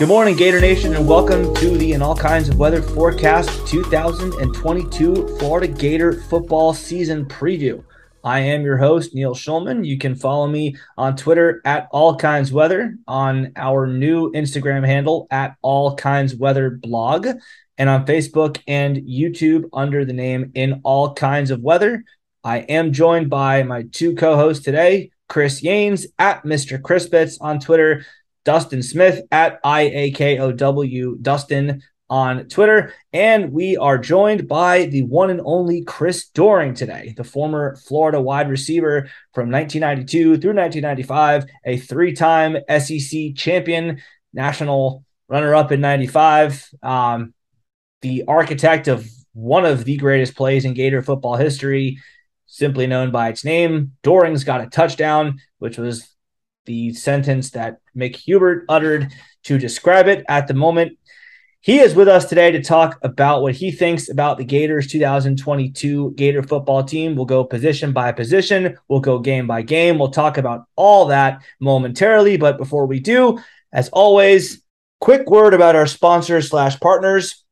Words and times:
Good 0.00 0.08
morning, 0.08 0.34
Gator 0.34 0.62
Nation, 0.62 0.94
and 0.94 1.06
welcome 1.06 1.54
to 1.56 1.76
the 1.76 1.92
In 1.92 2.00
All 2.00 2.16
Kinds 2.16 2.48
of 2.48 2.58
Weather 2.58 2.80
Forecast 2.80 3.68
2022 3.68 5.36
Florida 5.36 5.68
Gator 5.68 6.22
football 6.22 6.72
season 6.72 7.26
preview. 7.26 7.84
I 8.24 8.40
am 8.40 8.62
your 8.62 8.78
host, 8.78 9.14
Neil 9.14 9.34
Schulman. 9.34 9.84
You 9.84 9.98
can 9.98 10.14
follow 10.14 10.46
me 10.46 10.74
on 10.96 11.16
Twitter 11.16 11.60
at 11.66 11.86
All 11.92 12.16
Kinds 12.16 12.50
Weather, 12.50 12.96
on 13.06 13.52
our 13.56 13.86
new 13.86 14.32
Instagram 14.32 14.86
handle 14.86 15.26
at 15.30 15.56
All 15.60 15.94
Kinds 15.96 16.34
Weather 16.34 16.70
blog, 16.70 17.28
and 17.76 17.90
on 17.90 18.06
Facebook 18.06 18.58
and 18.66 18.96
YouTube 18.96 19.68
under 19.74 20.06
the 20.06 20.14
name 20.14 20.50
In 20.54 20.80
All 20.82 21.12
Kinds 21.12 21.50
of 21.50 21.60
Weather. 21.60 22.04
I 22.42 22.60
am 22.60 22.94
joined 22.94 23.28
by 23.28 23.64
my 23.64 23.82
two 23.92 24.14
co 24.14 24.36
hosts 24.36 24.64
today, 24.64 25.10
Chris 25.28 25.60
Yanes 25.60 26.06
at 26.18 26.42
Mr. 26.44 26.80
Crispets 26.80 27.36
on 27.42 27.60
Twitter, 27.60 28.06
Dustin 28.44 28.82
Smith 28.82 29.22
at 29.30 29.62
IAKOW 29.62 31.22
Dustin 31.22 31.82
on 32.10 32.48
Twitter. 32.48 32.92
And 33.12 33.52
we 33.52 33.76
are 33.76 33.96
joined 33.96 34.48
by 34.48 34.86
the 34.86 35.02
one 35.04 35.30
and 35.30 35.40
only 35.44 35.82
Chris 35.84 36.28
Doering 36.28 36.74
today, 36.74 37.14
the 37.16 37.24
former 37.24 37.76
Florida 37.76 38.20
wide 38.20 38.50
receiver 38.50 39.08
from 39.32 39.50
1992 39.50 40.38
through 40.38 40.54
1995, 40.54 41.44
a 41.64 41.76
three 41.78 42.12
time 42.12 42.56
SEC 42.78 43.36
champion, 43.36 44.02
national 44.34 45.04
runner 45.28 45.54
up 45.54 45.70
in 45.70 45.80
95, 45.80 46.68
um, 46.82 47.32
the 48.02 48.24
architect 48.26 48.88
of 48.88 49.06
one 49.32 49.64
of 49.64 49.84
the 49.84 49.96
greatest 49.96 50.34
plays 50.34 50.64
in 50.64 50.74
Gator 50.74 51.02
football 51.02 51.36
history, 51.36 51.98
simply 52.46 52.88
known 52.88 53.12
by 53.12 53.28
its 53.28 53.44
name. 53.44 53.92
Doering's 54.02 54.42
got 54.42 54.60
a 54.60 54.66
touchdown, 54.66 55.38
which 55.58 55.78
was 55.78 56.08
the 56.66 56.92
sentence 56.92 57.50
that 57.50 57.79
Mick 57.96 58.16
Hubert 58.16 58.64
uttered 58.68 59.12
to 59.44 59.58
describe 59.58 60.06
it 60.08 60.24
at 60.28 60.46
the 60.46 60.54
moment. 60.54 60.98
He 61.62 61.80
is 61.80 61.94
with 61.94 62.08
us 62.08 62.24
today 62.24 62.50
to 62.52 62.62
talk 62.62 62.98
about 63.02 63.42
what 63.42 63.54
he 63.54 63.70
thinks 63.70 64.08
about 64.08 64.38
the 64.38 64.44
Gators 64.44 64.86
2022 64.86 66.12
Gator 66.16 66.42
football 66.42 66.82
team. 66.82 67.14
We'll 67.14 67.26
go 67.26 67.44
position 67.44 67.92
by 67.92 68.12
position, 68.12 68.78
we'll 68.88 69.00
go 69.00 69.18
game 69.18 69.46
by 69.46 69.60
game. 69.60 69.98
We'll 69.98 70.10
talk 70.10 70.38
about 70.38 70.64
all 70.74 71.06
that 71.06 71.42
momentarily. 71.60 72.38
But 72.38 72.56
before 72.56 72.86
we 72.86 72.98
do, 72.98 73.38
as 73.72 73.90
always, 73.90 74.62
quick 75.00 75.28
word 75.28 75.52
about 75.52 75.76
our 75.76 75.86
sponsors 75.86 76.48
slash 76.48 76.80
partners. 76.80 77.44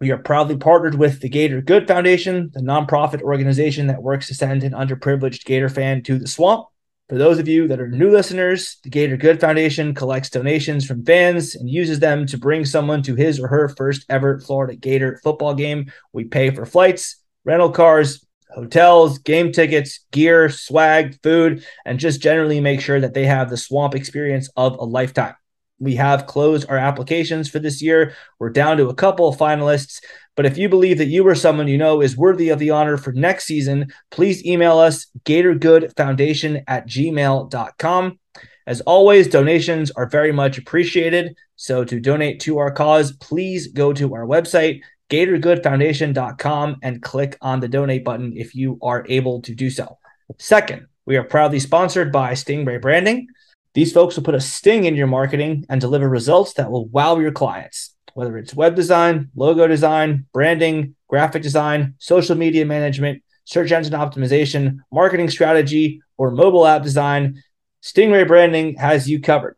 We 0.00 0.10
are 0.10 0.18
proudly 0.18 0.56
partnered 0.56 0.94
with 0.94 1.20
the 1.20 1.28
Gator 1.28 1.60
Good 1.60 1.86
Foundation, 1.86 2.50
the 2.54 2.60
nonprofit 2.60 3.20
organization 3.20 3.86
that 3.88 4.02
works 4.02 4.28
to 4.28 4.34
send 4.34 4.64
an 4.64 4.72
underprivileged 4.72 5.44
Gator 5.44 5.68
fan 5.68 6.02
to 6.04 6.18
the 6.18 6.26
swamp. 6.26 6.66
For 7.08 7.18
those 7.18 7.38
of 7.38 7.48
you 7.48 7.68
that 7.68 7.80
are 7.80 7.88
new 7.88 8.10
listeners, 8.10 8.78
the 8.84 8.88
Gator 8.88 9.16
Good 9.16 9.40
Foundation 9.40 9.92
collects 9.94 10.30
donations 10.30 10.86
from 10.86 11.04
fans 11.04 11.54
and 11.54 11.68
uses 11.68 12.00
them 12.00 12.26
to 12.26 12.38
bring 12.38 12.64
someone 12.64 13.02
to 13.02 13.14
his 13.14 13.38
or 13.38 13.48
her 13.48 13.68
first 13.68 14.06
ever 14.08 14.40
Florida 14.40 14.76
Gator 14.76 15.20
football 15.22 15.54
game. 15.54 15.92
We 16.12 16.24
pay 16.24 16.50
for 16.50 16.64
flights, 16.64 17.16
rental 17.44 17.70
cars, 17.70 18.24
hotels, 18.54 19.18
game 19.18 19.52
tickets, 19.52 20.00
gear, 20.10 20.48
swag, 20.48 21.20
food, 21.22 21.64
and 21.84 21.98
just 21.98 22.22
generally 22.22 22.60
make 22.60 22.80
sure 22.80 23.00
that 23.00 23.14
they 23.14 23.26
have 23.26 23.50
the 23.50 23.56
swamp 23.56 23.94
experience 23.94 24.48
of 24.56 24.76
a 24.76 24.84
lifetime. 24.84 25.34
We 25.82 25.96
have 25.96 26.28
closed 26.28 26.70
our 26.70 26.78
applications 26.78 27.50
for 27.50 27.58
this 27.58 27.82
year. 27.82 28.14
We're 28.38 28.50
down 28.50 28.76
to 28.76 28.88
a 28.88 28.94
couple 28.94 29.28
of 29.28 29.36
finalists. 29.36 30.00
But 30.36 30.46
if 30.46 30.56
you 30.56 30.68
believe 30.68 30.98
that 30.98 31.08
you 31.08 31.26
or 31.26 31.34
someone 31.34 31.66
you 31.66 31.76
know 31.76 32.00
is 32.00 32.16
worthy 32.16 32.50
of 32.50 32.60
the 32.60 32.70
honor 32.70 32.96
for 32.96 33.12
next 33.12 33.46
season, 33.46 33.92
please 34.12 34.46
email 34.46 34.78
us 34.78 35.08
gatorgoodfoundation 35.24 36.62
at 36.68 36.86
gmail.com. 36.86 38.18
As 38.64 38.80
always, 38.82 39.26
donations 39.26 39.90
are 39.90 40.08
very 40.08 40.30
much 40.30 40.56
appreciated. 40.56 41.36
So 41.56 41.84
to 41.84 41.98
donate 41.98 42.38
to 42.42 42.58
our 42.58 42.70
cause, 42.70 43.10
please 43.16 43.66
go 43.66 43.92
to 43.92 44.14
our 44.14 44.24
website, 44.24 44.82
gatorgoodfoundation.com, 45.10 46.76
and 46.80 47.02
click 47.02 47.36
on 47.42 47.58
the 47.58 47.66
donate 47.66 48.04
button 48.04 48.34
if 48.36 48.54
you 48.54 48.78
are 48.82 49.04
able 49.08 49.42
to 49.42 49.52
do 49.52 49.68
so. 49.68 49.98
Second, 50.38 50.86
we 51.06 51.16
are 51.16 51.24
proudly 51.24 51.58
sponsored 51.58 52.12
by 52.12 52.34
Stingray 52.34 52.80
Branding. 52.80 53.26
These 53.74 53.92
folks 53.92 54.16
will 54.16 54.24
put 54.24 54.34
a 54.34 54.40
sting 54.40 54.84
in 54.84 54.96
your 54.96 55.06
marketing 55.06 55.64
and 55.68 55.80
deliver 55.80 56.08
results 56.08 56.54
that 56.54 56.70
will 56.70 56.86
wow 56.88 57.18
your 57.18 57.32
clients 57.32 57.92
whether 58.14 58.36
it's 58.36 58.54
web 58.54 58.74
design, 58.74 59.30
logo 59.34 59.66
design, 59.66 60.26
branding, 60.32 60.94
graphic 61.08 61.42
design, 61.42 61.94
social 61.98 62.36
media 62.36 62.64
management, 62.64 63.22
search 63.44 63.72
engine 63.72 63.94
optimization, 63.94 64.78
marketing 64.92 65.30
strategy, 65.30 66.02
or 66.16 66.30
mobile 66.30 66.66
app 66.66 66.82
design, 66.82 67.42
Stingray 67.82 68.26
Branding 68.26 68.76
has 68.76 69.08
you 69.08 69.20
covered. 69.20 69.56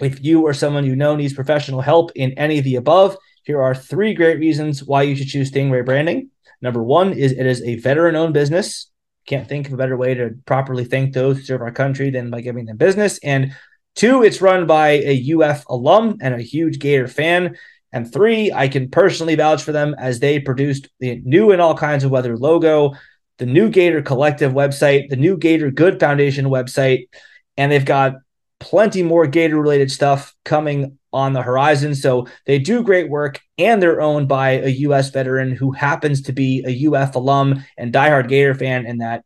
If 0.00 0.22
you 0.22 0.42
or 0.42 0.52
someone 0.52 0.84
you 0.84 0.96
know 0.96 1.16
needs 1.16 1.32
professional 1.32 1.80
help 1.80 2.12
in 2.14 2.32
any 2.32 2.58
of 2.58 2.64
the 2.64 2.76
above, 2.76 3.16
here 3.44 3.60
are 3.62 3.74
three 3.74 4.14
great 4.14 4.38
reasons 4.38 4.84
why 4.84 5.02
you 5.02 5.16
should 5.16 5.28
choose 5.28 5.50
Stingray 5.50 5.84
Branding. 5.84 6.30
Number 6.60 6.82
one 6.82 7.12
is 7.12 7.32
it 7.32 7.46
is 7.46 7.62
a 7.62 7.76
veteran 7.76 8.16
owned 8.16 8.34
business. 8.34 8.90
Can't 9.28 9.48
think 9.48 9.68
of 9.68 9.74
a 9.74 9.76
better 9.76 9.96
way 9.96 10.14
to 10.14 10.34
properly 10.44 10.84
thank 10.84 11.14
those 11.14 11.36
who 11.36 11.44
serve 11.44 11.62
our 11.62 11.70
country 11.70 12.10
than 12.10 12.30
by 12.30 12.40
giving 12.40 12.66
them 12.66 12.76
business. 12.76 13.18
And 13.18 13.54
Two, 13.98 14.22
it's 14.22 14.40
run 14.40 14.68
by 14.68 14.90
a 14.90 15.32
UF 15.34 15.64
alum 15.68 16.18
and 16.20 16.32
a 16.32 16.40
huge 16.40 16.78
Gator 16.78 17.08
fan. 17.08 17.56
And 17.92 18.12
three, 18.12 18.52
I 18.52 18.68
can 18.68 18.90
personally 18.90 19.34
vouch 19.34 19.64
for 19.64 19.72
them 19.72 19.96
as 19.98 20.20
they 20.20 20.38
produced 20.38 20.88
the 21.00 21.20
new 21.24 21.50
and 21.50 21.60
all 21.60 21.76
kinds 21.76 22.04
of 22.04 22.12
weather 22.12 22.36
logo, 22.36 22.92
the 23.38 23.46
new 23.46 23.68
Gator 23.68 24.02
Collective 24.02 24.52
website, 24.52 25.08
the 25.08 25.16
new 25.16 25.36
Gator 25.36 25.72
Good 25.72 25.98
Foundation 25.98 26.46
website, 26.46 27.08
and 27.56 27.72
they've 27.72 27.84
got 27.84 28.14
plenty 28.60 29.02
more 29.02 29.26
Gator 29.26 29.60
related 29.60 29.90
stuff 29.90 30.32
coming 30.44 30.97
on 31.12 31.32
the 31.32 31.42
horizon. 31.42 31.94
So 31.94 32.26
they 32.46 32.58
do 32.58 32.82
great 32.82 33.08
work 33.08 33.40
and 33.56 33.82
they're 33.82 34.00
owned 34.00 34.28
by 34.28 34.50
a 34.50 34.68
US 34.68 35.10
veteran 35.10 35.52
who 35.52 35.72
happens 35.72 36.22
to 36.22 36.32
be 36.32 36.64
a 36.66 36.88
UF 36.88 37.14
alum 37.14 37.64
and 37.76 37.92
diehard 37.92 38.28
Gator 38.28 38.54
fan, 38.54 38.86
and 38.86 39.00
that 39.00 39.24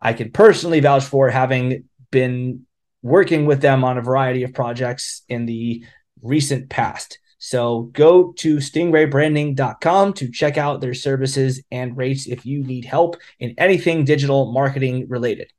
I 0.00 0.12
can 0.12 0.30
personally 0.30 0.80
vouch 0.80 1.04
for 1.04 1.30
having 1.30 1.88
been 2.10 2.66
working 3.02 3.46
with 3.46 3.60
them 3.60 3.84
on 3.84 3.98
a 3.98 4.02
variety 4.02 4.42
of 4.42 4.54
projects 4.54 5.22
in 5.28 5.46
the 5.46 5.84
recent 6.22 6.70
past. 6.70 7.18
So 7.38 7.90
go 7.92 8.32
to 8.38 8.56
stingraybranding.com 8.56 10.14
to 10.14 10.30
check 10.30 10.56
out 10.56 10.80
their 10.80 10.94
services 10.94 11.62
and 11.70 11.94
rates 11.94 12.26
if 12.26 12.46
you 12.46 12.64
need 12.64 12.86
help 12.86 13.16
in 13.38 13.54
anything 13.58 14.06
digital 14.06 14.50
marketing 14.52 15.08
related. 15.08 15.52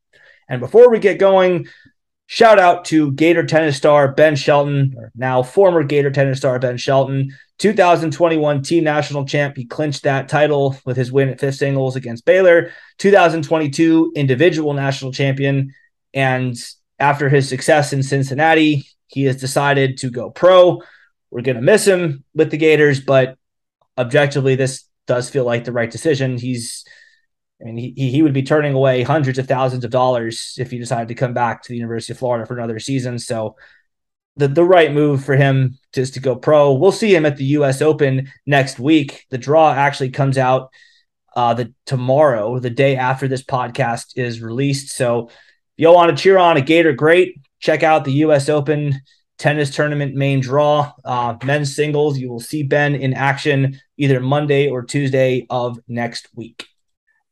And 0.50 0.60
before 0.60 0.90
we 0.90 0.98
get 0.98 1.20
going, 1.20 1.68
shout 2.28 2.60
out 2.60 2.86
to 2.86 3.12
Gator 3.14 3.46
tennis 3.46 3.78
star 3.78 4.12
Ben 4.12 4.36
Shelton, 4.36 4.96
now 5.16 5.44
former 5.44 5.84
Gator 5.84 6.12
tennis 6.12 6.40
star 6.40 6.60
Ben 6.60 6.78
Shelton, 6.78 7.32
2021 7.60 8.62
team 8.62 8.84
national 8.84 9.26
champ. 9.26 9.56
He 9.56 9.66
clinched 9.66 10.04
that 10.04 10.28
title 10.28 10.78
with 10.86 10.98
his 10.98 11.12
win 11.12 11.30
at 11.30 11.40
fifth 11.40 11.56
singles 11.56 11.96
against 11.96 12.26
Baylor. 12.26 12.72
2022 12.98 14.14
individual 14.16 14.74
national 14.74 15.12
champion 15.12 15.74
and 16.14 16.58
after 17.00 17.30
his 17.30 17.48
success 17.48 17.94
in 17.94 18.04
Cincinnati, 18.04 18.88
he 19.08 19.24
has 19.26 19.38
decided 19.38 19.98
to 20.00 20.10
go 20.10 20.30
pro. 20.30 20.82
We're 21.30 21.42
going 21.42 21.58
to 21.58 21.62
miss 21.62 21.86
him 21.86 22.24
with 22.34 22.52
the 22.52 22.58
Gators, 22.58 23.00
but 23.02 23.38
objectively, 23.98 24.56
this 24.56 24.86
does 25.06 25.30
feel 25.30 25.44
like 25.44 25.66
the 25.66 25.72
right 25.74 25.92
decision. 25.92 26.38
He's, 26.38 26.86
I 27.66 27.72
mean, 27.72 27.94
he, 27.96 28.12
he 28.12 28.22
would 28.22 28.34
be 28.34 28.44
turning 28.44 28.76
away 28.76 29.02
hundreds 29.02 29.40
of 29.40 29.48
thousands 29.48 29.84
of 29.84 29.90
dollars 29.90 30.54
if 30.60 30.70
he 30.70 30.78
decided 30.78 31.08
to 31.08 31.16
come 31.16 31.34
back 31.34 31.64
to 31.64 31.70
the 31.70 31.76
University 31.76 32.14
of 32.14 32.20
Florida 32.20 32.46
for 32.46 32.56
another 32.56 32.80
season. 32.80 33.18
So, 33.18 33.56
the, 34.38 34.48
the 34.48 34.64
right 34.64 34.92
move 34.94 35.24
for 35.24 35.36
him 35.36 35.78
is 35.96 36.12
to 36.12 36.20
go 36.20 36.36
pro. 36.36 36.74
We'll 36.74 36.92
see 36.92 37.16
him 37.16 37.26
at 37.26 37.38
the 37.38 37.46
U.S. 37.46 37.82
Open 37.82 38.30
next 38.46 38.80
week. 38.80 39.26
The 39.30 39.38
draw 39.38 39.72
actually 39.72 40.10
comes 40.10 40.38
out 40.38 40.72
uh, 41.36 41.54
the 41.54 41.74
tomorrow, 41.86 42.60
the 42.60 42.70
day 42.70 42.98
after 42.98 43.28
this 43.28 43.44
podcast 43.44 44.18
is 44.18 44.42
released. 44.42 44.90
So 44.90 45.28
if 45.28 45.34
y'all 45.78 45.96
want 45.96 46.16
to 46.16 46.22
cheer 46.22 46.38
on 46.38 46.58
a 46.58 46.62
Gator 46.62 46.94
great, 46.94 47.40
check 47.60 47.82
out 47.82 48.04
the 48.04 48.12
U.S. 48.12 48.50
Open 48.50 49.02
tennis 49.38 49.74
tournament 49.74 50.16
main 50.16 50.42
draw. 50.42 50.92
Uh, 51.04 51.36
men's 51.46 51.74
singles, 51.74 52.18
you 52.18 52.30
will 52.30 52.40
see 52.42 52.64
Ben 52.64 52.94
in 52.94 53.14
action 53.14 53.80
either 53.98 54.20
Monday 54.20 54.70
or 54.70 54.84
Tuesday 54.84 55.48
of 55.50 55.80
next 55.88 56.28
week. 56.36 56.68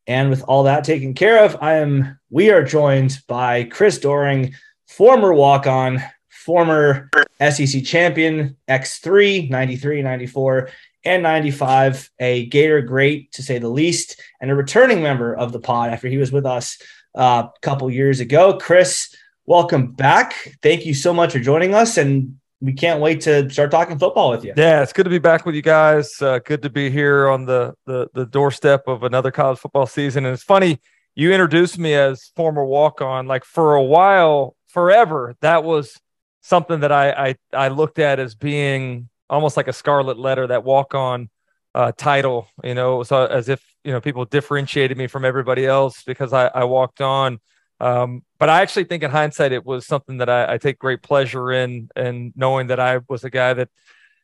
And 0.08 0.30
with 0.30 0.44
all 0.44 0.64
that 0.64 0.84
taken 0.84 1.14
care 1.14 1.44
of, 1.44 1.58
I 1.62 1.76
am 1.76 2.20
we 2.30 2.50
are 2.50 2.64
joined 2.64 3.20
by 3.28 3.64
Chris 3.66 4.00
Doering, 4.00 4.54
former 4.88 5.34
walk-on, 5.34 6.04
former 6.30 7.10
SEC 7.40 7.84
champion, 7.84 8.58
X3, 8.68 9.50
93, 9.50 10.02
94, 10.02 10.70
and 11.06 11.24
95, 11.24 12.10
a 12.20 12.46
Gator 12.48 12.82
great 12.82 13.32
to 13.34 13.44
say 13.44 13.60
the 13.60 13.70
least, 13.70 14.22
and 14.42 14.52
a 14.52 14.56
returning 14.56 15.02
member 15.02 15.34
of 15.36 15.52
the 15.52 15.60
pod 15.60 15.90
after 15.90 16.08
he 16.08 16.18
was 16.18 16.32
with 16.32 16.46
us 16.46 16.78
uh, 17.16 17.48
a 17.48 17.60
couple 17.62 17.90
years 17.90 18.20
ago. 18.20 18.58
Chris, 18.58 19.14
welcome 19.46 19.92
back. 19.92 20.56
Thank 20.62 20.86
you 20.86 20.94
so 20.94 21.14
much 21.14 21.34
for 21.34 21.40
joining 21.40 21.74
us, 21.74 21.98
and 21.98 22.38
we 22.64 22.72
can't 22.72 23.02
wait 23.02 23.20
to 23.22 23.50
start 23.50 23.72
talking 23.72 24.00
football 24.00 24.32
with 24.32 24.46
you. 24.46 24.54
Yeah, 24.56 24.82
it's 24.82 24.94
good 24.94 25.04
to 25.04 25.10
be 25.10 25.20
back 25.20 25.46
with 25.46 25.54
you 25.54 25.62
guys. 25.62 26.10
Uh, 26.22 26.40
good 26.40 26.62
to 26.62 26.70
be 26.70 26.90
here 26.90 27.28
on 27.28 27.46
the, 27.46 27.74
the 27.86 28.10
the 28.14 28.26
doorstep 28.26 28.88
of 28.88 29.04
another 29.04 29.32
college 29.32 29.60
football 29.60 29.86
season. 29.86 30.26
And 30.26 30.34
it's 30.34 30.44
funny 30.44 30.80
you 31.16 31.32
introduced 31.32 31.78
me 31.78 31.94
as 31.94 32.32
former 32.36 32.64
walk 32.64 33.02
on. 33.02 33.28
Like 33.28 33.44
for 33.44 33.76
a 33.76 33.84
while, 33.84 34.56
forever, 34.68 35.36
that 35.42 35.64
was 35.64 36.00
something 36.42 36.80
that 36.80 36.92
I, 36.92 37.12
I 37.12 37.36
I 37.54 37.68
looked 37.68 38.00
at 38.00 38.20
as 38.20 38.36
being 38.36 39.10
almost 39.30 39.58
like 39.58 39.68
a 39.68 39.74
scarlet 39.74 40.18
letter, 40.18 40.48
that 40.48 40.64
walk 40.64 40.96
on 40.96 41.30
uh, 41.76 41.92
title. 41.98 42.48
You 42.64 42.76
know, 42.76 43.04
so 43.04 43.26
as 43.26 43.50
if 43.50 43.62
you 43.84 43.92
know 43.92 44.02
people 44.02 44.26
differentiated 44.26 44.98
me 44.98 45.08
from 45.08 45.26
everybody 45.26 45.66
else 45.66 46.04
because 46.04 46.34
I, 46.34 46.48
I 46.48 46.64
walked 46.64 47.02
on. 47.02 47.40
Um, 47.80 48.24
but 48.44 48.50
I 48.50 48.62
actually 48.62 48.84
think 48.84 49.04
in 49.04 49.10
hindsight, 49.10 49.54
it 49.54 49.66
was 49.66 49.88
something 49.88 50.18
that 50.18 50.30
I, 50.30 50.56
I 50.56 50.58
take 50.58 50.78
great 50.78 51.02
pleasure 51.02 51.50
in, 51.54 51.88
and 51.96 52.34
knowing 52.36 52.68
that 52.68 52.78
I 52.78 53.00
was 53.08 53.24
a 53.24 53.30
guy 53.30 53.54
that 53.54 53.70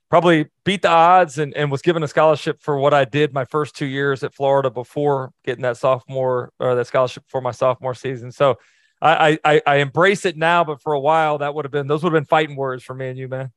probably 0.09 0.47
beat 0.65 0.81
the 0.81 0.89
odds 0.89 1.37
and, 1.37 1.55
and 1.55 1.71
was 1.71 1.81
given 1.81 2.03
a 2.03 2.07
scholarship 2.09 2.61
for 2.61 2.77
what 2.77 2.93
I 2.93 3.05
did 3.05 3.33
my 3.33 3.45
first 3.45 3.77
two 3.77 3.85
years 3.85 4.21
at 4.21 4.33
Florida 4.33 4.69
before 4.69 5.31
getting 5.45 5.61
that 5.61 5.77
sophomore 5.77 6.51
or 6.59 6.75
that 6.75 6.87
scholarship 6.87 7.23
for 7.29 7.39
my 7.39 7.51
sophomore 7.51 7.93
season. 7.93 8.33
So 8.33 8.57
I, 9.01 9.39
I, 9.45 9.61
I 9.65 9.75
embrace 9.77 10.25
it 10.25 10.35
now, 10.35 10.65
but 10.65 10.81
for 10.81 10.91
a 10.91 10.99
while 10.99 11.37
that 11.37 11.55
would 11.55 11.63
have 11.63 11.71
been 11.71 11.87
those 11.87 12.03
would 12.03 12.11
have 12.11 12.21
been 12.21 12.27
fighting 12.27 12.57
words 12.57 12.83
for 12.83 12.93
me 12.93 13.07
and 13.07 13.17
you, 13.17 13.29
man. 13.29 13.53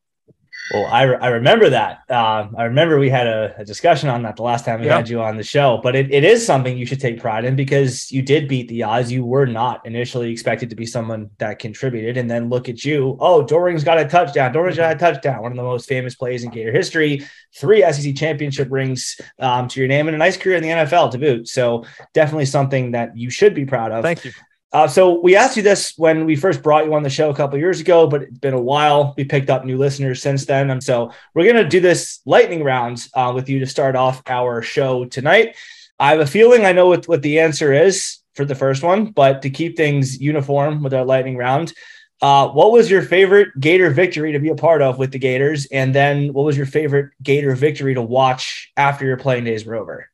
Well, 0.70 0.86
I, 0.86 1.02
I 1.02 1.28
remember 1.28 1.70
that. 1.70 2.02
Uh, 2.08 2.48
I 2.56 2.64
remember 2.64 2.98
we 2.98 3.10
had 3.10 3.26
a, 3.26 3.54
a, 3.58 3.64
discussion 3.64 4.08
on 4.08 4.22
that 4.22 4.36
the 4.36 4.42
last 4.42 4.64
time 4.64 4.80
we 4.80 4.86
yep. 4.86 4.96
had 4.96 5.08
you 5.08 5.20
on 5.20 5.36
the 5.36 5.42
show, 5.42 5.80
but 5.82 5.96
it, 5.96 6.12
it 6.12 6.24
is 6.24 6.46
something 6.46 6.78
you 6.78 6.86
should 6.86 7.00
take 7.00 7.20
pride 7.20 7.44
in 7.44 7.56
because 7.56 8.12
you 8.12 8.22
did 8.22 8.48
beat 8.48 8.68
the 8.68 8.84
odds. 8.84 9.10
You 9.10 9.24
were 9.24 9.44
not 9.44 9.84
initially 9.84 10.30
expected 10.30 10.70
to 10.70 10.76
be 10.76 10.86
someone 10.86 11.30
that 11.38 11.58
contributed. 11.58 12.16
And 12.16 12.30
then 12.30 12.48
look 12.48 12.68
at 12.68 12.84
you. 12.84 13.16
Oh, 13.18 13.44
Doering's 13.44 13.82
got 13.82 13.98
a 13.98 14.08
touchdown. 14.08 14.52
Doering's 14.52 14.76
got 14.76 14.94
a 14.94 14.98
touchdown. 14.98 15.42
One 15.42 15.52
of 15.52 15.56
the 15.56 15.64
most 15.64 15.88
famous 15.88 16.14
plays 16.14 16.44
in 16.44 16.50
Gator 16.50 16.72
history. 16.72 17.26
Three 17.54 17.82
SEC 17.92 18.14
championship 18.14 18.68
rings 18.70 19.20
um, 19.40 19.66
to 19.68 19.80
your 19.80 19.88
name 19.88 20.06
and 20.06 20.14
a 20.14 20.18
nice 20.18 20.36
career 20.36 20.56
in 20.56 20.62
the 20.62 20.68
NFL 20.68 21.10
to 21.10 21.18
boot. 21.18 21.48
So 21.48 21.84
definitely 22.14 22.46
something 22.46 22.92
that 22.92 23.16
you 23.16 23.30
should 23.30 23.54
be 23.54 23.66
proud 23.66 23.90
of. 23.90 24.04
Thank 24.04 24.24
you. 24.24 24.32
Uh, 24.72 24.88
so 24.88 25.20
we 25.20 25.36
asked 25.36 25.56
you 25.56 25.62
this 25.62 25.92
when 25.98 26.24
we 26.24 26.34
first 26.34 26.62
brought 26.62 26.86
you 26.86 26.94
on 26.94 27.02
the 27.02 27.10
show 27.10 27.28
a 27.28 27.34
couple 27.34 27.58
years 27.58 27.80
ago, 27.80 28.06
but 28.06 28.22
it's 28.22 28.38
been 28.38 28.54
a 28.54 28.60
while. 28.60 29.12
We 29.18 29.24
picked 29.24 29.50
up 29.50 29.66
new 29.66 29.76
listeners 29.76 30.22
since 30.22 30.46
then, 30.46 30.70
and 30.70 30.82
so 30.82 31.12
we're 31.34 31.44
going 31.44 31.62
to 31.62 31.68
do 31.68 31.80
this 31.80 32.20
lightning 32.24 32.64
round 32.64 33.06
uh, 33.14 33.32
with 33.34 33.50
you 33.50 33.58
to 33.60 33.66
start 33.66 33.96
off 33.96 34.22
our 34.26 34.62
show 34.62 35.04
tonight. 35.04 35.56
I 35.98 36.10
have 36.10 36.20
a 36.20 36.26
feeling 36.26 36.64
I 36.64 36.72
know 36.72 36.86
what, 36.86 37.06
what 37.06 37.20
the 37.20 37.40
answer 37.40 37.72
is 37.72 38.18
for 38.34 38.46
the 38.46 38.54
first 38.54 38.82
one, 38.82 39.10
but 39.10 39.42
to 39.42 39.50
keep 39.50 39.76
things 39.76 40.18
uniform 40.18 40.82
with 40.82 40.94
our 40.94 41.04
lightning 41.04 41.36
round, 41.36 41.74
uh, 42.22 42.48
what 42.48 42.72
was 42.72 42.90
your 42.90 43.02
favorite 43.02 43.48
Gator 43.60 43.90
victory 43.90 44.32
to 44.32 44.38
be 44.38 44.48
a 44.48 44.54
part 44.54 44.80
of 44.80 44.96
with 44.96 45.12
the 45.12 45.18
Gators, 45.18 45.66
and 45.66 45.94
then 45.94 46.32
what 46.32 46.46
was 46.46 46.56
your 46.56 46.66
favorite 46.66 47.10
Gator 47.22 47.54
victory 47.54 47.92
to 47.92 48.02
watch 48.02 48.72
after 48.78 49.04
your 49.04 49.18
playing 49.18 49.44
days 49.44 49.66
were 49.66 49.74
over? 49.74 50.08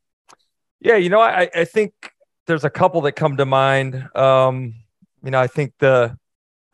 Yeah, 0.80 0.96
you 0.96 1.10
know, 1.10 1.20
I, 1.20 1.48
I 1.54 1.64
think 1.64 1.92
there's 2.48 2.64
a 2.64 2.70
couple 2.70 3.02
that 3.02 3.12
come 3.12 3.36
to 3.36 3.46
mind. 3.46 4.08
Um, 4.16 4.74
you 5.22 5.30
know, 5.30 5.38
I 5.38 5.46
think 5.46 5.74
the 5.78 6.18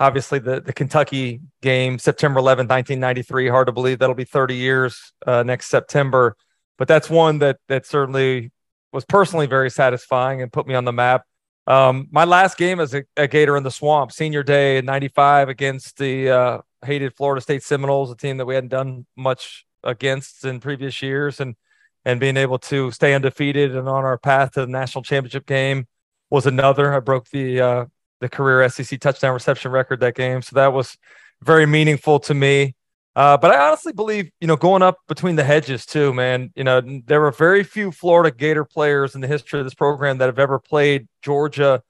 obviously 0.00 0.38
the 0.38 0.62
the 0.62 0.73
Kentucky 0.73 1.41
game, 1.61 1.99
September 1.99 2.41
11th, 2.41 2.71
1993. 2.71 3.49
Hard 3.49 3.67
to 3.67 3.73
believe 3.73 3.99
that'll 3.99 4.15
be 4.15 4.25
30 4.25 4.55
years 4.55 5.12
uh, 5.26 5.43
next 5.43 5.67
September, 5.67 6.37
but 6.79 6.88
that's 6.88 7.11
one 7.11 7.41
that 7.41 7.59
that 7.69 7.85
certainly 7.85 8.53
was 8.93 9.05
personally 9.05 9.47
very 9.47 9.71
satisfying 9.71 10.41
and 10.41 10.53
put 10.53 10.67
me 10.67 10.75
on 10.75 10.85
the 10.85 10.93
map. 10.93 11.25
Um, 11.67 12.09
my 12.11 12.25
last 12.25 12.56
game 12.56 12.79
as 12.79 12.94
a, 12.94 13.05
a, 13.17 13.27
Gator 13.27 13.56
in 13.56 13.62
the 13.62 13.70
Swamp, 13.70 14.12
senior 14.12 14.43
day 14.43 14.77
in 14.79 14.85
'95 14.85 15.49
against 15.49 15.99
the 15.99 16.31
uh, 16.31 16.59
hated 16.85 17.17
Florida 17.17 17.41
State 17.41 17.62
Seminoles, 17.62 18.11
a 18.12 18.17
team 18.17 18.37
that 18.37 18.47
we 18.47 18.55
hadn't 18.55 18.70
done 18.70 19.06
much 19.17 19.67
against 19.82 20.44
in 20.44 20.61
previous 20.61 21.03
years, 21.03 21.41
and 21.41 21.56
and 22.05 22.21
being 22.21 22.37
able 22.37 22.59
to 22.59 22.91
stay 22.91 23.15
undefeated 23.15 23.75
and 23.75 23.89
on 23.89 24.05
our 24.05 24.19
path 24.19 24.53
to 24.53 24.61
the 24.61 24.67
national 24.67 25.03
championship 25.03 25.47
game 25.47 25.87
was 26.31 26.47
another. 26.47 26.93
I 26.93 27.01
broke 27.01 27.29
the 27.31 27.61
uh, 27.61 27.85
the 28.21 28.29
career 28.29 28.69
SEC 28.69 29.01
touchdown 29.01 29.35
reception 29.35 29.71
record 29.71 30.01
that 30.01 30.15
game, 30.15 30.43
so 30.43 30.56
that 30.56 30.73
was 30.73 30.97
very 31.43 31.67
meaningful 31.67 32.19
to 32.21 32.35
me. 32.35 32.75
Uh, 33.17 33.37
but 33.37 33.53
I 33.53 33.69
honestly 33.69 33.93
believe, 33.93 34.31
you 34.41 34.49
know, 34.49 34.56
going 34.56 34.83
up 34.83 34.99
between 35.06 35.37
the 35.37 35.45
hedges 35.45 35.87
too, 35.87 36.12
man. 36.12 36.53
You 36.56 36.65
know, 36.65 36.81
there 37.06 37.21
were 37.21 37.31
very 37.31 37.62
few 37.62 37.93
Florida 37.93 38.35
Gator 38.35 38.65
players 38.65 39.15
in 39.15 39.21
the 39.21 39.29
history 39.29 39.61
of 39.61 39.67
this 39.67 39.75
program 39.75 40.19
that 40.19 40.27
have 40.27 40.41
ever 40.41 40.59
played 40.59 41.06
Georgia 41.23 41.83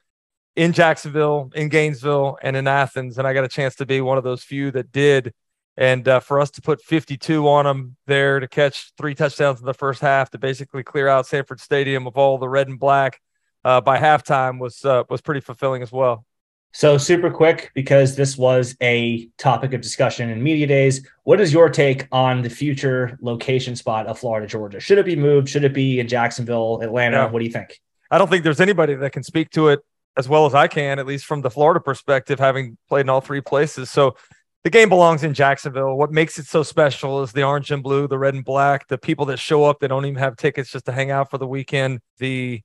in 0.54 0.72
Jacksonville, 0.72 1.50
in 1.54 1.68
Gainesville, 1.68 2.38
and 2.42 2.56
in 2.56 2.68
Athens, 2.68 3.18
and 3.18 3.26
I 3.26 3.32
got 3.32 3.44
a 3.44 3.48
chance 3.48 3.76
to 3.76 3.86
be 3.86 4.00
one 4.00 4.18
of 4.18 4.24
those 4.24 4.42
few 4.42 4.70
that 4.72 4.92
did. 4.92 5.32
And 5.76 6.06
uh, 6.06 6.20
for 6.20 6.40
us 6.40 6.50
to 6.52 6.62
put 6.62 6.82
52 6.82 7.48
on 7.48 7.64
them 7.64 7.96
there 8.06 8.38
to 8.38 8.46
catch 8.46 8.92
three 8.96 9.14
touchdowns 9.14 9.60
in 9.60 9.66
the 9.66 9.74
first 9.74 10.00
half 10.00 10.30
to 10.30 10.38
basically 10.38 10.84
clear 10.84 11.08
out 11.08 11.26
Sanford 11.26 11.60
Stadium 11.60 12.06
of 12.06 12.16
all 12.16 12.38
the 12.38 12.48
red 12.48 12.68
and 12.68 12.78
black 12.78 13.20
uh, 13.64 13.80
by 13.80 13.98
halftime 13.98 14.58
was 14.60 14.84
uh, 14.84 15.04
was 15.08 15.20
pretty 15.20 15.40
fulfilling 15.40 15.82
as 15.82 15.90
well. 15.90 16.24
So 16.72 16.98
super 16.98 17.30
quick 17.30 17.70
because 17.74 18.16
this 18.16 18.36
was 18.36 18.76
a 18.82 19.28
topic 19.38 19.74
of 19.74 19.80
discussion 19.80 20.28
in 20.30 20.42
media 20.42 20.66
days. 20.66 21.06
What 21.22 21.40
is 21.40 21.52
your 21.52 21.68
take 21.68 22.08
on 22.10 22.42
the 22.42 22.50
future 22.50 23.16
location 23.22 23.76
spot 23.76 24.08
of 24.08 24.18
Florida 24.18 24.48
Georgia? 24.48 24.80
Should 24.80 24.98
it 24.98 25.06
be 25.06 25.14
moved? 25.14 25.48
Should 25.48 25.62
it 25.62 25.72
be 25.72 26.00
in 26.00 26.08
Jacksonville, 26.08 26.80
Atlanta? 26.82 27.18
Yeah. 27.18 27.26
What 27.26 27.38
do 27.38 27.44
you 27.44 27.52
think? 27.52 27.80
I 28.10 28.18
don't 28.18 28.28
think 28.28 28.42
there's 28.42 28.60
anybody 28.60 28.94
that 28.96 29.12
can 29.12 29.22
speak 29.22 29.50
to 29.50 29.68
it 29.68 29.80
as 30.16 30.28
well 30.28 30.46
as 30.46 30.54
I 30.54 30.66
can, 30.66 30.98
at 30.98 31.06
least 31.06 31.26
from 31.26 31.42
the 31.42 31.50
Florida 31.50 31.78
perspective, 31.78 32.40
having 32.40 32.76
played 32.88 33.02
in 33.02 33.08
all 33.08 33.20
three 33.20 33.40
places. 33.40 33.88
So 33.88 34.16
the 34.64 34.70
game 34.70 34.88
belongs 34.88 35.22
in 35.22 35.34
Jacksonville. 35.34 35.94
What 35.96 36.10
makes 36.10 36.38
it 36.38 36.46
so 36.46 36.62
special 36.62 37.22
is 37.22 37.32
the 37.32 37.42
orange 37.42 37.70
and 37.70 37.82
blue, 37.82 38.08
the 38.08 38.18
red 38.18 38.34
and 38.34 38.44
black, 38.44 38.88
the 38.88 38.96
people 38.96 39.26
that 39.26 39.38
show 39.38 39.64
up 39.64 39.80
that 39.80 39.88
don't 39.88 40.06
even 40.06 40.18
have 40.18 40.36
tickets 40.36 40.72
just 40.72 40.86
to 40.86 40.92
hang 40.92 41.10
out 41.10 41.30
for 41.30 41.36
the 41.36 41.46
weekend, 41.46 42.00
the 42.18 42.62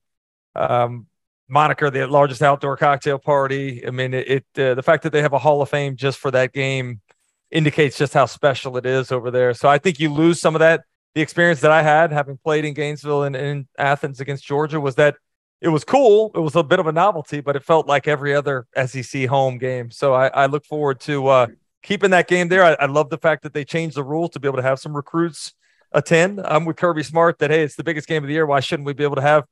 um, 0.56 1.06
moniker, 1.46 1.90
the 1.90 2.06
largest 2.06 2.40
outdoor 2.40 2.78
cocktail 2.78 3.18
party. 3.18 3.86
I 3.86 3.90
mean, 3.90 4.14
it, 4.14 4.28
it 4.28 4.44
uh, 4.58 4.74
the 4.74 4.82
fact 4.82 5.02
that 5.02 5.12
they 5.12 5.20
have 5.20 5.34
a 5.34 5.38
Hall 5.38 5.60
of 5.60 5.68
Fame 5.68 5.94
just 5.94 6.18
for 6.18 6.30
that 6.30 6.54
game 6.54 7.02
indicates 7.50 7.98
just 7.98 8.14
how 8.14 8.24
special 8.24 8.78
it 8.78 8.86
is 8.86 9.12
over 9.12 9.30
there. 9.30 9.52
So 9.52 9.68
I 9.68 9.76
think 9.76 10.00
you 10.00 10.10
lose 10.10 10.40
some 10.40 10.54
of 10.54 10.60
that. 10.60 10.84
The 11.14 11.20
experience 11.20 11.60
that 11.60 11.72
I 11.72 11.82
had 11.82 12.12
having 12.12 12.38
played 12.38 12.64
in 12.64 12.72
Gainesville 12.72 13.24
and 13.24 13.36
in 13.36 13.68
Athens 13.76 14.20
against 14.20 14.44
Georgia 14.44 14.80
was 14.80 14.94
that 14.94 15.16
it 15.60 15.68
was 15.68 15.84
cool. 15.84 16.30
It 16.34 16.40
was 16.40 16.56
a 16.56 16.62
bit 16.62 16.78
of 16.78 16.86
a 16.86 16.92
novelty, 16.92 17.40
but 17.40 17.56
it 17.56 17.64
felt 17.64 17.86
like 17.86 18.08
every 18.08 18.34
other 18.34 18.66
SEC 18.86 19.26
home 19.26 19.58
game. 19.58 19.90
So 19.90 20.14
I, 20.14 20.28
I 20.28 20.46
look 20.46 20.64
forward 20.64 21.00
to 21.00 21.26
uh, 21.26 21.46
keeping 21.82 22.10
that 22.10 22.28
game 22.28 22.48
there. 22.48 22.64
I, 22.64 22.72
I, 22.80 22.86
love 22.86 23.10
the 23.10 23.18
fact 23.18 23.42
that 23.42 23.54
they 23.54 23.64
changed 23.64 23.96
the 23.96 24.04
rules 24.04 24.30
to 24.30 24.40
be 24.40 24.48
able 24.48 24.58
to 24.58 24.62
have 24.62 24.78
some 24.78 24.94
recruits 24.94 25.54
attend. 25.92 26.40
I'm 26.44 26.64
with 26.64 26.76
Kirby 26.76 27.02
Smart 27.02 27.38
that 27.38 27.50
hey, 27.50 27.62
it's 27.62 27.76
the 27.76 27.84
biggest 27.84 28.08
game 28.08 28.22
of 28.22 28.28
the 28.28 28.34
year. 28.34 28.46
Why 28.46 28.60
shouldn't 28.60 28.86
we 28.86 28.92
be 28.92 29.04
able 29.04 29.16
to 29.16 29.22
have, 29.22 29.44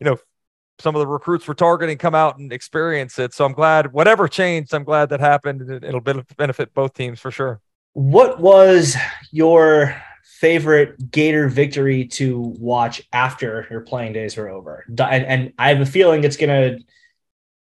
you 0.00 0.06
know, 0.06 0.18
some 0.78 0.94
of 0.94 1.00
the 1.00 1.06
recruits 1.06 1.46
we're 1.46 1.54
targeting 1.54 1.98
come 1.98 2.14
out 2.14 2.38
and 2.38 2.52
experience 2.52 3.18
it? 3.18 3.34
So 3.34 3.44
I'm 3.44 3.52
glad 3.52 3.92
whatever 3.92 4.28
changed, 4.28 4.74
I'm 4.74 4.84
glad 4.84 5.10
that 5.10 5.20
happened. 5.20 5.84
It'll 5.84 6.00
benefit 6.00 6.74
both 6.74 6.94
teams 6.94 7.20
for 7.20 7.30
sure. 7.30 7.60
What 7.94 8.40
was 8.40 8.96
your 9.30 10.00
favorite 10.24 11.10
Gator 11.10 11.48
victory 11.48 12.06
to 12.06 12.40
watch 12.40 13.02
after 13.12 13.66
your 13.70 13.82
playing 13.82 14.14
days 14.14 14.36
were 14.36 14.48
over? 14.48 14.84
And, 14.88 15.00
and 15.00 15.52
I 15.58 15.68
have 15.68 15.80
a 15.80 15.86
feeling 15.86 16.24
it's 16.24 16.38
going 16.38 16.78
to 16.78 16.84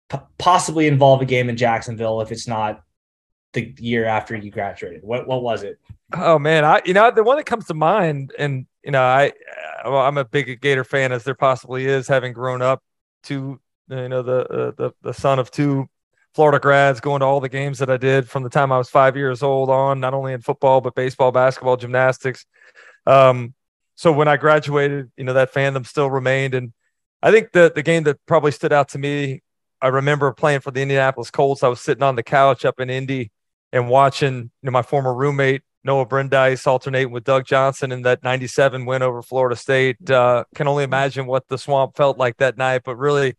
p- 0.08 0.24
possibly 0.38 0.86
involve 0.86 1.20
a 1.20 1.24
game 1.24 1.48
in 1.48 1.56
Jacksonville 1.56 2.20
if 2.20 2.30
it's 2.30 2.46
not 2.46 2.82
the 3.52 3.75
year 3.78 4.04
after 4.04 4.37
you 4.37 4.50
graduated? 4.50 5.02
What 5.02 5.26
what 5.26 5.42
was 5.42 5.62
it? 5.62 5.78
Oh 6.12 6.38
man, 6.38 6.64
I 6.64 6.80
you 6.85 6.95
know 6.95 7.11
the 7.11 7.25
one 7.25 7.37
that 7.37 7.47
comes 7.47 7.66
to 7.66 7.75
mind, 7.75 8.33
and 8.38 8.66
you 8.85 8.90
know 8.90 9.02
I 9.02 9.33
well, 9.85 9.99
I'm 9.99 10.19
a 10.19 10.25
big 10.25 10.61
Gator 10.61 10.85
fan 10.85 11.12
as 11.12 11.25
there 11.25 11.35
possibly 11.35 11.87
is, 11.87 12.09
having 12.09 12.33
grown 12.33 12.62
up 12.62 12.83
to 13.25 13.61
you 13.88 14.09
know 14.09 14.23
the 14.23 14.40
uh, 14.40 14.71
the 14.76 14.92
the 15.02 15.14
son 15.14 15.38
of 15.38 15.50
two 15.50 15.88
Florida 16.35 16.61
grads, 16.61 17.00
going 17.00 17.21
to 17.21 17.26
all 17.26 17.40
the 17.40 17.49
games 17.49 17.78
that 17.80 17.90
I 17.90 17.97
did 17.97 18.28
from 18.28 18.42
the 18.42 18.50
time 18.50 18.71
I 18.71 18.78
was 18.78 18.88
five 18.88 19.16
years 19.16 19.42
old 19.42 19.69
on, 19.69 19.99
not 20.00 20.14
only 20.14 20.33
in 20.33 20.40
football 20.40 20.80
but 20.80 20.95
baseball, 20.95 21.33
basketball, 21.33 21.76
gymnastics. 21.76 22.47
Um, 23.07 23.54
so 23.97 24.12
when 24.12 24.28
I 24.28 24.37
graduated, 24.37 25.11
you 25.16 25.25
know 25.25 25.35
that 25.35 25.52
fandom 25.52 25.87
still 25.87 26.11
remained, 26.11 26.54
and 26.54 26.73
I 27.23 27.30
think 27.33 27.52
the 27.52 27.73
the 27.75 27.83
game 27.83 28.04
that 28.04 28.25
probably 28.26 28.52
stood 28.52 28.73
out 28.73 28.90
to 28.90 28.99
me, 28.99 29.42
I 29.83 29.88
remember 29.88 30.33
playing 30.33 30.61
for 30.61 30.71
the 30.71 30.83
Indianapolis 30.83 31.30
Colts. 31.30 31.62
I 31.62 31.69
was 31.69 31.80
sitting 31.80 32.02
on 32.02 32.16
the 32.16 32.23
couch 32.23 32.64
up 32.64 32.80
in 32.80 32.90
Indy 32.90 33.30
and 33.72 33.88
watching 33.88 34.34
you 34.36 34.50
know 34.62 34.70
my 34.70 34.82
former 34.82 35.14
roommate 35.14 35.62
Noah 35.82 36.06
Brindise 36.06 36.66
alternate 36.66 37.06
with 37.06 37.24
Doug 37.24 37.46
Johnson 37.46 37.90
in 37.92 38.02
that 38.02 38.22
97 38.22 38.84
win 38.84 39.02
over 39.02 39.22
Florida 39.22 39.56
State. 39.56 40.10
Uh, 40.10 40.44
can 40.54 40.68
only 40.68 40.84
imagine 40.84 41.26
what 41.26 41.48
the 41.48 41.56
swamp 41.56 41.96
felt 41.96 42.18
like 42.18 42.36
that 42.36 42.58
night, 42.58 42.82
but 42.84 42.96
really 42.96 43.34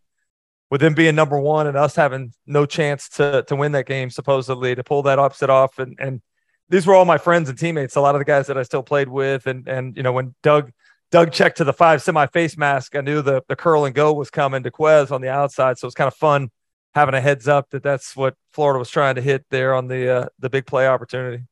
with 0.70 0.80
them 0.80 0.94
being 0.94 1.14
number 1.14 1.38
one 1.38 1.66
and 1.66 1.76
us 1.76 1.94
having 1.94 2.32
no 2.46 2.66
chance 2.66 3.08
to 3.10 3.44
to 3.46 3.54
win 3.54 3.72
that 3.72 3.86
game, 3.86 4.10
supposedly 4.10 4.74
to 4.74 4.82
pull 4.82 5.02
that 5.02 5.18
upset 5.18 5.50
off. 5.50 5.78
And 5.78 5.96
and 6.00 6.20
these 6.68 6.86
were 6.86 6.94
all 6.94 7.04
my 7.04 7.18
friends 7.18 7.48
and 7.48 7.58
teammates, 7.58 7.96
a 7.96 8.00
lot 8.00 8.14
of 8.14 8.18
the 8.18 8.24
guys 8.24 8.46
that 8.46 8.58
I 8.58 8.62
still 8.62 8.82
played 8.82 9.08
with. 9.08 9.46
And 9.46 9.68
and 9.68 9.96
you 9.96 10.02
know, 10.02 10.12
when 10.12 10.34
Doug 10.42 10.72
Doug 11.12 11.30
checked 11.30 11.58
to 11.58 11.64
the 11.64 11.72
five 11.72 12.02
semi 12.02 12.26
face 12.26 12.56
mask, 12.56 12.96
I 12.96 13.02
knew 13.02 13.22
the 13.22 13.42
the 13.46 13.56
curl 13.56 13.84
and 13.84 13.94
go 13.94 14.12
was 14.12 14.30
coming 14.30 14.62
to 14.64 14.70
Quez 14.70 15.12
on 15.12 15.20
the 15.20 15.28
outside. 15.28 15.78
So 15.78 15.84
it 15.84 15.88
was 15.88 15.94
kind 15.94 16.08
of 16.08 16.14
fun 16.14 16.50
having 16.94 17.14
a 17.14 17.20
heads 17.20 17.48
up 17.48 17.70
that 17.70 17.82
that's 17.82 18.14
what 18.16 18.36
Florida 18.52 18.78
was 18.78 18.90
trying 18.90 19.14
to 19.14 19.22
hit 19.22 19.44
there 19.50 19.74
on 19.74 19.88
the 19.88 20.08
uh, 20.08 20.26
the 20.38 20.50
big 20.50 20.66
play 20.66 20.86
opportunity. 20.86 21.44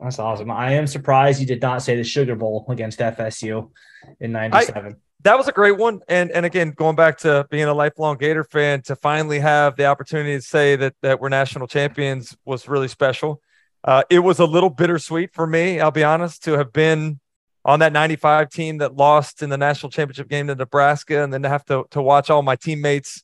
That's 0.00 0.18
awesome. 0.18 0.50
I 0.50 0.72
am 0.72 0.86
surprised 0.86 1.40
you 1.40 1.46
did 1.46 1.60
not 1.60 1.82
say 1.82 1.94
the 1.94 2.04
Sugar 2.04 2.34
Bowl 2.34 2.64
against 2.68 2.98
FSU 3.00 3.70
in 4.18 4.32
'97. 4.32 4.96
That 5.22 5.36
was 5.36 5.48
a 5.48 5.52
great 5.52 5.76
one, 5.76 6.00
and 6.08 6.30
and 6.30 6.46
again, 6.46 6.70
going 6.70 6.96
back 6.96 7.18
to 7.18 7.46
being 7.50 7.64
a 7.64 7.74
lifelong 7.74 8.16
Gator 8.16 8.44
fan, 8.44 8.82
to 8.82 8.96
finally 8.96 9.38
have 9.40 9.76
the 9.76 9.84
opportunity 9.86 10.34
to 10.34 10.42
say 10.42 10.76
that 10.76 10.94
that 11.02 11.20
we're 11.20 11.28
national 11.28 11.66
champions 11.66 12.36
was 12.44 12.66
really 12.66 12.88
special. 12.88 13.42
uh, 13.84 14.02
it 14.10 14.20
was 14.20 14.38
a 14.38 14.46
little 14.46 14.70
bittersweet 14.70 15.32
for 15.34 15.46
me. 15.46 15.80
I'll 15.80 15.90
be 15.90 16.04
honest 16.04 16.42
to 16.44 16.52
have 16.52 16.72
been 16.72 17.20
on 17.64 17.80
that 17.80 17.92
95 17.92 18.48
team 18.48 18.78
that 18.78 18.96
lost 18.96 19.42
in 19.42 19.50
the 19.50 19.58
national 19.58 19.90
championship 19.90 20.28
game 20.28 20.46
to 20.46 20.54
Nebraska, 20.54 21.22
and 21.22 21.32
then 21.32 21.42
to 21.42 21.48
have 21.50 21.64
to 21.66 21.84
to 21.90 22.00
watch 22.00 22.30
all 22.30 22.42
my 22.42 22.56
teammates 22.56 23.22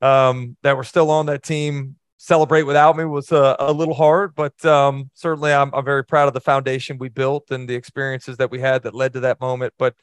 um, 0.00 0.56
that 0.62 0.76
were 0.76 0.84
still 0.84 1.10
on 1.10 1.26
that 1.26 1.42
team 1.42 1.96
celebrate 2.18 2.64
without 2.64 2.96
me 2.96 3.04
was 3.04 3.32
a, 3.32 3.56
a 3.58 3.72
little 3.72 3.94
hard. 3.94 4.34
But 4.34 4.62
um, 4.64 5.10
certainly, 5.14 5.52
I'm, 5.52 5.72
I'm 5.74 5.84
very 5.84 6.04
proud 6.04 6.28
of 6.28 6.34
the 6.34 6.40
foundation 6.40 6.98
we 6.98 7.08
built 7.08 7.50
and 7.50 7.68
the 7.68 7.74
experiences 7.74 8.36
that 8.36 8.50
we 8.50 8.60
had 8.60 8.82
that 8.82 8.94
led 8.94 9.14
to 9.14 9.20
that 9.20 9.40
moment. 9.40 9.72
But 9.78 9.94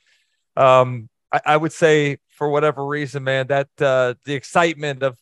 um, 0.55 1.09
I, 1.31 1.41
I, 1.45 1.57
would 1.57 1.73
say, 1.73 2.17
for 2.29 2.49
whatever 2.49 2.85
reason, 2.85 3.23
man, 3.23 3.47
that 3.47 3.69
uh, 3.79 4.15
the 4.25 4.33
excitement 4.33 5.03
of 5.03 5.17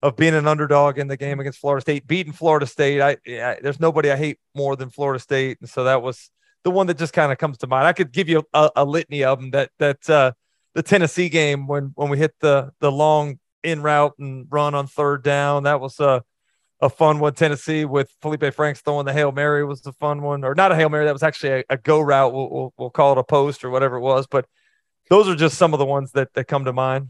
of 0.00 0.14
being 0.14 0.34
an 0.34 0.46
underdog 0.46 0.96
in 0.96 1.08
the 1.08 1.16
game 1.16 1.40
against 1.40 1.58
Florida 1.58 1.80
State, 1.80 2.06
beating 2.06 2.32
Florida 2.32 2.66
State, 2.66 3.00
I, 3.00 3.16
I 3.26 3.58
there's 3.60 3.80
nobody 3.80 4.10
I 4.10 4.16
hate 4.16 4.38
more 4.54 4.76
than 4.76 4.90
Florida 4.90 5.20
State, 5.20 5.58
and 5.60 5.68
so 5.68 5.84
that 5.84 6.02
was 6.02 6.30
the 6.64 6.70
one 6.70 6.86
that 6.86 6.98
just 6.98 7.12
kind 7.12 7.32
of 7.32 7.38
comes 7.38 7.58
to 7.58 7.66
mind. 7.66 7.86
I 7.86 7.92
could 7.92 8.12
give 8.12 8.28
you 8.28 8.44
a, 8.54 8.70
a 8.76 8.84
litany 8.84 9.24
of 9.24 9.40
them. 9.40 9.50
That 9.50 9.70
that 9.78 10.08
uh, 10.08 10.32
the 10.74 10.82
Tennessee 10.82 11.28
game 11.28 11.66
when 11.66 11.92
when 11.94 12.08
we 12.08 12.18
hit 12.18 12.34
the 12.40 12.70
the 12.80 12.92
long 12.92 13.38
in 13.70 13.82
route 13.82 14.14
and 14.18 14.46
run 14.50 14.74
on 14.74 14.86
third 14.86 15.22
down. 15.22 15.64
That 15.64 15.80
was 15.80 16.00
a 16.00 16.22
a 16.80 16.88
fun 16.88 17.18
one. 17.18 17.34
Tennessee 17.34 17.84
with 17.84 18.14
Felipe 18.22 18.54
Franks 18.54 18.80
throwing 18.80 19.06
the 19.06 19.12
hail 19.12 19.32
mary 19.32 19.64
was 19.64 19.84
a 19.86 19.92
fun 19.92 20.22
one, 20.22 20.44
or 20.44 20.54
not 20.54 20.72
a 20.72 20.76
hail 20.76 20.88
mary. 20.88 21.04
That 21.06 21.12
was 21.12 21.22
actually 21.22 21.50
a, 21.50 21.64
a 21.70 21.76
go 21.76 22.00
route. 22.00 22.32
We'll, 22.32 22.50
we'll, 22.50 22.74
we'll 22.76 22.90
call 22.90 23.12
it 23.12 23.18
a 23.18 23.24
post 23.24 23.64
or 23.64 23.70
whatever 23.70 23.96
it 23.96 24.00
was. 24.00 24.26
But 24.26 24.46
those 25.10 25.28
are 25.28 25.34
just 25.34 25.58
some 25.58 25.72
of 25.72 25.78
the 25.78 25.86
ones 25.86 26.12
that 26.12 26.32
that 26.34 26.44
come 26.44 26.64
to 26.64 26.72
mind. 26.72 27.08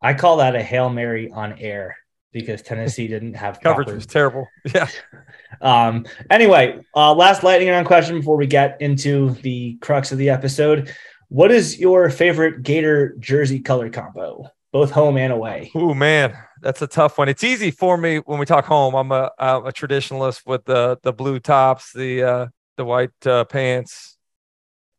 I 0.00 0.14
call 0.14 0.38
that 0.38 0.54
a 0.54 0.62
hail 0.62 0.90
mary 0.90 1.30
on 1.30 1.58
air 1.58 1.96
because 2.32 2.62
Tennessee 2.62 3.08
didn't 3.08 3.34
have 3.44 3.60
coverage 3.60 3.86
proper... 3.86 3.96
was 3.96 4.06
terrible. 4.06 4.46
Yeah. 4.74 4.88
um. 5.60 6.06
Anyway, 6.30 6.80
uh, 6.94 7.14
last 7.14 7.42
lightning 7.42 7.68
round 7.68 7.86
question 7.86 8.18
before 8.18 8.36
we 8.36 8.46
get 8.46 8.80
into 8.80 9.30
the 9.42 9.76
crux 9.80 10.12
of 10.12 10.18
the 10.18 10.30
episode. 10.30 10.94
What 11.28 11.50
is 11.50 11.80
your 11.80 12.10
favorite 12.10 12.62
Gator 12.62 13.16
jersey 13.18 13.60
color 13.60 13.90
combo, 13.90 14.50
both 14.74 14.90
home 14.90 15.16
and 15.16 15.32
away? 15.32 15.70
Oh 15.76 15.94
man, 15.94 16.36
that's 16.60 16.82
a 16.82 16.88
tough 16.88 17.16
one. 17.16 17.28
It's 17.28 17.44
easy 17.44 17.70
for 17.70 17.96
me 17.96 18.18
when 18.18 18.40
we 18.40 18.44
talk 18.44 18.64
home. 18.64 18.94
I'm 18.94 19.12
a 19.12 19.30
I'm 19.38 19.66
a 19.66 19.72
traditionalist 19.72 20.44
with 20.46 20.64
the 20.64 20.98
the 21.02 21.12
blue 21.12 21.38
tops, 21.38 21.92
the 21.92 22.22
uh, 22.24 22.46
the 22.76 22.84
white 22.84 23.26
uh, 23.26 23.44
pants. 23.44 24.18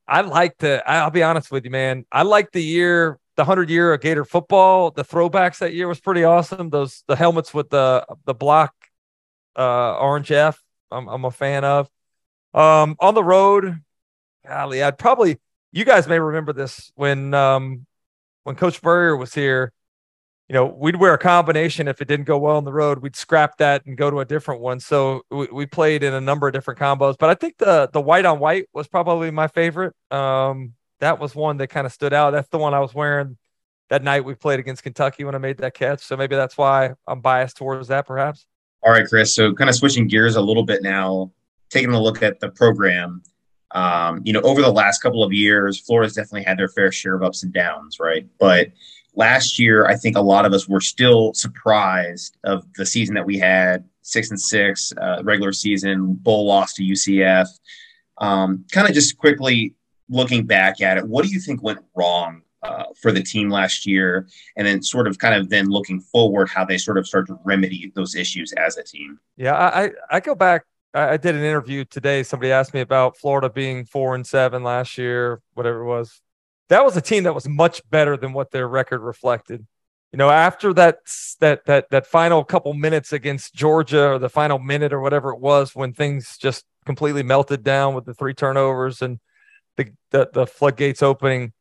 I 0.07 0.21
like 0.21 0.57
the. 0.59 0.81
I'll 0.89 1.11
be 1.11 1.23
honest 1.23 1.51
with 1.51 1.65
you, 1.65 1.71
man. 1.71 2.05
I 2.09 2.23
like 2.23 2.53
the 2.53 2.63
year 2.63 3.19
the 3.35 3.43
hundred 3.43 3.69
year 3.69 3.93
of 3.93 3.99
Gator 3.99 4.23
football. 4.23 4.91
The 4.91 5.03
throwbacks 5.03 5.57
that 5.57 5.73
year 5.73 5.89
was 5.89 5.99
pretty 5.99 6.23
awesome. 6.23 6.69
Those 6.69 7.03
the 7.07 7.17
helmets 7.17 7.53
with 7.53 7.69
the 7.69 8.05
the 8.23 8.33
block 8.33 8.73
uh, 9.57 9.97
orange 9.97 10.31
F. 10.31 10.57
I'm 10.89 11.09
I'm 11.09 11.25
a 11.25 11.31
fan 11.31 11.65
of. 11.65 11.89
Um, 12.53 12.95
on 13.01 13.13
the 13.13 13.23
road, 13.25 13.81
golly, 14.47 14.81
I'd 14.81 14.97
probably 14.97 15.37
you 15.73 15.83
guys 15.83 16.07
may 16.07 16.17
remember 16.17 16.53
this 16.53 16.93
when 16.95 17.33
um 17.33 17.85
when 18.45 18.55
Coach 18.55 18.77
Spurrier 18.77 19.17
was 19.17 19.33
here. 19.33 19.73
You 20.47 20.53
know, 20.53 20.67
we'd 20.67 20.97
wear 20.97 21.15
a 21.15 21.17
combination 21.17 21.87
if 21.87 22.01
it 22.01 22.07
didn't 22.07 22.25
go 22.25 22.37
well 22.37 22.57
on 22.57 22.65
the 22.65 22.71
road. 22.71 22.99
We'd 22.99 23.15
scrap 23.15 23.57
that 23.57 23.83
and 23.87 23.97
go 23.97 24.11
to 24.11 24.19
a 24.19 24.25
different 24.25 24.61
one. 24.61 24.79
So 24.79 25.23
we, 25.31 25.47
we 25.51 25.65
played 25.65 26.03
in 26.03 26.13
a 26.13 26.21
number 26.21 26.47
of 26.47 26.53
different 26.53 26.79
combos. 26.79 27.17
But 27.17 27.31
I 27.31 27.33
think 27.33 27.57
the 27.57 27.89
the 27.91 27.99
white 27.99 28.25
on 28.25 28.39
white 28.39 28.67
was 28.71 28.87
probably 28.87 29.31
my 29.31 29.47
favorite. 29.47 29.95
Um, 30.11 30.73
that 30.99 31.19
was 31.19 31.33
one 31.33 31.57
that 31.57 31.67
kind 31.67 31.87
of 31.87 31.93
stood 31.93 32.13
out. 32.13 32.31
That's 32.31 32.49
the 32.49 32.59
one 32.59 32.75
I 32.75 32.79
was 32.79 32.93
wearing 32.93 33.37
that 33.89 34.03
night 34.03 34.23
we 34.23 34.35
played 34.35 34.59
against 34.59 34.83
Kentucky 34.83 35.23
when 35.23 35.35
I 35.35 35.39
made 35.39 35.57
that 35.57 35.73
catch. 35.73 36.03
So 36.03 36.15
maybe 36.15 36.35
that's 36.35 36.57
why 36.57 36.93
I'm 37.07 37.21
biased 37.21 37.57
towards 37.57 37.87
that, 37.87 38.05
perhaps. 38.05 38.45
All 38.83 38.91
right, 38.91 39.07
Chris. 39.07 39.33
So 39.33 39.53
kind 39.53 39.69
of 39.69 39.75
switching 39.75 40.07
gears 40.07 40.35
a 40.35 40.41
little 40.41 40.63
bit 40.63 40.83
now, 40.83 41.31
taking 41.69 41.91
a 41.91 42.01
look 42.01 42.21
at 42.21 42.39
the 42.39 42.49
program. 42.49 43.23
Um, 43.75 44.21
you 44.23 44.31
know, 44.31 44.39
over 44.41 44.61
the 44.61 44.71
last 44.71 45.01
couple 45.01 45.21
of 45.21 45.33
years, 45.33 45.79
Florida's 45.79 46.15
definitely 46.15 46.43
had 46.43 46.57
their 46.57 46.69
fair 46.69 46.93
share 46.93 47.13
of 47.13 47.23
ups 47.23 47.43
and 47.43 47.53
downs, 47.53 47.99
right? 47.99 48.25
But 48.39 48.69
last 49.15 49.59
year, 49.59 49.85
I 49.85 49.97
think 49.97 50.15
a 50.15 50.21
lot 50.21 50.45
of 50.45 50.53
us 50.53 50.67
were 50.67 50.79
still 50.79 51.33
surprised 51.33 52.37
of 52.45 52.65
the 52.77 52.85
season 52.85 53.15
that 53.15 53.25
we 53.25 53.37
had 53.37 53.83
six 54.01 54.29
and 54.29 54.39
six, 54.39 54.93
uh, 54.99 55.21
regular 55.23 55.51
season, 55.51 56.13
bowl 56.13 56.45
loss 56.45 56.73
to 56.75 56.83
UCF. 56.83 57.47
Um, 58.17 58.63
kind 58.71 58.87
of 58.87 58.93
just 58.93 59.17
quickly 59.17 59.73
looking 60.09 60.45
back 60.45 60.79
at 60.79 60.97
it, 60.97 61.05
what 61.05 61.25
do 61.25 61.31
you 61.31 61.39
think 61.41 61.61
went 61.61 61.79
wrong 61.95 62.43
uh, 62.63 62.85
for 63.01 63.11
the 63.11 63.21
team 63.21 63.49
last 63.49 63.85
year? 63.85 64.25
And 64.55 64.65
then 64.65 64.81
sort 64.83 65.05
of 65.05 65.19
kind 65.19 65.35
of 65.35 65.49
then 65.49 65.67
looking 65.67 65.99
forward, 65.99 66.47
how 66.47 66.63
they 66.63 66.77
sort 66.77 66.97
of 66.97 67.05
start 67.05 67.27
to 67.27 67.37
remedy 67.43 67.91
those 67.93 68.15
issues 68.15 68.53
as 68.53 68.77
a 68.77 68.83
team? 68.83 69.19
Yeah, 69.35 69.55
I, 69.55 69.91
I 70.09 70.21
go 70.21 70.33
back. 70.33 70.63
I 70.95 71.17
did 71.17 71.35
an 71.35 71.43
interview 71.43 71.83
today. 71.83 72.23
Somebody 72.23 72.51
asked 72.51 72.73
me 72.73 72.79
about 72.79 73.17
Florida 73.17 73.49
being 73.49 73.85
four 73.85 74.15
and 74.15 74.25
seven 74.25 74.63
last 74.63 74.97
year, 74.97 75.41
whatever 75.53 75.81
it 75.81 75.87
was. 75.87 76.21
That 76.69 76.85
was 76.85 76.95
a 76.95 77.01
team 77.01 77.23
that 77.23 77.35
was 77.35 77.47
much 77.47 77.81
better 77.89 78.15
than 78.15 78.31
what 78.31 78.51
their 78.51 78.67
record 78.67 79.01
reflected. 79.01 79.67
You 80.13 80.17
know, 80.17 80.29
after 80.29 80.73
that 80.73 80.99
that 81.41 81.65
that 81.65 81.89
that 81.89 82.07
final 82.07 82.43
couple 82.45 82.73
minutes 82.73 83.11
against 83.11 83.53
Georgia, 83.53 84.11
or 84.11 84.19
the 84.19 84.29
final 84.29 84.57
minute 84.57 84.93
or 84.93 85.01
whatever 85.01 85.31
it 85.31 85.39
was, 85.39 85.75
when 85.75 85.91
things 85.91 86.37
just 86.37 86.63
completely 86.85 87.23
melted 87.23 87.63
down 87.63 87.93
with 87.93 88.05
the 88.05 88.13
three 88.13 88.33
turnovers 88.33 89.01
and 89.01 89.19
the, 89.75 89.91
the, 90.11 90.29
the 90.31 90.47
floodgates 90.47 91.03
opening, 91.03 91.51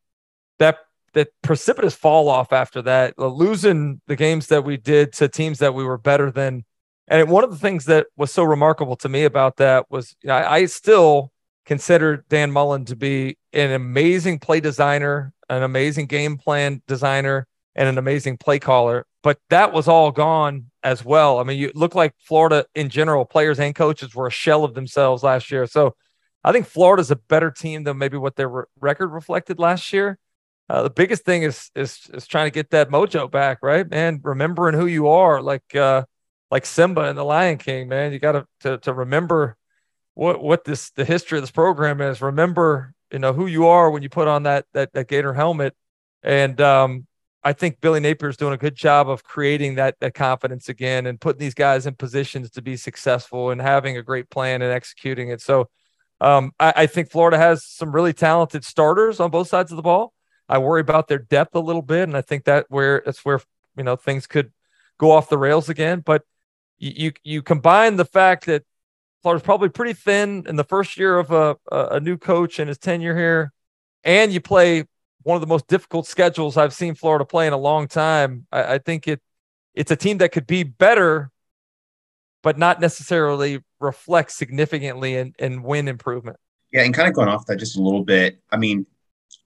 that 0.60 0.78
that 1.14 1.28
precipitous 1.42 1.94
fall 1.94 2.28
off 2.28 2.52
after 2.52 2.82
that, 2.82 3.14
uh, 3.18 3.26
losing 3.26 4.00
the 4.06 4.16
games 4.16 4.46
that 4.48 4.64
we 4.64 4.76
did 4.76 5.12
to 5.14 5.28
teams 5.28 5.58
that 5.58 5.74
we 5.74 5.82
were 5.82 5.98
better 5.98 6.30
than. 6.30 6.64
And 7.08 7.28
one 7.28 7.44
of 7.44 7.50
the 7.50 7.58
things 7.58 7.84
that 7.86 8.06
was 8.16 8.32
so 8.32 8.44
remarkable 8.44 8.96
to 8.96 9.08
me 9.08 9.24
about 9.24 9.56
that 9.56 9.90
was 9.90 10.16
you 10.22 10.28
know, 10.28 10.34
I, 10.34 10.54
I 10.54 10.64
still 10.66 11.32
consider 11.66 12.24
Dan 12.28 12.50
Mullen 12.50 12.84
to 12.86 12.96
be 12.96 13.36
an 13.52 13.72
amazing 13.72 14.38
play 14.38 14.60
designer, 14.60 15.32
an 15.48 15.62
amazing 15.62 16.06
game 16.06 16.36
plan 16.36 16.82
designer, 16.86 17.46
and 17.74 17.88
an 17.88 17.98
amazing 17.98 18.36
play 18.38 18.58
caller. 18.58 19.06
But 19.22 19.38
that 19.50 19.72
was 19.72 19.88
all 19.88 20.10
gone 20.10 20.70
as 20.82 21.04
well. 21.04 21.38
I 21.38 21.44
mean, 21.44 21.58
you 21.58 21.72
look 21.74 21.94
like 21.94 22.14
Florida 22.18 22.66
in 22.74 22.90
general, 22.90 23.24
players 23.24 23.58
and 23.58 23.74
coaches 23.74 24.14
were 24.14 24.26
a 24.26 24.30
shell 24.30 24.64
of 24.64 24.74
themselves 24.74 25.22
last 25.22 25.50
year. 25.50 25.66
So 25.66 25.96
I 26.42 26.52
think 26.52 26.66
Florida's 26.66 27.10
a 27.10 27.16
better 27.16 27.50
team 27.50 27.84
than 27.84 27.96
maybe 27.96 28.18
what 28.18 28.36
their 28.36 28.48
re- 28.48 28.64
record 28.80 29.08
reflected 29.08 29.58
last 29.58 29.92
year. 29.92 30.18
Uh, 30.68 30.82
the 30.82 30.90
biggest 30.90 31.24
thing 31.24 31.42
is 31.42 31.70
is 31.74 32.08
is 32.12 32.26
trying 32.26 32.46
to 32.46 32.54
get 32.54 32.70
that 32.70 32.90
mojo 32.90 33.30
back, 33.30 33.58
right, 33.62 33.88
man? 33.88 34.20
Remembering 34.22 34.74
who 34.74 34.86
you 34.86 35.08
are, 35.08 35.42
like 35.42 35.74
uh, 35.74 36.04
like 36.54 36.66
Simba 36.66 37.00
and 37.00 37.18
the 37.18 37.24
Lion 37.24 37.58
King, 37.58 37.88
man. 37.88 38.12
You 38.12 38.20
got 38.20 38.46
to 38.60 38.78
to 38.78 38.94
remember 38.94 39.56
what 40.14 40.40
what 40.40 40.62
this 40.62 40.90
the 40.90 41.04
history 41.04 41.36
of 41.36 41.42
this 41.42 41.50
program 41.50 42.00
is. 42.00 42.22
Remember, 42.22 42.94
you 43.10 43.18
know 43.18 43.32
who 43.32 43.46
you 43.46 43.66
are 43.66 43.90
when 43.90 44.04
you 44.04 44.08
put 44.08 44.28
on 44.28 44.44
that 44.44 44.64
that, 44.72 44.92
that 44.92 45.08
Gator 45.08 45.34
helmet, 45.34 45.74
and 46.22 46.60
um, 46.60 47.08
I 47.42 47.54
think 47.54 47.80
Billy 47.80 47.98
Napier 47.98 48.28
is 48.28 48.36
doing 48.36 48.52
a 48.52 48.56
good 48.56 48.76
job 48.76 49.08
of 49.08 49.24
creating 49.24 49.74
that 49.74 49.96
that 49.98 50.14
confidence 50.14 50.68
again 50.68 51.06
and 51.06 51.20
putting 51.20 51.40
these 51.40 51.54
guys 51.54 51.88
in 51.88 51.96
positions 51.96 52.50
to 52.50 52.62
be 52.62 52.76
successful 52.76 53.50
and 53.50 53.60
having 53.60 53.96
a 53.96 54.02
great 54.04 54.30
plan 54.30 54.62
and 54.62 54.72
executing 54.72 55.30
it. 55.30 55.40
So 55.40 55.68
um, 56.20 56.52
I, 56.60 56.72
I, 56.76 56.86
think 56.86 57.10
Florida 57.10 57.36
has 57.36 57.64
some 57.64 57.90
really 57.90 58.12
talented 58.12 58.64
starters 58.64 59.18
on 59.18 59.32
both 59.32 59.48
sides 59.48 59.72
of 59.72 59.76
the 59.76 59.82
ball. 59.82 60.12
I 60.48 60.58
worry 60.58 60.82
about 60.82 61.08
their 61.08 61.18
depth 61.18 61.56
a 61.56 61.60
little 61.60 61.82
bit, 61.82 62.04
and 62.04 62.16
I 62.16 62.22
think 62.22 62.44
that 62.44 62.66
where 62.68 63.02
that's 63.04 63.24
where 63.24 63.40
you 63.76 63.82
know 63.82 63.96
things 63.96 64.28
could 64.28 64.52
go 64.98 65.10
off 65.10 65.28
the 65.28 65.36
rails 65.36 65.68
again. 65.68 65.98
But 65.98 66.22
you 66.90 67.12
you, 67.22 67.42
combine 67.42 67.96
the 67.96 68.04
fact 68.04 68.46
that 68.46 68.64
Florida's 69.22 69.44
probably 69.44 69.68
pretty 69.68 69.94
thin 69.94 70.44
in 70.48 70.56
the 70.56 70.64
first 70.64 70.98
year 70.98 71.18
of 71.18 71.30
a, 71.30 71.56
a 71.70 72.00
new 72.00 72.16
coach 72.16 72.58
and 72.58 72.68
his 72.68 72.78
tenure 72.78 73.16
here, 73.16 73.52
and 74.02 74.32
you 74.32 74.40
play 74.40 74.84
one 75.22 75.34
of 75.34 75.40
the 75.40 75.46
most 75.46 75.66
difficult 75.66 76.06
schedules 76.06 76.56
I've 76.56 76.74
seen 76.74 76.94
Florida 76.94 77.24
play 77.24 77.46
in 77.46 77.52
a 77.52 77.58
long 77.58 77.88
time. 77.88 78.46
I, 78.52 78.74
I 78.74 78.78
think 78.78 79.08
it 79.08 79.20
it's 79.74 79.90
a 79.90 79.96
team 79.96 80.18
that 80.18 80.32
could 80.32 80.46
be 80.46 80.62
better 80.62 81.30
but 82.44 82.58
not 82.58 82.78
necessarily 82.78 83.60
reflect 83.80 84.30
significantly 84.30 85.16
in, 85.16 85.34
in 85.38 85.62
win 85.62 85.88
improvement. 85.88 86.36
Yeah, 86.72 86.82
and 86.82 86.92
kind 86.92 87.08
of 87.08 87.14
going 87.14 87.28
off 87.28 87.46
that 87.46 87.56
just 87.56 87.78
a 87.78 87.80
little 87.80 88.04
bit. 88.04 88.38
I 88.52 88.58
mean, 88.58 88.86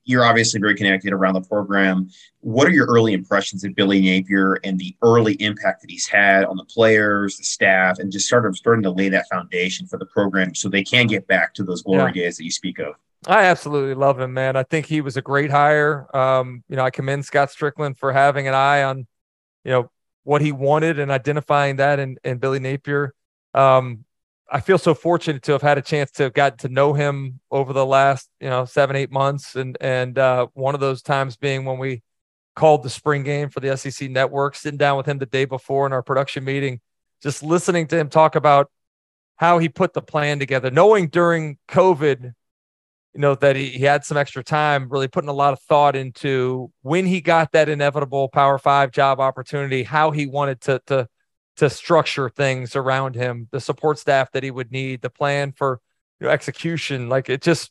you're 0.05 0.25
obviously 0.25 0.59
very 0.59 0.75
connected 0.75 1.13
around 1.13 1.35
the 1.35 1.43
program. 1.43 2.09
What 2.41 2.67
are 2.67 2.73
your 2.73 2.87
early 2.87 3.13
impressions 3.13 3.63
of 3.63 3.75
Billy 3.75 4.01
Napier 4.01 4.55
and 4.65 4.79
the 4.79 4.97
early 5.03 5.35
impact 5.35 5.83
that 5.83 5.91
he's 5.91 6.07
had 6.07 6.45
on 6.45 6.57
the 6.57 6.65
players, 6.65 7.37
the 7.37 7.45
staff, 7.45 7.99
and 7.99 8.11
just 8.11 8.27
sort 8.27 8.47
of 8.47 8.57
starting 8.57 8.83
to 8.85 8.91
lay 8.91 9.11
that 9.11 9.29
foundation 9.31 9.87
for 9.87 9.99
the 9.99 10.07
program 10.07 10.55
so 10.55 10.71
they 10.71 10.83
can 10.83 11.07
get 11.07 11.27
back 11.27 11.53
to 11.55 11.63
those 11.63 11.83
glory 11.83 12.13
yeah. 12.15 12.23
days 12.23 12.39
that 12.39 12.45
you 12.45 12.51
speak 12.51 12.79
of? 12.79 12.95
I 13.27 13.45
absolutely 13.45 13.95
love 13.95 14.19
him, 14.19 14.33
man. 14.33 14.57
I 14.57 14.63
think 14.63 14.87
he 14.87 15.03
was 15.03 15.19
a 15.19 15.23
great 15.23 15.51
hire. 15.51 16.09
Um, 16.17 16.65
you 16.71 16.77
know, 16.77 16.85
I 16.85 16.91
commend 16.91 17.27
Scott 17.27 17.51
Stricklin 17.51 17.95
for 17.95 18.11
having 18.11 18.49
an 18.49 18.55
eye 18.55 18.85
on, 18.85 19.07
you 19.65 19.73
know, 19.73 19.91
what 20.25 20.41
he 20.41 20.53
wanted 20.53 20.99
and 20.99 21.11
identifying 21.11 21.77
that 21.77 21.99
in, 21.99 22.17
in 22.25 22.39
Billy 22.39 22.61
Napier. 22.61 23.13
Um, 23.53 24.05
I 24.51 24.61
feel 24.61 24.79
so 24.79 24.95
fortunate 24.95 25.43
to 25.43 25.53
have 25.53 25.63
had 25.63 25.77
a 25.77 25.83
chance 25.83 26.11
to 26.13 26.25
have 26.25 26.33
got 26.33 26.59
to 26.61 26.69
know 26.69 26.95
him 26.95 27.41
over 27.51 27.73
the 27.73 27.85
last, 27.85 28.31
you 28.41 28.49
know, 28.49 28.65
seven, 28.65 28.97
eight 28.97 29.11
months. 29.11 29.57
And, 29.57 29.77
and, 29.81 30.19
uh, 30.19 30.47
one 30.55 30.75
of 30.75 30.81
those 30.81 31.03
times 31.03 31.37
being 31.37 31.67
when 31.67 31.79
we 31.79 32.03
called 32.57 32.83
the 32.83 32.91
spring 32.91 33.23
game 33.23 33.51
for 33.51 33.61
the 33.61 33.77
SEC 33.77 34.11
network, 34.11 34.57
sitting 34.57 34.79
down 34.79 34.97
with 34.97 35.07
him 35.07 35.19
the 35.19 35.27
day 35.27 35.45
before 35.45 35.87
in 35.87 35.93
our 35.93 36.03
production 36.03 36.45
meeting, 36.45 36.81
just 37.23 37.43
listening 37.43 37.87
to 37.89 37.99
him 37.99 38.09
talk 38.09 38.37
about 38.37 38.71
how 39.37 39.59
he 39.59 39.69
put 39.69 39.93
the 39.93 40.03
plan 40.03 40.39
together, 40.39 40.71
knowing 40.71 41.09
during 41.09 41.59
COVID, 41.69 42.25
you 43.15 43.21
know, 43.21 43.35
that 43.37 43.55
he, 43.55 43.69
he 43.69 43.85
had 43.85 44.05
some 44.05 44.17
extra 44.17 44.43
time, 44.43 44.89
really 44.89 45.09
putting 45.09 45.29
a 45.29 45.35
lot 45.35 45.53
of 45.53 45.61
thought 45.61 45.95
into 45.95 46.73
when 46.83 47.07
he 47.07 47.21
got 47.21 47.53
that 47.53 47.69
inevitable 47.69 48.29
Power 48.29 48.59
Five 48.59 48.91
job 48.91 49.21
opportunity, 49.21 49.83
how 49.85 50.11
he 50.11 50.27
wanted 50.27 50.61
to 50.63 50.81
to 50.87 51.09
to 51.59 51.69
structure 51.71 52.29
things 52.29 52.75
around 52.75 53.15
him, 53.15 53.49
the 53.51 53.61
support 53.61 53.99
staff 53.99 54.33
that 54.33 54.43
he 54.43 54.51
would 54.51 54.73
need, 54.73 55.03
the 55.03 55.11
plan 55.11 55.53
for 55.53 55.81
you 56.21 56.27
know, 56.27 56.33
execution. 56.33 57.09
Like 57.09 57.29
it 57.29 57.43
just 57.43 57.71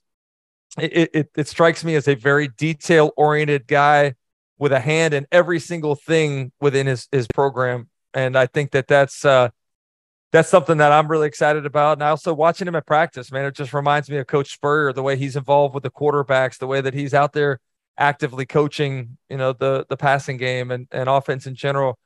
it, 0.79 1.10
it 1.13 1.32
it 1.36 1.48
strikes 1.48 1.84
me 1.84 1.96
as 1.96 2.08
a 2.08 2.15
very 2.15 2.50
detail 2.50 3.12
oriented 3.17 3.67
guy 3.67 4.15
with 4.60 4.72
a 4.72 4.79
hand 4.79 5.13
in 5.13 5.25
every 5.32 5.60
single 5.60 5.96
thing 5.96 6.51
within 6.60 6.88
his 6.88 7.08
his 7.12 7.27
program, 7.27 7.89
and 8.13 8.38
I 8.38 8.46
think 8.46 8.72
that 8.72 8.88
that's 8.88 9.24
uh, 9.24 9.50
that's 10.32 10.50
something 10.50 10.77
that 10.77 10.91
I'm 10.91 11.08
really 11.08 11.27
excited 11.27 11.65
about. 11.65 11.94
And 11.94 12.03
I 12.03 12.10
also 12.10 12.34
watching 12.34 12.67
him 12.67 12.75
at 12.75 12.86
practice, 12.86 13.32
man, 13.32 13.46
it 13.46 13.56
just 13.56 13.74
reminds 13.74 14.10
me 14.10 14.17
of 14.17 14.27
Coach 14.27 14.53
Spurrier, 14.53 14.91
the 14.94 15.03
way 15.03 15.15
he's 15.15 15.36
involved 15.36 15.74
with 15.74 15.84
the 15.84 15.91
quarterbacks, 15.91 16.58
the 16.58 16.67
way 16.67 16.82
that 16.82 16.94
he's 16.94 17.13
out 17.13 17.34
there 17.34 17.60
actively 17.98 18.46
coaching, 18.46 19.17
you 19.29 19.38
know, 19.38 19.53
the 19.53 19.86
the 19.89 19.98
passing 19.98 20.38
game 20.38 20.72
and, 20.72 20.88
and 20.91 21.10
offense 21.10 21.48
in 21.48 21.56
general. 21.56 21.98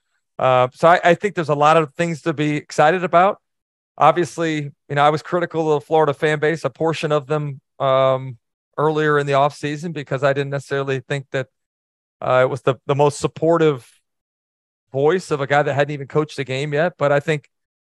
Uh, 0.42 0.68
so 0.74 0.88
I, 0.88 1.00
I 1.04 1.14
think 1.14 1.36
there's 1.36 1.50
a 1.50 1.56
lot 1.56 1.78
of 1.78 1.94
things 1.94 2.24
to 2.24 2.34
be 2.34 2.58
excited 2.58 3.04
about. 3.04 3.40
Obviously, 3.96 4.72
you 4.90 4.96
know, 4.96 5.04
I 5.04 5.12
was 5.12 5.22
critical 5.22 5.72
of 5.72 5.82
the 5.82 5.86
Florida 5.86 6.16
fan 6.16 6.40
base, 6.40 6.66
a 6.66 6.70
portion 6.72 7.12
of 7.12 7.28
them 7.28 7.62
um, 7.80 8.40
earlier 8.76 9.20
in 9.20 9.28
the 9.28 9.34
offseason 9.34 9.94
because 9.94 10.24
I 10.24 10.34
didn't 10.34 10.50
necessarily 10.50 11.02
think 11.02 11.28
that 11.32 11.48
uh, 12.22 12.42
it 12.44 12.50
was 12.50 12.64
the, 12.64 12.76
the 12.88 12.96
most 12.96 13.20
supportive 13.20 13.88
voice 14.92 15.30
of 15.30 15.42
a 15.42 15.48
guy 15.48 15.62
that 15.62 15.76
hadn't 15.76 15.94
even 15.94 16.08
coached 16.08 16.40
a 16.40 16.44
game 16.44 16.74
yet. 16.74 16.94
But 16.98 17.12
I 17.12 17.20
think 17.20 17.48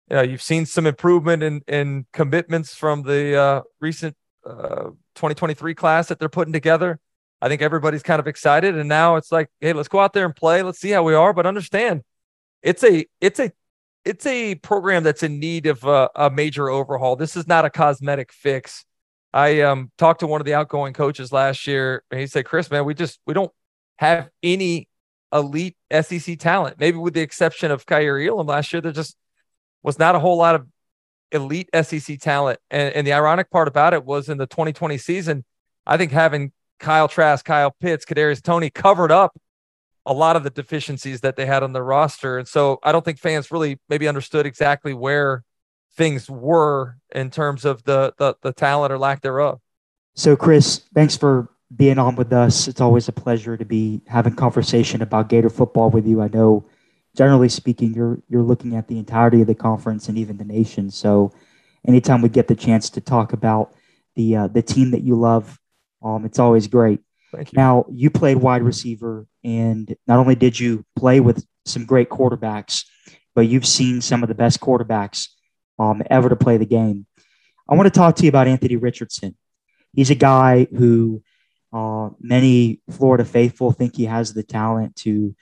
you 0.09 0.17
know, 0.17 0.21
you've 0.21 0.41
seen 0.41 0.65
some 0.65 0.85
improvement 0.85 1.43
in 1.43 1.61
in 1.65 2.05
commitments 2.11 2.75
from 2.75 3.03
the 3.03 3.39
uh, 3.39 3.61
recent 3.79 4.17
uh, 4.45 4.89
2023 5.15 5.75
class 5.75 6.09
that 6.09 6.19
they're 6.19 6.27
putting 6.27 6.51
together. 6.51 6.99
I 7.41 7.47
think 7.47 7.61
everybody's 7.61 8.03
kind 8.03 8.19
of 8.19 8.27
excited, 8.27 8.77
and 8.77 8.89
now 8.89 9.15
it's 9.15 9.31
like, 9.31 9.49
hey, 9.61 9.71
let's 9.71 9.87
go 9.87 10.01
out 10.01 10.11
there 10.11 10.25
and 10.25 10.35
play. 10.35 10.61
Let's 10.61 10.79
see 10.79 10.89
how 10.89 11.03
we 11.03 11.13
are, 11.13 11.31
but 11.31 11.45
understand 11.45 12.03
it's 12.63 12.83
a 12.83 13.05
it's 13.21 13.39
a 13.39 13.51
it's 14.05 14.25
a 14.25 14.55
program 14.55 15.03
that's 15.03 15.23
in 15.23 15.39
need 15.39 15.67
of 15.67 15.83
a, 15.83 16.09
a 16.15 16.29
major 16.29 16.69
overhaul. 16.69 17.15
This 17.15 17.35
is 17.35 17.47
not 17.47 17.65
a 17.65 17.69
cosmetic 17.69 18.31
fix. 18.31 18.85
I 19.33 19.61
um 19.61 19.91
talked 19.97 20.21
to 20.21 20.27
one 20.27 20.41
of 20.41 20.45
the 20.45 20.53
outgoing 20.53 20.93
coaches 20.93 21.31
last 21.31 21.67
year, 21.67 22.03
and 22.09 22.19
he 22.19 22.27
said, 22.27 22.45
"Chris, 22.45 22.71
man, 22.71 22.85
we 22.85 22.93
just 22.93 23.19
we 23.27 23.33
don't 23.33 23.51
have 23.97 24.29
any 24.41 24.87
elite 25.33 25.75
SEC 25.91 26.39
talent. 26.39 26.77
Maybe 26.79 26.97
with 26.97 27.13
the 27.13 27.21
exception 27.21 27.71
of 27.71 27.85
Kaiir 27.85 28.25
Elam 28.25 28.47
last 28.47 28.71
year, 28.71 28.81
there 28.81 28.91
just 28.91 29.17
was 29.81 29.99
not 29.99 30.15
a 30.15 30.19
whole 30.19 30.37
lot 30.37 30.55
of 30.55 30.67
elite 31.31 31.69
SEC 31.73 32.19
talent. 32.19 32.59
And, 32.69 32.93
and 32.93 33.07
the 33.07 33.13
ironic 33.13 33.49
part 33.49 33.67
about 33.67 33.93
it 33.93 34.05
was 34.05 34.29
in 34.29 34.37
the 34.37 34.45
2020 34.45 34.97
season, 34.97 35.43
I 35.85 35.97
think 35.97 36.11
having 36.11 36.51
Kyle 36.79 37.07
Trask, 37.07 37.43
Kyle 37.43 37.71
Pitts, 37.71 38.05
Kadarius 38.05 38.41
Toney 38.41 38.69
covered 38.69 39.11
up 39.11 39.35
a 40.05 40.13
lot 40.13 40.35
of 40.35 40.43
the 40.43 40.49
deficiencies 40.49 41.21
that 41.21 41.35
they 41.35 41.45
had 41.45 41.63
on 41.63 41.73
the 41.73 41.83
roster. 41.83 42.37
And 42.37 42.47
so 42.47 42.79
I 42.83 42.91
don't 42.91 43.05
think 43.05 43.19
fans 43.19 43.51
really 43.51 43.79
maybe 43.89 44.07
understood 44.07 44.45
exactly 44.45 44.93
where 44.93 45.43
things 45.95 46.29
were 46.29 46.97
in 47.13 47.29
terms 47.29 47.65
of 47.65 47.83
the 47.83 48.13
the, 48.17 48.35
the 48.41 48.53
talent 48.53 48.91
or 48.91 48.97
lack 48.97 49.21
thereof. 49.21 49.59
So 50.15 50.35
Chris, 50.35 50.81
thanks 50.93 51.15
for 51.15 51.49
being 51.75 51.97
on 51.97 52.15
with 52.15 52.33
us. 52.33 52.67
It's 52.67 52.81
always 52.81 53.07
a 53.07 53.11
pleasure 53.11 53.57
to 53.57 53.65
be 53.65 54.01
having 54.07 54.35
conversation 54.35 55.01
about 55.01 55.29
Gator 55.29 55.49
football 55.49 55.89
with 55.89 56.05
you. 56.05 56.21
I 56.21 56.27
know 56.27 56.65
generally 57.15 57.49
speaking, 57.49 57.93
you're 57.93 58.19
you're 58.27 58.43
looking 58.43 58.75
at 58.75 58.87
the 58.87 58.99
entirety 58.99 59.41
of 59.41 59.47
the 59.47 59.55
conference 59.55 60.09
and 60.09 60.17
even 60.17 60.37
the 60.37 60.43
nation. 60.43 60.89
So, 60.89 61.31
anytime 61.87 62.21
we 62.21 62.29
get 62.29 62.47
the 62.47 62.55
chance 62.55 62.89
to 62.91 63.01
talk 63.01 63.33
about 63.33 63.73
the 64.15 64.35
uh, 64.35 64.47
the 64.47 64.61
team 64.61 64.91
that 64.91 65.01
you 65.01 65.15
love, 65.15 65.59
um, 66.03 66.25
it's 66.25 66.39
always 66.39 66.67
great. 66.67 66.99
Thank 67.33 67.51
you. 67.51 67.57
Now, 67.57 67.85
you 67.89 68.09
played 68.09 68.37
wide 68.37 68.61
receiver, 68.61 69.25
and 69.43 69.95
not 70.07 70.19
only 70.19 70.35
did 70.35 70.59
you 70.59 70.85
play 70.95 71.19
with 71.19 71.45
some 71.65 71.85
great 71.85 72.09
quarterbacks, 72.09 72.85
but 73.33 73.47
you've 73.47 73.65
seen 73.65 74.01
some 74.01 74.21
of 74.21 74.29
the 74.29 74.35
best 74.35 74.59
quarterbacks 74.59 75.29
um, 75.79 76.03
ever 76.09 76.29
to 76.29 76.35
play 76.35 76.57
the 76.57 76.65
game. 76.65 77.07
I 77.67 77.75
want 77.75 77.87
to 77.87 77.97
talk 77.97 78.15
to 78.17 78.23
you 78.23 78.29
about 78.29 78.47
Anthony 78.47 78.75
Richardson. 78.75 79.35
He's 79.93 80.11
a 80.11 80.15
guy 80.15 80.67
who 80.77 81.23
uh, 81.71 82.09
many 82.19 82.81
Florida 82.91 83.25
faithful 83.25 83.71
think 83.71 83.95
he 83.95 84.05
has 84.05 84.33
the 84.33 84.43
talent 84.43 84.95
to 84.97 85.35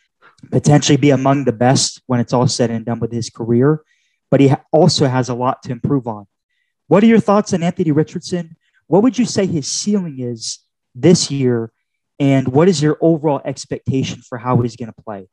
potentially 0.50 0.98
be 0.98 1.10
among 1.10 1.44
the 1.44 1.52
best 1.52 2.02
when 2.08 2.20
it's 2.20 2.34
all 2.34 2.48
said 2.48 2.72
and 2.72 2.86
done 2.86 3.00
with 3.00 3.12
his 3.12 3.30
career, 3.30 3.84
but 4.30 4.40
he 4.40 4.54
also 4.72 5.08
has 5.08 5.28
a 5.28 5.36
lot 5.36 5.62
to 5.64 5.72
improve 5.72 6.08
on. 6.08 6.26
What 6.88 7.04
are 7.04 7.08
your 7.08 7.20
thoughts 7.20 7.54
on 7.54 7.64
Anthony 7.64 7.92
Richardson? 7.92 8.56
What 8.88 9.04
would 9.04 9.18
you 9.18 9.26
say 9.26 9.46
his 9.46 9.68
ceiling 9.68 10.20
is 10.20 10.60
this 10.96 11.30
year? 11.30 11.72
And 12.22 12.50
what 12.50 12.70
is 12.70 12.84
your 12.84 13.00
overall 13.02 13.42
expectation 13.44 14.22
for 14.22 14.38
how 14.38 14.56
he's 14.58 14.76
going 14.76 14.94
to 14.94 15.02
play? 15.04 15.28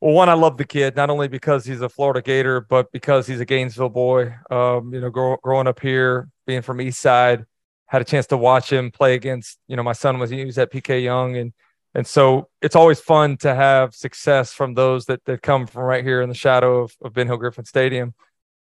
Well, 0.00 0.14
one, 0.14 0.30
I 0.30 0.32
love 0.32 0.56
the 0.56 0.64
kid 0.64 0.96
not 0.96 1.10
only 1.10 1.28
because 1.28 1.66
he's 1.66 1.82
a 1.82 1.88
Florida 1.90 2.22
Gator, 2.22 2.62
but 2.62 2.90
because 2.92 3.26
he's 3.26 3.40
a 3.40 3.44
Gainesville 3.44 3.90
boy. 3.90 4.34
Um, 4.50 4.94
you 4.94 5.02
know, 5.02 5.10
grow, 5.10 5.36
growing 5.42 5.66
up 5.66 5.80
here, 5.80 6.30
being 6.46 6.62
from 6.62 6.80
East 6.80 7.00
Side, 7.00 7.44
had 7.88 8.00
a 8.00 8.06
chance 8.06 8.26
to 8.28 8.38
watch 8.38 8.72
him 8.72 8.90
play 8.90 9.16
against. 9.16 9.58
You 9.68 9.76
know, 9.76 9.82
my 9.82 9.92
son 9.92 10.18
was 10.18 10.30
he 10.30 10.46
was 10.46 10.56
at 10.56 10.72
PK 10.72 11.04
Yonge, 11.04 11.36
and 11.36 11.52
and 11.94 12.06
so 12.06 12.48
it's 12.62 12.76
always 12.76 13.00
fun 13.00 13.36
to 13.38 13.54
have 13.54 13.94
success 13.94 14.54
from 14.54 14.72
those 14.72 15.04
that, 15.06 15.22
that 15.26 15.42
come 15.42 15.66
from 15.66 15.82
right 15.82 16.02
here 16.02 16.22
in 16.22 16.30
the 16.30 16.34
shadow 16.34 16.84
of, 16.84 16.96
of 17.02 17.12
Ben 17.12 17.26
Hill 17.26 17.36
Griffin 17.36 17.66
Stadium. 17.66 18.14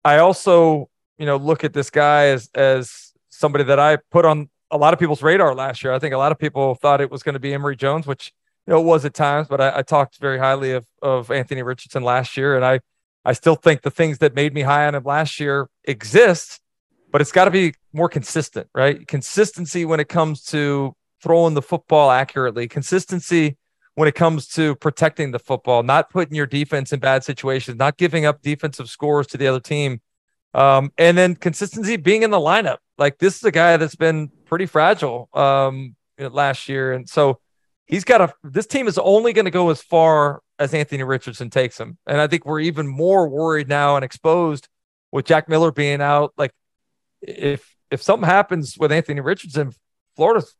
I 0.04 0.18
also, 0.18 0.90
you 1.16 1.24
know, 1.24 1.36
look 1.36 1.64
at 1.64 1.72
this 1.72 1.88
guy 1.88 2.26
as 2.26 2.50
as 2.54 3.14
somebody 3.30 3.64
that 3.64 3.78
I 3.78 3.96
put 4.10 4.26
on 4.26 4.50
a 4.72 4.78
lot 4.78 4.92
of 4.92 4.98
people's 4.98 5.22
radar 5.22 5.54
last 5.54 5.84
year. 5.84 5.92
I 5.92 5.98
think 5.98 6.14
a 6.14 6.18
lot 6.18 6.32
of 6.32 6.38
people 6.38 6.74
thought 6.74 7.00
it 7.00 7.10
was 7.10 7.22
going 7.22 7.34
to 7.34 7.40
be 7.40 7.54
Emory 7.54 7.76
Jones, 7.76 8.06
which 8.06 8.32
you 8.66 8.72
know 8.72 8.80
it 8.80 8.84
was 8.84 9.04
at 9.04 9.14
times, 9.14 9.46
but 9.46 9.60
I, 9.60 9.78
I 9.78 9.82
talked 9.82 10.18
very 10.18 10.38
highly 10.38 10.72
of 10.72 10.86
of 11.00 11.30
Anthony 11.30 11.62
Richardson 11.62 12.02
last 12.02 12.36
year, 12.36 12.56
and 12.56 12.64
I 12.64 12.80
I 13.24 13.34
still 13.34 13.54
think 13.54 13.82
the 13.82 13.90
things 13.90 14.18
that 14.18 14.34
made 14.34 14.52
me 14.54 14.62
high 14.62 14.86
on 14.86 14.94
him 14.94 15.04
last 15.04 15.38
year 15.38 15.68
exist, 15.84 16.60
but 17.12 17.20
it's 17.20 17.32
got 17.32 17.44
to 17.44 17.50
be 17.50 17.74
more 17.92 18.08
consistent, 18.08 18.68
right? 18.74 19.06
Consistency 19.06 19.84
when 19.84 20.00
it 20.00 20.08
comes 20.08 20.42
to 20.46 20.94
throwing 21.22 21.54
the 21.54 21.62
football 21.62 22.10
accurately, 22.10 22.66
consistency 22.66 23.56
when 23.94 24.08
it 24.08 24.14
comes 24.14 24.48
to 24.48 24.74
protecting 24.76 25.32
the 25.32 25.38
football, 25.38 25.82
not 25.82 26.10
putting 26.10 26.34
your 26.34 26.46
defense 26.46 26.92
in 26.92 26.98
bad 26.98 27.22
situations, 27.22 27.76
not 27.76 27.98
giving 27.98 28.24
up 28.24 28.40
defensive 28.40 28.88
scores 28.88 29.26
to 29.26 29.36
the 29.36 29.46
other 29.46 29.60
team. 29.60 30.00
Um, 30.54 30.92
and 30.98 31.16
then 31.16 31.34
consistency 31.36 31.96
being 31.96 32.22
in 32.22 32.30
the 32.30 32.38
lineup. 32.38 32.78
Like 33.02 33.18
this 33.18 33.36
is 33.36 33.42
a 33.42 33.50
guy 33.50 33.76
that's 33.78 33.96
been 33.96 34.30
pretty 34.46 34.66
fragile 34.66 35.28
um, 35.34 35.96
last 36.18 36.68
year. 36.68 36.92
And 36.92 37.08
so 37.08 37.40
he's 37.86 38.04
got 38.04 38.20
a, 38.20 38.32
this 38.44 38.66
team 38.66 38.86
is 38.86 38.96
only 38.96 39.32
going 39.32 39.46
to 39.46 39.50
go 39.50 39.70
as 39.70 39.82
far 39.82 40.40
as 40.60 40.72
Anthony 40.72 41.02
Richardson 41.02 41.50
takes 41.50 41.76
them. 41.78 41.98
And 42.06 42.20
I 42.20 42.28
think 42.28 42.46
we're 42.46 42.60
even 42.60 42.86
more 42.86 43.28
worried 43.28 43.68
now 43.68 43.96
and 43.96 44.04
exposed 44.04 44.68
with 45.10 45.26
Jack 45.26 45.48
Miller 45.48 45.72
being 45.72 46.00
out. 46.00 46.32
Like 46.36 46.52
if, 47.20 47.74
if 47.90 48.00
something 48.00 48.28
happens 48.28 48.78
with 48.78 48.92
Anthony 48.92 49.20
Richardson, 49.20 49.72
Florida's 50.14 50.54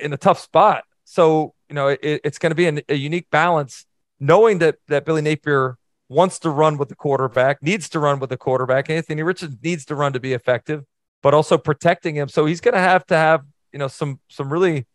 in 0.00 0.12
a 0.12 0.16
tough 0.16 0.38
spot. 0.38 0.84
So 1.02 1.54
you 1.68 1.74
know 1.74 1.88
it, 1.88 1.98
it's 2.02 2.38
going 2.38 2.52
to 2.52 2.54
be 2.54 2.66
an, 2.66 2.80
a 2.88 2.94
unique 2.94 3.28
balance, 3.30 3.86
knowing 4.20 4.58
that 4.58 4.76
that 4.86 5.04
Billy 5.04 5.22
Napier 5.22 5.78
wants 6.08 6.38
to 6.40 6.50
run 6.50 6.78
with 6.78 6.88
the 6.88 6.94
quarterback, 6.94 7.62
needs 7.62 7.88
to 7.90 7.98
run 7.98 8.20
with 8.20 8.30
the 8.30 8.36
quarterback. 8.36 8.88
Anthony 8.88 9.22
Richardson 9.22 9.58
needs 9.62 9.84
to 9.86 9.94
run 9.94 10.12
to 10.12 10.20
be 10.20 10.32
effective, 10.32 10.84
but 11.22 11.34
also 11.34 11.58
protecting 11.58 12.16
him. 12.16 12.28
So 12.28 12.46
he's 12.46 12.60
going 12.60 12.74
to 12.74 12.80
have 12.80 13.06
to 13.06 13.16
have 13.16 13.42
you 13.72 13.78
know 13.78 13.88
some 13.88 14.20
some 14.28 14.52
really 14.52 14.86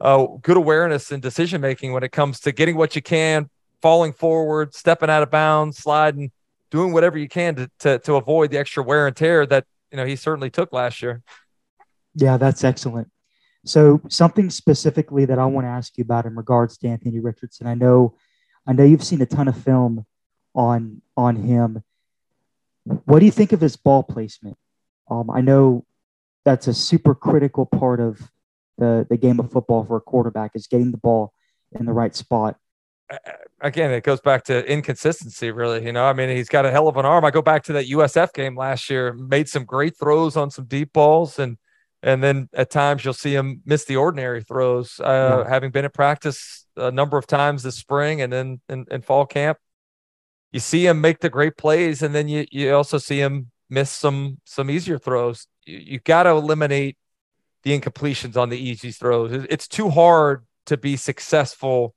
uh, 0.00 0.26
good 0.42 0.56
awareness 0.56 1.12
and 1.12 1.22
decision 1.22 1.60
making 1.60 1.92
when 1.92 2.02
it 2.02 2.12
comes 2.12 2.40
to 2.40 2.52
getting 2.52 2.76
what 2.76 2.96
you 2.96 3.02
can, 3.02 3.48
falling 3.80 4.12
forward, 4.12 4.74
stepping 4.74 5.10
out 5.10 5.22
of 5.22 5.30
bounds, 5.30 5.78
sliding, 5.78 6.32
doing 6.70 6.92
whatever 6.92 7.18
you 7.18 7.28
can 7.28 7.54
to 7.54 7.70
to, 7.80 7.98
to 8.00 8.14
avoid 8.14 8.50
the 8.50 8.58
extra 8.58 8.82
wear 8.82 9.06
and 9.06 9.16
tear 9.16 9.46
that 9.46 9.64
you 9.90 9.96
know 9.96 10.04
he 10.04 10.16
certainly 10.16 10.50
took 10.50 10.72
last 10.72 11.02
year. 11.02 11.22
Yeah, 12.14 12.36
that's 12.36 12.64
excellent. 12.64 13.08
So 13.64 14.00
something 14.08 14.50
specifically 14.50 15.24
that 15.26 15.38
I 15.38 15.46
want 15.46 15.66
to 15.66 15.70
ask 15.70 15.96
you 15.96 16.02
about 16.02 16.26
in 16.26 16.34
regards 16.34 16.76
to 16.78 16.88
Anthony 16.88 17.20
Richardson. 17.20 17.66
I 17.68 17.74
know, 17.74 18.16
I 18.66 18.72
know 18.72 18.82
you've 18.82 19.04
seen 19.04 19.22
a 19.22 19.26
ton 19.26 19.48
of 19.48 19.56
film 19.56 20.04
on 20.54 21.00
on 21.16 21.36
him. 21.36 21.82
What 22.84 23.20
do 23.20 23.26
you 23.26 23.30
think 23.30 23.52
of 23.52 23.60
his 23.60 23.76
ball 23.76 24.02
placement? 24.02 24.56
Um, 25.10 25.30
I 25.30 25.40
know 25.40 25.84
that's 26.44 26.66
a 26.66 26.74
super 26.74 27.14
critical 27.14 27.66
part 27.66 28.00
of 28.00 28.30
the 28.78 29.06
the 29.08 29.16
game 29.16 29.38
of 29.40 29.50
football 29.50 29.84
for 29.84 29.96
a 29.96 30.00
quarterback 30.00 30.52
is 30.54 30.66
getting 30.66 30.90
the 30.90 30.98
ball 30.98 31.32
in 31.72 31.86
the 31.86 31.92
right 31.92 32.14
spot. 32.14 32.56
Again, 33.60 33.90
it 33.90 34.04
goes 34.04 34.20
back 34.20 34.44
to 34.44 34.64
inconsistency, 34.64 35.50
really. 35.50 35.84
You 35.84 35.92
know, 35.92 36.04
I 36.04 36.14
mean, 36.14 36.30
he's 36.30 36.48
got 36.48 36.64
a 36.64 36.70
hell 36.70 36.88
of 36.88 36.96
an 36.96 37.04
arm. 37.04 37.24
I 37.24 37.30
go 37.30 37.42
back 37.42 37.62
to 37.64 37.74
that 37.74 37.86
USF 37.86 38.32
game 38.32 38.56
last 38.56 38.88
year, 38.88 39.12
made 39.12 39.48
some 39.48 39.64
great 39.64 39.98
throws 39.98 40.36
on 40.36 40.50
some 40.50 40.64
deep 40.64 40.92
balls, 40.92 41.38
and 41.38 41.58
and 42.02 42.22
then 42.22 42.48
at 42.54 42.70
times 42.70 43.04
you'll 43.04 43.14
see 43.14 43.34
him 43.34 43.62
miss 43.64 43.84
the 43.84 43.96
ordinary 43.96 44.42
throws. 44.42 44.98
Uh, 44.98 45.42
yeah. 45.44 45.48
Having 45.48 45.70
been 45.72 45.84
at 45.84 45.94
practice 45.94 46.66
a 46.76 46.90
number 46.90 47.18
of 47.18 47.26
times 47.26 47.62
this 47.62 47.76
spring 47.76 48.22
and 48.22 48.32
then 48.32 48.60
in, 48.68 48.86
in, 48.90 49.02
fall 49.02 49.26
camp, 49.26 49.58
you 50.50 50.58
see 50.58 50.86
him 50.86 51.00
make 51.00 51.20
the 51.20 51.30
great 51.30 51.56
plays, 51.56 52.02
and 52.02 52.14
then 52.14 52.28
you 52.28 52.46
you 52.50 52.74
also 52.74 52.98
see 52.98 53.18
him 53.18 53.50
miss 53.72 53.90
some 53.90 54.38
some 54.44 54.70
easier 54.70 54.98
throws. 54.98 55.46
You, 55.64 55.78
you 55.78 55.98
got 55.98 56.24
to 56.24 56.30
eliminate 56.30 56.96
the 57.62 57.78
incompletions 57.78 58.36
on 58.36 58.50
the 58.50 58.58
easy 58.58 58.90
throws. 58.90 59.32
It's 59.32 59.66
too 59.66 59.88
hard 59.88 60.44
to 60.66 60.76
be 60.76 60.96
successful 60.96 61.94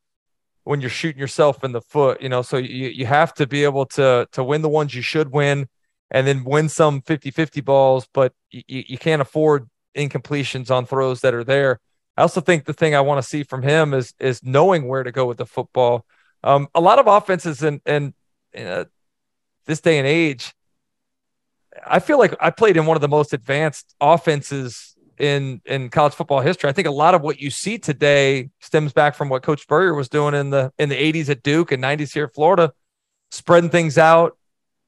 when 0.64 0.82
you're 0.82 0.90
shooting 0.90 1.20
yourself 1.20 1.64
in 1.64 1.74
the 1.74 1.82
foot, 1.82 2.22
you 2.22 2.30
know. 2.30 2.42
So 2.42 2.58
you, 2.58 2.88
you 2.88 3.06
have 3.06 3.34
to 3.36 3.46
be 3.46 3.64
able 3.66 3.86
to 3.88 4.28
to 4.32 4.44
win 4.44 4.62
the 4.62 4.70
ones 4.70 4.96
you 4.96 5.02
should 5.02 5.32
win 5.32 5.68
and 6.12 6.26
then 6.26 6.44
win 6.44 6.70
some 6.70 7.02
50-50 7.02 7.66
balls, 7.66 8.08
but 8.14 8.32
you, 8.52 8.62
you 8.68 8.98
can't 8.98 9.24
afford 9.24 9.68
incompletions 9.98 10.70
on 10.70 10.86
throws 10.86 11.22
that 11.22 11.34
are 11.34 11.44
there. 11.44 11.80
I 12.16 12.22
also 12.22 12.42
think 12.42 12.66
the 12.66 12.74
thing 12.74 12.96
I 12.96 13.02
want 13.02 13.22
to 13.22 13.28
see 13.28 13.44
from 13.44 13.64
him 13.64 13.94
is 13.94 14.14
is 14.20 14.42
knowing 14.44 14.88
where 14.88 15.04
to 15.04 15.12
go 15.12 15.26
with 15.26 15.38
the 15.38 15.46
football. 15.46 16.06
Um, 16.44 16.68
a 16.74 16.82
lot 16.82 17.00
of 17.00 17.08
offenses 17.08 17.62
and 17.62 17.82
and 17.86 18.14
uh, 18.58 18.86
this 19.66 19.82
day 19.82 19.98
and 19.98 20.08
age, 20.08 20.54
I 21.86 22.00
feel 22.00 22.18
like 22.18 22.36
I 22.40 22.52
played 22.52 22.78
in 22.78 22.86
one 22.86 22.98
of 22.98 23.02
the 23.02 23.08
most 23.08 23.34
advanced 23.34 23.96
offenses 24.00 24.96
in 25.18 25.62
in 25.66 25.90
college 25.90 26.14
football 26.14 26.42
history. 26.42 26.70
I 26.70 26.74
think 26.74 26.88
a 26.88 26.92
lot 26.92 27.16
of 27.16 27.22
what 27.22 27.40
you 27.40 27.50
see 27.50 27.78
today 27.78 28.50
stems 28.60 28.94
back 28.94 29.16
from 29.16 29.30
what 29.30 29.44
Coach 29.44 29.62
Spurrier 29.62 29.94
was 29.94 30.10
doing 30.10 30.34
in 30.34 30.50
the 30.50 30.72
in 30.78 30.90
the 30.90 30.96
80s 30.96 31.30
at 31.30 31.44
Duke 31.44 31.72
and 31.72 31.84
90s 31.84 32.14
here 32.14 32.26
at 32.26 32.34
Florida, 32.34 32.74
spreading 33.32 33.70
things 33.70 33.98
out, 33.98 34.38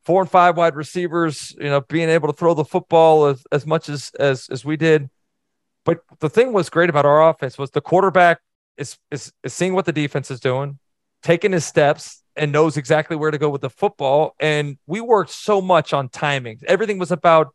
four 0.04 0.22
and 0.22 0.30
five 0.30 0.58
wide 0.58 0.76
receivers, 0.76 1.56
you 1.58 1.70
know, 1.70 1.82
being 1.82 2.10
able 2.10 2.28
to 2.28 2.34
throw 2.34 2.54
the 2.54 2.66
football 2.66 3.26
as, 3.28 3.44
as 3.52 3.66
much 3.66 3.90
as 3.90 4.12
as 4.20 4.48
as 4.50 4.66
we 4.66 4.78
did. 4.78 5.10
But 5.86 6.00
the 6.20 6.30
thing 6.30 6.52
was 6.52 6.70
great 6.70 6.90
about 6.90 7.06
our 7.06 7.30
offense 7.30 7.58
was 7.58 7.72
the 7.72 7.82
quarterback 7.82 8.40
is 8.78 8.98
is, 9.12 9.32
is 9.44 9.54
seeing 9.54 9.74
what 9.74 9.86
the 9.86 9.94
defense 9.94 10.30
is 10.32 10.40
doing, 10.40 10.80
taking 11.24 11.54
his 11.54 11.66
steps, 11.66 12.24
and 12.38 12.52
knows 12.52 12.78
exactly 12.78 13.16
where 13.16 13.32
to 13.32 13.38
go 13.38 13.50
with 13.50 13.62
the 13.62 13.70
football. 13.70 14.36
And 14.40 14.78
we 14.86 15.02
worked 15.02 15.32
so 15.32 15.62
much 15.62 15.94
on 15.94 16.10
timing. 16.10 16.60
Everything 16.68 17.00
was 17.00 17.12
about 17.12 17.54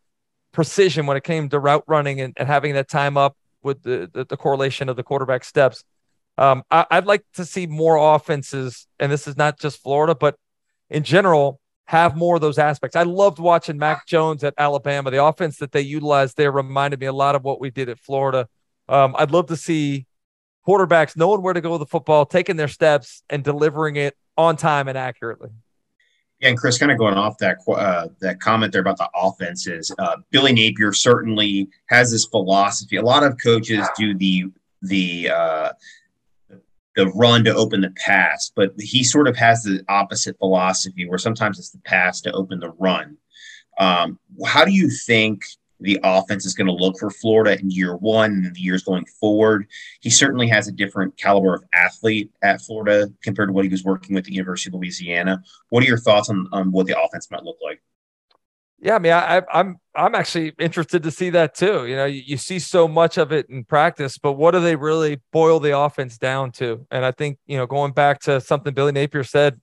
precision 0.52 1.06
when 1.06 1.16
it 1.16 1.24
came 1.24 1.48
to 1.48 1.58
route 1.58 1.84
running 1.86 2.20
and, 2.20 2.34
and 2.36 2.48
having 2.48 2.74
that 2.74 2.88
time 2.88 3.16
up 3.16 3.36
with 3.62 3.82
the, 3.82 4.10
the, 4.12 4.24
the 4.24 4.36
correlation 4.36 4.88
of 4.88 4.96
the 4.96 5.02
quarterback 5.02 5.44
steps. 5.44 5.84
Um, 6.36 6.62
I, 6.70 6.86
I'd 6.90 7.06
like 7.06 7.24
to 7.34 7.44
see 7.44 7.66
more 7.66 7.96
offenses, 8.14 8.86
and 8.98 9.10
this 9.10 9.28
is 9.28 9.36
not 9.36 9.58
just 9.58 9.82
Florida, 9.82 10.14
but 10.14 10.36
in 10.90 11.04
general, 11.04 11.60
have 11.86 12.16
more 12.16 12.36
of 12.36 12.40
those 12.40 12.58
aspects. 12.58 12.96
I 12.96 13.02
loved 13.02 13.38
watching 13.38 13.78
Mac 13.78 14.06
Jones 14.06 14.44
at 14.44 14.54
Alabama. 14.56 15.10
The 15.10 15.22
offense 15.22 15.58
that 15.58 15.72
they 15.72 15.80
utilized 15.80 16.36
there 16.36 16.50
reminded 16.50 17.00
me 17.00 17.06
a 17.06 17.12
lot 17.12 17.34
of 17.34 17.44
what 17.44 17.60
we 17.60 17.70
did 17.70 17.88
at 17.88 17.98
Florida. 17.98 18.48
Um, 18.88 19.14
I'd 19.18 19.30
love 19.30 19.46
to 19.46 19.56
see 19.56 20.06
quarterbacks 20.66 21.16
knowing 21.16 21.42
where 21.42 21.54
to 21.54 21.60
go 21.60 21.72
with 21.72 21.80
the 21.80 21.86
football, 21.86 22.24
taking 22.24 22.56
their 22.56 22.68
steps, 22.68 23.22
and 23.28 23.44
delivering 23.44 23.96
it 23.96 24.16
on 24.36 24.56
time 24.56 24.88
and 24.88 24.98
accurately. 24.98 25.50
Yeah, 26.40 26.48
and 26.48 26.58
Chris, 26.58 26.78
kind 26.78 26.90
of 26.90 26.98
going 26.98 27.14
off 27.14 27.38
that 27.38 27.58
uh, 27.68 28.08
that 28.20 28.40
comment 28.40 28.72
there 28.72 28.80
about 28.80 28.98
the 28.98 29.08
offenses, 29.14 29.94
uh, 29.98 30.16
Billy 30.30 30.52
Napier 30.52 30.92
certainly 30.92 31.68
has 31.86 32.10
this 32.10 32.24
philosophy. 32.24 32.96
A 32.96 33.02
lot 33.02 33.22
of 33.22 33.36
coaches 33.42 33.86
do 33.96 34.14
the 34.14 34.46
the 34.82 35.30
uh, 35.30 35.72
the 36.96 37.06
run 37.10 37.44
to 37.44 37.54
open 37.54 37.80
the 37.80 37.90
pass, 37.90 38.50
but 38.54 38.72
he 38.78 39.04
sort 39.04 39.28
of 39.28 39.36
has 39.36 39.62
the 39.62 39.84
opposite 39.88 40.36
philosophy, 40.38 41.08
where 41.08 41.18
sometimes 41.18 41.58
it's 41.60 41.70
the 41.70 41.78
pass 41.78 42.20
to 42.22 42.32
open 42.32 42.58
the 42.58 42.70
run. 42.70 43.16
Um, 43.78 44.18
how 44.44 44.64
do 44.64 44.72
you 44.72 44.90
think 44.90 45.44
the 45.82 45.98
offense 46.02 46.46
is 46.46 46.54
going 46.54 46.66
to 46.66 46.72
look 46.72 46.98
for 46.98 47.10
Florida 47.10 47.58
in 47.58 47.70
year 47.70 47.96
one 47.96 48.32
and 48.32 48.54
the 48.54 48.60
years 48.60 48.82
going 48.82 49.04
forward. 49.20 49.66
He 50.00 50.10
certainly 50.10 50.48
has 50.48 50.68
a 50.68 50.72
different 50.72 51.16
caliber 51.16 51.54
of 51.54 51.64
athlete 51.74 52.30
at 52.42 52.60
Florida 52.60 53.12
compared 53.22 53.48
to 53.48 53.52
what 53.52 53.64
he 53.64 53.70
was 53.70 53.84
working 53.84 54.14
with 54.14 54.24
the 54.24 54.32
University 54.32 54.70
of 54.70 54.74
Louisiana. 54.74 55.42
What 55.68 55.82
are 55.82 55.86
your 55.86 55.98
thoughts 55.98 56.28
on, 56.28 56.48
on 56.52 56.72
what 56.72 56.86
the 56.86 57.00
offense 57.00 57.30
might 57.30 57.44
look 57.44 57.58
like? 57.62 57.82
Yeah, 58.80 58.96
I 58.96 58.98
mean, 58.98 59.12
I, 59.12 59.36
am 59.36 59.44
I'm 59.52 59.76
I'm 59.94 60.14
actually 60.16 60.54
interested 60.58 61.04
to 61.04 61.12
see 61.12 61.30
that 61.30 61.54
too. 61.54 61.86
You 61.86 61.94
know, 61.94 62.04
you, 62.04 62.22
you, 62.26 62.36
see 62.36 62.58
so 62.58 62.88
much 62.88 63.16
of 63.16 63.30
it 63.30 63.48
in 63.48 63.64
practice, 63.64 64.18
but 64.18 64.32
what 64.32 64.50
do 64.50 64.60
they 64.60 64.74
really 64.74 65.20
boil 65.32 65.60
the 65.60 65.78
offense 65.78 66.18
down 66.18 66.50
to? 66.52 66.84
And 66.90 67.04
I 67.04 67.12
think 67.12 67.38
you 67.46 67.56
know, 67.56 67.66
going 67.66 67.92
back 67.92 68.20
to 68.22 68.40
something 68.40 68.74
Billy 68.74 68.90
Napier 68.90 69.22
said 69.22 69.60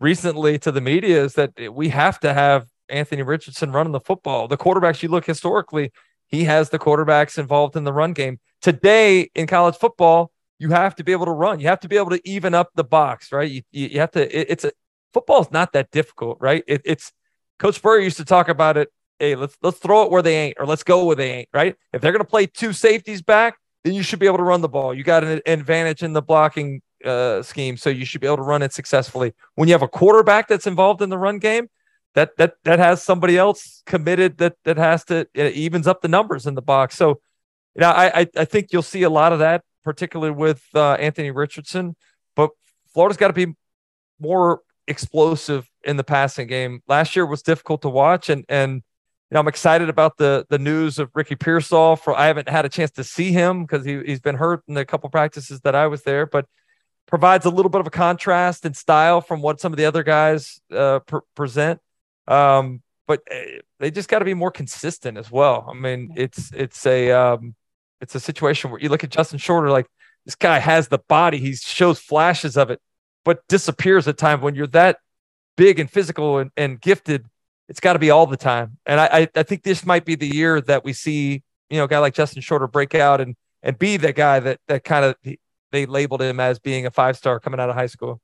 recently 0.00 0.58
to 0.58 0.70
the 0.70 0.82
media 0.82 1.24
is 1.24 1.34
that 1.34 1.52
we 1.72 1.88
have 1.88 2.20
to 2.20 2.34
have 2.34 2.66
Anthony 2.88 3.22
Richardson 3.22 3.72
running 3.72 3.92
the 3.92 4.00
football. 4.00 4.48
The 4.48 4.56
quarterbacks 4.56 5.02
you 5.02 5.08
look 5.08 5.24
historically, 5.24 5.92
he 6.26 6.44
has 6.44 6.70
the 6.70 6.78
quarterbacks 6.78 7.38
involved 7.38 7.76
in 7.76 7.84
the 7.84 7.92
run 7.92 8.12
game. 8.12 8.38
Today 8.60 9.30
in 9.34 9.46
college 9.46 9.76
football, 9.76 10.30
you 10.58 10.70
have 10.70 10.96
to 10.96 11.04
be 11.04 11.12
able 11.12 11.26
to 11.26 11.32
run. 11.32 11.60
You 11.60 11.68
have 11.68 11.80
to 11.80 11.88
be 11.88 11.96
able 11.96 12.10
to 12.10 12.20
even 12.28 12.54
up 12.54 12.70
the 12.74 12.84
box, 12.84 13.32
right? 13.32 13.50
You, 13.50 13.62
you 13.70 14.00
have 14.00 14.10
to. 14.12 14.38
It, 14.38 14.50
it's 14.50 14.64
a 14.64 14.72
football 15.12 15.40
is 15.40 15.50
not 15.50 15.72
that 15.72 15.90
difficult, 15.90 16.38
right? 16.40 16.64
It, 16.66 16.82
it's 16.84 17.12
Coach 17.58 17.76
Spurrier 17.76 18.02
used 18.02 18.16
to 18.18 18.24
talk 18.24 18.48
about 18.48 18.76
it. 18.76 18.90
Hey, 19.18 19.34
let's 19.34 19.56
let's 19.62 19.78
throw 19.78 20.02
it 20.02 20.10
where 20.10 20.22
they 20.22 20.36
ain't, 20.36 20.56
or 20.60 20.66
let's 20.66 20.82
go 20.82 21.04
where 21.04 21.16
they 21.16 21.30
ain't, 21.32 21.48
right? 21.52 21.76
If 21.92 22.02
they're 22.02 22.12
going 22.12 22.24
to 22.24 22.28
play 22.28 22.46
two 22.46 22.72
safeties 22.72 23.22
back, 23.22 23.56
then 23.84 23.94
you 23.94 24.02
should 24.02 24.18
be 24.18 24.26
able 24.26 24.38
to 24.38 24.44
run 24.44 24.60
the 24.60 24.68
ball. 24.68 24.94
You 24.94 25.02
got 25.02 25.24
an 25.24 25.40
advantage 25.46 26.02
in 26.02 26.12
the 26.12 26.22
blocking 26.22 26.82
uh, 27.04 27.42
scheme, 27.42 27.76
so 27.76 27.90
you 27.90 28.04
should 28.04 28.20
be 28.20 28.26
able 28.26 28.36
to 28.38 28.42
run 28.42 28.62
it 28.62 28.72
successfully. 28.72 29.34
When 29.54 29.68
you 29.68 29.74
have 29.74 29.82
a 29.82 29.88
quarterback 29.88 30.48
that's 30.48 30.66
involved 30.66 31.02
in 31.02 31.08
the 31.08 31.18
run 31.18 31.38
game, 31.38 31.68
that 32.18 32.36
that 32.36 32.54
that 32.64 32.80
has 32.80 33.00
somebody 33.00 33.38
else 33.38 33.82
committed 33.86 34.38
that 34.38 34.56
that 34.64 34.76
has 34.76 35.04
to 35.04 35.28
it 35.34 35.54
evens 35.54 35.86
up 35.86 36.00
the 36.02 36.08
numbers 36.08 36.46
in 36.46 36.54
the 36.56 36.62
box. 36.62 36.96
So, 36.96 37.20
you 37.76 37.80
know, 37.80 37.90
I 37.90 38.20
I, 38.20 38.26
I 38.38 38.44
think 38.44 38.72
you'll 38.72 38.82
see 38.82 39.04
a 39.04 39.10
lot 39.10 39.32
of 39.32 39.38
that, 39.38 39.62
particularly 39.84 40.32
with 40.32 40.62
uh, 40.74 40.94
Anthony 40.94 41.30
Richardson. 41.30 41.94
But 42.34 42.50
Florida's 42.92 43.16
got 43.16 43.28
to 43.28 43.46
be 43.46 43.54
more 44.18 44.62
explosive 44.88 45.70
in 45.84 45.96
the 45.96 46.02
passing 46.02 46.48
game. 46.48 46.82
Last 46.88 47.14
year 47.14 47.24
was 47.24 47.42
difficult 47.42 47.82
to 47.82 47.88
watch, 47.88 48.28
and 48.28 48.44
and 48.48 48.74
you 48.74 49.34
know, 49.34 49.40
I'm 49.40 49.48
excited 49.48 49.88
about 49.88 50.16
the 50.16 50.44
the 50.50 50.58
news 50.58 50.98
of 50.98 51.10
Ricky 51.14 51.36
Pearsall. 51.36 51.94
For 51.94 52.18
I 52.18 52.26
haven't 52.26 52.48
had 52.48 52.64
a 52.64 52.68
chance 52.68 52.90
to 52.92 53.04
see 53.04 53.30
him 53.30 53.64
because 53.64 53.84
he 53.84 54.02
he's 54.04 54.20
been 54.20 54.34
hurt 54.34 54.64
in 54.66 54.76
a 54.76 54.84
couple 54.84 55.08
practices 55.08 55.60
that 55.60 55.76
I 55.76 55.86
was 55.86 56.02
there, 56.02 56.26
but 56.26 56.46
provides 57.06 57.46
a 57.46 57.50
little 57.50 57.70
bit 57.70 57.80
of 57.80 57.86
a 57.86 57.90
contrast 57.90 58.66
in 58.66 58.74
style 58.74 59.20
from 59.20 59.40
what 59.40 59.60
some 59.60 59.72
of 59.72 59.76
the 59.76 59.84
other 59.84 60.02
guys 60.02 60.60
uh, 60.72 60.98
pr- 60.98 61.18
present. 61.36 61.80
Um, 62.28 62.82
but 63.06 63.22
eh, 63.30 63.58
they 63.80 63.90
just 63.90 64.08
got 64.08 64.20
to 64.20 64.24
be 64.24 64.34
more 64.34 64.50
consistent 64.50 65.18
as 65.18 65.30
well. 65.30 65.66
I 65.68 65.74
mean, 65.74 66.12
it's 66.16 66.52
it's 66.52 66.86
a 66.86 67.10
um, 67.10 67.54
it's 68.00 68.14
a 68.14 68.20
situation 68.20 68.70
where 68.70 68.80
you 68.80 68.88
look 68.90 69.02
at 69.02 69.10
Justin 69.10 69.38
Shorter, 69.38 69.70
like 69.70 69.86
this 70.24 70.36
guy 70.36 70.58
has 70.58 70.88
the 70.88 70.98
body, 71.08 71.38
he 71.38 71.54
shows 71.54 71.98
flashes 71.98 72.56
of 72.56 72.70
it, 72.70 72.80
but 73.24 73.40
disappears 73.48 74.06
at 74.06 74.18
times 74.18 74.42
when 74.42 74.54
you're 74.54 74.66
that 74.68 74.98
big 75.56 75.80
and 75.80 75.90
physical 75.90 76.38
and, 76.38 76.50
and 76.56 76.80
gifted. 76.80 77.26
It's 77.68 77.80
got 77.80 77.94
to 77.94 77.98
be 77.98 78.10
all 78.10 78.26
the 78.26 78.36
time. 78.36 78.78
And 78.86 78.98
I, 78.98 79.28
I 79.34 79.42
think 79.42 79.62
this 79.62 79.84
might 79.84 80.06
be 80.06 80.14
the 80.14 80.26
year 80.26 80.58
that 80.62 80.84
we 80.84 80.94
see, 80.94 81.42
you 81.68 81.76
know, 81.76 81.84
a 81.84 81.88
guy 81.88 81.98
like 81.98 82.14
Justin 82.14 82.40
Shorter 82.40 82.66
break 82.66 82.94
out 82.94 83.20
and 83.20 83.34
and 83.62 83.78
be 83.78 83.96
the 83.96 84.12
guy 84.12 84.40
that 84.40 84.60
that 84.68 84.84
kind 84.84 85.04
of 85.04 85.16
they 85.70 85.86
labeled 85.86 86.22
him 86.22 86.40
as 86.40 86.58
being 86.58 86.86
a 86.86 86.90
five 86.90 87.16
star 87.16 87.40
coming 87.40 87.60
out 87.60 87.68
of 87.68 87.74
high 87.74 87.86
school. 87.86 88.20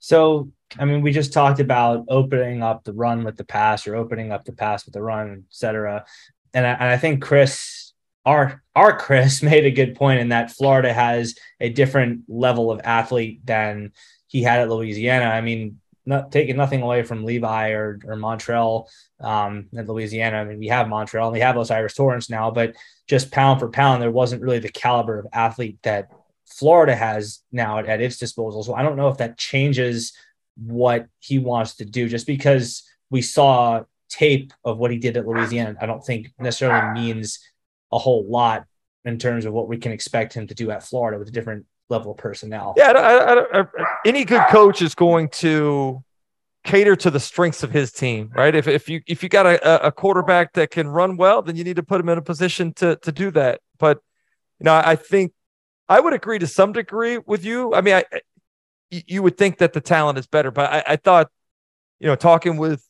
So, 0.00 0.50
I 0.78 0.86
mean, 0.86 1.02
we 1.02 1.12
just 1.12 1.32
talked 1.32 1.60
about 1.60 2.06
opening 2.08 2.62
up 2.62 2.84
the 2.84 2.94
run 2.94 3.22
with 3.22 3.36
the 3.36 3.44
pass 3.44 3.86
or 3.86 3.94
opening 3.94 4.32
up 4.32 4.44
the 4.44 4.52
pass 4.52 4.84
with 4.84 4.94
the 4.94 5.02
run, 5.02 5.44
et 5.46 5.54
cetera. 5.54 6.04
And 6.54 6.66
I, 6.66 6.70
and 6.72 6.84
I 6.84 6.96
think 6.96 7.22
Chris, 7.22 7.92
our 8.24 8.62
our 8.74 8.98
Chris, 8.98 9.42
made 9.44 9.66
a 9.66 9.70
good 9.70 9.94
point 9.94 10.20
in 10.20 10.30
that 10.30 10.50
Florida 10.50 10.92
has 10.92 11.36
a 11.60 11.68
different 11.68 12.22
level 12.28 12.72
of 12.72 12.80
athlete 12.82 13.44
than 13.44 13.92
he 14.26 14.42
had 14.42 14.60
at 14.60 14.70
Louisiana. 14.70 15.26
I 15.26 15.42
mean, 15.42 15.80
not 16.06 16.32
taking 16.32 16.56
nothing 16.56 16.80
away 16.80 17.02
from 17.02 17.24
Levi 17.24 17.70
or 17.70 18.00
or 18.06 18.16
Montrell 18.16 18.86
um, 19.20 19.68
in 19.72 19.86
Louisiana. 19.86 20.38
I 20.38 20.44
mean, 20.44 20.58
we 20.58 20.68
have 20.68 20.86
Montrell 20.86 21.24
and 21.24 21.34
we 21.34 21.40
have 21.40 21.58
O'Cyrus 21.58 21.94
Torrence 21.94 22.30
now, 22.30 22.50
but 22.50 22.74
just 23.06 23.30
pound 23.30 23.60
for 23.60 23.68
pound, 23.68 24.00
there 24.00 24.10
wasn't 24.10 24.42
really 24.42 24.60
the 24.60 24.70
caliber 24.70 25.18
of 25.18 25.26
athlete 25.32 25.78
that 25.82 26.10
Florida 26.50 26.94
has 26.94 27.40
now 27.52 27.78
at, 27.78 27.86
at 27.86 28.00
its 28.00 28.18
disposal. 28.18 28.62
So 28.62 28.74
I 28.74 28.82
don't 28.82 28.96
know 28.96 29.08
if 29.08 29.18
that 29.18 29.38
changes 29.38 30.12
what 30.56 31.06
he 31.18 31.38
wants 31.38 31.76
to 31.76 31.84
do 31.84 32.08
just 32.08 32.26
because 32.26 32.82
we 33.10 33.22
saw 33.22 33.84
tape 34.08 34.52
of 34.64 34.78
what 34.78 34.90
he 34.90 34.98
did 34.98 35.16
at 35.16 35.26
Louisiana. 35.26 35.76
I 35.80 35.86
don't 35.86 36.04
think 36.04 36.32
necessarily 36.38 37.00
means 37.00 37.38
a 37.92 37.98
whole 37.98 38.26
lot 38.28 38.66
in 39.04 39.18
terms 39.18 39.44
of 39.46 39.52
what 39.52 39.68
we 39.68 39.78
can 39.78 39.92
expect 39.92 40.34
him 40.34 40.46
to 40.48 40.54
do 40.54 40.70
at 40.70 40.82
Florida 40.82 41.18
with 41.18 41.28
a 41.28 41.32
different 41.32 41.66
level 41.88 42.12
of 42.12 42.18
personnel. 42.18 42.74
Yeah, 42.76 42.92
I, 42.92 43.34
I, 43.34 43.60
I, 43.60 43.64
any 44.04 44.24
good 44.24 44.44
coach 44.50 44.82
is 44.82 44.94
going 44.94 45.28
to 45.28 46.02
cater 46.64 46.94
to 46.94 47.10
the 47.10 47.20
strengths 47.20 47.62
of 47.62 47.70
his 47.70 47.92
team, 47.92 48.30
right? 48.34 48.54
If 48.54 48.68
if 48.68 48.88
you 48.88 49.00
if 49.06 49.22
you 49.22 49.28
got 49.28 49.46
a, 49.46 49.86
a 49.86 49.92
quarterback 49.92 50.52
that 50.54 50.70
can 50.70 50.88
run 50.88 51.16
well, 51.16 51.42
then 51.42 51.56
you 51.56 51.64
need 51.64 51.76
to 51.76 51.82
put 51.82 52.00
him 52.00 52.08
in 52.08 52.18
a 52.18 52.22
position 52.22 52.72
to 52.74 52.96
to 52.96 53.12
do 53.12 53.30
that. 53.32 53.60
But 53.78 53.98
you 54.58 54.64
know, 54.64 54.74
I 54.74 54.96
think 54.96 55.32
I 55.90 55.98
would 55.98 56.12
agree 56.12 56.38
to 56.38 56.46
some 56.46 56.72
degree 56.72 57.18
with 57.18 57.44
you. 57.44 57.74
I 57.74 57.80
mean, 57.80 57.94
I 57.94 58.04
you 58.90 59.22
would 59.22 59.36
think 59.36 59.58
that 59.58 59.72
the 59.72 59.80
talent 59.80 60.18
is 60.18 60.26
better, 60.28 60.50
but 60.52 60.70
I, 60.70 60.84
I 60.92 60.96
thought, 60.96 61.30
you 61.98 62.06
know, 62.06 62.14
talking 62.14 62.56
with 62.56 62.84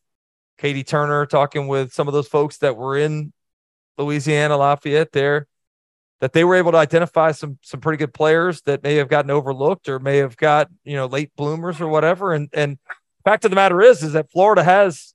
Katie 0.58 0.84
Turner, 0.84 1.24
talking 1.24 1.66
with 1.66 1.92
some 1.92 2.08
of 2.08 2.14
those 2.14 2.28
folks 2.28 2.58
that 2.58 2.76
were 2.76 2.98
in 2.98 3.32
Louisiana 3.96 4.58
Lafayette 4.58 5.12
there, 5.12 5.46
that 6.20 6.34
they 6.34 6.44
were 6.44 6.56
able 6.56 6.72
to 6.72 6.78
identify 6.78 7.32
some 7.32 7.58
some 7.62 7.80
pretty 7.80 7.96
good 7.96 8.12
players 8.12 8.60
that 8.62 8.82
may 8.82 8.96
have 8.96 9.08
gotten 9.08 9.30
overlooked 9.30 9.88
or 9.88 9.98
may 9.98 10.18
have 10.18 10.36
got 10.36 10.68
you 10.84 10.94
know 10.94 11.06
late 11.06 11.32
bloomers 11.36 11.80
or 11.80 11.88
whatever. 11.88 12.34
And 12.34 12.50
and 12.52 12.78
fact 13.24 13.46
of 13.46 13.50
the 13.50 13.56
matter 13.56 13.80
is, 13.80 14.02
is 14.02 14.12
that 14.12 14.30
Florida 14.30 14.62
has 14.62 15.14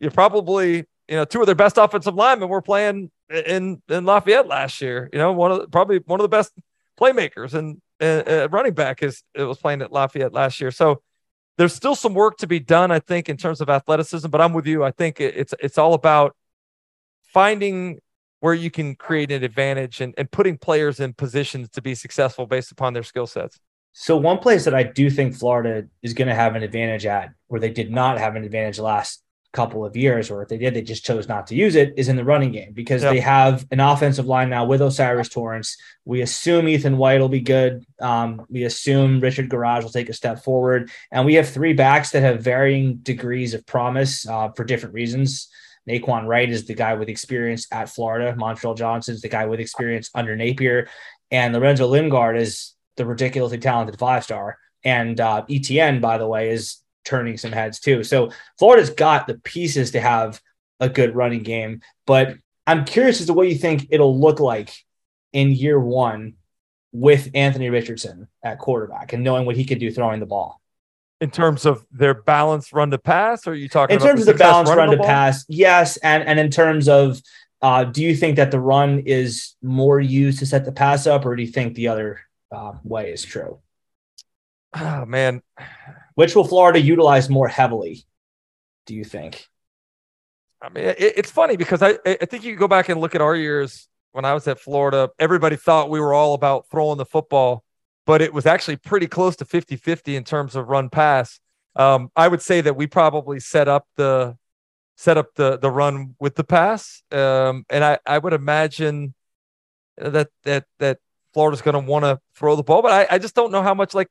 you 0.00 0.10
probably 0.10 0.84
you 1.10 1.16
know, 1.16 1.24
two 1.24 1.40
of 1.40 1.46
their 1.46 1.56
best 1.56 1.76
offensive 1.76 2.14
linemen 2.14 2.48
were 2.48 2.62
playing 2.62 3.10
in 3.28 3.82
in 3.88 4.04
Lafayette 4.04 4.46
last 4.46 4.80
year. 4.80 5.10
You 5.12 5.18
know, 5.18 5.32
one 5.32 5.50
of 5.50 5.58
the, 5.58 5.68
probably 5.68 5.98
one 6.06 6.20
of 6.20 6.24
the 6.24 6.28
best 6.28 6.52
playmakers 7.00 7.54
and 7.54 7.80
uh, 8.00 8.48
running 8.50 8.74
back 8.74 9.02
is 9.02 9.22
it 9.34 9.44
was 9.44 9.58
playing 9.58 9.82
at 9.82 9.92
Lafayette 9.92 10.32
last 10.32 10.60
year. 10.60 10.70
So 10.70 11.02
there's 11.58 11.74
still 11.74 11.94
some 11.94 12.14
work 12.14 12.38
to 12.38 12.46
be 12.46 12.58
done, 12.60 12.90
I 12.90 13.00
think, 13.00 13.28
in 13.28 13.36
terms 13.36 13.60
of 13.60 13.68
athleticism. 13.68 14.28
But 14.28 14.40
I'm 14.40 14.52
with 14.52 14.66
you. 14.66 14.84
I 14.84 14.90
think 14.90 15.20
it's 15.20 15.54
it's 15.60 15.78
all 15.78 15.94
about 15.94 16.36
finding 17.22 17.98
where 18.40 18.54
you 18.54 18.70
can 18.70 18.94
create 18.94 19.30
an 19.30 19.44
advantage 19.44 20.00
and, 20.00 20.14
and 20.16 20.30
putting 20.30 20.56
players 20.56 20.98
in 20.98 21.12
positions 21.12 21.68
to 21.68 21.82
be 21.82 21.94
successful 21.94 22.46
based 22.46 22.72
upon 22.72 22.94
their 22.94 23.02
skill 23.02 23.26
sets. 23.26 23.60
So 23.92 24.16
one 24.16 24.38
place 24.38 24.64
that 24.64 24.74
I 24.74 24.84
do 24.84 25.10
think 25.10 25.34
Florida 25.34 25.86
is 26.02 26.14
going 26.14 26.28
to 26.28 26.34
have 26.34 26.54
an 26.54 26.62
advantage 26.62 27.04
at, 27.04 27.30
where 27.48 27.60
they 27.60 27.70
did 27.70 27.90
not 27.90 28.18
have 28.18 28.36
an 28.36 28.44
advantage 28.44 28.78
last 28.78 29.22
couple 29.52 29.84
of 29.84 29.96
years, 29.96 30.30
or 30.30 30.42
if 30.42 30.48
they 30.48 30.58
did, 30.58 30.74
they 30.74 30.82
just 30.82 31.04
chose 31.04 31.28
not 31.28 31.46
to 31.48 31.54
use 31.54 31.74
it, 31.74 31.92
is 31.96 32.08
in 32.08 32.16
the 32.16 32.24
running 32.24 32.52
game 32.52 32.72
because 32.72 33.02
yep. 33.02 33.12
they 33.12 33.20
have 33.20 33.66
an 33.70 33.80
offensive 33.80 34.26
line 34.26 34.48
now 34.48 34.64
with 34.64 34.80
O'Cyrus 34.80 35.28
Torrence. 35.28 35.76
We 36.04 36.20
assume 36.20 36.68
Ethan 36.68 36.96
White 36.96 37.20
will 37.20 37.28
be 37.28 37.40
good. 37.40 37.84
Um, 38.00 38.46
we 38.48 38.64
assume 38.64 39.20
Richard 39.20 39.48
Gouraige 39.48 39.82
will 39.82 39.90
take 39.90 40.08
a 40.08 40.14
step 40.14 40.44
forward. 40.44 40.90
And 41.10 41.26
we 41.26 41.34
have 41.34 41.48
three 41.48 41.72
backs 41.72 42.10
that 42.10 42.22
have 42.22 42.42
varying 42.42 42.98
degrees 42.98 43.54
of 43.54 43.66
promise 43.66 44.26
uh, 44.26 44.50
for 44.50 44.64
different 44.64 44.94
reasons. 44.94 45.48
Nay'Quan 45.88 46.26
Wright 46.26 46.48
is 46.48 46.66
the 46.66 46.74
guy 46.74 46.94
with 46.94 47.08
experience 47.08 47.66
at 47.72 47.88
Florida. 47.88 48.34
Montrell 48.38 48.76
Johnson 48.76 49.14
is 49.14 49.22
the 49.22 49.28
guy 49.28 49.46
with 49.46 49.58
experience 49.58 50.10
under 50.14 50.36
Napier. 50.36 50.88
And 51.30 51.54
Lorenzo 51.54 51.86
Lingard 51.86 52.36
is 52.36 52.74
the 52.96 53.06
ridiculously 53.06 53.58
talented 53.58 53.98
five 53.98 54.22
star. 54.22 54.58
And 54.84 55.20
uh, 55.20 55.44
ETN, 55.48 56.00
by 56.00 56.18
the 56.18 56.28
way, 56.28 56.50
is 56.50 56.78
turning 57.10 57.36
some 57.36 57.50
heads 57.50 57.80
too. 57.80 58.04
So 58.04 58.30
Florida's 58.58 58.90
got 58.90 59.26
the 59.26 59.34
pieces 59.34 59.90
to 59.90 60.00
have 60.00 60.40
a 60.78 60.88
good 60.88 61.16
running 61.16 61.42
game, 61.42 61.82
but 62.06 62.36
I'm 62.66 62.84
curious 62.84 63.20
as 63.20 63.26
to 63.26 63.32
what 63.32 63.48
you 63.48 63.56
think 63.56 63.88
it'll 63.90 64.18
look 64.18 64.38
like 64.38 64.72
in 65.32 65.50
year 65.50 65.78
one 65.78 66.34
with 66.92 67.28
Anthony 67.34 67.68
Richardson 67.68 68.28
at 68.44 68.60
quarterback 68.60 69.12
and 69.12 69.24
knowing 69.24 69.44
what 69.44 69.56
he 69.56 69.64
could 69.64 69.80
do 69.80 69.90
throwing 69.90 70.20
the 70.20 70.26
ball. 70.26 70.60
In 71.20 71.30
terms 71.30 71.66
of 71.66 71.84
their 71.90 72.14
balanced 72.14 72.72
run 72.72 72.90
to 72.92 72.98
pass, 72.98 73.46
or 73.46 73.50
are 73.50 73.54
you 73.54 73.68
talking 73.68 73.94
in 73.94 74.00
terms 74.00 74.24
the 74.24 74.30
of 74.30 74.38
the 74.38 74.42
balanced 74.42 74.74
run 74.74 74.90
to 74.90 74.96
pass? 74.96 75.44
Yes, 75.48 75.98
and 75.98 76.22
and 76.22 76.40
in 76.40 76.50
terms 76.50 76.88
of 76.88 77.20
uh, 77.60 77.84
do 77.84 78.02
you 78.02 78.16
think 78.16 78.36
that 78.36 78.50
the 78.50 78.60
run 78.60 79.00
is 79.00 79.54
more 79.60 80.00
used 80.00 80.38
to 80.38 80.46
set 80.46 80.64
the 80.64 80.72
pass 80.72 81.06
up, 81.06 81.26
or 81.26 81.36
do 81.36 81.42
you 81.42 81.50
think 81.50 81.74
the 81.74 81.88
other 81.88 82.20
uh, 82.50 82.72
way 82.84 83.12
is 83.12 83.22
true? 83.22 83.58
Oh 84.74 85.04
man, 85.04 85.42
which 86.14 86.34
will 86.34 86.44
Florida 86.44 86.80
utilize 86.80 87.28
more 87.28 87.48
heavily? 87.48 88.04
Do 88.86 88.94
you 88.94 89.04
think? 89.04 89.46
I 90.62 90.68
mean, 90.68 90.84
it, 90.84 90.96
it's 90.98 91.30
funny 91.30 91.56
because 91.56 91.82
I 91.82 91.98
I 92.04 92.26
think 92.26 92.44
you 92.44 92.56
go 92.56 92.68
back 92.68 92.88
and 92.88 93.00
look 93.00 93.14
at 93.14 93.20
our 93.20 93.34
years 93.34 93.88
when 94.12 94.24
I 94.24 94.34
was 94.34 94.46
at 94.48 94.60
Florida. 94.60 95.10
Everybody 95.18 95.56
thought 95.56 95.90
we 95.90 96.00
were 96.00 96.12
all 96.12 96.34
about 96.34 96.66
throwing 96.70 96.98
the 96.98 97.06
football, 97.06 97.64
but 98.06 98.20
it 98.20 98.34
was 98.34 98.46
actually 98.46 98.76
pretty 98.76 99.06
close 99.06 99.36
to 99.36 99.44
50-50 99.44 100.16
in 100.16 100.24
terms 100.24 100.56
of 100.56 100.68
run 100.68 100.90
pass. 100.90 101.40
Um, 101.76 102.10
I 102.16 102.28
would 102.28 102.42
say 102.42 102.60
that 102.60 102.76
we 102.76 102.86
probably 102.86 103.40
set 103.40 103.68
up 103.68 103.86
the 103.96 104.36
set 104.96 105.16
up 105.16 105.34
the 105.34 105.58
the 105.58 105.70
run 105.70 106.14
with 106.18 106.34
the 106.34 106.44
pass, 106.44 107.02
um, 107.12 107.64
and 107.70 107.84
I 107.84 107.98
I 108.04 108.18
would 108.18 108.32
imagine 108.32 109.14
that 109.96 110.28
that 110.42 110.64
that 110.78 110.98
Florida's 111.32 111.62
going 111.62 111.74
to 111.74 111.90
want 111.90 112.04
to 112.04 112.20
throw 112.34 112.56
the 112.56 112.62
ball, 112.62 112.82
but 112.82 112.92
I, 112.92 113.14
I 113.14 113.18
just 113.18 113.34
don't 113.34 113.52
know 113.52 113.62
how 113.62 113.74
much 113.74 113.94
like 113.94 114.08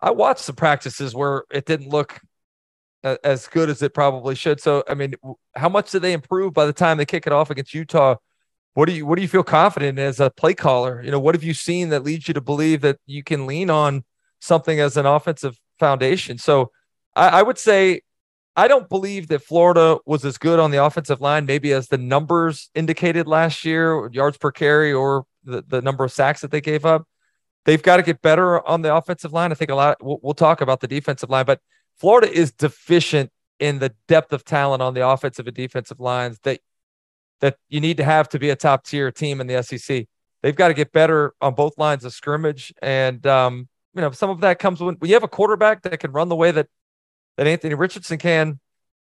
I 0.00 0.10
watched 0.10 0.42
some 0.42 0.56
practices 0.56 1.14
where 1.14 1.44
it 1.50 1.66
didn't 1.66 1.88
look 1.88 2.20
as 3.02 3.46
good 3.46 3.70
as 3.70 3.82
it 3.82 3.94
probably 3.94 4.34
should. 4.34 4.60
So, 4.60 4.82
I 4.88 4.94
mean, 4.94 5.14
how 5.54 5.68
much 5.68 5.90
did 5.90 6.02
they 6.02 6.12
improve 6.12 6.52
by 6.52 6.66
the 6.66 6.72
time 6.72 6.98
they 6.98 7.04
kick 7.04 7.26
it 7.26 7.32
off 7.32 7.50
against 7.50 7.74
Utah? 7.74 8.16
What 8.74 8.86
do 8.86 8.92
you 8.92 9.06
what 9.06 9.16
do 9.16 9.22
you 9.22 9.28
feel 9.28 9.42
confident 9.42 9.98
as 9.98 10.20
a 10.20 10.30
play 10.30 10.54
caller? 10.54 11.02
You 11.02 11.10
know, 11.10 11.18
what 11.18 11.34
have 11.34 11.42
you 11.42 11.54
seen 11.54 11.88
that 11.88 12.04
leads 12.04 12.28
you 12.28 12.34
to 12.34 12.40
believe 12.40 12.80
that 12.82 12.98
you 13.06 13.24
can 13.24 13.46
lean 13.46 13.70
on 13.70 14.04
something 14.40 14.78
as 14.78 14.96
an 14.96 15.06
offensive 15.06 15.58
foundation? 15.78 16.38
So, 16.38 16.70
I, 17.16 17.40
I 17.40 17.42
would 17.42 17.58
say 17.58 18.02
I 18.56 18.68
don't 18.68 18.88
believe 18.88 19.28
that 19.28 19.42
Florida 19.42 19.98
was 20.06 20.24
as 20.24 20.38
good 20.38 20.58
on 20.58 20.70
the 20.70 20.84
offensive 20.84 21.20
line, 21.20 21.46
maybe 21.46 21.72
as 21.72 21.88
the 21.88 21.98
numbers 21.98 22.70
indicated 22.74 23.26
last 23.26 23.64
year, 23.64 24.08
yards 24.12 24.36
per 24.36 24.52
carry 24.52 24.92
or 24.92 25.24
the, 25.44 25.62
the 25.66 25.82
number 25.82 26.04
of 26.04 26.12
sacks 26.12 26.40
that 26.42 26.50
they 26.50 26.60
gave 26.60 26.84
up 26.84 27.06
they've 27.68 27.82
got 27.82 27.98
to 27.98 28.02
get 28.02 28.22
better 28.22 28.66
on 28.66 28.80
the 28.80 28.94
offensive 28.94 29.30
line. 29.30 29.52
I 29.52 29.54
think 29.54 29.70
a 29.70 29.74
lot. 29.74 29.98
We'll, 30.00 30.18
we'll 30.22 30.32
talk 30.32 30.62
about 30.62 30.80
the 30.80 30.88
defensive 30.88 31.28
line, 31.28 31.44
but 31.44 31.60
Florida 31.98 32.32
is 32.32 32.50
deficient 32.50 33.30
in 33.60 33.78
the 33.78 33.92
depth 34.06 34.32
of 34.32 34.42
talent 34.42 34.80
on 34.80 34.94
the 34.94 35.06
offensive 35.06 35.46
and 35.46 35.54
defensive 35.54 36.00
lines 36.00 36.38
that 36.44 36.60
that 37.40 37.58
you 37.68 37.80
need 37.80 37.98
to 37.98 38.04
have 38.04 38.26
to 38.30 38.38
be 38.38 38.48
a 38.48 38.56
top 38.56 38.84
tier 38.84 39.12
team 39.12 39.40
in 39.40 39.46
the 39.46 39.62
SEC. 39.62 40.06
They've 40.42 40.56
got 40.56 40.68
to 40.68 40.74
get 40.74 40.92
better 40.92 41.34
on 41.42 41.54
both 41.54 41.76
lines 41.76 42.06
of 42.06 42.14
scrimmage, 42.14 42.72
and 42.80 43.24
um, 43.26 43.68
you 43.94 44.00
know 44.00 44.12
some 44.12 44.30
of 44.30 44.40
that 44.40 44.58
comes 44.58 44.80
when, 44.80 44.94
when 44.94 45.08
you 45.10 45.14
have 45.14 45.22
a 45.22 45.28
quarterback 45.28 45.82
that 45.82 46.00
can 46.00 46.10
run 46.10 46.30
the 46.30 46.36
way 46.36 46.50
that 46.50 46.68
that 47.36 47.46
Anthony 47.46 47.74
Richardson 47.74 48.16
can. 48.16 48.60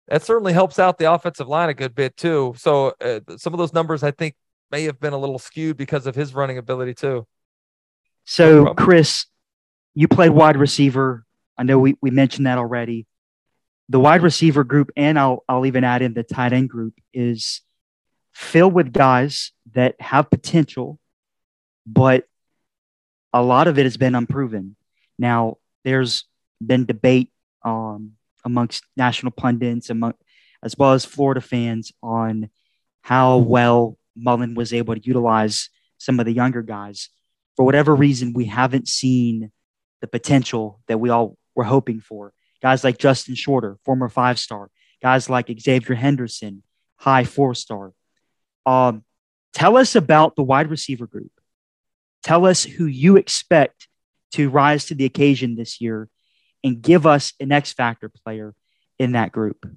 That 0.08 0.22
certainly 0.22 0.52
helps 0.52 0.78
out 0.78 0.98
the 0.98 1.10
offensive 1.10 1.48
line 1.48 1.70
a 1.70 1.74
good 1.74 1.94
bit 1.94 2.16
too. 2.18 2.54
So 2.58 2.92
uh, 3.00 3.20
some 3.38 3.54
of 3.54 3.58
those 3.58 3.72
numbers 3.72 4.02
I 4.02 4.10
think 4.10 4.34
may 4.70 4.82
have 4.84 5.00
been 5.00 5.14
a 5.14 5.18
little 5.18 5.38
skewed 5.38 5.78
because 5.78 6.06
of 6.06 6.14
his 6.14 6.34
running 6.34 6.58
ability 6.58 6.92
too. 6.92 7.26
So, 8.30 8.62
no 8.62 8.74
Chris, 8.74 9.26
you 9.92 10.06
played 10.06 10.30
wide 10.30 10.56
receiver. 10.56 11.24
I 11.58 11.64
know 11.64 11.80
we, 11.80 11.96
we 12.00 12.12
mentioned 12.12 12.46
that 12.46 12.58
already. 12.58 13.08
The 13.88 13.98
wide 13.98 14.22
receiver 14.22 14.62
group, 14.62 14.92
and 14.96 15.18
I'll, 15.18 15.42
I'll 15.48 15.66
even 15.66 15.82
add 15.82 16.00
in 16.00 16.14
the 16.14 16.22
tight 16.22 16.52
end 16.52 16.68
group, 16.68 16.94
is 17.12 17.60
filled 18.32 18.72
with 18.72 18.92
guys 18.92 19.50
that 19.72 20.00
have 20.00 20.30
potential, 20.30 21.00
but 21.84 22.24
a 23.32 23.42
lot 23.42 23.66
of 23.66 23.80
it 23.80 23.82
has 23.82 23.96
been 23.96 24.14
unproven. 24.14 24.76
Now, 25.18 25.56
there's 25.82 26.24
been 26.64 26.86
debate 26.86 27.32
um, 27.64 28.12
amongst 28.44 28.84
national 28.96 29.32
pundits, 29.32 29.90
among, 29.90 30.14
as 30.62 30.78
well 30.78 30.92
as 30.92 31.04
Florida 31.04 31.40
fans, 31.40 31.90
on 32.00 32.48
how 33.02 33.38
well 33.38 33.98
Mullen 34.14 34.54
was 34.54 34.72
able 34.72 34.94
to 34.94 35.04
utilize 35.04 35.68
some 35.98 36.20
of 36.20 36.26
the 36.26 36.32
younger 36.32 36.62
guys 36.62 37.08
for 37.60 37.66
whatever 37.66 37.94
reason, 37.94 38.32
we 38.32 38.46
haven't 38.46 38.88
seen 38.88 39.52
the 40.00 40.06
potential 40.06 40.80
that 40.88 40.98
we 40.98 41.10
all 41.10 41.36
were 41.54 41.62
hoping 41.62 42.00
for. 42.00 42.32
Guys 42.62 42.82
like 42.82 42.96
Justin 42.96 43.34
Shorter, 43.34 43.76
former 43.84 44.08
five 44.08 44.38
star, 44.38 44.70
guys 45.02 45.28
like 45.28 45.54
Xavier 45.60 45.94
Henderson, 45.94 46.62
high 46.96 47.24
four 47.24 47.54
star. 47.54 47.92
Um, 48.64 49.04
tell 49.52 49.76
us 49.76 49.94
about 49.94 50.36
the 50.36 50.42
wide 50.42 50.70
receiver 50.70 51.06
group. 51.06 51.32
Tell 52.22 52.46
us 52.46 52.64
who 52.64 52.86
you 52.86 53.18
expect 53.18 53.88
to 54.32 54.48
rise 54.48 54.86
to 54.86 54.94
the 54.94 55.04
occasion 55.04 55.54
this 55.54 55.82
year 55.82 56.08
and 56.64 56.80
give 56.80 57.06
us 57.06 57.34
an 57.40 57.52
X 57.52 57.74
factor 57.74 58.08
player 58.08 58.54
in 58.98 59.12
that 59.12 59.32
group. 59.32 59.70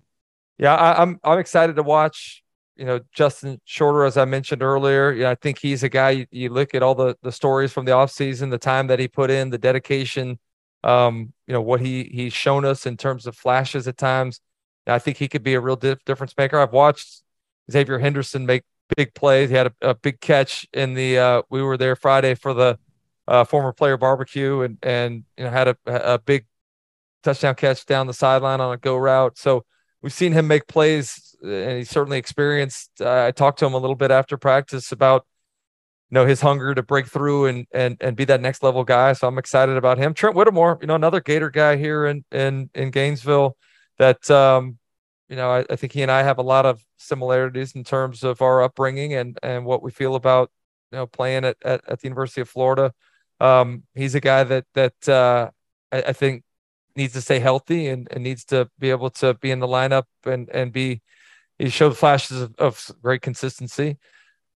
Yeah, 0.57 0.73
I, 0.73 1.01
I'm 1.01 1.19
I'm 1.21 1.39
excited 1.39 1.75
to 1.75 1.83
watch 1.83 2.42
you 2.75 2.85
know, 2.85 2.99
Justin 3.13 3.61
Shorter, 3.65 4.03
as 4.03 4.17
I 4.17 4.25
mentioned 4.25 4.63
earlier, 4.63 5.11
you 5.11 5.23
know, 5.23 5.31
I 5.31 5.35
think 5.35 5.59
he's 5.59 5.83
a 5.83 5.89
guy 5.89 6.09
you, 6.11 6.25
you, 6.31 6.49
look 6.49 6.73
at 6.73 6.81
all 6.81 6.95
the 6.95 7.15
the 7.21 7.31
stories 7.31 7.71
from 7.71 7.85
the 7.85 7.91
offseason, 7.91 8.49
the 8.49 8.57
time 8.57 8.87
that 8.87 8.99
he 8.99 9.07
put 9.07 9.29
in, 9.29 9.49
the 9.49 9.57
dedication, 9.57 10.39
um, 10.83 11.33
you 11.47 11.53
know, 11.53 11.61
what 11.61 11.81
he 11.81 12.05
he's 12.05 12.33
shown 12.33 12.65
us 12.65 12.85
in 12.85 12.97
terms 12.97 13.27
of 13.27 13.35
flashes 13.35 13.87
at 13.87 13.97
times. 13.97 14.39
I 14.87 14.99
think 14.99 15.17
he 15.17 15.27
could 15.27 15.43
be 15.43 15.53
a 15.53 15.61
real 15.61 15.75
dif- 15.75 16.03
difference 16.03 16.33
maker. 16.37 16.59
I've 16.59 16.73
watched 16.73 17.21
Xavier 17.71 17.99
Henderson 17.99 18.45
make 18.45 18.63
big 18.97 19.13
plays. 19.13 19.49
He 19.49 19.55
had 19.55 19.67
a, 19.67 19.89
a 19.89 19.95
big 19.95 20.19
catch 20.19 20.67
in 20.73 20.93
the 20.93 21.19
uh, 21.19 21.41
we 21.49 21.61
were 21.61 21.77
there 21.77 21.95
Friday 21.95 22.35
for 22.35 22.53
the 22.53 22.77
uh, 23.27 23.43
former 23.43 23.71
player 23.71 23.97
barbecue 23.97 24.61
and 24.61 24.77
and 24.81 25.23
you 25.37 25.43
know 25.43 25.51
had 25.51 25.67
a 25.67 25.77
a 25.85 26.19
big 26.19 26.45
touchdown 27.23 27.55
catch 27.55 27.85
down 27.85 28.07
the 28.07 28.13
sideline 28.13 28.61
on 28.61 28.73
a 28.73 28.77
go 28.77 28.97
route. 28.97 29.37
So 29.37 29.63
we've 30.03 30.13
seen 30.13 30.33
him 30.33 30.47
make 30.47 30.67
plays 30.67 31.35
and 31.41 31.77
he's 31.77 31.89
certainly 31.89 32.17
experienced. 32.17 32.91
Uh, 33.01 33.25
I 33.25 33.31
talked 33.31 33.59
to 33.59 33.65
him 33.65 33.73
a 33.73 33.77
little 33.77 33.95
bit 33.95 34.11
after 34.11 34.37
practice 34.37 34.91
about 34.91 35.25
you 36.09 36.15
know 36.15 36.25
his 36.25 36.41
hunger 36.41 36.75
to 36.75 36.83
break 36.83 37.07
through 37.07 37.47
and 37.47 37.65
and 37.71 37.97
and 37.99 38.15
be 38.15 38.25
that 38.25 38.41
next 38.41 38.61
level 38.61 38.83
guy. 38.83 39.13
So 39.13 39.27
I'm 39.27 39.37
excited 39.37 39.77
about 39.77 39.97
him. 39.97 40.13
Trent 40.13 40.35
Whittemore, 40.35 40.77
you 40.81 40.87
know, 40.87 40.95
another 40.95 41.21
Gator 41.21 41.49
guy 41.49 41.77
here 41.77 42.05
in 42.05 42.23
in 42.31 42.69
in 42.75 42.91
Gainesville 42.91 43.57
that 43.97 44.29
um 44.29 44.77
you 45.29 45.35
know 45.35 45.49
I, 45.49 45.65
I 45.69 45.75
think 45.75 45.93
he 45.93 46.01
and 46.01 46.11
I 46.11 46.23
have 46.23 46.37
a 46.37 46.43
lot 46.43 46.65
of 46.65 46.83
similarities 46.97 47.73
in 47.73 47.83
terms 47.83 48.23
of 48.23 48.41
our 48.41 48.61
upbringing 48.61 49.13
and 49.15 49.39
and 49.41 49.65
what 49.65 49.81
we 49.81 49.91
feel 49.91 50.15
about 50.15 50.51
you 50.91 50.97
know 50.97 51.07
playing 51.07 51.45
at 51.45 51.57
at, 51.63 51.81
at 51.87 51.99
the 52.01 52.07
University 52.07 52.41
of 52.41 52.49
Florida. 52.49 52.93
Um, 53.39 53.83
he's 53.95 54.15
a 54.15 54.21
guy 54.21 54.43
that 54.43 54.65
that 54.75 55.09
uh, 55.09 55.49
I, 55.91 56.01
I 56.01 56.13
think 56.13 56.43
needs 56.95 57.13
to 57.13 57.21
stay 57.21 57.39
healthy 57.39 57.87
and, 57.87 58.07
and 58.11 58.23
needs 58.23 58.45
to 58.45 58.69
be 58.79 58.89
able 58.89 59.09
to 59.09 59.33
be 59.35 59.51
in 59.51 59.59
the 59.59 59.67
lineup 59.67 60.03
and 60.25 60.49
and 60.49 60.71
be 60.71 61.01
he 61.57 61.69
showed 61.69 61.97
flashes 61.97 62.41
of, 62.41 62.55
of 62.57 62.91
great 63.01 63.21
consistency. 63.21 63.97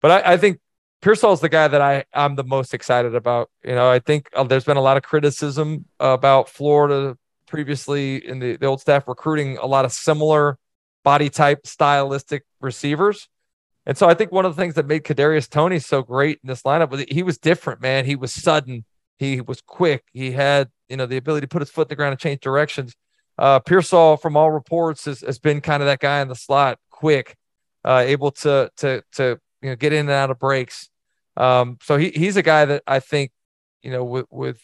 But 0.00 0.10
I, 0.10 0.34
I 0.34 0.36
think 0.36 0.60
is 1.06 1.40
the 1.40 1.48
guy 1.50 1.68
that 1.68 1.80
I 1.80 2.04
I'm 2.14 2.34
the 2.34 2.44
most 2.44 2.72
excited 2.72 3.14
about. 3.14 3.50
You 3.62 3.74
know, 3.74 3.90
I 3.90 3.98
think 3.98 4.28
uh, 4.34 4.44
there's 4.44 4.64
been 4.64 4.78
a 4.78 4.82
lot 4.82 4.96
of 4.96 5.02
criticism 5.02 5.84
about 6.00 6.48
Florida 6.48 7.16
previously 7.46 8.26
in 8.26 8.38
the, 8.38 8.56
the 8.56 8.66
old 8.66 8.80
staff 8.80 9.06
recruiting 9.06 9.58
a 9.58 9.66
lot 9.66 9.84
of 9.84 9.92
similar 9.92 10.58
body 11.04 11.28
type, 11.28 11.66
stylistic 11.66 12.44
receivers. 12.60 13.28
And 13.86 13.98
so 13.98 14.08
I 14.08 14.14
think 14.14 14.32
one 14.32 14.46
of 14.46 14.56
the 14.56 14.62
things 14.62 14.74
that 14.74 14.86
made 14.86 15.04
Kadarius 15.04 15.48
Toney 15.48 15.78
so 15.78 16.02
great 16.02 16.40
in 16.42 16.48
this 16.48 16.62
lineup 16.62 16.88
was 16.88 17.04
he 17.08 17.22
was 17.22 17.36
different, 17.36 17.82
man. 17.82 18.06
He 18.06 18.16
was 18.16 18.32
sudden, 18.32 18.84
he 19.18 19.42
was 19.42 19.60
quick, 19.60 20.04
he 20.12 20.32
had 20.32 20.70
you 20.88 20.96
know 20.96 21.06
the 21.06 21.16
ability 21.16 21.46
to 21.46 21.48
put 21.48 21.62
his 21.62 21.70
foot 21.70 21.88
in 21.88 21.90
the 21.90 21.96
ground 21.96 22.12
and 22.12 22.20
change 22.20 22.40
directions. 22.40 22.94
Uh, 23.36 23.58
Pearsall, 23.58 24.16
from 24.16 24.36
all 24.36 24.50
reports, 24.50 25.06
has, 25.06 25.20
has 25.20 25.38
been 25.38 25.60
kind 25.60 25.82
of 25.82 25.86
that 25.86 25.98
guy 25.98 26.20
in 26.20 26.28
the 26.28 26.36
slot, 26.36 26.78
quick, 26.90 27.36
uh, 27.84 28.02
able 28.04 28.30
to 28.30 28.70
to 28.76 29.02
to 29.12 29.38
you 29.62 29.70
know 29.70 29.76
get 29.76 29.92
in 29.92 30.00
and 30.00 30.10
out 30.10 30.30
of 30.30 30.38
breaks. 30.38 30.88
Um, 31.36 31.78
so 31.82 31.96
he 31.96 32.10
he's 32.10 32.36
a 32.36 32.42
guy 32.42 32.64
that 32.64 32.82
I 32.86 33.00
think 33.00 33.32
you 33.82 33.90
know 33.90 34.04
with 34.04 34.26
with 34.30 34.60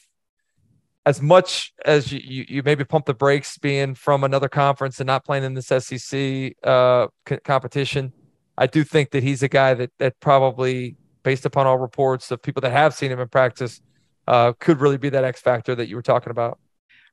as 1.07 1.23
much 1.23 1.73
as 1.85 2.13
you, 2.13 2.21
you, 2.23 2.45
you 2.49 2.63
maybe 2.63 2.85
pump 2.85 3.07
the 3.07 3.15
brakes 3.15 3.59
being 3.59 3.95
from 3.95 4.23
another 4.23 4.49
conference 4.49 5.01
and 5.01 5.07
not 5.07 5.25
playing 5.25 5.45
in 5.45 5.55
this 5.55 5.67
SEC 5.67 6.55
uh, 6.63 7.07
c- 7.29 7.39
competition, 7.43 8.13
I 8.59 8.67
do 8.67 8.85
think 8.85 9.11
that 9.13 9.23
he's 9.23 9.43
a 9.43 9.49
guy 9.49 9.75
that 9.75 9.91
that 9.99 10.21
probably, 10.21 10.97
based 11.23 11.47
upon 11.47 11.67
all 11.67 11.79
reports 11.79 12.31
of 12.31 12.43
people 12.43 12.61
that 12.61 12.73
have 12.73 12.95
seen 12.95 13.11
him 13.11 13.19
in 13.19 13.29
practice, 13.29 13.81
uh, 14.27 14.53
could 14.59 14.81
really 14.81 14.99
be 14.99 15.09
that 15.11 15.25
X 15.25 15.41
factor 15.41 15.75
that 15.75 15.89
you 15.89 15.97
were 15.97 16.03
talking 16.03 16.31
about. 16.31 16.59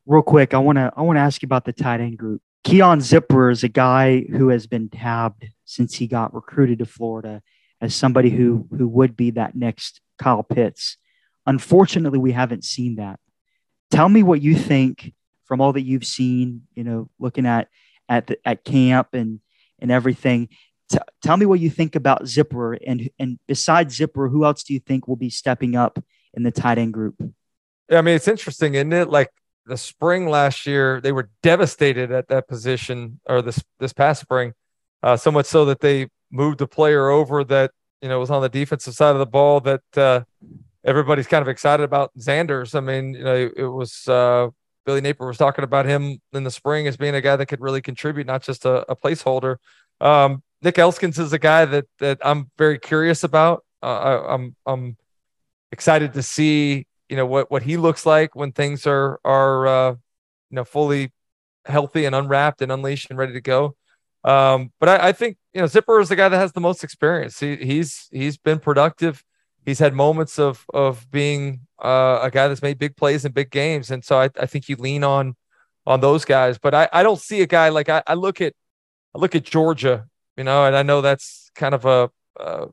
Real 0.06 0.22
quick, 0.22 0.54
I 0.54 0.60
want 0.60 0.78
to 0.78 0.92
I 0.96 1.02
want 1.02 1.18
to 1.18 1.22
ask 1.22 1.42
you 1.42 1.48
about 1.48 1.66
the 1.66 1.74
tight 1.74 2.00
end 2.00 2.18
group. 2.18 2.42
Keon 2.64 3.02
Zipper 3.02 3.50
is 3.50 3.64
a 3.64 3.70
guy 3.70 4.22
who 4.22 4.50
has 4.50 4.68
been 4.68 4.90
tabbed 4.90 5.46
since 5.66 5.96
he 5.96 6.08
got 6.08 6.34
recruited 6.34 6.80
to 6.80 6.86
Florida 6.86 7.42
as 7.82 7.96
somebody 7.96 8.30
who 8.30 8.68
who 8.78 8.88
would 8.88 9.16
be 9.16 9.32
that 9.32 9.56
next 9.56 10.02
Kyle 10.18 10.44
Pitts. 10.44 10.98
Unfortunately, 11.46 12.20
we 12.20 12.32
haven't 12.32 12.66
seen 12.66 12.96
that. 12.96 13.20
Tell 13.92 14.10
me 14.10 14.24
what 14.24 14.42
you 14.42 14.56
think 14.56 15.14
from 15.46 15.62
all 15.62 15.74
that 15.74 15.82
you've 15.82 16.06
seen. 16.06 16.64
You 16.76 16.84
know, 16.84 17.10
looking 17.20 17.46
at 17.46 17.68
at 18.10 18.28
the, 18.28 18.38
at 18.46 18.64
camp 18.64 19.10
and 19.14 19.40
and 19.80 19.92
everything. 19.92 20.50
T- 20.90 21.00
tell 21.22 21.38
me 21.38 21.46
what 21.46 21.60
you 21.60 21.70
think 21.70 21.96
about 21.96 22.28
Zipper 22.28 22.74
and 22.74 23.10
and 23.20 23.40
besides 23.48 23.96
Zipper, 23.96 24.30
who 24.30 24.46
else 24.46 24.64
do 24.64 24.74
you 24.74 24.80
think 24.80 25.08
will 25.08 25.16
be 25.16 25.30
stepping 25.30 25.76
up 25.76 26.00
in 26.38 26.44
the 26.44 26.52
tight 26.52 26.78
end 26.78 26.94
group? 26.94 27.16
Yeah, 27.90 27.98
I 27.98 28.02
mean, 28.02 28.16
it's 28.16 28.28
interesting, 28.28 28.76
isn't 28.76 28.94
it? 28.94 29.10
Like 29.10 29.32
the 29.66 29.76
spring 29.76 30.30
last 30.30 30.66
year, 30.66 31.02
they 31.02 31.12
were 31.12 31.30
devastated 31.44 32.12
at 32.12 32.30
that 32.30 32.48
position, 32.48 33.20
or 33.26 33.42
this 33.42 33.62
this 33.80 33.92
past 33.92 34.22
spring, 34.22 34.54
uh, 35.04 35.18
so 35.18 35.32
much 35.32 35.48
so 35.48 35.66
that 35.66 35.82
they 35.82 36.08
moved 36.32 36.62
a 36.62 36.68
player 36.68 37.10
over 37.10 37.44
that 37.44 37.72
you 38.02 38.08
know 38.08 38.20
was 38.20 38.32
on 38.32 38.42
the 38.42 38.50
defensive 38.50 38.94
side 38.94 39.12
of 39.12 39.20
the 39.20 39.26
ball 39.26 39.60
that 39.62 39.82
uh, 39.98 40.22
everybody's 40.86 41.28
kind 41.28 41.42
of 41.42 41.50
excited 41.50 41.84
about. 41.84 42.12
Zanders. 42.18 42.76
I 42.76 42.80
mean, 42.80 43.14
you 43.16 43.24
know, 43.24 43.50
it 43.56 43.66
was 43.66 44.08
uh, 44.08 44.50
Billy 44.86 45.02
Napier 45.02 45.28
was 45.28 45.38
talking 45.38 45.64
about 45.64 45.86
him 45.86 46.20
in 46.34 46.44
the 46.44 46.52
spring 46.52 46.88
as 46.88 46.98
being 46.98 47.16
a 47.16 47.22
guy 47.22 47.36
that 47.36 47.48
could 47.48 47.62
really 47.62 47.82
contribute, 47.82 48.28
not 48.28 48.44
just 48.44 48.66
a, 48.66 48.90
a 48.92 48.96
placeholder. 48.96 49.58
Um, 50.00 50.44
Nick 50.62 50.76
Elksnis 50.76 51.20
is 51.20 51.34
a 51.34 51.40
guy 51.40 51.66
that 51.66 51.86
that 52.00 52.20
I'm 52.24 52.52
very 52.58 52.80
curious 52.80 53.24
about. 53.24 53.64
Uh, 53.82 53.86
I, 53.86 54.34
I'm 54.34 54.56
I'm 54.66 54.98
excited 55.72 56.14
to 56.14 56.24
see 56.24 56.88
you 57.10 57.16
know 57.16 57.26
what 57.26 57.50
what 57.52 57.64
he 57.64 57.78
looks 57.78 58.06
like 58.06 58.36
when 58.36 58.52
things 58.52 58.86
are 58.86 59.20
are 59.24 59.68
uh, 59.68 59.92
you 59.92 60.56
know 60.56 60.64
fully 60.64 61.12
healthy 61.66 62.06
and 62.06 62.16
unwrapped 62.16 62.62
and 62.62 62.72
unleashed 62.72 63.10
and 63.10 63.20
ready 63.20 63.34
to 63.34 63.42
go. 63.42 63.76
Um, 64.24 64.72
but 64.80 64.90
I, 64.90 65.10
I, 65.10 65.12
think 65.12 65.38
you 65.54 65.62
know 65.62 65.68
Zipper 65.68 66.00
is 66.00 66.10
the 66.10 66.16
guy 66.16 66.28
that 66.28 66.38
has 66.38 66.52
the 66.52 66.60
most 66.60 66.84
experience. 66.84 67.40
He, 67.40 67.56
he's 67.58 68.10
he's 68.12 68.38
been 68.38 68.60
productive. 68.60 69.24
He's 69.66 69.80
had 69.80 69.94
moments 69.94 70.40
of 70.40 70.66
of 70.74 71.10
being 71.12 71.62
uh, 71.82 72.20
a 72.24 72.32
guy 72.32 72.48
that's 72.48 72.62
made 72.62 72.78
big 72.78 72.98
plays 72.98 73.26
in 73.26 73.32
big 73.32 73.52
games, 73.52 73.92
and 73.92 74.04
so 74.04 74.20
I, 74.20 74.30
I 74.40 74.46
think 74.46 74.68
you 74.68 74.76
lean 74.76 75.04
on 75.04 75.36
on 75.86 76.02
those 76.02 76.26
guys. 76.26 76.58
But 76.58 76.74
I, 76.74 76.90
I 76.92 77.04
don't 77.04 77.20
see 77.20 77.42
a 77.42 77.48
guy 77.48 77.70
like 77.70 77.90
I, 77.90 78.04
I 78.08 78.16
look 78.16 78.42
at 78.42 78.54
I 79.16 79.20
look 79.20 79.36
at 79.36 79.44
Georgia 79.44 80.08
you 80.38 80.44
know, 80.44 80.66
and 80.66 80.76
I 80.76 80.84
know 80.84 81.02
that's 81.02 81.52
kind 81.56 81.74
of 81.74 81.86
a 81.86 82.10
uh, 82.40 82.68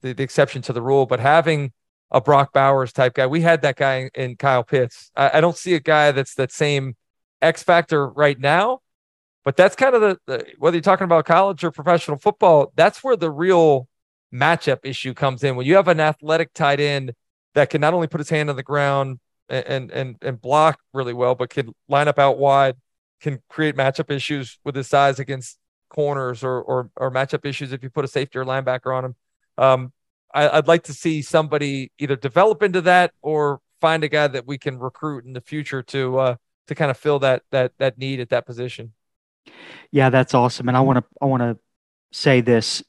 the, 0.00 0.14
the, 0.14 0.22
exception 0.22 0.62
to 0.62 0.72
the 0.72 0.80
rule, 0.80 1.04
but 1.04 1.20
having 1.20 1.72
a 2.12 2.20
Brock 2.20 2.52
Bowers 2.52 2.92
type 2.92 3.14
guy, 3.14 3.26
we 3.26 3.40
had 3.40 3.62
that 3.62 3.76
guy 3.76 4.10
in 4.14 4.36
Kyle 4.36 4.62
Pitts. 4.62 5.10
I, 5.16 5.38
I 5.38 5.40
don't 5.40 5.56
see 5.56 5.74
a 5.74 5.80
guy 5.80 6.12
that's 6.12 6.34
that 6.34 6.52
same 6.52 6.94
X 7.40 7.62
factor 7.62 8.08
right 8.08 8.38
now, 8.38 8.80
but 9.44 9.56
that's 9.56 9.74
kind 9.74 9.94
of 9.94 10.00
the, 10.02 10.18
the 10.26 10.46
whether 10.58 10.76
you're 10.76 10.82
talking 10.82 11.06
about 11.06 11.24
college 11.24 11.64
or 11.64 11.70
professional 11.70 12.18
football, 12.18 12.72
that's 12.76 13.02
where 13.02 13.16
the 13.16 13.30
real 13.30 13.88
matchup 14.32 14.80
issue 14.84 15.14
comes 15.14 15.42
in. 15.42 15.56
When 15.56 15.66
you 15.66 15.74
have 15.74 15.88
an 15.88 15.98
athletic 16.00 16.52
tight 16.52 16.78
end 16.78 17.12
that 17.54 17.70
can 17.70 17.80
not 17.80 17.94
only 17.94 18.06
put 18.06 18.20
his 18.20 18.30
hand 18.30 18.50
on 18.50 18.56
the 18.56 18.62
ground 18.62 19.18
and 19.48 19.90
and 19.90 20.16
and 20.22 20.40
block 20.40 20.78
really 20.92 21.14
well, 21.14 21.34
but 21.34 21.50
can 21.50 21.72
line 21.88 22.08
up 22.08 22.18
out 22.18 22.38
wide, 22.38 22.76
can 23.20 23.40
create 23.48 23.74
matchup 23.74 24.10
issues 24.10 24.58
with 24.64 24.76
his 24.76 24.88
size 24.88 25.18
against 25.18 25.58
corners 25.88 26.42
or, 26.42 26.60
or, 26.62 26.90
or 26.96 27.10
matchup 27.10 27.44
issues 27.44 27.72
if 27.72 27.82
you 27.82 27.90
put 27.90 28.04
a 28.04 28.08
safety 28.08 28.38
or 28.38 28.44
linebacker 28.44 28.96
on 28.96 29.04
him. 29.04 29.14
Um, 29.58 29.92
I, 30.34 30.56
would 30.56 30.68
like 30.68 30.84
to 30.84 30.94
see 30.94 31.22
somebody 31.22 31.92
either 31.98 32.16
develop 32.16 32.62
into 32.62 32.80
that 32.82 33.12
or 33.20 33.60
find 33.80 34.04
a 34.04 34.08
guy 34.08 34.28
that 34.28 34.46
we 34.46 34.58
can 34.58 34.78
recruit 34.78 35.24
in 35.24 35.32
the 35.32 35.40
future 35.40 35.82
to 35.82 36.18
uh, 36.18 36.36
to 36.68 36.74
kind 36.74 36.90
of 36.90 36.96
fill 36.96 37.18
that 37.20 37.42
that 37.50 37.72
that 37.78 37.98
need 37.98 38.20
at 38.20 38.30
that 38.30 38.46
position. 38.46 38.92
Yeah, 39.90 40.10
that's 40.10 40.34
awesome, 40.34 40.68
and 40.68 40.76
I 40.76 40.80
want 40.80 40.98
to 40.98 41.04
I 41.20 41.26
want 41.26 41.42
to 41.42 41.58
say 42.12 42.40
this: 42.40 42.82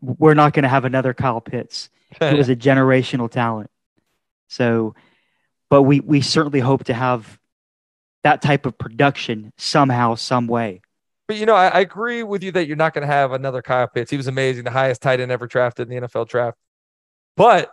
we're 0.00 0.34
not 0.34 0.52
going 0.52 0.62
to 0.64 0.68
have 0.68 0.84
another 0.84 1.14
Kyle 1.14 1.40
Pitts. 1.40 1.90
He 2.20 2.34
was 2.34 2.50
a 2.50 2.56
generational 2.56 3.30
talent. 3.30 3.70
So, 4.48 4.94
but 5.70 5.82
we 5.82 6.00
we 6.00 6.20
certainly 6.20 6.60
hope 6.60 6.84
to 6.84 6.94
have 6.94 7.38
that 8.22 8.42
type 8.42 8.66
of 8.66 8.76
production 8.76 9.52
somehow, 9.56 10.14
some 10.16 10.46
way. 10.46 10.82
But 11.32 11.38
you 11.38 11.46
know, 11.46 11.54
I, 11.54 11.68
I 11.68 11.80
agree 11.80 12.22
with 12.22 12.42
you 12.42 12.52
that 12.52 12.66
you're 12.66 12.76
not 12.76 12.92
going 12.92 13.08
to 13.08 13.10
have 13.10 13.32
another 13.32 13.62
Kyle 13.62 13.88
Pitts. 13.88 14.10
He 14.10 14.18
was 14.18 14.26
amazing, 14.26 14.64
the 14.64 14.70
highest 14.70 15.00
tight 15.00 15.18
end 15.18 15.32
ever 15.32 15.46
drafted 15.46 15.90
in 15.90 16.02
the 16.02 16.06
NFL 16.06 16.28
draft. 16.28 16.58
But 17.38 17.70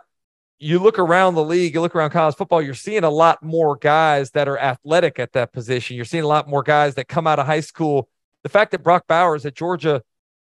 you 0.60 0.80
look 0.80 0.98
around 0.98 1.36
the 1.36 1.44
league, 1.44 1.74
you 1.74 1.82
look 1.82 1.94
around 1.94 2.12
college 2.12 2.36
football, 2.36 2.62
you're 2.62 2.74
seeing 2.74 3.04
a 3.04 3.10
lot 3.10 3.44
more 3.44 3.76
guys 3.76 4.32
that 4.32 4.48
are 4.48 4.58
athletic 4.58 5.20
at 5.20 5.34
that 5.34 5.52
position. 5.52 5.98
You're 5.98 6.06
seeing 6.06 6.24
a 6.24 6.28
lot 6.28 6.48
more 6.48 6.64
guys 6.64 6.96
that 6.96 7.10
come 7.10 7.28
out 7.28 7.38
of 7.38 7.48
high 7.48 7.60
school. 7.60 8.08
The 8.44 8.50
fact 8.50 8.72
that 8.72 8.82
Brock 8.82 9.08
Bowers 9.10 9.46
at 9.46 9.56
Georgia 9.56 10.04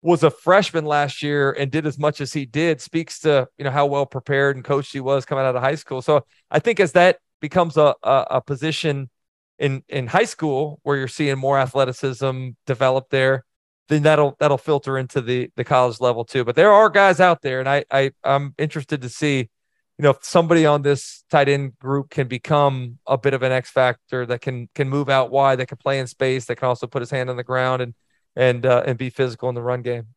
was 0.01 0.23
a 0.23 0.31
freshman 0.31 0.85
last 0.85 1.25
year 1.25 1.51
and 1.51 1.73
did 1.73 1.89
as 1.89 1.99
much 1.99 2.21
as 2.21 2.33
he 2.33 2.47
did 2.47 2.81
speaks 2.81 3.19
to 3.21 3.49
you 3.59 3.65
know 3.65 3.73
how 3.73 3.87
well 3.87 4.07
prepared 4.07 4.55
and 4.55 4.65
coached 4.65 4.93
he 4.93 5.01
was 5.01 5.25
coming 5.25 5.45
out 5.45 5.57
of 5.57 5.63
high 5.63 5.75
school. 5.75 6.03
So 6.03 6.25
I 6.53 6.61
think 6.61 6.79
as 6.79 6.93
that 6.93 7.19
becomes 7.41 7.77
a, 7.77 7.97
a, 8.05 8.27
a 8.31 8.41
position 8.41 9.11
in 9.59 9.83
in 9.89 10.07
high 10.07 10.25
school 10.25 10.81
where 10.83 10.97
you're 10.97 11.09
seeing 11.09 11.39
more 11.39 11.59
athleticism 11.59 12.51
develop 12.67 13.11
there, 13.11 13.45
then 13.89 14.03
that'll 14.03 14.37
that'll 14.41 14.59
filter 14.59 14.99
into 14.99 15.21
the 15.21 15.51
the 15.57 15.65
college 15.65 16.01
level 16.01 16.25
too. 16.25 16.45
But 16.45 16.57
there 16.57 16.73
are 16.73 16.89
guys 16.89 17.21
out 17.21 17.43
there, 17.43 17.61
and 17.61 17.69
I, 17.69 17.85
I 17.91 18.13
I'm 18.25 18.55
interested 18.59 19.03
to 19.03 19.09
see, 19.09 19.39
you 19.39 20.03
know, 20.03 20.11
if 20.11 20.25
somebody 20.25 20.67
on 20.67 20.83
this 20.83 21.25
tight 21.31 21.49
end 21.49 21.79
group 21.79 22.11
can 22.11 22.29
become 22.29 22.99
a 23.07 23.19
bit 23.19 23.35
of 23.35 23.43
an 23.43 23.53
X 23.53 23.71
factor 23.71 24.27
that 24.27 24.41
can 24.41 24.69
can 24.75 24.89
move 24.89 25.09
out 25.09 25.31
wide, 25.31 25.59
that 25.59 25.67
can 25.67 25.79
play 25.79 25.99
in 25.99 26.07
space, 26.07 26.47
that 26.47 26.57
can 26.57 26.69
also 26.69 26.87
put 26.87 27.03
his 27.03 27.11
hand 27.11 27.31
on 27.31 27.37
the 27.37 27.45
ground 27.45 27.83
and 27.83 27.95
and 28.37 28.67
uh, 28.67 28.83
and 28.87 28.99
be 28.99 29.11
physical 29.11 29.49
in 29.49 29.55
the 29.55 29.63
run 29.63 29.83
game. 29.83 30.09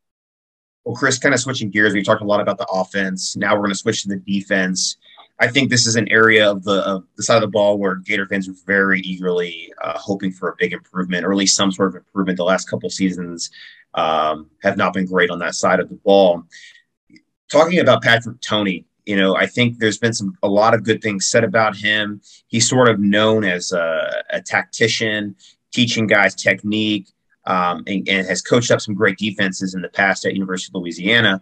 Well, 0.85 0.95
Chris, 0.95 1.17
kind 1.17 1.33
of 1.33 1.41
switching 1.41 1.71
gears, 1.71 1.93
we 1.93 2.03
talked 2.03 2.21
a 2.21 2.25
lot 2.25 2.41
about 2.41 2.59
the 2.59 2.67
offense. 2.67 3.35
Now 3.35 3.53
we're 3.55 3.61
going 3.61 3.71
to 3.71 3.75
switch 3.75 4.03
to 4.03 4.09
the 4.09 4.17
defense. 4.17 4.97
I 5.39 5.47
think 5.47 5.69
this 5.69 5.85
is 5.85 5.95
an 5.95 6.07
area 6.09 6.49
of 6.49 6.63
the 6.63 6.81
of 6.85 7.03
the 7.17 7.23
side 7.23 7.35
of 7.35 7.41
the 7.41 7.47
ball 7.47 7.77
where 7.77 7.95
Gator 7.95 8.25
fans 8.25 8.47
are 8.47 8.55
very 8.65 9.01
eagerly 9.01 9.71
uh, 9.83 9.97
hoping 9.97 10.31
for 10.31 10.49
a 10.49 10.55
big 10.57 10.71
improvement, 10.71 11.25
or 11.25 11.31
at 11.31 11.37
least 11.37 11.57
some 11.57 11.71
sort 11.71 11.89
of 11.89 11.95
improvement. 11.95 12.37
The 12.37 12.45
last 12.45 12.69
couple 12.69 12.89
seasons 12.89 13.49
um, 13.95 14.49
have 14.63 14.77
not 14.77 14.93
been 14.93 15.05
great 15.05 15.29
on 15.29 15.39
that 15.39 15.55
side 15.55 15.79
of 15.79 15.89
the 15.89 15.95
ball. 15.95 16.43
Talking 17.51 17.79
about 17.79 18.01
Patrick 18.01 18.39
Toney, 18.41 18.85
you 19.05 19.17
know, 19.17 19.35
I 19.35 19.45
think 19.45 19.77
there's 19.77 19.97
been 19.97 20.13
some 20.13 20.37
a 20.41 20.47
lot 20.47 20.73
of 20.73 20.83
good 20.83 21.01
things 21.01 21.29
said 21.29 21.43
about 21.43 21.75
him. 21.75 22.21
He's 22.47 22.67
sort 22.67 22.87
of 22.87 22.99
known 22.99 23.43
as 23.43 23.73
a, 23.73 24.23
a 24.29 24.41
tactician, 24.41 25.35
teaching 25.71 26.07
guys 26.07 26.33
technique, 26.33 27.09
um, 27.45 27.83
and, 27.87 28.07
and 28.07 28.25
has 28.25 28.41
coached 28.41 28.71
up 28.71 28.79
some 28.79 28.95
great 28.95 29.17
defenses 29.17 29.75
in 29.75 29.81
the 29.81 29.89
past 29.89 30.25
at 30.25 30.33
University 30.33 30.71
of 30.71 30.81
Louisiana 30.81 31.41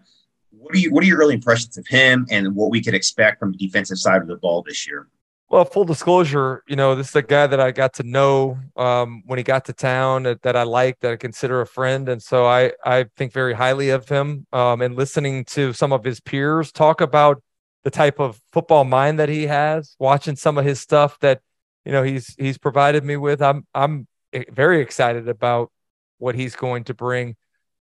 what 0.64 0.74
are 0.74 0.80
you 0.80 0.92
what 0.92 1.04
are 1.04 1.08
your 1.08 1.20
early 1.20 1.36
impressions 1.36 1.78
of 1.78 1.86
him 1.88 2.26
and 2.32 2.56
what 2.56 2.72
we 2.72 2.82
could 2.82 2.94
expect 2.94 3.40
from 3.40 3.52
the 3.52 3.58
defensive 3.58 3.98
side 3.98 4.22
of 4.22 4.28
the 4.28 4.38
ball 4.38 4.64
this 4.64 4.88
year? 4.88 5.08
Well, 5.50 5.66
full 5.66 5.84
disclosure, 5.84 6.64
you 6.68 6.76
know, 6.76 6.96
this 6.96 7.10
is 7.10 7.16
a 7.16 7.22
guy 7.22 7.46
that 7.46 7.60
I 7.60 7.70
got 7.70 7.94
to 7.96 8.04
know 8.04 8.58
um, 8.76 9.22
when 9.28 9.38
he 9.38 9.44
got 9.44 9.66
to 9.66 9.74
town 9.74 10.24
that, 10.24 10.42
that, 10.42 10.56
I 10.56 10.64
like, 10.64 11.00
that 11.02 11.12
I 11.12 11.16
consider 11.16 11.62
a 11.62 11.68
friend. 11.68 12.10
And 12.10 12.24
so 12.24 12.48
I, 12.48 12.72
I 12.84 13.06
think 13.18 13.34
very 13.34 13.54
highly 13.54 13.92
of 13.92 14.10
him. 14.10 14.48
Um, 14.52 14.82
and 14.82 14.96
listening 14.96 15.46
to 15.46 15.72
some 15.72 15.94
of 15.94 16.04
his 16.04 16.20
peers 16.20 16.72
talk 16.72 17.02
about 17.02 17.44
the 17.84 17.92
type 17.92 18.20
of 18.20 18.42
football 18.52 18.84
mind 18.84 19.20
that 19.20 19.30
he 19.30 19.46
has, 19.46 19.96
watching 20.00 20.36
some 20.36 20.58
of 20.58 20.66
his 20.66 20.80
stuff 20.80 21.20
that, 21.20 21.42
you 21.86 21.92
know, 21.92 22.02
he's, 22.02 22.34
he's 22.40 22.58
provided 22.58 23.04
me 23.04 23.16
with, 23.16 23.40
I'm, 23.40 23.68
I'm 23.76 24.08
very 24.50 24.82
excited 24.82 25.30
about 25.30 25.72
what 26.18 26.34
he's 26.34 26.56
going 26.56 26.86
to 26.86 26.96
bring. 26.96 27.36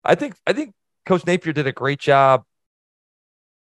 I 0.05 0.15
think, 0.15 0.35
I 0.47 0.53
think 0.53 0.75
Coach 1.07 1.25
Napier 1.25 1.55
did 1.55 1.67
a 1.67 1.73
great 1.73 2.01
job 2.01 2.45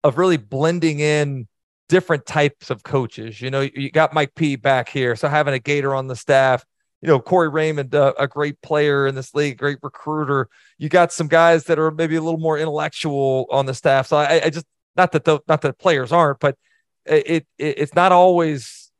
of 0.03 0.17
really 0.17 0.37
blending 0.37 0.99
in 0.99 1.47
different 1.87 2.25
types 2.25 2.69
of 2.69 2.83
coaches. 2.83 3.41
You 3.41 3.51
know, 3.51 3.61
you 3.61 3.91
got 3.91 4.13
Mike 4.13 4.35
P 4.35 4.55
back 4.55 4.89
here, 4.89 5.15
so 5.15 5.27
having 5.27 5.53
a 5.53 5.59
Gator 5.59 5.93
on 5.95 6.07
the 6.07 6.15
staff 6.15 6.65
you 7.01 7.07
know, 7.07 7.19
Corey 7.19 7.49
Raymond, 7.49 7.95
uh, 7.95 8.13
a 8.19 8.27
great 8.27 8.61
player 8.61 9.07
in 9.07 9.15
this 9.15 9.33
league, 9.33 9.57
great 9.57 9.77
recruiter. 9.81 10.49
You 10.77 10.89
got 10.89 11.13
some 11.13 11.27
guys 11.27 11.65
that 11.65 11.79
are 11.79 11.91
maybe 11.91 12.15
a 12.15 12.21
little 12.21 12.39
more 12.39 12.57
intellectual 12.57 13.47
on 13.49 13.65
the 13.65 13.73
staff. 13.73 14.07
So 14.07 14.17
I, 14.17 14.41
I 14.45 14.49
just 14.49 14.65
not 14.95 15.13
that 15.13 15.23
the 15.23 15.39
not 15.47 15.61
that 15.61 15.77
players 15.77 16.11
aren't, 16.11 16.39
but 16.39 16.57
it, 17.05 17.27
it 17.27 17.47
it's 17.57 17.95
not 17.95 18.11
always 18.11 18.91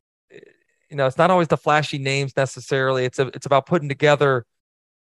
you 0.90 0.96
know 0.96 1.08
it's 1.08 1.18
not 1.18 1.30
always 1.30 1.50
the 1.50 1.58
flashy 1.58 1.98
names 1.98 2.36
necessarily. 2.38 3.04
It's 3.04 3.20
a, 3.20 3.28
it's 3.28 3.46
about 3.46 3.66
putting 3.66 3.90
together 3.90 4.46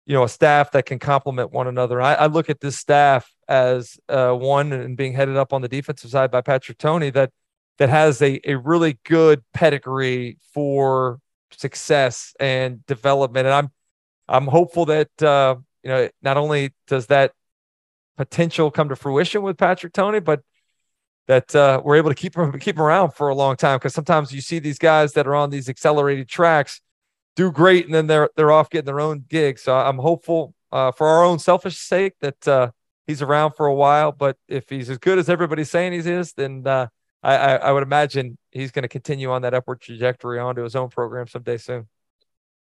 you 0.07 0.13
know 0.13 0.23
a 0.23 0.29
staff 0.29 0.71
that 0.71 0.85
can 0.85 0.99
complement 0.99 1.51
one 1.51 1.67
another. 1.67 2.01
I, 2.01 2.13
I 2.13 2.25
look 2.27 2.49
at 2.49 2.61
this 2.61 2.77
staff 2.77 3.29
as 3.49 3.99
uh, 4.07 4.31
one 4.31 4.71
and 4.71 4.95
being 4.95 5.11
headed 5.11 5.35
up 5.35 5.51
on 5.51 5.61
the 5.61 5.67
defensive 5.67 6.09
side 6.09 6.31
by 6.31 6.39
Patrick 6.39 6.77
Toney 6.77 7.09
that 7.11 7.31
that 7.77 7.89
has 7.89 8.21
a, 8.21 8.39
a 8.49 8.55
really 8.55 8.97
good 9.03 9.43
pedigree 9.53 10.37
for 10.53 11.19
success 11.51 12.33
and 12.39 12.85
development. 12.85 13.47
And 13.47 13.53
I'm 13.53 13.69
I'm 14.29 14.47
hopeful 14.47 14.85
that 14.85 15.09
uh, 15.21 15.57
you 15.83 15.89
know 15.89 16.09
not 16.21 16.37
only 16.37 16.73
does 16.87 17.07
that 17.07 17.33
potential 18.15 18.71
come 18.71 18.87
to 18.87 18.95
fruition 18.95 19.41
with 19.41 19.57
Patrick 19.57 19.91
Toney, 19.91 20.21
but 20.21 20.41
that 21.27 21.53
uh, 21.53 21.81
we're 21.83 21.97
able 21.97 22.11
to 22.11 22.15
keep 22.15 22.33
him 22.33 22.57
keep 22.59 22.77
him 22.77 22.81
around 22.81 23.11
for 23.11 23.27
a 23.27 23.35
long 23.35 23.57
time. 23.57 23.77
Because 23.77 23.93
sometimes 23.93 24.31
you 24.31 24.39
see 24.39 24.59
these 24.59 24.79
guys 24.79 25.11
that 25.13 25.27
are 25.27 25.35
on 25.35 25.49
these 25.49 25.67
accelerated 25.67 26.29
tracks 26.29 26.79
do 27.37 27.51
great, 27.51 27.85
and 27.85 27.93
then 27.93 28.07
they're 28.07 28.29
they're 28.35 28.51
off 28.51 28.69
getting 28.69 28.87
their 28.87 28.99
own 28.99 29.23
gig. 29.29 29.59
So 29.59 29.73
I'm 29.73 29.99
hopeful 29.99 30.53
uh, 30.71 30.91
for 30.91 31.07
our 31.07 31.23
own 31.23 31.39
selfish 31.39 31.77
sake 31.77 32.15
that 32.19 32.45
uh, 32.45 32.71
he's 33.05 33.21
around 33.21 33.53
for 33.53 33.67
a 33.67 33.73
while. 33.73 34.11
But 34.11 34.37
if 34.49 34.69
he's 34.69 34.89
as 34.89 34.97
good 34.97 35.19
as 35.19 35.29
everybody's 35.29 35.69
saying 35.69 35.93
he 35.93 35.99
is, 35.99 36.33
then 36.33 36.65
uh, 36.65 36.87
I, 37.23 37.35
I, 37.35 37.55
I 37.55 37.71
would 37.71 37.83
imagine 37.83 38.37
he's 38.51 38.71
going 38.71 38.83
to 38.83 38.89
continue 38.89 39.31
on 39.31 39.43
that 39.43 39.53
upward 39.53 39.79
trajectory 39.79 40.39
onto 40.39 40.63
his 40.63 40.75
own 40.75 40.89
program 40.89 41.27
someday 41.27 41.57
soon. 41.57 41.87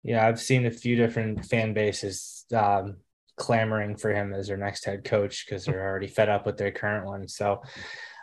Yeah, 0.03 0.26
I've 0.26 0.39
seen 0.39 0.65
a 0.65 0.72
few 0.72 0.95
different 0.95 1.45
fan 1.45 1.74
bases 1.74 2.45
um, 2.55 2.95
clamoring 3.36 3.97
for 3.97 4.11
him 4.11 4.34
as 4.34 4.47
their 4.47 4.57
next 4.57 4.86
head 4.86 5.03
coach 5.03 5.45
because 5.45 5.65
they're 5.65 5.86
already 5.86 6.07
fed 6.07 6.30
up 6.30 6.45
with 6.45 6.57
their 6.57 6.72
current 6.72 7.05
one. 7.05 7.28
So, 7.28 7.61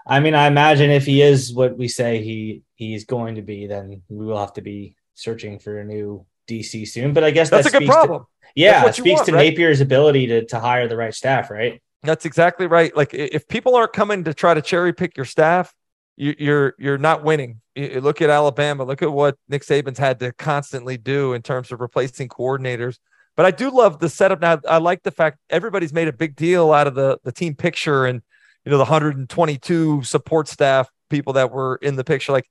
I 0.07 0.19
mean, 0.21 0.35
I 0.35 0.47
imagine 0.47 0.91
if 0.91 1.05
he 1.05 1.23
is 1.23 1.53
what 1.53 1.77
we 1.77 1.87
say 1.89 2.23
he 2.23 2.63
he's 2.75 3.05
going 3.05 3.35
to 3.35 3.43
be, 3.43 3.67
then 3.67 4.03
we 4.09 4.27
will 4.27 4.39
have 4.39 4.55
to 4.55 4.63
be 4.63 4.97
searching 5.15 5.59
for 5.59 5.79
a 5.79 5.85
new 5.85 6.25
DC 6.49 6.89
soon. 6.89 7.13
But 7.13 7.25
I 7.25 7.31
guess 7.31 7.51
that's 7.51 7.71
that 7.71 7.77
a 7.77 7.79
good 7.79 7.89
problem. 7.89 8.23
To, 8.23 8.27
yeah, 8.55 8.87
it 8.87 8.95
speaks 8.95 9.19
want, 9.19 9.27
to 9.27 9.33
right? 9.35 9.55
Napier's 9.55 9.81
ability 9.81 10.27
to 10.29 10.45
to 10.47 10.59
hire 10.59 10.89
the 10.89 10.97
right 10.97 11.15
staff, 11.15 11.51
right? 11.51 11.81
That's 12.03 12.25
exactly 12.25 12.67
right. 12.67 12.97
Like 12.97 13.13
if 13.15 13.49
people 13.49 13.75
aren't 13.75 13.93
coming 13.93 14.25
to 14.25 14.35
try 14.35 14.55
to 14.55 14.63
cherry 14.63 14.93
pick 14.93 15.17
your 15.17 15.27
staff, 15.27 15.73
you, 16.17 16.35
you're 16.39 16.75
you're 16.79 16.99
not 16.99 17.23
winning. 17.23 17.61
You 17.75 18.01
look 18.01 18.23
at 18.23 18.31
Alabama. 18.31 18.85
Look 18.85 19.03
at 19.03 19.13
what 19.13 19.37
Nick 19.49 19.63
Saban's 19.63 19.99
had 19.99 20.19
to 20.21 20.33
constantly 20.33 20.97
do 20.97 21.33
in 21.33 21.43
terms 21.43 21.71
of 21.73 21.81
replacing 21.81 22.29
coordinators. 22.29 22.99
But 23.37 23.47
I 23.47 23.53
do 23.53 23.71
love 23.71 24.01
the 24.01 24.09
setup 24.09 24.41
now. 24.41 24.61
I 24.69 24.79
like 24.79 25.05
the 25.05 25.13
fact 25.13 25.39
everybody's 25.49 25.93
made 25.93 26.09
a 26.09 26.13
big 26.13 26.35
deal 26.35 26.73
out 26.73 26.89
of 26.89 26.95
the 26.95 27.19
the 27.23 27.33
team 27.33 27.55
picture 27.55 28.07
and 28.07 28.21
you 28.65 28.71
know 28.71 28.79
the 28.79 28.85
122 28.85 30.03
support 30.03 30.49
staff 30.49 30.91
people 31.09 31.35
that 31.35 31.53
were 31.53 31.77
in 31.77 31.97
the 31.97 32.05
picture. 32.05 32.33
Like 32.33 32.49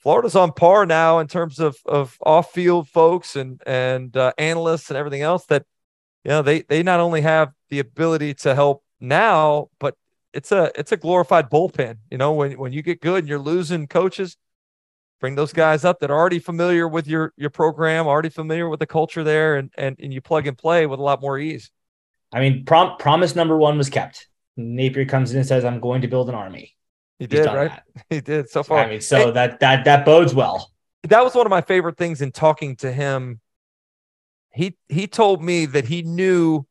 Florida's 0.00 0.34
on 0.34 0.52
par 0.52 0.86
now 0.86 1.18
in 1.18 1.26
terms 1.26 1.58
of 1.58 1.76
of 1.84 2.16
off 2.24 2.52
field 2.52 2.88
folks 2.88 3.36
and 3.36 3.62
and 3.66 4.16
uh, 4.16 4.32
analysts 4.38 4.88
and 4.88 4.96
everything 4.96 5.22
else. 5.22 5.46
That 5.46 5.64
you 6.24 6.30
know 6.30 6.42
they 6.42 6.62
they 6.62 6.82
not 6.82 7.00
only 7.00 7.20
have 7.20 7.52
the 7.68 7.80
ability 7.80 8.34
to 8.34 8.54
help 8.54 8.82
now, 8.98 9.68
but 9.78 9.96
it's 10.32 10.52
a 10.52 10.70
it's 10.74 10.92
a 10.92 10.96
glorified 10.96 11.50
bullpen. 11.50 11.98
You 12.10 12.18
know, 12.18 12.32
when 12.32 12.52
when 12.52 12.72
you 12.72 12.82
get 12.82 13.00
good 13.00 13.20
and 13.20 13.28
you're 13.28 13.38
losing 13.38 13.86
coaches, 13.86 14.36
bring 15.20 15.34
those 15.34 15.52
guys 15.52 15.84
up 15.84 16.00
that 16.00 16.10
are 16.10 16.18
already 16.18 16.38
familiar 16.38 16.88
with 16.88 17.06
your 17.06 17.32
your 17.36 17.50
program, 17.50 18.06
already 18.06 18.30
familiar 18.30 18.68
with 18.68 18.80
the 18.80 18.86
culture 18.86 19.22
there, 19.22 19.56
and 19.56 19.70
and, 19.76 19.96
and 20.00 20.14
you 20.14 20.20
plug 20.20 20.46
and 20.46 20.56
play 20.56 20.86
with 20.86 20.98
a 20.98 21.02
lot 21.02 21.20
more 21.20 21.38
ease. 21.38 21.70
I 22.32 22.40
mean, 22.40 22.64
prom- 22.64 22.96
promise 22.98 23.34
number 23.34 23.56
one 23.56 23.76
was 23.76 23.90
kept. 23.90 24.28
Napier 24.56 25.04
comes 25.04 25.32
in 25.32 25.38
and 25.38 25.46
says, 25.46 25.64
"I'm 25.64 25.80
going 25.80 26.02
to 26.02 26.08
build 26.08 26.28
an 26.28 26.34
army." 26.34 26.74
He 27.20 27.26
did, 27.26 27.46
right? 27.46 27.70
That. 27.70 27.84
He 28.10 28.20
did 28.22 28.48
so 28.48 28.62
far. 28.62 28.78
I 28.78 28.88
mean, 28.88 29.00
so 29.02 29.26
hey, 29.26 29.30
that 29.32 29.60
that 29.60 29.84
that 29.84 30.04
bodes 30.06 30.34
well. 30.34 30.72
That 31.02 31.22
was 31.22 31.34
one 31.34 31.46
of 31.46 31.50
my 31.50 31.60
favorite 31.60 31.98
things 31.98 32.22
in 32.22 32.32
talking 32.32 32.76
to 32.76 32.90
him. 32.90 33.40
He 34.52 34.76
he 34.88 35.06
told 35.06 35.44
me 35.44 35.66
that 35.66 35.84
he 35.84 36.02
knew 36.02 36.64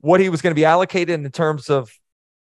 what 0.00 0.20
he 0.20 0.28
was 0.28 0.42
going 0.42 0.52
to 0.52 0.58
be 0.58 0.64
allocated 0.64 1.20
in 1.20 1.30
terms 1.32 1.68
of 1.68 1.90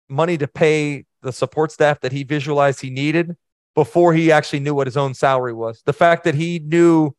money 0.09 0.37
to 0.37 0.47
pay 0.47 1.07
the 1.23 1.33
support 1.33 1.73
staff 1.73 2.01
that 2.01 2.13
he 2.13 2.25
visualized 2.25 2.83
he 2.83 2.91
needed 2.91 3.37
before 3.75 4.13
he 4.13 4.31
actually 4.31 4.61
knew 4.61 4.75
what 4.75 4.87
his 4.87 4.97
own 4.97 5.15
salary 5.15 5.55
was. 5.55 5.83
The 5.87 5.93
fact 5.95 6.25
that 6.25 6.35
he 6.35 6.59
knew 6.59 7.13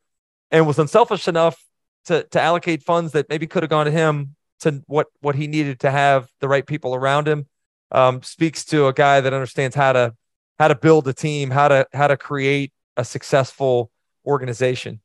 and 0.51 0.67
was 0.67 0.77
unselfish 0.77 1.27
enough 1.27 1.57
to 2.05 2.23
to 2.25 2.39
allocate 2.39 2.83
funds 2.83 3.13
that 3.13 3.27
maybe 3.27 3.47
could 3.47 3.63
have 3.63 3.71
gone 3.71 3.85
to 3.85 3.91
him 3.91 4.35
to 4.59 4.83
what 4.85 5.07
what 5.21 5.33
he 5.33 5.47
needed 5.47 5.79
to 5.79 5.89
have 5.89 6.27
the 6.41 6.47
right 6.47 6.65
people 6.65 6.93
around 6.93 7.27
him 7.27 7.47
um, 7.93 8.21
speaks 8.23 8.65
to 8.65 8.87
a 8.87 8.93
guy 8.93 9.21
that 9.21 9.33
understands 9.33 9.75
how 9.75 9.93
to 9.93 10.13
how 10.59 10.67
to 10.67 10.75
build 10.75 11.07
a 11.07 11.13
team, 11.13 11.49
how 11.49 11.67
to 11.67 11.87
how 11.93 12.07
to 12.07 12.17
create 12.17 12.73
a 12.97 13.05
successful 13.05 13.91
organization. 14.25 14.99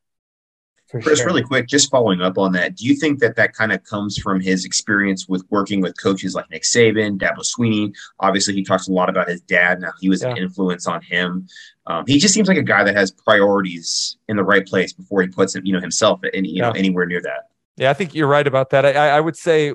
For 0.89 1.03
Chris, 1.03 1.19
sure. 1.19 1.27
really 1.27 1.43
quick, 1.43 1.67
just 1.67 1.91
following 1.91 2.23
up 2.23 2.39
on 2.39 2.53
that, 2.53 2.77
do 2.77 2.87
you 2.87 2.95
think 2.95 3.19
that 3.19 3.37
that 3.37 3.53
kind 3.53 3.73
of 3.73 3.85
comes 3.85 4.17
from 4.17 4.41
his 4.41 4.65
experience 4.65 5.29
with 5.29 5.45
working 5.51 5.83
with 5.83 6.01
coaches 6.01 6.35
like 6.35 6.51
Nick 6.51 6.63
Saban, 6.63 7.19
Dabo 7.19 7.41
Swinney? 7.41 7.95
Obviously, 8.21 8.55
he 8.55 8.65
talks 8.65 8.89
a 8.89 8.93
lot 8.93 9.11
about 9.11 9.29
his 9.29 9.43
dad. 9.43 9.83
Now 9.83 9.93
he 10.01 10.09
was 10.09 10.23
yeah. 10.23 10.31
an 10.31 10.39
influence 10.39 10.87
on 10.87 11.03
him. 11.03 11.47
Um, 11.87 12.05
he 12.07 12.19
just 12.19 12.33
seems 12.33 12.49
like 12.49 12.57
a 12.57 12.63
guy 12.63 12.85
that 12.85 12.97
has 12.97 13.11
priorities 13.11 14.17
in 14.29 14.39
the 14.39 14.45
right 14.45 14.67
place 14.67 14.95
before 14.95 15.21
he 15.21 15.29
puts 15.29 15.55
you 15.63 15.75
know 15.75 15.81
himself 15.81 16.21
in, 16.33 16.47
you 16.47 16.55
yeah. 16.55 16.69
know 16.69 16.71
anywhere 16.71 17.05
near 17.05 17.21
that. 17.21 17.49
Yeah, 17.77 17.91
I 17.91 17.93
think 17.93 18.15
you're 18.15 18.27
right 18.27 18.47
about 18.47 18.71
that. 18.71 18.87
I, 18.87 19.11
I 19.11 19.21
would 19.21 19.37
say, 19.37 19.75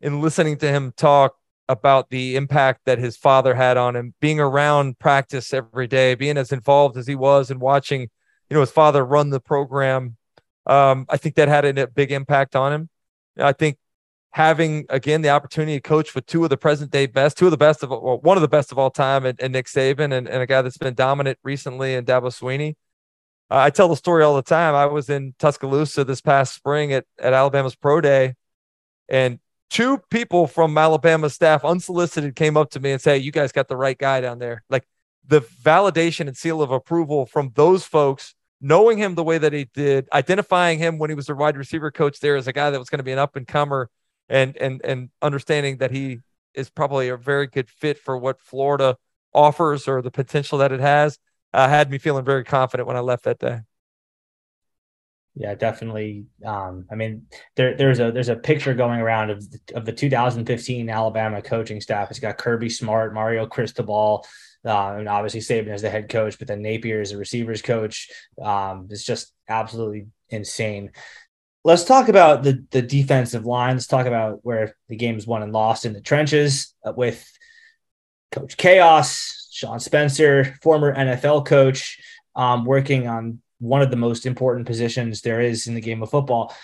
in 0.00 0.22
listening 0.22 0.56
to 0.58 0.68
him 0.68 0.94
talk 0.96 1.36
about 1.68 2.10
the 2.10 2.36
impact 2.36 2.80
that 2.86 2.98
his 2.98 3.16
father 3.16 3.54
had 3.54 3.76
on 3.76 3.96
him, 3.96 4.14
being 4.20 4.40
around 4.40 4.98
practice 4.98 5.52
every 5.52 5.86
day, 5.86 6.14
being 6.14 6.38
as 6.38 6.52
involved 6.52 6.96
as 6.96 7.06
he 7.06 7.14
was, 7.14 7.50
and 7.50 7.60
watching, 7.60 8.02
you 8.02 8.54
know, 8.54 8.60
his 8.60 8.70
father 8.70 9.04
run 9.04 9.30
the 9.30 9.40
program 9.40 10.16
um, 10.68 11.06
I 11.08 11.16
think 11.16 11.34
that 11.36 11.48
had 11.48 11.64
a 11.64 11.86
big 11.86 12.12
impact 12.12 12.54
on 12.54 12.72
him. 12.72 12.88
I 13.38 13.52
think 13.52 13.78
having 14.32 14.84
again 14.90 15.22
the 15.22 15.30
opportunity 15.30 15.78
to 15.78 15.80
coach 15.80 16.14
with 16.14 16.26
two 16.26 16.44
of 16.44 16.50
the 16.50 16.58
present 16.58 16.90
day 16.90 17.06
best, 17.06 17.38
two 17.38 17.46
of 17.46 17.50
the 17.50 17.56
best 17.56 17.82
of 17.82 17.90
well, 17.90 18.20
one 18.20 18.36
of 18.36 18.42
the 18.42 18.48
best 18.48 18.70
of 18.70 18.78
all 18.78 18.90
time, 18.90 19.24
and, 19.24 19.40
and 19.40 19.54
Nick 19.54 19.66
Saban, 19.66 20.12
and, 20.12 20.28
and, 20.28 20.42
a 20.42 20.46
guy 20.46 20.60
that's 20.60 20.76
been 20.76 20.94
dominant 20.94 21.38
recently, 21.42 21.94
and 21.94 22.06
Dabo 22.06 22.24
Swinney. 22.24 22.74
Uh, 23.50 23.56
I 23.56 23.70
tell 23.70 23.88
the 23.88 23.96
story 23.96 24.22
all 24.22 24.36
the 24.36 24.42
time. 24.42 24.74
I 24.74 24.86
was 24.86 25.08
in 25.08 25.34
Tuscaloosa 25.38 26.04
this 26.04 26.20
past 26.20 26.54
spring 26.54 26.92
at, 26.92 27.06
at 27.18 27.32
Alabama's 27.32 27.74
pro 27.74 28.02
day, 28.02 28.34
and 29.08 29.38
two 29.70 29.98
people 30.10 30.46
from 30.46 30.76
Alabama 30.76 31.30
staff, 31.30 31.64
unsolicited, 31.64 32.36
came 32.36 32.56
up 32.56 32.70
to 32.70 32.80
me 32.80 32.92
and 32.92 33.00
say, 33.00 33.18
"You 33.18 33.32
guys 33.32 33.52
got 33.52 33.68
the 33.68 33.76
right 33.76 33.98
guy 33.98 34.20
down 34.20 34.38
there." 34.38 34.64
Like 34.68 34.86
the 35.26 35.40
validation 35.40 36.26
and 36.26 36.36
seal 36.36 36.62
of 36.62 36.70
approval 36.70 37.26
from 37.26 37.52
those 37.54 37.84
folks 37.84 38.34
knowing 38.60 38.98
him 38.98 39.14
the 39.14 39.24
way 39.24 39.38
that 39.38 39.52
he 39.52 39.64
did, 39.66 40.08
identifying 40.12 40.78
him 40.78 40.98
when 40.98 41.10
he 41.10 41.16
was 41.16 41.28
a 41.28 41.34
wide 41.34 41.56
receiver 41.56 41.90
coach 41.90 42.20
there 42.20 42.36
as 42.36 42.46
a 42.46 42.52
guy 42.52 42.70
that 42.70 42.78
was 42.78 42.90
going 42.90 42.98
to 42.98 43.04
be 43.04 43.12
an 43.12 43.18
up 43.18 43.36
and 43.36 43.46
comer, 43.46 43.90
and 44.28 44.56
and 44.56 44.80
and 44.84 45.10
understanding 45.22 45.78
that 45.78 45.90
he 45.90 46.20
is 46.54 46.70
probably 46.70 47.08
a 47.08 47.16
very 47.16 47.46
good 47.46 47.68
fit 47.68 47.98
for 47.98 48.18
what 48.18 48.40
Florida 48.40 48.96
offers 49.32 49.86
or 49.86 50.02
the 50.02 50.10
potential 50.10 50.58
that 50.58 50.72
it 50.72 50.80
has, 50.80 51.18
uh, 51.52 51.68
had 51.68 51.90
me 51.90 51.98
feeling 51.98 52.24
very 52.24 52.44
confident 52.44 52.86
when 52.86 52.96
I 52.96 53.00
left 53.00 53.24
that 53.24 53.38
day. 53.38 53.60
Yeah, 55.38 55.54
definitely. 55.54 56.26
Um, 56.44 56.86
I 56.90 56.96
mean, 56.96 57.26
there, 57.54 57.76
there's 57.76 58.00
a 58.00 58.10
there's 58.10 58.28
a 58.28 58.34
picture 58.34 58.74
going 58.74 58.98
around 58.98 59.30
of 59.30 59.48
the, 59.48 59.60
of 59.76 59.84
the 59.84 59.92
2015 59.92 60.90
Alabama 60.90 61.40
coaching 61.40 61.80
staff. 61.80 62.10
It's 62.10 62.18
got 62.18 62.38
Kirby 62.38 62.68
Smart, 62.68 63.14
Mario 63.14 63.46
Cristobal, 63.46 64.26
uh, 64.66 64.94
and 64.98 65.08
obviously 65.08 65.38
Saban 65.38 65.68
as 65.68 65.82
the 65.82 65.90
head 65.90 66.08
coach, 66.08 66.40
but 66.40 66.48
then 66.48 66.60
Napier 66.60 67.00
as 67.00 67.12
the 67.12 67.18
receivers 67.18 67.62
coach. 67.62 68.10
Um, 68.42 68.88
it's 68.90 69.04
just 69.04 69.32
absolutely 69.48 70.08
insane. 70.28 70.90
Let's 71.62 71.84
talk 71.84 72.08
about 72.08 72.42
the 72.42 72.64
the 72.72 72.82
defensive 72.82 73.46
line. 73.46 73.76
Let's 73.76 73.86
talk 73.86 74.06
about 74.06 74.40
where 74.42 74.74
the 74.88 74.96
game 74.96 75.16
is 75.16 75.26
won 75.26 75.44
and 75.44 75.52
lost 75.52 75.86
in 75.86 75.92
the 75.92 76.00
trenches 76.00 76.74
uh, 76.84 76.92
with 76.96 77.24
Coach 78.32 78.56
Chaos, 78.56 79.48
Sean 79.52 79.78
Spencer, 79.78 80.56
former 80.62 80.92
NFL 80.92 81.46
coach, 81.46 81.96
um, 82.34 82.64
working 82.64 83.06
on 83.06 83.40
one 83.58 83.82
of 83.82 83.90
the 83.90 83.96
most 83.96 84.26
important 84.26 84.66
positions 84.66 85.22
there 85.22 85.40
is 85.40 85.66
in 85.66 85.74
the 85.74 85.80
game 85.80 86.02
of 86.02 86.10
football. 86.10 86.54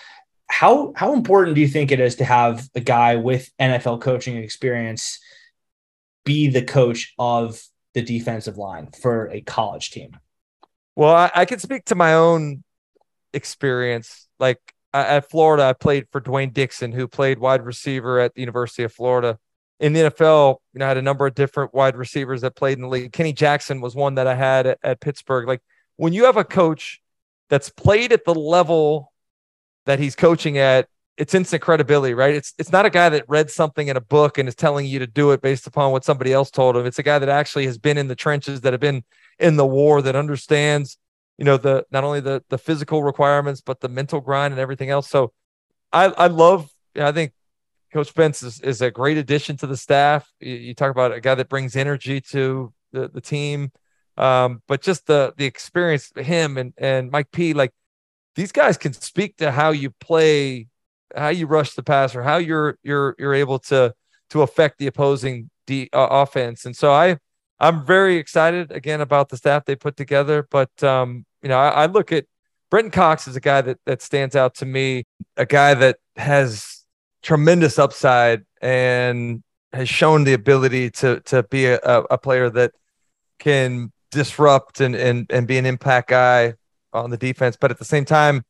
How 0.48 0.92
how 0.94 1.14
important 1.14 1.54
do 1.54 1.60
you 1.60 1.68
think 1.68 1.90
it 1.90 2.00
is 2.00 2.16
to 2.16 2.24
have 2.24 2.68
a 2.74 2.80
guy 2.80 3.16
with 3.16 3.50
NFL 3.60 4.00
coaching 4.00 4.36
experience 4.36 5.18
be 6.24 6.48
the 6.48 6.62
coach 6.62 7.14
of 7.18 7.60
the 7.94 8.02
defensive 8.02 8.56
line 8.56 8.88
for 9.00 9.28
a 9.30 9.40
college 9.40 9.90
team? 9.90 10.16
Well, 10.96 11.14
I, 11.14 11.30
I 11.34 11.44
can 11.44 11.58
speak 11.58 11.86
to 11.86 11.94
my 11.94 12.14
own 12.14 12.62
experience. 13.32 14.28
Like 14.38 14.60
at 14.92 15.28
Florida, 15.30 15.64
I 15.64 15.72
played 15.72 16.06
for 16.12 16.20
Dwayne 16.20 16.52
Dixon, 16.52 16.92
who 16.92 17.08
played 17.08 17.38
wide 17.38 17.62
receiver 17.62 18.20
at 18.20 18.34
the 18.34 18.40
University 18.40 18.84
of 18.84 18.92
Florida. 18.92 19.38
In 19.80 19.92
the 19.92 20.00
NFL, 20.00 20.58
you 20.72 20.78
know, 20.78 20.84
I 20.84 20.88
had 20.88 20.96
a 20.96 21.02
number 21.02 21.26
of 21.26 21.34
different 21.34 21.74
wide 21.74 21.96
receivers 21.96 22.42
that 22.42 22.54
played 22.54 22.78
in 22.78 22.82
the 22.82 22.88
league. 22.88 23.12
Kenny 23.12 23.32
Jackson 23.32 23.80
was 23.80 23.94
one 23.94 24.14
that 24.14 24.26
I 24.26 24.34
had 24.34 24.66
at, 24.66 24.78
at 24.84 25.00
Pittsburgh. 25.00 25.48
Like 25.48 25.60
when 25.96 26.12
you 26.12 26.24
have 26.24 26.36
a 26.36 26.44
coach 26.44 27.00
that's 27.48 27.70
played 27.70 28.12
at 28.12 28.24
the 28.24 28.34
level 28.34 29.12
that 29.86 29.98
he's 29.98 30.16
coaching 30.16 30.58
at, 30.58 30.88
it's 31.16 31.34
instant 31.34 31.62
credibility, 31.62 32.14
right? 32.14 32.34
It's 32.34 32.54
it's 32.58 32.72
not 32.72 32.86
a 32.86 32.90
guy 32.90 33.08
that 33.08 33.24
read 33.28 33.50
something 33.50 33.86
in 33.86 33.96
a 33.96 34.00
book 34.00 34.38
and 34.38 34.48
is 34.48 34.54
telling 34.56 34.86
you 34.86 34.98
to 34.98 35.06
do 35.06 35.30
it 35.30 35.40
based 35.40 35.66
upon 35.66 35.92
what 35.92 36.04
somebody 36.04 36.32
else 36.32 36.50
told 36.50 36.76
him. 36.76 36.86
It's 36.86 36.98
a 36.98 37.04
guy 37.04 37.18
that 37.18 37.28
actually 37.28 37.66
has 37.66 37.78
been 37.78 37.98
in 37.98 38.08
the 38.08 38.16
trenches, 38.16 38.62
that 38.62 38.72
have 38.72 38.80
been 38.80 39.04
in 39.38 39.56
the 39.56 39.66
war, 39.66 40.02
that 40.02 40.16
understands, 40.16 40.98
you 41.38 41.44
know, 41.44 41.56
the 41.56 41.86
not 41.92 42.02
only 42.02 42.20
the 42.20 42.42
the 42.48 42.58
physical 42.58 43.02
requirements 43.04 43.60
but 43.60 43.80
the 43.80 43.88
mental 43.88 44.20
grind 44.20 44.52
and 44.52 44.60
everything 44.60 44.90
else. 44.90 45.08
So, 45.08 45.32
I 45.92 46.06
I 46.06 46.26
love. 46.26 46.68
I 46.96 47.12
think 47.12 47.32
Coach 47.92 48.08
Spence 48.08 48.42
is, 48.42 48.60
is 48.60 48.82
a 48.82 48.90
great 48.90 49.16
addition 49.16 49.56
to 49.58 49.66
the 49.68 49.76
staff. 49.76 50.28
You, 50.40 50.54
you 50.54 50.74
talk 50.74 50.90
about 50.90 51.12
a 51.12 51.20
guy 51.20 51.36
that 51.36 51.48
brings 51.48 51.76
energy 51.76 52.20
to 52.32 52.72
the 52.92 53.08
the 53.08 53.20
team, 53.20 53.70
um, 54.16 54.62
but 54.68 54.82
just 54.82 55.06
the 55.06 55.34
the 55.36 55.44
experience, 55.44 56.12
him 56.16 56.56
and 56.56 56.72
and 56.78 57.10
Mike 57.10 57.30
P. 57.32 57.52
Like 57.54 57.72
these 58.34 58.52
guys 58.52 58.76
can 58.76 58.92
speak 58.92 59.36
to 59.38 59.50
how 59.50 59.70
you 59.70 59.90
play 59.90 60.68
how 61.16 61.28
you 61.28 61.46
rush 61.46 61.74
the 61.74 61.82
passer, 61.82 62.22
how 62.22 62.36
you're 62.36 62.78
you're 62.82 63.14
you're 63.18 63.34
able 63.34 63.58
to 63.58 63.94
to 64.30 64.42
affect 64.42 64.78
the 64.78 64.86
opposing 64.86 65.50
de- 65.66 65.88
uh, 65.92 66.08
offense. 66.10 66.64
And 66.64 66.76
so 66.76 66.92
I 66.92 67.18
I'm 67.60 67.84
very 67.84 68.16
excited 68.16 68.72
again 68.72 69.00
about 69.00 69.28
the 69.28 69.36
staff 69.36 69.64
they 69.64 69.76
put 69.76 69.96
together. 69.96 70.46
But 70.50 70.82
um, 70.82 71.24
you 71.42 71.48
know, 71.48 71.58
I, 71.58 71.68
I 71.68 71.86
look 71.86 72.12
at 72.12 72.26
Brenton 72.70 72.90
Cox 72.90 73.28
is 73.28 73.36
a 73.36 73.40
guy 73.40 73.60
that 73.62 73.78
that 73.86 74.02
stands 74.02 74.36
out 74.36 74.54
to 74.56 74.66
me, 74.66 75.04
a 75.36 75.46
guy 75.46 75.74
that 75.74 75.98
has 76.16 76.84
tremendous 77.22 77.78
upside 77.78 78.42
and 78.60 79.42
has 79.72 79.88
shown 79.88 80.24
the 80.24 80.34
ability 80.34 80.90
to 80.90 81.20
to 81.20 81.42
be 81.44 81.66
a, 81.66 81.78
a 81.78 82.18
player 82.18 82.50
that 82.50 82.72
can 83.38 83.92
disrupt 84.14 84.80
and 84.80 84.94
and 84.94 85.26
and 85.30 85.46
be 85.46 85.58
an 85.58 85.66
impact 85.66 86.10
guy 86.10 86.54
on 86.92 87.10
the 87.10 87.16
defense, 87.16 87.56
but 87.60 87.70
at 87.70 87.78
the 87.78 87.84
same 87.84 88.04
time 88.04 88.44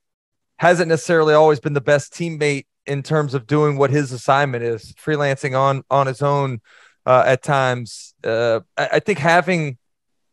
hasn't 0.58 0.88
necessarily 0.88 1.34
always 1.34 1.58
been 1.58 1.72
the 1.72 1.80
best 1.80 2.12
teammate 2.12 2.66
in 2.86 3.02
terms 3.02 3.34
of 3.34 3.46
doing 3.46 3.76
what 3.76 3.90
his 3.90 4.12
assignment 4.12 4.62
is, 4.62 4.92
freelancing 4.92 5.58
on 5.58 5.82
on 5.90 6.06
his 6.06 6.22
own 6.22 6.60
uh, 7.06 7.24
at 7.26 7.42
times. 7.42 8.14
Uh, 8.22 8.60
I, 8.76 8.88
I, 8.92 9.00
think 9.00 9.18
having 9.18 9.78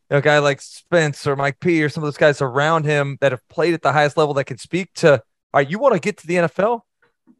a 0.09 0.21
guy 0.21 0.39
like 0.39 0.61
Spence 0.61 1.25
or 1.25 1.35
Mike 1.35 1.59
P 1.59 1.83
or 1.83 1.89
some 1.89 2.03
of 2.03 2.07
those 2.07 2.17
guys 2.17 2.41
around 2.41 2.85
him 2.85 3.17
that 3.21 3.31
have 3.31 3.47
played 3.49 3.73
at 3.73 3.81
the 3.81 3.91
highest 3.91 4.17
level 4.17 4.33
that 4.35 4.45
can 4.45 4.57
speak 4.57 4.93
to, 4.95 5.13
all 5.13 5.19
right, 5.55 5.69
you 5.69 5.79
want 5.79 5.93
to 5.93 5.99
get 5.99 6.17
to 6.17 6.27
the 6.27 6.35
NFL? 6.35 6.81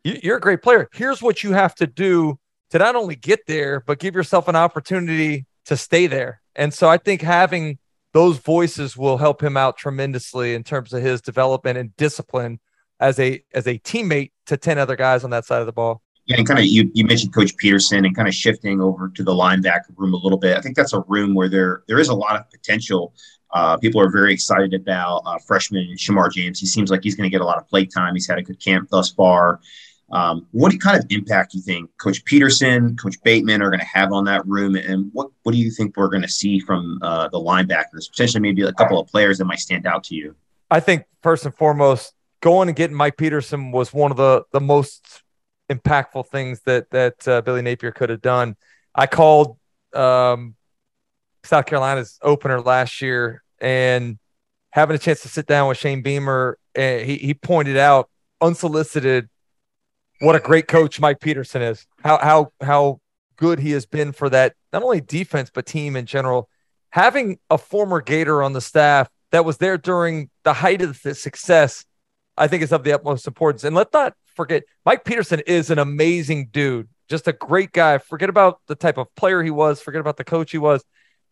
You, 0.04 0.20
you're 0.24 0.38
a 0.38 0.42
great 0.42 0.62
player. 0.62 0.90
Here's 0.94 1.22
what 1.22 1.44
you 1.44 1.54
have 1.54 1.76
to 1.76 1.88
do 1.88 2.40
to 2.72 2.80
not 2.80 2.96
only 2.96 3.16
get 3.16 3.42
there, 3.48 3.82
but 3.82 4.00
give 4.00 4.16
yourself 4.16 4.48
an 4.48 4.56
opportunity 4.56 5.46
to 5.66 5.78
stay 5.78 6.08
there. 6.08 6.42
And 6.56 6.74
so 6.74 6.90
I 6.90 6.98
think 6.98 7.22
having 7.22 7.78
those 8.14 8.38
voices 8.38 8.98
will 8.98 9.18
help 9.18 9.42
him 9.42 9.58
out 9.58 9.78
tremendously 9.78 10.54
in 10.54 10.64
terms 10.64 10.94
of 10.94 11.02
his 11.02 11.22
development 11.22 11.78
and 11.78 11.96
discipline 11.98 12.60
as 13.00 13.20
a 13.20 13.44
as 13.54 13.68
a 13.68 13.80
teammate 13.80 14.32
to 14.46 14.58
10 14.58 14.78
other 14.78 14.96
guys 14.96 15.24
on 15.24 15.30
that 15.32 15.46
side 15.46 15.60
of 15.60 15.66
the 15.66 15.74
ball. 15.74 16.02
Yeah, 16.26 16.38
and 16.38 16.48
kind 16.48 16.60
of 16.60 16.66
you, 16.66 16.90
you 16.94 17.04
mentioned 17.06 17.34
Coach 17.34 17.58
Peterson 17.58 18.06
and 18.06 18.16
kind 18.16 18.28
of 18.28 18.34
shifting 18.34 18.80
over 18.80 19.10
to 19.10 19.24
the 19.24 19.32
linebacker 19.32 19.90
room 19.98 20.14
a 20.14 20.18
little 20.18 20.38
bit. 20.38 20.56
I 20.56 20.62
think 20.62 20.76
that's 20.76 20.94
a 20.94 21.02
room 21.08 21.34
where 21.34 21.50
there 21.50 21.84
there 21.88 22.00
is 22.00 22.10
a 22.10 22.14
lot 22.14 22.36
of 22.36 22.50
potential. 22.50 23.14
Uh, 23.54 23.76
people 23.78 24.00
are 24.00 24.10
very 24.10 24.34
excited 24.34 24.74
about 24.74 25.24
uh, 25.26 25.38
freshman 25.40 25.96
Shamar 25.98 26.32
James. 26.32 26.60
He 26.60 26.68
seems 26.68 26.90
like 26.90 27.02
he's 27.04 27.16
going 27.16 27.30
to 27.30 27.32
get 27.32 27.42
a 27.42 27.46
lot 27.46 27.58
of 27.58 27.68
play 27.68 27.86
time. 27.86 28.14
He's 28.14 28.28
had 28.28 28.38
a 28.38 28.44
good 28.44 28.64
camp 28.64 28.90
thus 28.90 29.12
far. 29.12 29.60
Um, 30.12 30.48
what 30.52 30.80
kind 30.80 30.98
of 30.98 31.06
impact 31.10 31.52
do 31.54 31.58
you 31.58 31.64
think 31.64 31.90
Coach 31.98 32.24
Peterson, 32.26 32.96
Coach 32.98 33.16
Bateman 33.24 33.62
are 33.62 33.70
going 33.70 33.80
to 33.80 33.86
have 33.86 34.14
on 34.14 34.26
that 34.26 34.46
room, 34.46 34.76
and 34.76 35.10
what 35.14 35.31
what 35.44 35.54
do 35.54 35.58
you 35.58 35.72
think 35.72 35.98
we're 35.98 36.10
going 36.10 36.22
to 36.22 36.30
see 36.30 36.60
from 36.60 37.00
uh, 37.02 37.28
the 37.30 37.40
linebackers? 37.40 38.10
Potentially, 38.10 38.42
maybe 38.42 38.62
a 38.62 38.74
couple 38.74 39.00
of 39.00 39.08
players 39.08 39.38
that 39.40 39.46
might 39.46 39.60
stand 39.60 39.86
out 39.86 40.04
to 40.06 40.16
you. 40.16 40.36
I 40.70 40.80
think 40.80 41.06
first 41.22 41.46
and 41.46 41.56
foremost, 41.56 42.14
going 42.42 42.70
and 42.70 42.76
getting 42.76 42.96
Mike 42.96 43.18
Peterson 43.18 43.72
was 43.72 43.94
one 43.94 44.12
of 44.12 44.18
the 44.18 44.44
the 44.52 44.62
most 44.62 45.24
impactful 45.70 46.28
things 46.28 46.62
that 46.66 46.90
that 46.92 47.28
uh, 47.28 47.42
Billy 47.42 47.62
Napier 47.62 47.92
could 47.92 48.10
have 48.10 48.22
done. 48.22 48.56
I 48.94 49.08
called 49.08 49.58
um, 49.94 50.56
South 51.44 51.66
Carolina's 51.66 52.20
opener 52.22 52.62
last 52.62 53.02
year 53.02 53.44
and 53.60 54.20
having 54.72 54.96
a 54.96 55.00
chance 55.00 55.22
to 55.22 55.28
sit 55.28 55.48
down 55.48 55.68
with 55.68 55.78
Shane 55.78 56.02
Beamer, 56.02 56.58
and 56.76 57.06
he 57.06 57.18
he 57.18 57.34
pointed 57.34 57.78
out 57.78 58.10
unsolicited 58.40 59.30
what 60.20 60.36
a 60.36 60.40
great 60.40 60.68
coach 60.68 61.00
Mike 61.00 61.20
Peterson 61.20 61.62
is. 61.62 61.86
How 62.04 62.18
how 62.20 62.54
how 62.62 63.01
good 63.42 63.60
he 63.60 63.72
has 63.72 63.88
been 63.88 64.12
for 64.12 64.30
that 64.30 64.54
not 64.72 64.84
only 64.84 65.02
defense 65.02 65.50
but 65.52 65.66
team 65.66 65.96
in 65.96 66.06
general. 66.06 66.48
Having 66.92 67.40
a 67.50 67.58
former 67.58 68.02
Gator 68.02 68.44
on 68.44 68.54
the 68.54 68.62
staff 68.62 69.10
that 69.32 69.46
was 69.46 69.58
there 69.58 69.78
during 69.78 70.30
the 70.44 70.54
height 70.54 70.82
of 70.84 71.02
the 71.02 71.16
success 71.16 71.84
I 72.38 72.48
think 72.48 72.62
is 72.62 72.72
of 72.72 72.84
the 72.84 72.94
utmost 72.94 73.28
importance. 73.28 73.64
And 73.64 73.76
let's 73.76 73.94
not 73.94 74.14
forget, 74.36 74.64
Mike 74.86 75.04
Peterson 75.04 75.42
is 75.48 75.70
an 75.70 75.80
amazing 75.80 76.50
dude, 76.52 76.88
just 77.10 77.28
a 77.28 77.34
great 77.34 77.72
guy. 77.72 77.98
Forget 77.98 78.30
about 78.30 78.62
the 78.68 78.76
type 78.76 78.98
of 78.98 79.14
player 79.16 79.42
he 79.42 79.52
was, 79.52 79.82
forget 79.82 80.02
about 80.02 80.18
the 80.18 80.24
coach 80.24 80.52
he 80.52 80.58
was. 80.58 80.84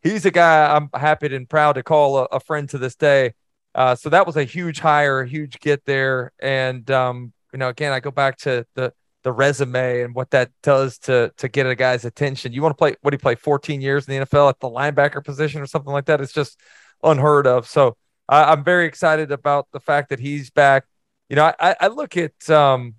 He's 0.02 0.26
a 0.26 0.32
guy 0.32 0.76
I'm 0.76 0.90
happy 0.94 1.34
and 1.36 1.48
proud 1.48 1.74
to 1.74 1.84
call 1.84 2.18
a, 2.18 2.24
a 2.26 2.40
friend 2.40 2.68
to 2.70 2.78
this 2.78 2.96
day. 2.96 3.34
Uh, 3.76 3.96
so 3.96 4.10
that 4.10 4.26
was 4.26 4.36
a 4.36 4.44
huge 4.44 4.80
hire, 4.80 5.22
a 5.22 5.28
huge 5.28 5.60
get 5.60 5.86
there. 5.86 6.32
And, 6.40 6.90
um, 6.90 7.34
you 7.54 7.60
know, 7.60 7.70
again, 7.70 7.92
I 7.92 8.00
go 8.00 8.12
back 8.12 8.38
to 8.40 8.66
the, 8.76 8.94
the 9.24 9.32
resume 9.32 10.02
and 10.02 10.16
what 10.16 10.32
that 10.32 10.52
does 10.64 10.98
to 11.00 11.32
to 11.38 11.48
get 11.48 11.66
a 11.66 11.76
guy's 11.76 12.06
attention. 12.06 12.54
You 12.54 12.62
want 12.62 12.74
to 12.74 12.78
play 12.78 12.96
what 13.02 13.12
do 13.12 13.16
you 13.16 13.20
play 13.20 13.36
14 13.36 13.82
years 13.82 14.08
in 14.08 14.20
the 14.20 14.26
NFL 14.26 14.50
at 14.50 14.60
the 14.60 14.70
linebacker 14.70 15.24
position 15.24 15.62
or 15.62 15.66
something 15.66 15.92
like 15.92 16.06
that? 16.06 16.22
It's 16.22 16.34
just 16.34 16.60
unheard 17.04 17.48
of. 17.48 17.68
So 17.68 17.98
I, 18.28 18.54
am 18.54 18.64
very 18.64 18.86
excited 18.86 19.32
about 19.32 19.68
the 19.72 19.80
fact 19.80 20.10
that 20.10 20.20
he's 20.20 20.50
back. 20.50 20.86
You 21.30 21.36
know, 21.36 21.52
I, 21.60 21.76
I 21.80 21.88
look 21.88 22.16
at 22.18 22.50
um, 22.50 22.96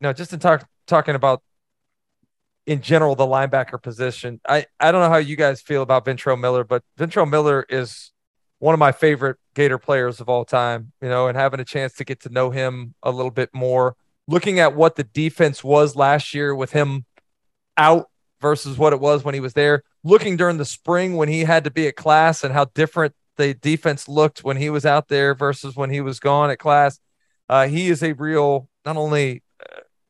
you 0.00 0.08
know, 0.08 0.12
just 0.12 0.32
in 0.32 0.38
talk 0.38 0.66
talking 0.86 1.14
about 1.14 1.42
in 2.66 2.80
general 2.80 3.14
the 3.14 3.26
linebacker 3.26 3.82
position. 3.82 4.40
I 4.46 4.66
I 4.80 4.92
don't 4.92 5.02
know 5.02 5.08
how 5.08 5.18
you 5.18 5.36
guys 5.36 5.60
feel 5.60 5.82
about 5.82 6.04
Ventrell 6.04 6.38
Miller, 6.38 6.64
but 6.64 6.82
Ventrell 6.98 7.28
Miller 7.28 7.64
is 7.68 8.12
one 8.58 8.74
of 8.74 8.78
my 8.78 8.92
favorite 8.92 9.38
Gator 9.54 9.78
players 9.78 10.20
of 10.20 10.28
all 10.28 10.44
time. 10.44 10.92
You 11.02 11.08
know, 11.08 11.28
and 11.28 11.36
having 11.36 11.60
a 11.60 11.64
chance 11.64 11.94
to 11.94 12.04
get 12.04 12.20
to 12.20 12.28
know 12.30 12.50
him 12.50 12.94
a 13.02 13.10
little 13.10 13.30
bit 13.30 13.50
more, 13.52 13.96
looking 14.28 14.60
at 14.60 14.74
what 14.74 14.96
the 14.96 15.04
defense 15.04 15.62
was 15.62 15.96
last 15.96 16.34
year 16.34 16.54
with 16.54 16.72
him 16.72 17.04
out 17.76 18.08
versus 18.40 18.78
what 18.78 18.92
it 18.92 19.00
was 19.00 19.24
when 19.24 19.34
he 19.34 19.40
was 19.40 19.54
there. 19.54 19.82
Looking 20.04 20.36
during 20.36 20.58
the 20.58 20.64
spring 20.64 21.16
when 21.16 21.28
he 21.28 21.40
had 21.40 21.64
to 21.64 21.70
be 21.70 21.86
at 21.86 21.96
class 21.96 22.44
and 22.44 22.52
how 22.52 22.66
different 22.66 23.14
the 23.36 23.54
defense 23.54 24.08
looked 24.08 24.44
when 24.44 24.56
he 24.56 24.70
was 24.70 24.84
out 24.84 25.08
there 25.08 25.34
versus 25.34 25.76
when 25.76 25.90
he 25.90 26.00
was 26.00 26.20
gone 26.20 26.50
at 26.50 26.58
class. 26.58 26.98
Uh, 27.48 27.66
he 27.66 27.88
is 27.88 28.02
a 28.02 28.12
real, 28.12 28.68
not 28.84 28.96
only 28.96 29.42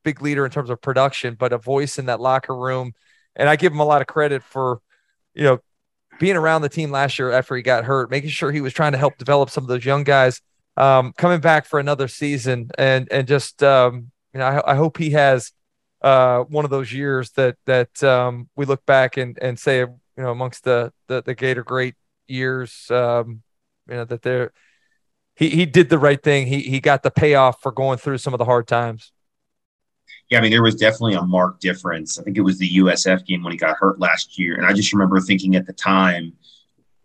big 0.02 0.20
leader 0.22 0.44
in 0.44 0.50
terms 0.50 0.70
of 0.70 0.80
production, 0.80 1.34
but 1.34 1.52
a 1.52 1.58
voice 1.58 1.98
in 1.98 2.06
that 2.06 2.20
locker 2.20 2.56
room. 2.56 2.92
And 3.36 3.48
I 3.48 3.56
give 3.56 3.72
him 3.72 3.80
a 3.80 3.84
lot 3.84 4.00
of 4.00 4.06
credit 4.06 4.42
for, 4.42 4.80
you 5.34 5.44
know, 5.44 5.58
being 6.18 6.36
around 6.36 6.62
the 6.62 6.68
team 6.68 6.90
last 6.90 7.18
year 7.18 7.32
after 7.32 7.56
he 7.56 7.62
got 7.62 7.84
hurt, 7.84 8.10
making 8.10 8.30
sure 8.30 8.52
he 8.52 8.60
was 8.60 8.72
trying 8.72 8.92
to 8.92 8.98
help 8.98 9.16
develop 9.16 9.50
some 9.50 9.64
of 9.64 9.68
those 9.68 9.84
young 9.84 10.04
guys, 10.04 10.40
um, 10.76 11.12
coming 11.16 11.40
back 11.40 11.66
for 11.66 11.78
another 11.78 12.08
season, 12.08 12.70
and 12.78 13.08
and 13.10 13.26
just 13.26 13.62
um, 13.62 14.10
you 14.32 14.40
know, 14.40 14.46
I, 14.46 14.72
I 14.72 14.74
hope 14.74 14.96
he 14.98 15.10
has 15.10 15.52
uh, 16.00 16.44
one 16.44 16.64
of 16.64 16.70
those 16.70 16.92
years 16.92 17.30
that 17.32 17.56
that 17.66 18.02
um, 18.02 18.48
we 18.56 18.64
look 18.64 18.84
back 18.86 19.16
and 19.16 19.38
and 19.40 19.58
say, 19.58 19.80
you 19.80 19.98
know, 20.16 20.30
amongst 20.30 20.64
the 20.64 20.92
the, 21.08 21.22
the 21.22 21.34
Gator 21.34 21.62
great 21.62 21.94
years, 22.26 22.90
um, 22.90 23.42
you 23.88 23.94
know 23.94 24.04
that 24.04 24.22
they're 24.22 24.52
he 25.36 25.50
he 25.50 25.66
did 25.66 25.88
the 25.88 25.98
right 25.98 26.22
thing. 26.22 26.46
He 26.46 26.60
he 26.60 26.80
got 26.80 27.02
the 27.02 27.10
payoff 27.10 27.60
for 27.60 27.72
going 27.72 27.98
through 27.98 28.18
some 28.18 28.34
of 28.34 28.38
the 28.38 28.44
hard 28.44 28.66
times. 28.66 29.12
Yeah, 30.28 30.38
I 30.38 30.40
mean, 30.40 30.50
there 30.50 30.62
was 30.62 30.76
definitely 30.76 31.14
a 31.14 31.22
marked 31.22 31.60
difference. 31.60 32.18
I 32.18 32.22
think 32.22 32.38
it 32.38 32.42
was 32.42 32.58
the 32.58 32.76
USF 32.76 33.26
game 33.26 33.42
when 33.42 33.52
he 33.52 33.58
got 33.58 33.76
hurt 33.76 34.00
last 34.00 34.38
year, 34.38 34.56
and 34.56 34.64
I 34.64 34.72
just 34.72 34.92
remember 34.92 35.20
thinking 35.20 35.56
at 35.56 35.66
the 35.66 35.72
time 35.72 36.32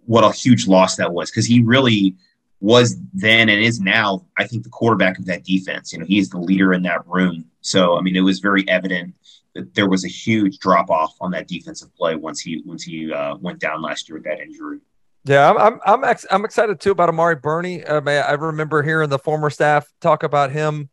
what 0.06 0.24
a 0.24 0.32
huge 0.32 0.68
loss 0.68 0.96
that 0.96 1.12
was 1.12 1.30
because 1.30 1.46
he 1.46 1.62
really 1.62 2.16
was 2.60 2.98
then 3.14 3.50
and 3.50 3.62
is 3.62 3.80
now, 3.80 4.26
I 4.38 4.48
think, 4.48 4.64
the 4.64 4.70
quarterback 4.70 5.20
of 5.20 5.26
that 5.26 5.44
defense. 5.44 5.94
You 5.94 6.00
know, 6.00 6.06
he 6.06 6.18
is 6.18 6.30
the 6.30 6.40
leader 6.40 6.74
in 6.74 6.82
that 6.84 7.06
room. 7.06 7.46
So, 7.62 7.98
I 7.98 8.02
mean, 8.02 8.16
it 8.16 8.22
was 8.22 8.40
very 8.40 8.68
evident 8.68 9.14
that 9.54 9.74
there 9.76 9.90
was 9.90 10.06
a 10.06 10.08
huge 10.08 10.60
drop 10.60 10.90
off 10.90 11.16
on 11.22 11.32
that 11.32 11.48
defensive 11.48 11.96
play 11.96 12.16
once 12.16 12.40
he 12.40 12.62
once 12.66 12.84
he 12.84 13.12
uh, 13.12 13.36
went 13.38 13.60
down 13.60 13.82
last 13.82 14.10
year 14.10 14.18
with 14.18 14.26
that 14.26 14.40
injury. 14.40 14.80
Yeah, 15.26 15.50
I'm 15.52 15.58
I'm 15.58 15.80
I'm, 15.86 16.04
ex- 16.04 16.26
I'm 16.32 16.46
excited 16.46 16.80
too 16.80 16.92
about 16.92 17.10
Amari 17.10 17.36
Burney. 17.36 17.86
I, 17.86 18.00
mean, 18.00 18.24
I 18.24 18.32
remember 18.34 18.82
hearing 18.82 19.10
the 19.10 19.20
former 19.20 19.50
staff 19.50 19.88
talk 20.00 20.24
about 20.24 20.52
him, 20.52 20.90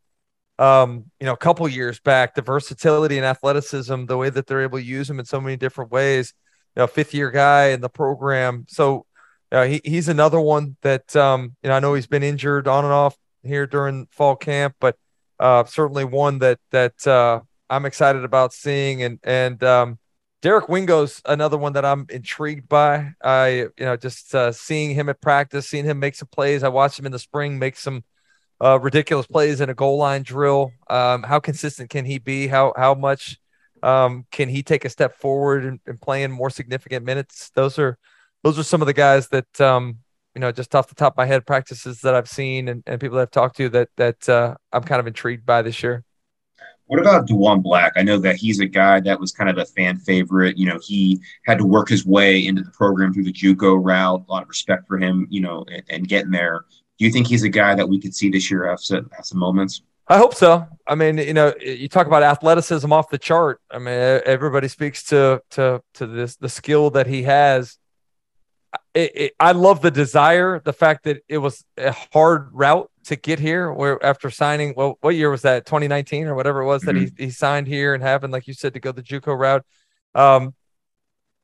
um, 0.59 1.11
you 1.21 1.27
know, 1.27 1.33
a 1.33 1.39
couple 1.39 1.69
years 1.69 2.01
back. 2.01 2.35
The 2.35 2.43
versatility 2.43 3.17
and 3.17 3.25
athleticism, 3.25 4.07
the 4.07 4.17
way 4.17 4.31
that 4.31 4.47
they're 4.47 4.63
able 4.63 4.79
to 4.79 4.85
use 4.85 5.09
him 5.09 5.19
in 5.19 5.25
so 5.25 5.41
many 5.41 5.57
different 5.57 5.93
ways. 5.93 6.35
You 6.77 6.83
know, 6.83 6.87
fifth 6.89 7.15
year 7.15 7.31
guy 7.31 7.67
in 7.69 7.81
the 7.81 7.89
program. 7.89 8.67
So 8.69 9.07
uh, 9.55 9.65
he 9.65 9.81
he's 9.85 10.09
another 10.09 10.41
one 10.41 10.77
that 10.83 11.15
um, 11.15 11.57
you 11.63 11.69
know 11.69 11.77
I 11.77 11.81
know 11.81 11.95
he's 11.95 12.07
been 12.07 12.23
injured 12.23 12.67
on 12.67 12.85
and 12.85 12.93
off 12.93 13.17
here 13.43 13.67
during 13.67 14.07
fall 14.11 14.37
camp, 14.37 14.75
but 14.81 14.97
uh, 15.39 15.65
certainly 15.65 16.05
one 16.05 16.41
that 16.41 16.59
that 16.71 17.07
uh, 17.07 17.41
I'm 17.71 17.87
excited 17.87 18.25
about 18.25 18.53
seeing 18.53 19.03
and 19.03 19.19
and 19.23 19.63
um, 19.63 19.99
Derek 20.43 20.69
Wingo's 20.69 21.23
another 21.25 21.57
one 21.57 21.73
that 21.73 21.85
I'm 21.85 22.07
intrigued 22.11 22.69
by. 22.69 23.13
I, 23.23 23.49
you 23.49 23.73
know, 23.79 23.97
just 23.97 24.35
uh, 24.35 24.53
seeing 24.53 24.95
him 24.95 25.09
at 25.09 25.21
practice, 25.21 25.69
seeing 25.69 25.85
him 25.85 25.99
make 25.99 26.17
some 26.17 26.29
plays. 26.29 26.63
I 26.63 26.69
watched 26.69 26.99
him 26.99 27.07
in 27.07 27.13
the 27.13 27.19
spring 27.19 27.59
make 27.59 27.77
some 27.77 28.05
uh, 28.63 28.79
ridiculous 28.81 29.27
plays 29.27 29.61
in 29.61 29.71
a 29.71 29.75
goal 29.75 29.99
line 29.99 30.23
drill. 30.23 30.73
Um, 30.91 31.23
how 31.23 31.41
consistent 31.41 31.91
can 31.91 32.05
he 32.05 32.19
be? 32.19 32.49
How 32.49 32.73
how 32.77 32.95
much 32.95 33.39
um, 33.83 34.27
can 34.31 34.49
he 34.49 34.63
take 34.63 34.85
a 34.85 34.91
step 34.91 35.17
forward 35.17 35.65
and, 35.65 35.81
and 35.87 36.01
play 36.01 36.25
in 36.25 36.31
more 36.31 36.51
significant 36.51 37.05
minutes? 37.05 37.51
Those 37.55 37.79
are 37.79 37.99
those 38.45 38.59
are 38.59 38.63
some 38.63 38.83
of 38.83 38.87
the 38.87 38.93
guys 38.93 39.27
that 39.29 39.61
um, 39.61 39.99
you 40.35 40.41
know 40.41 40.53
just 40.53 40.75
off 40.75 40.89
the 40.89 40.95
top 40.95 41.15
of 41.15 41.17
my 41.17 41.27
head 41.27 41.45
practices 41.45 42.01
that 42.03 42.15
I've 42.15 42.29
seen 42.29 42.69
and, 42.69 42.85
and 42.87 43.01
people 43.01 43.17
that 43.17 43.23
I've 43.23 43.31
talked 43.33 43.57
to 43.57 43.69
that 43.71 43.89
that 43.97 44.29
uh, 44.29 44.55
I'm 44.73 44.85
kind 44.85 45.01
of 45.01 45.09
intrigued 45.09 45.45
by 45.45 45.63
this 45.63 45.83
year. 45.83 46.05
What 46.87 47.01
about 47.01 47.27
Diwun 47.27 47.63
Black? 47.63 47.95
I 47.97 48.03
know 48.03 48.19
that 48.19 48.37
he's 48.37 48.61
a 48.61 48.67
guy 48.67 49.01
that 49.01 49.19
was 49.19 49.33
kind 49.33 49.49
of 49.49 49.57
a 49.57 49.65
fan 49.65 49.97
favorite. 49.97 50.59
You 50.59 50.67
know, 50.67 50.79
he 50.83 51.19
had 51.47 51.57
to 51.57 51.65
work 51.65 51.89
his 51.89 52.05
way 52.05 52.47
into 52.47 52.63
the 52.63 52.71
program 52.73 53.15
through 53.15 53.25
the 53.25 53.33
JUCO 53.33 53.83
route. 53.83 54.25
A 54.29 54.31
lot 54.31 54.43
of 54.43 54.51
respect 54.51 54.87
for 54.87 54.99
him, 54.99 55.27
you 55.31 55.41
know, 55.41 55.65
and, 55.73 55.83
and 55.89 56.09
getting 56.09 56.31
there. 56.31 56.67
Do 56.99 57.07
you 57.07 57.11
think 57.11 57.27
he's 57.27 57.43
a 57.43 57.49
guy 57.49 57.75
that 57.75 57.89
we 57.89 57.99
could 57.99 58.15
see 58.15 58.29
this 58.29 58.51
year 58.51 58.69
have 58.69 58.81
some, 58.81 59.11
have 59.17 59.25
some 59.25 59.39
moments? 59.39 59.81
I 60.09 60.19
hope 60.19 60.35
so. 60.35 60.67
I 60.87 60.95
mean, 60.95 61.17
you 61.17 61.33
know, 61.33 61.55
you 61.59 61.89
talk 61.89 62.07
about 62.07 62.23
athleticism 62.23 62.93
off 62.93 63.09
the 63.09 63.17
chart. 63.17 63.63
I 63.71 63.79
mean, 63.79 64.21
everybody 64.27 64.69
speaks 64.69 65.05
to 65.05 65.41
to 65.53 65.83
to 65.95 66.07
this 66.07 66.37
the 66.37 66.51
skill 66.51 66.91
that 66.91 67.07
he 67.07 67.23
has. 67.23 67.79
It, 68.95 69.17
it, 69.17 69.33
I 69.41 69.53
love 69.53 69.83
the 69.83 69.91
desire, 69.91 70.61
the 70.65 70.73
fact 70.73 71.05
that 71.05 71.23
it 71.29 71.39
was 71.39 71.65
a 71.77 71.93
hard 72.13 72.49
route 72.53 72.91
to 73.07 73.17
get 73.17 73.41
here. 73.41 73.73
Where 73.73 74.03
after 74.05 74.31
signing, 74.31 74.75
well, 74.77 74.99
what 75.01 75.17
year 75.17 75.31
was 75.31 75.43
that? 75.43 75.67
2019 75.67 76.27
or 76.27 76.35
whatever 76.35 76.63
it 76.63 76.67
was 76.67 76.83
mm-hmm. 76.83 76.95
that 76.95 77.01
he, 77.01 77.07
mm-hmm. 77.07 77.25
he 77.25 77.31
signed 77.31 77.67
here 77.67 77.95
and 77.95 78.03
having, 78.03 78.31
like 78.31 78.47
you 78.47 78.55
said, 78.55 78.75
to 78.75 78.81
go 78.81 78.93
the 78.93 79.03
JUCO 79.03 79.37
route. 79.37 79.65
Um, 80.15 80.55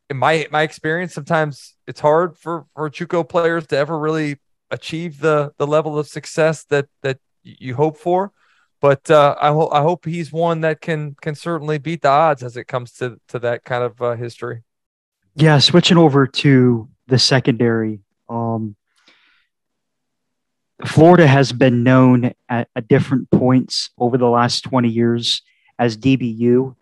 in 0.08 0.16
my 0.16 0.46
my 0.50 0.62
experience, 0.62 1.14
sometimes 1.14 1.76
it's 1.86 2.00
hard 2.00 2.36
for 2.36 2.66
for 2.74 2.90
JUCO 2.90 3.28
players 3.28 3.66
to 3.68 3.76
ever 3.76 3.98
really 3.98 4.38
achieve 4.70 5.20
the 5.20 5.52
the 5.58 5.66
level 5.66 5.98
of 5.98 6.08
success 6.08 6.64
that 6.64 6.86
that 7.02 7.18
you 7.42 7.74
hope 7.74 7.96
for. 7.96 8.32
But 8.80 9.10
uh, 9.10 9.36
I 9.40 9.48
hope 9.48 9.72
I 9.72 9.82
hope 9.82 10.04
he's 10.04 10.32
one 10.32 10.62
that 10.62 10.80
can 10.80 11.14
can 11.20 11.34
certainly 11.34 11.78
beat 11.78 12.02
the 12.02 12.08
odds 12.08 12.42
as 12.42 12.56
it 12.56 12.64
comes 12.64 12.92
to 12.94 13.20
to 13.28 13.38
that 13.40 13.64
kind 13.64 13.84
of 13.84 14.00
uh, 14.00 14.16
history. 14.16 14.62
Yeah, 15.34 15.58
switching 15.58 15.96
over 15.96 16.26
to 16.26 16.88
the 17.10 17.18
secondary. 17.18 18.00
Um, 18.28 18.76
Florida 20.86 21.26
has 21.26 21.52
been 21.52 21.82
known 21.82 22.32
at, 22.48 22.68
at, 22.74 22.88
different 22.88 23.30
points 23.30 23.90
over 23.98 24.16
the 24.16 24.28
last 24.28 24.62
20 24.62 24.88
years 24.88 25.42
as 25.78 25.96
DBU. 25.96 26.74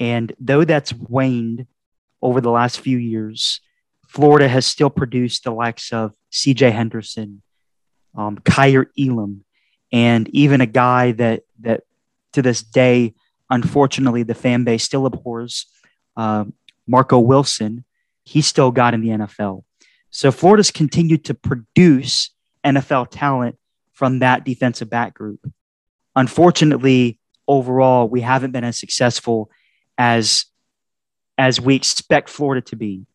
And 0.00 0.32
though 0.40 0.64
that's 0.64 0.92
waned 0.92 1.66
over 2.20 2.40
the 2.40 2.50
last 2.50 2.80
few 2.80 2.98
years, 2.98 3.60
Florida 4.08 4.48
has 4.48 4.66
still 4.66 4.90
produced 4.90 5.44
the 5.44 5.52
likes 5.52 5.92
of 5.92 6.14
CJ 6.32 6.72
Henderson, 6.72 7.42
um, 8.16 8.38
Kaiir 8.38 8.86
Elam, 8.98 9.44
and 9.92 10.28
even 10.30 10.60
a 10.60 10.66
guy 10.66 11.12
that 11.12 11.42
that 11.60 11.82
to 12.32 12.42
this 12.42 12.62
day, 12.62 13.14
unfortunately, 13.50 14.22
the 14.22 14.34
fan 14.34 14.64
base 14.64 14.84
still 14.84 15.06
abhors, 15.06 15.66
uh, 16.16 16.44
Marco 16.86 17.18
Wilson. 17.18 17.84
He 18.28 18.42
still 18.42 18.70
got 18.70 18.92
in 18.92 19.00
the 19.00 19.08
NFL. 19.08 19.64
So 20.10 20.30
Florida's 20.30 20.70
continued 20.70 21.24
to 21.24 21.34
produce 21.34 22.30
NFL 22.64 23.08
talent 23.10 23.56
from 23.92 24.18
that 24.18 24.44
defensive 24.44 24.90
back 24.90 25.14
group. 25.14 25.40
Unfortunately, 26.14 27.18
overall, 27.46 28.06
we 28.06 28.20
haven't 28.20 28.50
been 28.50 28.64
as 28.64 28.78
successful 28.78 29.50
as 29.96 30.44
as 31.38 31.60
we 31.60 31.74
expect 31.74 32.28
Florida 32.28 32.60
to 32.60 32.76
be. 32.76 33.06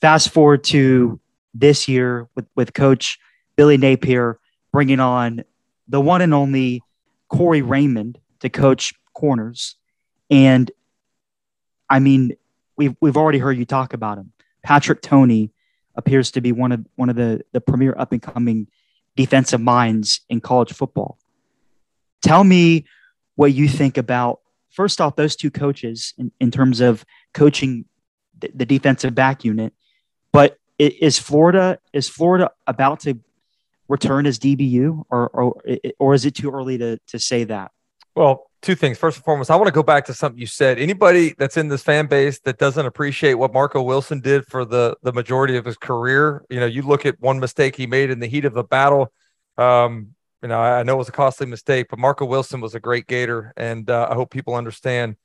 Fast 0.00 0.30
forward 0.30 0.64
to 0.64 1.20
this 1.54 1.88
year 1.88 2.28
with, 2.34 2.46
with 2.54 2.74
Coach 2.74 3.18
Billy 3.56 3.76
Napier 3.76 4.38
bringing 4.72 5.00
on 5.00 5.44
the 5.88 6.00
one 6.00 6.20
and 6.20 6.34
only 6.34 6.82
Corey 7.28 7.62
Raymond 7.62 8.18
to 8.40 8.50
coach 8.50 8.92
corners. 9.14 9.76
And 10.28 10.70
I 11.88 12.00
mean, 12.00 12.32
we've, 12.80 12.96
we've 12.98 13.16
already 13.18 13.38
heard 13.38 13.58
you 13.58 13.66
talk 13.66 13.92
about 13.92 14.16
him. 14.16 14.32
Patrick 14.62 15.02
Toney 15.02 15.50
appears 15.96 16.30
to 16.30 16.40
be 16.40 16.50
one 16.50 16.72
of, 16.72 16.86
one 16.96 17.10
of 17.10 17.16
the, 17.16 17.42
the 17.52 17.60
premier 17.60 17.94
up 17.98 18.10
and 18.10 18.22
coming 18.22 18.68
defensive 19.16 19.60
minds 19.60 20.22
in 20.30 20.40
college 20.40 20.72
football. 20.72 21.18
Tell 22.22 22.42
me 22.42 22.86
what 23.34 23.52
you 23.52 23.68
think 23.68 23.98
about, 23.98 24.40
first 24.70 24.98
off, 24.98 25.14
those 25.14 25.36
two 25.36 25.50
coaches 25.50 26.14
in, 26.16 26.32
in 26.40 26.50
terms 26.50 26.80
of 26.80 27.04
coaching 27.34 27.84
the, 28.38 28.50
the 28.54 28.64
defensive 28.64 29.14
back 29.14 29.44
unit. 29.44 29.74
But 30.32 30.56
is 30.78 31.18
Florida 31.18 31.78
is 31.92 32.08
Florida 32.08 32.50
about 32.66 33.00
to 33.00 33.18
return 33.88 34.24
as 34.24 34.38
DBU, 34.38 35.04
or 35.10 35.28
or 35.28 35.62
or 35.98 36.14
is 36.14 36.24
it 36.24 36.34
too 36.36 36.50
early 36.50 36.78
to 36.78 36.98
to 37.08 37.18
say 37.18 37.44
that? 37.44 37.72
Well, 38.14 38.50
two 38.62 38.74
things. 38.74 38.98
First 38.98 39.18
and 39.18 39.24
foremost, 39.24 39.50
I 39.50 39.56
want 39.56 39.68
to 39.68 39.72
go 39.72 39.82
back 39.82 40.06
to 40.06 40.14
something 40.14 40.40
you 40.40 40.46
said. 40.46 40.78
Anybody 40.78 41.34
that's 41.38 41.56
in 41.56 41.68
this 41.68 41.82
fan 41.82 42.06
base 42.06 42.40
that 42.40 42.58
doesn't 42.58 42.84
appreciate 42.84 43.34
what 43.34 43.52
Marco 43.52 43.82
Wilson 43.82 44.20
did 44.20 44.46
for 44.46 44.64
the 44.64 44.96
the 45.02 45.12
majority 45.12 45.56
of 45.56 45.64
his 45.64 45.76
career, 45.76 46.44
you 46.50 46.60
know, 46.60 46.66
you 46.66 46.82
look 46.82 47.06
at 47.06 47.20
one 47.20 47.38
mistake 47.40 47.76
he 47.76 47.86
made 47.86 48.10
in 48.10 48.20
the 48.20 48.26
heat 48.26 48.44
of 48.44 48.54
the 48.54 48.64
battle. 48.64 49.12
Um, 49.56 50.14
you 50.42 50.48
know, 50.48 50.58
I 50.58 50.82
know 50.82 50.94
it 50.94 50.98
was 50.98 51.08
a 51.08 51.12
costly 51.12 51.46
mistake, 51.46 51.88
but 51.90 51.98
Marco 51.98 52.24
Wilson 52.24 52.60
was 52.60 52.74
a 52.74 52.80
great 52.80 53.06
Gator, 53.06 53.52
and 53.56 53.88
uh, 53.90 54.08
I 54.10 54.14
hope 54.14 54.30
people 54.30 54.54
understand, 54.54 55.16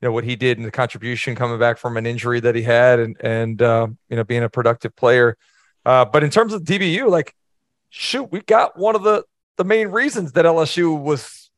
you 0.00 0.08
know, 0.08 0.12
what 0.12 0.24
he 0.24 0.34
did 0.34 0.58
and 0.58 0.66
the 0.66 0.72
contribution 0.72 1.36
coming 1.36 1.60
back 1.60 1.78
from 1.78 1.96
an 1.96 2.06
injury 2.06 2.40
that 2.40 2.54
he 2.54 2.62
had, 2.62 2.98
and 2.98 3.16
and 3.20 3.62
uh, 3.62 3.86
you 4.08 4.16
know, 4.16 4.24
being 4.24 4.42
a 4.42 4.48
productive 4.48 4.94
player. 4.96 5.36
Uh, 5.86 6.04
but 6.04 6.24
in 6.24 6.30
terms 6.30 6.52
of 6.52 6.62
DBU, 6.62 7.08
like 7.08 7.34
shoot, 7.90 8.30
we 8.32 8.40
got 8.40 8.76
one 8.78 8.96
of 8.96 9.02
the 9.02 9.24
the 9.56 9.64
main 9.64 9.88
reasons 9.88 10.32
that 10.32 10.44
LSU 10.44 11.00
was 11.00 11.50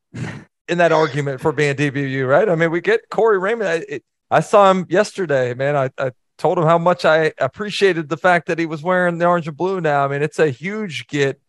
in 0.69 0.79
that 0.79 0.93
argument 0.93 1.41
for 1.41 1.53
being 1.53 1.75
DBU, 1.75 2.29
right? 2.29 2.49
I 2.49 2.55
mean, 2.55 2.71
we 2.71 2.81
get 2.81 3.09
Corey 3.11 3.39
Raymond. 3.39 3.69
I, 3.69 3.85
it, 3.89 4.05
I 4.31 4.41
saw 4.41 4.71
him 4.71 4.87
yesterday, 4.89 5.55
man. 5.55 5.77
I, 5.77 5.91
I 5.99 6.13
told 6.39 6.59
him 6.59 6.65
how 6.65 6.79
much 6.79 7.05
I 7.05 7.33
appreciated 7.39 8.09
the 8.09 8.17
fact 8.17 8.47
that 8.49 8.59
he 8.59 8.67
was 8.67 8.83
wearing 8.83 9.19
the 9.19 9.27
orange 9.27 9.49
and 9.49 9.57
blue 9.57 9.81
now. 9.81 10.05
I 10.05 10.09
mean, 10.09 10.23
it's 10.23 10.39
a 10.39 10.51
huge 10.51 11.07
get. 11.07 11.41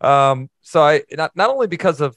Um, 0.00 0.50
so 0.60 0.82
I 0.82 1.02
not 1.12 1.34
not 1.36 1.50
only 1.50 1.66
because 1.66 2.00
of 2.00 2.16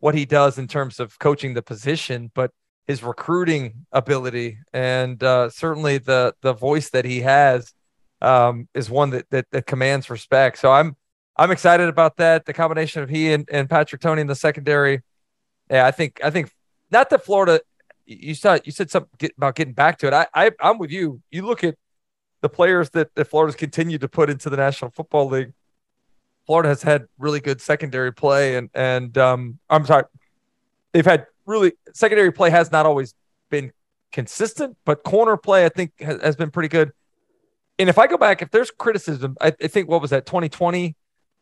what 0.00 0.14
he 0.14 0.24
does 0.24 0.58
in 0.58 0.66
terms 0.66 0.98
of 0.98 1.18
coaching 1.18 1.54
the 1.54 1.62
position, 1.62 2.30
but 2.34 2.50
his 2.86 3.02
recruiting 3.02 3.86
ability 3.92 4.58
and 4.72 5.22
uh, 5.22 5.48
certainly 5.50 5.98
the 5.98 6.34
the 6.40 6.52
voice 6.52 6.90
that 6.90 7.04
he 7.04 7.20
has 7.20 7.72
um, 8.20 8.68
is 8.74 8.90
one 8.90 9.10
that, 9.10 9.30
that 9.30 9.46
that 9.52 9.66
commands 9.66 10.10
respect. 10.10 10.58
So 10.58 10.72
I'm 10.72 10.96
I'm 11.36 11.50
excited 11.50 11.88
about 11.88 12.16
that. 12.16 12.44
The 12.44 12.52
combination 12.52 13.02
of 13.02 13.08
he 13.08 13.32
and, 13.32 13.48
and 13.52 13.68
Patrick 13.68 14.00
Toney 14.00 14.20
in 14.22 14.26
the 14.26 14.34
secondary. 14.34 15.02
Yeah, 15.72 15.86
I 15.86 15.90
think 15.90 16.20
I 16.22 16.30
think 16.30 16.52
not 16.90 17.08
that 17.10 17.24
Florida. 17.24 17.62
You 18.04 18.34
said 18.34 18.62
you 18.66 18.72
said 18.72 18.90
something 18.90 19.30
about 19.38 19.54
getting 19.54 19.72
back 19.72 19.98
to 19.98 20.06
it. 20.06 20.12
I, 20.12 20.26
I 20.34 20.50
I'm 20.60 20.76
with 20.76 20.90
you. 20.90 21.22
You 21.30 21.46
look 21.46 21.64
at 21.64 21.76
the 22.42 22.50
players 22.50 22.90
that, 22.90 23.14
that 23.14 23.24
Florida's 23.24 23.56
continued 23.56 24.02
to 24.02 24.08
put 24.08 24.28
into 24.28 24.50
the 24.50 24.56
National 24.56 24.90
Football 24.90 25.28
League. 25.28 25.52
Florida 26.44 26.68
has 26.68 26.82
had 26.82 27.06
really 27.18 27.40
good 27.40 27.60
secondary 27.60 28.12
play, 28.12 28.56
and 28.56 28.68
and 28.74 29.16
um, 29.16 29.58
I'm 29.70 29.86
sorry, 29.86 30.04
they've 30.92 31.06
had 31.06 31.26
really 31.46 31.72
secondary 31.94 32.32
play 32.32 32.50
has 32.50 32.70
not 32.70 32.84
always 32.84 33.14
been 33.48 33.72
consistent, 34.12 34.76
but 34.84 35.02
corner 35.04 35.38
play 35.38 35.64
I 35.64 35.70
think 35.70 35.92
has, 36.00 36.20
has 36.20 36.36
been 36.36 36.50
pretty 36.50 36.68
good. 36.68 36.92
And 37.78 37.88
if 37.88 37.98
I 37.98 38.08
go 38.08 38.18
back, 38.18 38.42
if 38.42 38.50
there's 38.50 38.70
criticism, 38.70 39.38
I, 39.40 39.54
I 39.62 39.68
think 39.68 39.88
what 39.88 40.02
was 40.02 40.10
that 40.10 40.26
2020 40.26 40.94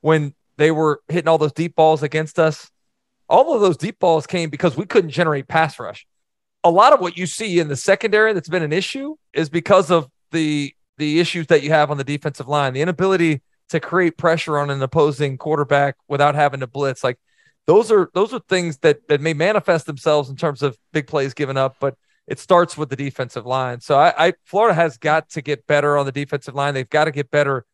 when 0.02 0.34
they 0.56 0.70
were 0.70 1.02
hitting 1.08 1.26
all 1.26 1.38
those 1.38 1.52
deep 1.52 1.74
balls 1.74 2.04
against 2.04 2.38
us. 2.38 2.70
All 3.30 3.54
of 3.54 3.60
those 3.60 3.76
deep 3.76 3.98
balls 3.98 4.26
came 4.26 4.50
because 4.50 4.76
we 4.76 4.84
couldn't 4.84 5.10
generate 5.10 5.48
pass 5.48 5.78
rush. 5.78 6.06
A 6.64 6.70
lot 6.70 6.92
of 6.92 7.00
what 7.00 7.16
you 7.16 7.26
see 7.26 7.58
in 7.58 7.68
the 7.68 7.76
secondary 7.76 8.32
that's 8.32 8.48
been 8.48 8.62
an 8.62 8.72
issue 8.72 9.16
is 9.32 9.48
because 9.48 9.90
of 9.90 10.08
the 10.32 10.74
the 10.98 11.18
issues 11.18 11.46
that 11.46 11.62
you 11.62 11.70
have 11.70 11.90
on 11.90 11.96
the 11.96 12.04
defensive 12.04 12.46
line, 12.46 12.74
the 12.74 12.82
inability 12.82 13.40
to 13.70 13.80
create 13.80 14.18
pressure 14.18 14.58
on 14.58 14.68
an 14.68 14.82
opposing 14.82 15.38
quarterback 15.38 15.96
without 16.08 16.34
having 16.34 16.60
to 16.60 16.66
blitz. 16.66 17.02
Like 17.02 17.18
those 17.66 17.90
are 17.90 18.10
those 18.14 18.34
are 18.34 18.40
things 18.48 18.78
that 18.78 19.06
that 19.08 19.20
may 19.20 19.32
manifest 19.32 19.86
themselves 19.86 20.28
in 20.28 20.36
terms 20.36 20.62
of 20.62 20.76
big 20.92 21.06
plays 21.06 21.32
given 21.32 21.56
up, 21.56 21.76
but 21.80 21.94
it 22.26 22.38
starts 22.38 22.76
with 22.76 22.90
the 22.90 22.96
defensive 22.96 23.46
line. 23.46 23.80
So 23.80 23.98
I, 23.98 24.28
I 24.28 24.32
Florida 24.44 24.74
has 24.74 24.98
got 24.98 25.30
to 25.30 25.42
get 25.42 25.66
better 25.66 25.96
on 25.96 26.04
the 26.04 26.12
defensive 26.12 26.54
line. 26.54 26.74
They've 26.74 26.88
got 26.90 27.04
to 27.04 27.12
get 27.12 27.30
better 27.30 27.64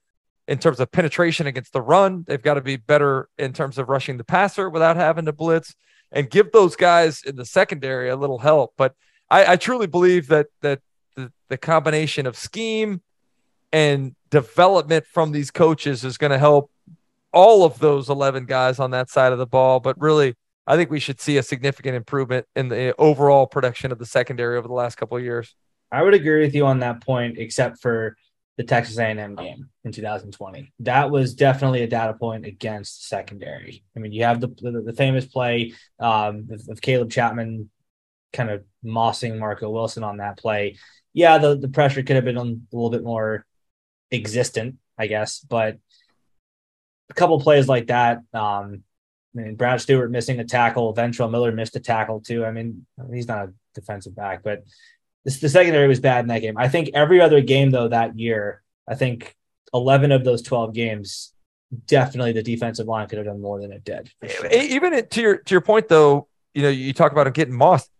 in 0.48 0.58
terms 0.58 0.80
of 0.80 0.90
penetration 0.90 1.46
against 1.46 1.72
the 1.72 1.82
run. 1.82 2.24
They've 2.26 2.42
got 2.42 2.54
to 2.54 2.60
be 2.60 2.76
better 2.76 3.28
in 3.38 3.52
terms 3.52 3.78
of 3.78 3.88
rushing 3.88 4.16
the 4.16 4.24
passer 4.24 4.70
without 4.70 4.96
having 4.96 5.24
to 5.24 5.32
blitz 5.32 5.74
and 6.12 6.30
give 6.30 6.52
those 6.52 6.76
guys 6.76 7.22
in 7.22 7.36
the 7.36 7.44
secondary 7.44 8.08
a 8.08 8.16
little 8.16 8.38
help. 8.38 8.74
But 8.76 8.94
I, 9.30 9.52
I 9.52 9.56
truly 9.56 9.86
believe 9.86 10.28
that 10.28 10.46
that 10.62 10.80
the, 11.16 11.32
the 11.48 11.58
combination 11.58 12.26
of 12.26 12.36
scheme 12.36 13.00
and 13.72 14.14
development 14.30 15.06
from 15.06 15.32
these 15.32 15.50
coaches 15.50 16.04
is 16.04 16.18
going 16.18 16.30
to 16.30 16.38
help 16.38 16.70
all 17.32 17.64
of 17.64 17.78
those 17.78 18.08
11 18.08 18.46
guys 18.46 18.78
on 18.78 18.92
that 18.92 19.10
side 19.10 19.32
of 19.32 19.38
the 19.38 19.46
ball. 19.46 19.80
But 19.80 20.00
really, 20.00 20.34
I 20.66 20.76
think 20.76 20.90
we 20.90 21.00
should 21.00 21.20
see 21.20 21.36
a 21.36 21.42
significant 21.42 21.96
improvement 21.96 22.46
in 22.54 22.68
the 22.68 22.94
overall 22.98 23.46
production 23.46 23.92
of 23.92 23.98
the 23.98 24.06
secondary 24.06 24.56
over 24.56 24.68
the 24.68 24.74
last 24.74 24.96
couple 24.96 25.16
of 25.16 25.22
years. 25.22 25.54
I 25.92 26.02
would 26.02 26.14
agree 26.14 26.40
with 26.40 26.54
you 26.54 26.66
on 26.66 26.80
that 26.80 27.04
point, 27.04 27.38
except 27.38 27.80
for 27.80 28.16
the 28.56 28.64
Texas 28.64 28.98
A&M 28.98 29.34
game 29.34 29.68
in 29.84 29.92
2020. 29.92 30.72
That 30.80 31.10
was 31.10 31.34
definitely 31.34 31.82
a 31.82 31.86
data 31.86 32.14
point 32.14 32.46
against 32.46 33.06
secondary. 33.06 33.84
I 33.94 34.00
mean, 34.00 34.12
you 34.12 34.24
have 34.24 34.40
the 34.40 34.48
the, 34.48 34.82
the 34.86 34.92
famous 34.92 35.26
play 35.26 35.74
um, 36.00 36.48
of, 36.50 36.62
of, 36.70 36.80
Caleb 36.80 37.10
Chapman 37.10 37.70
kind 38.32 38.50
of 38.50 38.64
mossing 38.84 39.38
Marco 39.38 39.70
Wilson 39.70 40.02
on 40.02 40.18
that 40.18 40.38
play. 40.38 40.76
Yeah, 41.12 41.38
the, 41.38 41.56
the 41.56 41.68
pressure 41.68 42.02
could 42.02 42.16
have 42.16 42.24
been 42.24 42.36
a 42.36 42.42
little 42.42 42.90
bit 42.90 43.04
more 43.04 43.44
existent, 44.10 44.76
I 44.98 45.06
guess, 45.06 45.40
but 45.40 45.78
a 47.10 47.14
couple 47.14 47.40
plays 47.40 47.68
like 47.68 47.88
that. 47.88 48.18
Um, 48.32 48.84
I 49.36 49.42
mean, 49.42 49.56
Brad 49.56 49.80
Stewart 49.80 50.10
missing 50.10 50.40
a 50.40 50.44
tackle, 50.44 50.94
Ventrell 50.94 51.30
Miller 51.30 51.52
missed 51.52 51.76
a 51.76 51.80
tackle 51.80 52.20
too. 52.20 52.44
I 52.44 52.50
mean, 52.50 52.86
he's 53.12 53.28
not 53.28 53.48
a 53.48 53.52
defensive 53.74 54.16
back, 54.16 54.42
but 54.42 54.64
this, 55.26 55.40
the 55.40 55.48
secondary 55.48 55.88
was 55.88 56.00
bad 56.00 56.20
in 56.20 56.28
that 56.28 56.38
game. 56.38 56.56
I 56.56 56.68
think 56.68 56.90
every 56.94 57.20
other 57.20 57.42
game 57.42 57.70
though 57.70 57.88
that 57.88 58.18
year, 58.18 58.62
I 58.88 58.94
think 58.94 59.34
11 59.74 60.12
of 60.12 60.24
those 60.24 60.40
12 60.40 60.72
games, 60.72 61.34
definitely 61.86 62.32
the 62.32 62.44
defensive 62.44 62.86
line 62.86 63.08
could 63.08 63.18
have 63.18 63.26
done 63.26 63.42
more 63.42 63.60
than 63.60 63.72
it 63.72 63.84
did. 63.84 64.10
Sure. 64.26 64.46
Even 64.50 65.06
to 65.06 65.20
your 65.20 65.38
to 65.38 65.54
your 65.54 65.60
point 65.60 65.88
though, 65.88 66.28
you 66.54 66.62
know, 66.62 66.68
you 66.68 66.92
talk 66.92 67.12
about 67.12 67.26
him 67.26 67.32
getting 67.32 67.54
mossed. 67.54 67.90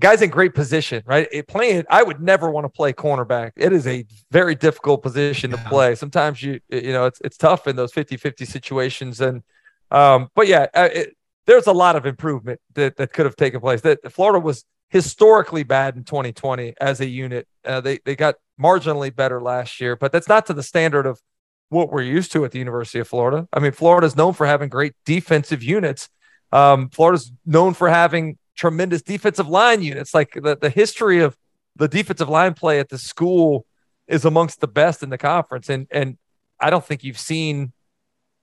Guys 0.00 0.20
in 0.20 0.28
great 0.28 0.54
position, 0.54 1.04
right? 1.06 1.28
It, 1.30 1.46
playing, 1.46 1.84
I 1.88 2.02
would 2.02 2.20
never 2.20 2.50
want 2.50 2.64
to 2.64 2.68
play 2.68 2.92
cornerback. 2.92 3.52
It 3.56 3.72
is 3.72 3.86
a 3.86 4.04
very 4.32 4.56
difficult 4.56 5.04
position 5.04 5.52
to 5.52 5.56
play. 5.56 5.94
Sometimes 5.94 6.42
you, 6.42 6.58
you 6.68 6.92
know, 6.92 7.06
it's 7.06 7.20
it's 7.24 7.36
tough 7.36 7.68
in 7.68 7.76
those 7.76 7.92
50-50 7.92 8.44
situations. 8.44 9.20
And 9.20 9.44
um, 9.92 10.30
but 10.34 10.48
yeah, 10.48 10.66
uh, 10.74 10.88
it, 10.92 11.16
there's 11.46 11.68
a 11.68 11.72
lot 11.72 11.94
of 11.94 12.06
improvement 12.06 12.60
that, 12.74 12.96
that 12.96 13.12
could 13.12 13.24
have 13.24 13.36
taken 13.36 13.60
place. 13.60 13.82
That 13.82 14.12
Florida 14.12 14.40
was 14.40 14.64
historically 14.94 15.64
bad 15.64 15.96
in 15.96 16.04
2020 16.04 16.74
as 16.80 17.00
a 17.00 17.06
unit. 17.06 17.48
Uh, 17.64 17.80
they 17.80 17.98
they 18.04 18.14
got 18.14 18.36
marginally 18.62 19.14
better 19.14 19.42
last 19.42 19.80
year, 19.80 19.96
but 19.96 20.12
that's 20.12 20.28
not 20.28 20.46
to 20.46 20.54
the 20.54 20.62
standard 20.62 21.04
of 21.04 21.20
what 21.68 21.90
we're 21.90 22.00
used 22.00 22.30
to 22.30 22.44
at 22.44 22.52
the 22.52 22.60
University 22.60 23.00
of 23.00 23.08
Florida. 23.08 23.48
I 23.52 23.58
mean, 23.58 23.72
Florida 23.72 24.06
is 24.06 24.14
known 24.14 24.34
for 24.34 24.46
having 24.46 24.68
great 24.68 24.94
defensive 25.04 25.64
units. 25.64 26.08
Um, 26.52 26.90
Florida's 26.90 27.32
known 27.44 27.74
for 27.74 27.88
having 27.90 28.38
tremendous 28.54 29.02
defensive 29.02 29.48
line 29.48 29.82
units. 29.82 30.14
Like 30.14 30.34
the, 30.34 30.56
the 30.56 30.70
history 30.70 31.18
of 31.18 31.36
the 31.74 31.88
defensive 31.88 32.28
line 32.28 32.54
play 32.54 32.78
at 32.78 32.88
the 32.88 32.98
school 32.98 33.66
is 34.06 34.24
amongst 34.24 34.60
the 34.60 34.68
best 34.68 35.02
in 35.02 35.10
the 35.10 35.18
conference. 35.18 35.68
And 35.68 35.88
and 35.90 36.18
I 36.60 36.70
don't 36.70 36.84
think 36.84 37.02
you've 37.02 37.18
seen 37.18 37.72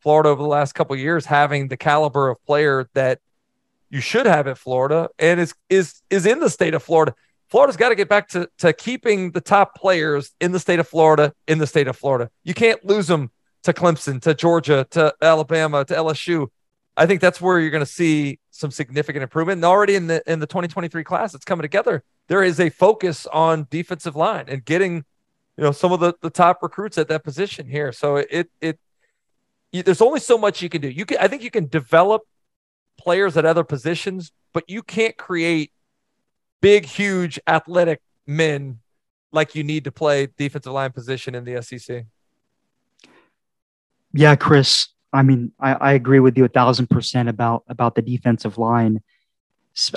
Florida 0.02 0.28
over 0.28 0.42
the 0.42 0.50
last 0.50 0.74
couple 0.74 0.98
years 0.98 1.26
having 1.28 1.70
the 1.70 1.78
caliber 1.78 2.28
of 2.28 2.44
player 2.46 2.90
that 2.94 3.20
you 3.92 4.02
should 4.02 4.26
have 4.26 4.48
at 4.48 4.58
Florida 4.58 5.10
and 5.20 5.40
is 5.40 5.54
is 5.70 6.02
is 6.10 6.26
in 6.26 6.40
the 6.40 6.50
state 6.50 6.74
of 6.74 6.82
Florida. 6.82 7.14
Florida's 7.50 7.76
got 7.76 7.90
to 7.90 7.96
get 7.96 8.08
back 8.10 8.30
to 8.30 8.50
to 8.60 8.74
keeping 8.74 9.32
the 9.32 9.42
top 9.42 9.76
players 9.76 10.32
in 10.40 10.54
the 10.54 10.60
state 10.60 10.80
of 10.80 10.88
Florida 10.88 11.34
in 11.48 11.60
the 11.60 11.68
state 11.68 11.88
of 11.88 11.98
Florida. 11.98 12.32
You 12.44 12.54
can't 12.54 12.84
lose 12.86 13.08
them 13.08 13.30
to 13.64 13.74
Clemson, 13.74 14.22
to 14.22 14.34
Georgia, 14.34 14.88
to 14.92 15.14
Alabama, 15.22 15.86
to 15.86 15.94
LSU. 15.94 16.48
I 16.98 17.06
think 17.06 17.22
that's 17.22 17.40
where 17.40 17.60
you're 17.60 17.70
going 17.70 17.86
to 17.86 17.92
see 17.92 18.40
some 18.50 18.72
significant 18.72 19.24
improvement. 19.24 19.58
And 19.58 19.66
already 19.66 19.96
in 19.96 20.08
the 20.08 20.24
in 20.26 20.40
the 20.40 20.48
2023 20.48 21.04
class 21.04 21.34
that's 21.34 21.46
coming 21.46 21.64
together, 21.64 22.04
there 22.30 22.44
is 22.44 22.62
a 22.62 22.70
focus 22.70 23.28
on 23.28 23.68
defensive 23.70 24.16
line 24.16 24.46
and 24.48 24.64
getting, 24.64 25.04
you 25.58 25.64
know, 25.64 25.74
some 25.74 25.92
of 25.92 26.00
the, 26.00 26.14
the 26.22 26.30
top 26.30 26.64
recruits 26.64 26.98
at 26.98 27.10
that 27.10 27.26
position 27.26 27.68
here. 27.68 27.92
So 27.92 28.16
it 28.16 28.50
it, 28.62 28.80
it 29.74 29.86
there's 29.86 30.02
only 30.02 30.22
so 30.22 30.38
much 30.38 30.62
you 30.62 30.70
can 30.70 30.82
do. 30.82 30.90
You 30.90 31.06
can 31.06 31.18
I 31.20 31.28
think 31.28 31.44
you 31.44 31.52
can 31.52 31.68
develop 31.68 32.24
players 32.98 33.38
at 33.38 33.46
other 33.46 33.64
positions, 33.64 34.32
but 34.54 34.64
you 34.70 34.84
can't 34.84 35.18
create 35.18 35.72
big, 36.62 36.86
huge, 36.86 37.40
athletic 37.48 38.02
men 38.28 38.80
like 39.32 39.56
you 39.56 39.64
need 39.64 39.84
to 39.86 39.92
play 39.92 40.28
defensive 40.38 40.72
line 40.72 40.92
position 40.92 41.36
in 41.36 41.44
the 41.44 41.62
SEC. 41.62 42.06
Yeah, 44.14 44.36
Chris. 44.36 44.90
I 45.14 45.24
mean, 45.24 45.52
I, 45.60 45.74
I 45.74 45.94
agree 45.94 46.20
with 46.20 46.38
you 46.38 46.46
a 46.46 46.50
thousand 46.50 46.90
percent 46.90 47.30
about 47.30 47.64
about 47.68 47.96
the 47.96 48.02
defensive 48.02 48.58
line. 48.58 49.02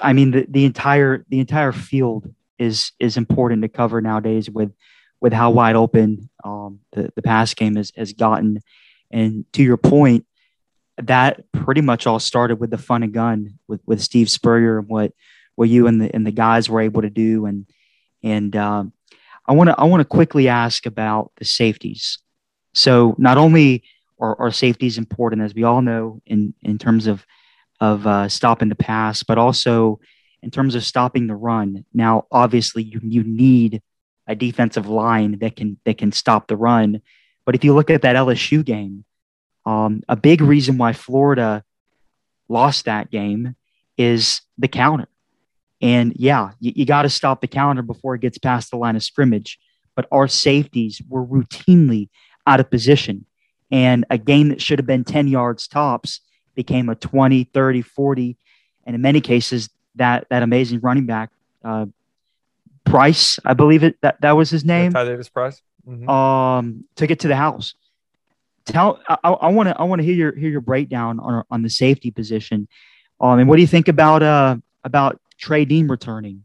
I 0.02 0.12
mean, 0.12 0.30
the, 0.32 0.46
the 0.48 0.64
entire 0.64 1.24
the 1.28 1.40
entire 1.40 1.72
field 1.72 2.32
is 2.58 2.92
is 2.98 3.16
important 3.16 3.62
to 3.62 3.68
cover 3.68 4.00
nowadays 4.00 4.48
with 4.48 4.72
with 5.20 5.32
how 5.32 5.50
wide 5.50 5.76
open 5.76 6.30
um, 6.44 6.80
the 6.92 7.12
the 7.14 7.22
pass 7.22 7.54
game 7.54 7.76
has 7.76 7.92
has 7.96 8.12
gotten. 8.12 8.60
And 9.10 9.44
to 9.52 9.62
your 9.62 9.76
point, 9.76 10.26
that 10.98 11.50
pretty 11.52 11.80
much 11.80 12.06
all 12.06 12.20
started 12.20 12.60
with 12.60 12.70
the 12.70 12.78
fun 12.78 13.02
and 13.02 13.12
gun 13.12 13.58
with, 13.66 13.80
with 13.86 14.00
Steve 14.00 14.30
Spurrier 14.30 14.78
and 14.78 14.88
what 14.88 15.12
what 15.56 15.68
you 15.68 15.86
and 15.86 16.00
the 16.00 16.14
and 16.14 16.26
the 16.26 16.32
guys 16.32 16.68
were 16.68 16.80
able 16.80 17.02
to 17.02 17.10
do 17.10 17.46
and 17.46 17.66
and 18.22 18.56
um, 18.56 18.92
I 19.46 19.52
want 19.52 19.68
to 19.68 19.78
I 19.78 19.84
want 19.84 20.00
to 20.00 20.04
quickly 20.04 20.48
ask 20.48 20.86
about 20.86 21.32
the 21.36 21.44
safeties. 21.44 22.18
So 22.72 23.14
not 23.18 23.38
only 23.38 23.84
are, 24.18 24.38
are 24.40 24.50
safeties 24.50 24.98
important 24.98 25.42
as 25.42 25.54
we 25.54 25.64
all 25.64 25.82
know 25.82 26.20
in 26.26 26.54
in 26.62 26.78
terms 26.78 27.06
of 27.06 27.24
of 27.80 28.06
uh, 28.06 28.28
stopping 28.28 28.68
the 28.68 28.74
pass, 28.74 29.22
but 29.22 29.38
also 29.38 30.00
in 30.42 30.50
terms 30.50 30.74
of 30.74 30.84
stopping 30.84 31.26
the 31.26 31.34
run. 31.34 31.84
Now, 31.92 32.26
obviously, 32.30 32.82
you 32.82 33.00
you 33.02 33.22
need 33.24 33.82
a 34.26 34.34
defensive 34.34 34.88
line 34.88 35.38
that 35.40 35.56
can 35.56 35.78
that 35.84 35.98
can 35.98 36.12
stop 36.12 36.48
the 36.48 36.56
run. 36.56 37.02
But 37.44 37.54
if 37.54 37.64
you 37.64 37.74
look 37.74 37.90
at 37.90 38.02
that 38.02 38.16
LSU 38.16 38.64
game, 38.64 39.04
um, 39.66 40.02
a 40.08 40.16
big 40.16 40.40
reason 40.40 40.78
why 40.78 40.92
Florida 40.92 41.64
lost 42.48 42.84
that 42.84 43.10
game 43.10 43.56
is 43.96 44.42
the 44.58 44.68
counter. 44.68 45.08
And 45.80 46.12
yeah, 46.16 46.50
you, 46.60 46.72
you 46.76 46.86
got 46.86 47.02
to 47.02 47.10
stop 47.10 47.40
the 47.40 47.48
counter 47.48 47.82
before 47.82 48.14
it 48.14 48.20
gets 48.20 48.38
past 48.38 48.70
the 48.70 48.76
line 48.76 48.96
of 48.96 49.02
scrimmage. 49.02 49.58
But 49.94 50.06
our 50.10 50.28
safeties 50.28 51.00
were 51.08 51.24
routinely 51.24 52.08
out 52.46 52.60
of 52.60 52.70
position. 52.70 53.26
And 53.70 54.04
a 54.10 54.18
game 54.18 54.48
that 54.48 54.60
should 54.60 54.78
have 54.78 54.86
been 54.86 55.04
10 55.04 55.28
yards 55.28 55.66
tops 55.66 56.20
became 56.54 56.88
a 56.88 56.94
20, 56.94 57.44
30, 57.44 57.82
40. 57.82 58.36
And 58.84 58.94
in 58.94 59.02
many 59.02 59.20
cases, 59.20 59.70
that, 59.96 60.26
that 60.30 60.42
amazing 60.42 60.80
running 60.80 61.06
back, 61.06 61.30
uh, 61.64 61.86
Price, 62.84 63.38
I 63.46 63.54
believe 63.54 63.82
it 63.82 63.96
that, 64.02 64.20
that 64.20 64.32
was 64.32 64.50
his 64.50 64.62
name. 64.62 64.92
Ty 64.92 65.04
Davis 65.04 65.30
Price. 65.30 65.62
Mm-hmm. 65.88 66.08
Um, 66.08 66.84
took 66.96 67.10
it 67.10 67.20
to 67.20 67.28
the 67.28 67.36
house 67.36 67.74
tell 68.64 69.00
I 69.22 69.48
want 69.48 69.68
to 69.68 69.78
I 69.78 69.84
want 69.84 70.00
to 70.00 70.04
hear 70.04 70.14
your 70.14 70.36
hear 70.36 70.50
your 70.50 70.60
breakdown 70.60 71.20
on 71.20 71.44
on 71.50 71.62
the 71.62 71.70
safety 71.70 72.10
position. 72.10 72.68
Um, 73.20 73.38
and 73.38 73.48
what 73.48 73.56
do 73.56 73.62
you 73.62 73.68
think 73.68 73.88
about 73.88 74.22
uh 74.22 74.56
about 74.82 75.20
Trey 75.38 75.64
Dean 75.64 75.88
returning? 75.88 76.44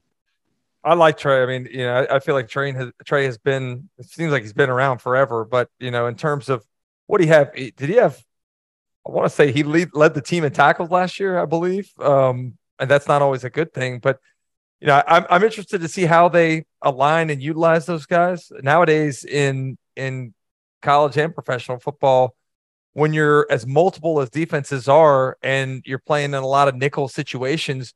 I 0.83 0.93
like 0.93 1.17
Trey. 1.17 1.43
I 1.43 1.45
mean, 1.45 1.67
you 1.69 1.79
know, 1.79 1.93
I, 1.93 2.15
I 2.15 2.19
feel 2.19 2.35
like 2.35 2.47
Trey 2.47 2.71
has 2.71 2.91
Trey 3.05 3.25
has 3.25 3.37
been. 3.37 3.89
It 3.97 4.05
seems 4.05 4.31
like 4.31 4.43
he's 4.43 4.53
been 4.53 4.69
around 4.69 4.99
forever. 4.99 5.45
But 5.45 5.69
you 5.79 5.91
know, 5.91 6.07
in 6.07 6.15
terms 6.15 6.49
of 6.49 6.65
what 7.07 7.19
do 7.19 7.27
you 7.27 7.33
have? 7.33 7.53
Did 7.53 7.77
he 7.79 7.95
have? 7.95 8.23
I 9.07 9.11
want 9.11 9.25
to 9.25 9.29
say 9.29 9.51
he 9.51 9.63
lead, 9.63 9.89
led 9.93 10.13
the 10.13 10.21
team 10.21 10.43
in 10.43 10.51
tackles 10.51 10.91
last 10.91 11.19
year, 11.19 11.39
I 11.39 11.45
believe. 11.45 11.91
Um, 11.99 12.57
and 12.79 12.89
that's 12.89 13.07
not 13.07 13.21
always 13.21 13.43
a 13.43 13.49
good 13.49 13.73
thing. 13.73 13.99
But 13.99 14.19
you 14.79 14.87
know, 14.87 15.03
I'm 15.05 15.25
I'm 15.29 15.43
interested 15.43 15.81
to 15.81 15.87
see 15.87 16.05
how 16.05 16.29
they 16.29 16.65
align 16.81 17.29
and 17.29 17.41
utilize 17.41 17.85
those 17.85 18.05
guys 18.05 18.51
nowadays 18.61 19.25
in 19.25 19.77
in 19.95 20.33
college 20.81 21.17
and 21.17 21.33
professional 21.33 21.79
football 21.79 22.35
when 22.93 23.13
you're 23.13 23.47
as 23.49 23.67
multiple 23.67 24.19
as 24.19 24.29
defenses 24.29 24.87
are 24.87 25.37
and 25.41 25.83
you're 25.85 25.99
playing 25.99 26.33
in 26.33 26.35
a 26.35 26.47
lot 26.47 26.67
of 26.67 26.75
nickel 26.75 27.07
situations 27.07 27.93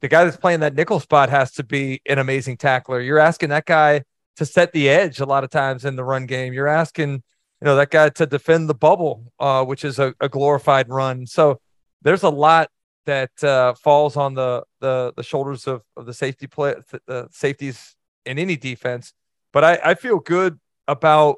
the 0.00 0.08
guy 0.08 0.24
that's 0.24 0.36
playing 0.36 0.60
that 0.60 0.74
nickel 0.74 1.00
spot 1.00 1.30
has 1.30 1.52
to 1.52 1.64
be 1.64 2.00
an 2.06 2.18
amazing 2.18 2.56
tackler. 2.56 3.00
You're 3.00 3.18
asking 3.18 3.50
that 3.50 3.66
guy 3.66 4.02
to 4.36 4.44
set 4.44 4.72
the 4.72 4.88
edge 4.88 5.20
a 5.20 5.26
lot 5.26 5.44
of 5.44 5.50
times 5.50 5.84
in 5.84 5.96
the 5.96 6.04
run 6.04 6.26
game. 6.26 6.52
You're 6.52 6.68
asking 6.68 7.22
you 7.60 7.64
know 7.64 7.76
that 7.76 7.90
guy 7.90 8.08
to 8.08 8.26
defend 8.26 8.68
the 8.68 8.74
bubble 8.74 9.32
uh, 9.40 9.64
which 9.64 9.84
is 9.84 9.98
a, 9.98 10.14
a, 10.20 10.28
glorified 10.28 10.88
run. 10.88 11.26
So 11.26 11.60
there's 12.02 12.22
a 12.22 12.28
lot 12.28 12.70
that 13.06 13.42
uh, 13.42 13.74
falls 13.74 14.16
on 14.16 14.34
the, 14.34 14.62
the 14.80 15.12
the 15.16 15.22
shoulders 15.22 15.66
of, 15.66 15.82
of 15.96 16.06
the 16.06 16.14
safety 16.14 16.46
play 16.46 16.74
the 17.06 17.28
safeties 17.32 17.96
in 18.24 18.38
any 18.38 18.56
defense. 18.56 19.12
But 19.52 19.64
I, 19.64 19.78
I 19.84 19.94
feel 19.94 20.18
good 20.18 20.60
about 20.86 21.36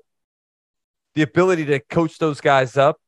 the 1.15 1.23
ability 1.23 1.65
to 1.67 1.81
coach 1.81 2.19
those 2.19 2.41
guys 2.41 2.77
up 2.77 2.99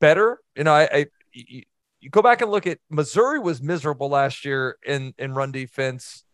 better. 0.00 0.38
You 0.56 0.64
know, 0.64 0.72
I, 0.72 0.88
I 0.92 1.06
you, 1.32 1.62
go 2.10 2.22
back 2.22 2.42
and 2.42 2.50
look 2.50 2.66
at 2.66 2.78
Missouri 2.90 3.40
was 3.40 3.62
miserable 3.62 4.08
last 4.08 4.44
year 4.44 4.76
in 4.86 5.14
in 5.18 5.34
run 5.34 5.52
defense. 5.52 6.24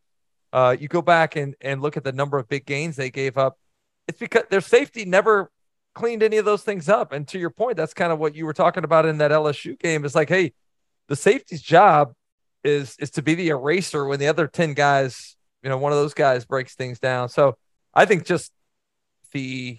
Uh, 0.53 0.77
you 0.79 0.89
go 0.89 1.03
back 1.03 1.37
and 1.37 1.55
and 1.61 1.81
look 1.81 1.97
at 1.97 2.05
the 2.05 2.13
number 2.13 2.39
of 2.39 2.49
big 2.49 2.67
gains 2.67 2.97
they 2.97 3.11
gave 3.11 3.39
up. 3.39 3.59
It's 4.09 4.19
because 4.19 4.45
their 4.51 4.61
safety 4.61 5.05
never 5.05 5.51
cleaned 5.95 6.23
any 6.23 6.37
of 6.37 6.45
those 6.45 6.63
things 6.63 6.89
up. 6.89 7.13
And 7.13 7.27
to 7.29 7.39
your 7.39 7.51
point, 7.51 7.77
that's 7.77 7.95
kind 7.95 8.13
of 8.13 8.19
what 8.19 8.35
you 8.35 8.47
were 8.47 8.53
talking 8.53 8.85
about 8.85 9.07
in 9.07 9.19
that 9.19 9.31
LSU 9.31 9.79
game. 9.79 10.05
It's 10.05 10.15
like, 10.15 10.29
hey, 10.29 10.53
the 11.09 11.17
safety's 11.17 11.63
job 11.63 12.15
is 12.65 12.97
is 12.99 13.11
to 13.11 13.23
be 13.23 13.35
the 13.35 13.49
eraser 13.49 14.05
when 14.05 14.19
the 14.19 14.29
other 14.29 14.47
10 14.47 14.75
guys, 14.75 15.37
you 15.63 15.69
know, 15.69 15.79
one 15.79 15.93
of 15.93 15.99
those 15.99 16.15
guys 16.15 16.45
breaks 16.45 16.75
things 16.75 16.99
down. 16.99 17.29
So 17.29 17.57
I 17.95 18.05
think 18.05 18.25
just 18.25 18.53
the 19.33 19.79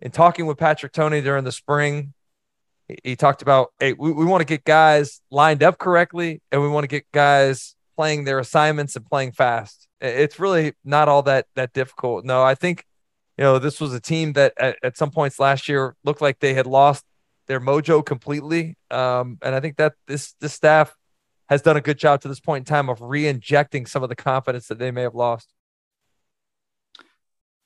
in 0.00 0.10
talking 0.10 0.46
with 0.46 0.58
Patrick 0.58 0.92
Toney 0.92 1.20
during 1.20 1.44
the 1.44 1.52
spring, 1.52 2.14
he, 3.04 3.16
talked 3.16 3.42
about, 3.42 3.72
hey, 3.78 3.92
we, 3.92 4.12
we 4.12 4.24
want 4.24 4.40
to 4.40 4.46
get 4.46 4.64
guys 4.64 5.20
lined 5.30 5.62
up 5.62 5.78
correctly 5.78 6.40
and 6.50 6.62
we 6.62 6.68
want 6.68 6.84
to 6.84 6.88
get 6.88 7.04
guys 7.12 7.74
playing 7.96 8.24
their 8.24 8.38
assignments 8.38 8.96
and 8.96 9.04
playing 9.04 9.32
fast. 9.32 9.88
It's 10.00 10.38
really 10.38 10.74
not 10.84 11.08
all 11.08 11.22
that 11.22 11.46
that 11.56 11.72
difficult. 11.72 12.24
No, 12.24 12.42
I 12.42 12.54
think 12.54 12.84
you 13.36 13.44
know, 13.44 13.58
this 13.58 13.80
was 13.80 13.94
a 13.94 14.00
team 14.00 14.32
that 14.32 14.52
at, 14.58 14.78
at 14.82 14.96
some 14.96 15.10
points 15.10 15.38
last 15.38 15.68
year 15.68 15.94
looked 16.04 16.20
like 16.20 16.40
they 16.40 16.54
had 16.54 16.66
lost 16.66 17.04
their 17.46 17.60
mojo 17.60 18.04
completely. 18.04 18.76
Um, 18.90 19.38
and 19.42 19.54
I 19.54 19.60
think 19.60 19.76
that 19.76 19.94
this 20.06 20.34
this 20.40 20.52
staff 20.52 20.94
has 21.48 21.62
done 21.62 21.76
a 21.76 21.80
good 21.80 21.98
job 21.98 22.20
to 22.22 22.28
this 22.28 22.40
point 22.40 22.62
in 22.62 22.64
time 22.66 22.88
of 22.88 23.00
re-injecting 23.00 23.86
some 23.86 24.02
of 24.02 24.08
the 24.08 24.16
confidence 24.16 24.68
that 24.68 24.78
they 24.78 24.90
may 24.90 25.02
have 25.02 25.14
lost. 25.14 25.52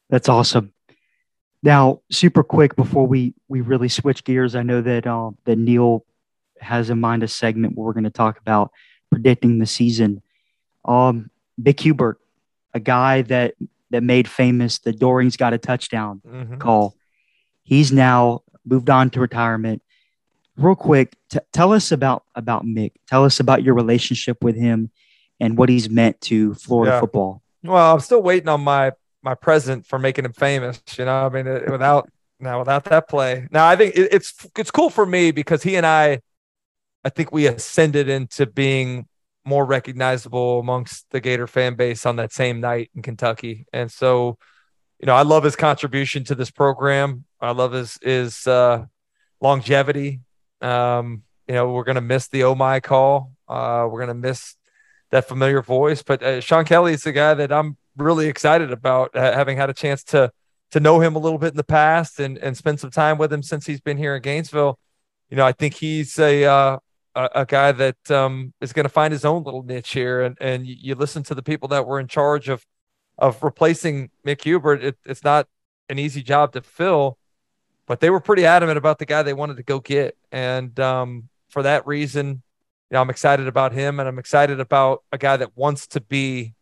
That's 0.08 0.28
awesome. 0.28 0.72
Now, 1.62 2.00
super 2.10 2.42
quick 2.42 2.74
before 2.74 3.06
we 3.06 3.34
we 3.48 3.60
really 3.60 3.88
switch 3.88 4.24
gears, 4.24 4.54
I 4.54 4.62
know 4.62 4.80
that 4.80 5.06
uh, 5.06 5.30
that 5.44 5.56
Neil 5.56 6.04
has 6.60 6.90
in 6.90 7.00
mind 7.00 7.22
a 7.22 7.28
segment 7.28 7.76
where 7.76 7.86
we're 7.86 7.92
going 7.92 8.04
to 8.04 8.10
talk 8.10 8.38
about 8.38 8.72
predicting 9.10 9.58
the 9.58 9.66
season. 9.66 10.22
Um, 10.84 11.30
Mick 11.60 11.80
Hubert, 11.80 12.18
a 12.74 12.80
guy 12.80 13.22
that 13.22 13.54
that 13.90 14.02
made 14.02 14.26
famous 14.26 14.78
the 14.78 14.92
Doering's 14.92 15.36
got 15.36 15.52
a 15.52 15.58
touchdown 15.58 16.20
mm-hmm. 16.26 16.56
call. 16.58 16.96
He's 17.62 17.92
now 17.92 18.42
moved 18.64 18.90
on 18.90 19.10
to 19.10 19.20
retirement. 19.20 19.82
Real 20.56 20.74
quick, 20.74 21.16
t- 21.30 21.38
tell 21.52 21.72
us 21.72 21.92
about 21.92 22.24
about 22.34 22.64
Mick. 22.64 22.92
Tell 23.06 23.24
us 23.24 23.38
about 23.38 23.62
your 23.62 23.74
relationship 23.74 24.42
with 24.42 24.56
him 24.56 24.90
and 25.38 25.56
what 25.56 25.68
he's 25.68 25.88
meant 25.88 26.20
to 26.22 26.54
Florida 26.54 26.92
yeah. 26.92 27.00
football. 27.00 27.42
Well, 27.62 27.94
I'm 27.94 28.00
still 28.00 28.22
waiting 28.22 28.48
on 28.48 28.62
my 28.62 28.92
my 29.22 29.34
present 29.34 29.86
for 29.86 29.98
making 29.98 30.24
him 30.24 30.32
famous. 30.32 30.82
You 30.96 31.04
know, 31.04 31.26
I 31.26 31.28
mean, 31.28 31.46
it, 31.46 31.70
without 31.70 32.10
now 32.40 32.58
without 32.58 32.84
that 32.84 33.08
play. 33.08 33.46
Now, 33.50 33.66
I 33.66 33.76
think 33.76 33.94
it, 33.96 34.08
it's 34.12 34.34
it's 34.58 34.70
cool 34.70 34.90
for 34.90 35.06
me 35.06 35.30
because 35.30 35.62
he 35.62 35.76
and 35.76 35.86
I, 35.86 36.20
I 37.04 37.08
think 37.08 37.32
we 37.32 37.46
ascended 37.46 38.08
into 38.08 38.46
being 38.46 39.06
more 39.44 39.64
recognizable 39.64 40.60
amongst 40.60 41.10
the 41.10 41.20
Gator 41.20 41.46
fan 41.46 41.74
base 41.74 42.06
on 42.06 42.16
that 42.16 42.32
same 42.32 42.60
night 42.60 42.90
in 42.94 43.02
Kentucky. 43.02 43.66
And 43.72 43.90
so, 43.90 44.38
you 45.00 45.06
know, 45.06 45.14
I 45.14 45.22
love 45.22 45.42
his 45.42 45.56
contribution 45.56 46.24
to 46.24 46.34
this 46.34 46.50
program. 46.50 47.24
I 47.40 47.52
love 47.52 47.72
his 47.72 47.98
his 48.02 48.46
uh, 48.46 48.86
longevity. 49.40 50.20
Um, 50.60 51.22
you 51.48 51.54
know, 51.54 51.72
we're 51.72 51.84
gonna 51.84 52.00
miss 52.00 52.28
the 52.28 52.44
oh 52.44 52.54
my 52.54 52.80
call. 52.80 53.32
Uh, 53.48 53.86
we're 53.90 54.00
gonna 54.00 54.14
miss 54.14 54.56
that 55.10 55.28
familiar 55.28 55.62
voice. 55.62 56.02
But 56.02 56.22
uh, 56.22 56.40
Sean 56.40 56.64
Kelly 56.64 56.94
is 56.94 57.02
the 57.02 57.12
guy 57.12 57.34
that 57.34 57.52
I'm 57.52 57.76
really 57.96 58.28
excited 58.28 58.72
about, 58.72 59.14
uh, 59.14 59.32
having 59.32 59.56
had 59.56 59.70
a 59.70 59.74
chance 59.74 60.02
to 60.04 60.32
to 60.72 60.80
know 60.80 61.00
him 61.00 61.14
a 61.14 61.18
little 61.18 61.38
bit 61.38 61.50
in 61.50 61.56
the 61.56 61.64
past 61.64 62.18
and 62.18 62.38
and 62.38 62.56
spend 62.56 62.80
some 62.80 62.90
time 62.90 63.18
with 63.18 63.32
him 63.32 63.42
since 63.42 63.66
he's 63.66 63.80
been 63.80 63.98
here 63.98 64.16
in 64.16 64.22
Gainesville. 64.22 64.78
You 65.30 65.36
know, 65.36 65.46
I 65.46 65.52
think 65.52 65.74
he's 65.74 66.18
a 66.18 66.44
uh, 66.44 66.78
a, 67.14 67.28
a 67.36 67.46
guy 67.46 67.72
that 67.72 68.10
um, 68.10 68.52
is 68.60 68.72
going 68.72 68.84
to 68.84 68.90
find 68.90 69.12
his 69.12 69.24
own 69.24 69.42
little 69.44 69.62
niche 69.62 69.92
here. 69.92 70.22
And 70.22 70.36
and 70.40 70.66
you 70.66 70.94
listen 70.94 71.22
to 71.24 71.34
the 71.34 71.42
people 71.42 71.68
that 71.68 71.86
were 71.86 72.00
in 72.00 72.08
charge 72.08 72.48
of 72.48 72.64
of 73.18 73.42
replacing 73.42 74.10
Mick 74.26 74.42
Hubert. 74.42 74.82
It, 74.82 74.96
it's 75.04 75.24
not 75.24 75.46
an 75.88 75.98
easy 75.98 76.22
job 76.22 76.52
to 76.52 76.62
fill, 76.62 77.18
but 77.86 78.00
they 78.00 78.10
were 78.10 78.20
pretty 78.20 78.46
adamant 78.46 78.78
about 78.78 78.98
the 78.98 79.06
guy 79.06 79.22
they 79.22 79.34
wanted 79.34 79.58
to 79.58 79.62
go 79.62 79.80
get. 79.80 80.16
And 80.30 80.78
um, 80.80 81.28
for 81.50 81.62
that 81.62 81.86
reason, 81.86 82.28
you 82.28 82.94
know, 82.94 83.00
I'm 83.00 83.10
excited 83.10 83.46
about 83.46 83.72
him, 83.72 84.00
and 84.00 84.08
I'm 84.08 84.18
excited 84.18 84.60
about 84.60 85.02
a 85.12 85.18
guy 85.18 85.36
that 85.36 85.56
wants 85.56 85.86
to 85.88 86.00
be 86.00 86.54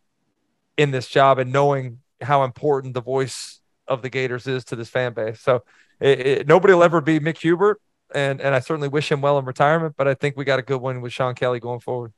in 0.81 0.91
this 0.91 1.07
job 1.07 1.39
and 1.39 1.51
knowing 1.51 1.99
how 2.21 2.43
important 2.43 2.93
the 2.93 3.01
voice 3.01 3.59
of 3.87 4.01
the 4.01 4.09
Gators 4.09 4.47
is 4.47 4.63
to 4.65 4.75
this 4.75 4.89
fan 4.89 5.13
base. 5.13 5.39
So 5.39 5.63
it, 5.99 6.19
it, 6.19 6.47
nobody 6.47 6.73
will 6.73 6.83
ever 6.83 7.01
be 7.01 7.19
Mick 7.19 7.37
Hubert, 7.37 7.79
and 8.13 8.41
and 8.41 8.55
I 8.55 8.59
certainly 8.59 8.87
wish 8.87 9.11
him 9.11 9.21
well 9.21 9.37
in 9.37 9.45
retirement. 9.45 9.95
But 9.97 10.07
I 10.07 10.13
think 10.13 10.37
we 10.37 10.45
got 10.45 10.59
a 10.59 10.63
good 10.63 10.81
one 10.81 11.01
with 11.01 11.13
Sean 11.13 11.35
Kelly 11.35 11.59
going 11.59 11.79
forward. 11.79 12.13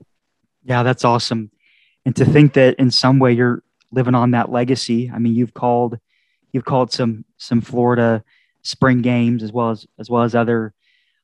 Yeah, 0.63 0.83
that's 0.83 1.03
awesome. 1.03 1.51
And 2.05 2.15
to 2.15 2.25
think 2.25 2.53
that 2.53 2.75
in 2.75 2.91
some 2.91 3.19
way 3.19 3.33
you're 3.33 3.63
living 3.93 4.15
on 4.15 4.31
that 4.31 4.51
legacy. 4.51 5.11
I 5.13 5.19
mean, 5.19 5.35
you've 5.35 5.53
called 5.53 5.97
you've 6.51 6.65
called 6.65 6.91
some 6.91 7.25
some 7.37 7.61
Florida 7.61 8.23
spring 8.63 9.01
games 9.01 9.43
as 9.43 9.51
well 9.51 9.69
as 9.69 9.85
as 9.99 10.09
well 10.09 10.23
as 10.23 10.35
other 10.35 10.73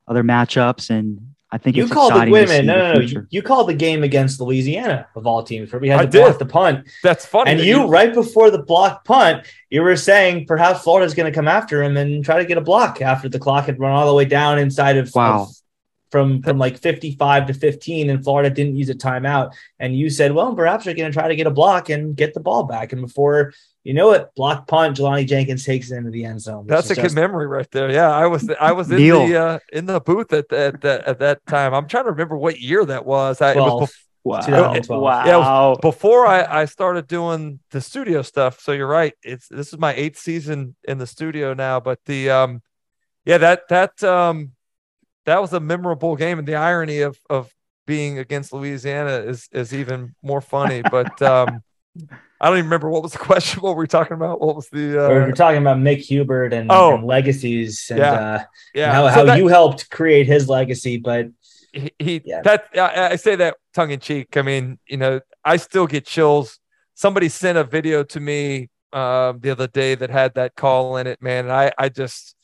other 0.08 0.24
matchups, 0.24 0.90
and 0.90 1.36
I 1.52 1.58
think 1.58 1.76
you 1.76 1.88
called 1.88 2.14
the 2.14 2.30
women. 2.30 2.68
No, 2.68 2.78
no, 2.78 2.94
no. 2.94 3.00
You, 3.00 3.28
you, 3.32 3.42
called 3.42 3.70
the 3.70 3.74
game 3.74 4.04
against 4.04 4.40
Louisiana 4.40 5.08
of 5.16 5.26
all 5.26 5.42
teams 5.42 5.72
where 5.72 5.80
we 5.80 5.90
had 5.90 6.00
I 6.00 6.06
to 6.06 6.12
did. 6.12 6.24
block 6.24 6.38
the 6.38 6.46
punt. 6.46 6.88
That's 7.02 7.26
funny. 7.26 7.52
And 7.52 7.60
you, 7.60 7.82
you, 7.82 7.88
right 7.88 8.14
before 8.14 8.52
the 8.52 8.62
block 8.62 9.04
punt, 9.04 9.48
you 9.72 9.82
were 9.82 9.96
saying 9.96 10.46
perhaps 10.46 10.84
Florida's 10.84 11.16
going 11.16 11.32
to 11.32 11.36
come 11.36 11.48
after 11.48 11.82
him 11.82 11.98
and 11.98 12.24
try 12.24 12.38
to 12.38 12.46
get 12.46 12.60
a 12.60 12.62
block 12.62 13.02
after 13.02 13.30
the 13.30 13.40
clock 13.40 13.66
had 13.66 13.80
run 13.80 13.92
all 13.92 14.08
the 14.08 14.14
way 14.14 14.26
down 14.26 14.60
inside 14.60 14.98
of, 14.98 15.12
wow. 15.16 15.44
Of, 15.44 15.50
from 16.12 16.42
from 16.42 16.58
like 16.58 16.80
55 16.80 17.48
to 17.48 17.54
15 17.54 18.10
and 18.10 18.24
Florida 18.24 18.50
didn't 18.50 18.76
use 18.76 18.90
a 18.90 18.96
timeout 18.96 19.54
and 19.80 19.96
you 19.96 20.10
said 20.10 20.32
well 20.32 20.56
perhaps 20.56 20.86
they're 20.86 20.96
going 20.96 21.12
to 21.12 21.14
try 21.14 21.28
to 21.28 21.36
get 21.36 21.48
a 21.48 21.52
block 21.52 21.90
and 21.90 22.16
get 22.16 22.34
the 22.34 22.40
ball 22.40 22.64
back 22.64 22.94
and 22.94 23.02
before 23.02 23.54
you 23.90 23.96
know 23.96 24.08
what? 24.08 24.34
block 24.36 24.68
punt 24.68 24.98
Jelani 24.98 25.28
Jenkins 25.28 25.66
takes 25.66 25.90
it 25.90 25.96
into 25.96 26.12
the 26.12 26.24
end 26.24 26.42
zone 26.42 26.68
that's 26.68 26.92
a 26.92 26.96
just... 26.96 27.08
good 27.08 27.16
memory 27.16 27.48
right 27.48 27.70
there 27.72 27.92
yeah 27.92 28.12
I 28.12 28.28
was 28.28 28.48
I 28.60 28.72
was 28.72 28.92
in 28.92 28.98
Neil. 28.98 29.28
the 29.28 29.36
uh, 29.36 29.60
in 29.74 29.88
the 29.88 30.00
booth 30.00 30.32
at 30.32 30.48
that 30.50 30.86
at, 30.86 31.08
at, 31.08 31.20
that 31.20 31.46
time 31.48 31.74
I'm 31.74 31.88
trying 31.88 32.06
to 32.06 32.12
remember 32.12 32.38
what 32.38 32.60
year 32.60 32.86
that 32.86 33.06
was 33.06 33.42
I, 33.42 33.54
12. 33.54 33.82
was 33.82 33.94
Wow. 34.26 34.42
2012. 34.42 35.02
wow. 35.02 35.72
Yeah, 35.72 35.82
before 35.82 36.28
I, 36.28 36.62
I 36.62 36.66
started 36.66 37.08
doing 37.08 37.62
the 37.72 37.80
studio 37.80 38.22
stuff. 38.22 38.60
So 38.60 38.74
you're 38.74 38.86
right. 38.86 39.14
It's 39.24 39.48
this 39.48 39.72
is 39.72 39.80
my 39.80 39.94
eighth 39.94 40.20
season 40.20 40.76
in 40.84 40.98
the 40.98 41.08
studio 41.08 41.54
now. 41.54 41.80
But 41.80 42.00
the 42.06 42.30
um 42.30 42.62
yeah, 43.26 43.38
that 43.38 43.70
that 43.70 44.04
um 44.04 44.52
that 45.26 45.42
was 45.42 45.54
a 45.54 45.60
memorable 45.60 46.16
game, 46.16 46.38
and 46.38 46.48
the 46.48 46.56
irony 46.56 47.00
of 47.02 47.18
of 47.30 47.52
being 47.88 48.20
against 48.20 48.54
Louisiana 48.54 49.24
is 49.26 49.48
is 49.52 49.74
even 49.74 50.16
more 50.22 50.42
funny. 50.42 50.82
But 50.82 51.20
um, 51.22 51.64
I 52.42 52.48
don't 52.48 52.58
even 52.58 52.66
remember 52.66 52.90
what 52.90 53.04
was 53.04 53.12
the 53.12 53.18
question. 53.30 53.62
What 53.62 53.76
were 53.76 53.82
we 53.82 53.88
talking 53.88 54.14
about? 54.14 54.42
What 54.42 54.56
was 54.56 54.70
the? 54.70 55.06
Uh... 55.06 55.10
We 55.10 55.16
were 55.16 55.32
talking 55.32 55.62
about 55.62 55.78
Mick 55.78 56.00
Hubert 56.00 56.54
and, 56.54 56.72
oh, 56.72 56.96
and 56.96 57.06
legacies, 57.06 57.88
and 57.90 58.00
yeah, 58.00 58.12
uh, 58.12 58.44
yeah. 58.74 58.94
how, 58.94 59.08
so 59.08 59.14
how 59.14 59.26
that, 59.26 59.38
you 59.38 59.48
helped 59.48 59.90
create 59.90 60.28
his 60.28 60.48
legacy. 60.48 60.98
But 60.98 61.28
he, 61.74 61.92
he 62.00 62.22
yeah. 62.26 62.42
that 62.42 62.68
I, 62.76 63.12
I 63.12 63.16
say 63.18 63.36
that 63.36 63.58
tongue 63.74 63.92
in 63.92 64.00
cheek. 64.00 64.38
I 64.38 64.42
mean, 64.42 64.80
you 64.88 64.98
know, 64.98 65.20
I 65.44 65.58
still 65.58 65.88
get 65.88 66.06
chills. 66.06 66.60
Somebody 66.94 67.30
sent 67.30 67.58
a 67.58 67.64
video 67.64 68.04
to 68.04 68.20
me 68.20 68.70
um, 68.94 69.40
the 69.40 69.52
other 69.52 69.68
day 69.68 69.96
that 69.96 70.10
had 70.10 70.36
that 70.36 70.56
call 70.56 70.98
in 70.98 71.08
it, 71.08 71.22
man. 71.22 71.46
And 71.46 71.54
I 71.54 71.72
I 71.78 71.90
just 71.90 72.36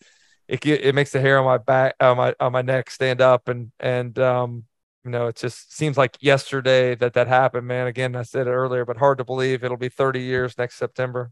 it 0.47 0.65
it 0.65 0.95
makes 0.95 1.11
the 1.11 1.21
hair 1.21 1.39
on 1.39 1.45
my 1.45 1.57
back 1.57 1.95
on 1.99 2.17
my 2.17 2.35
on 2.39 2.51
my 2.51 2.61
neck 2.61 2.89
stand 2.89 3.21
up 3.21 3.47
and 3.47 3.71
and 3.79 4.17
um 4.19 4.65
you 5.05 5.11
know 5.11 5.27
it 5.27 5.35
just 5.35 5.73
seems 5.75 5.97
like 5.97 6.17
yesterday 6.19 6.95
that 6.95 7.13
that 7.13 7.27
happened 7.27 7.67
man. 7.67 7.87
Again 7.87 8.15
i 8.15 8.23
said 8.23 8.47
it 8.47 8.51
earlier 8.51 8.83
but 8.83 8.97
hard 8.97 9.19
to 9.19 9.23
believe 9.23 9.63
it'll 9.63 9.77
be 9.77 9.89
30 9.89 10.21
years 10.21 10.57
next 10.57 10.75
september. 10.75 11.31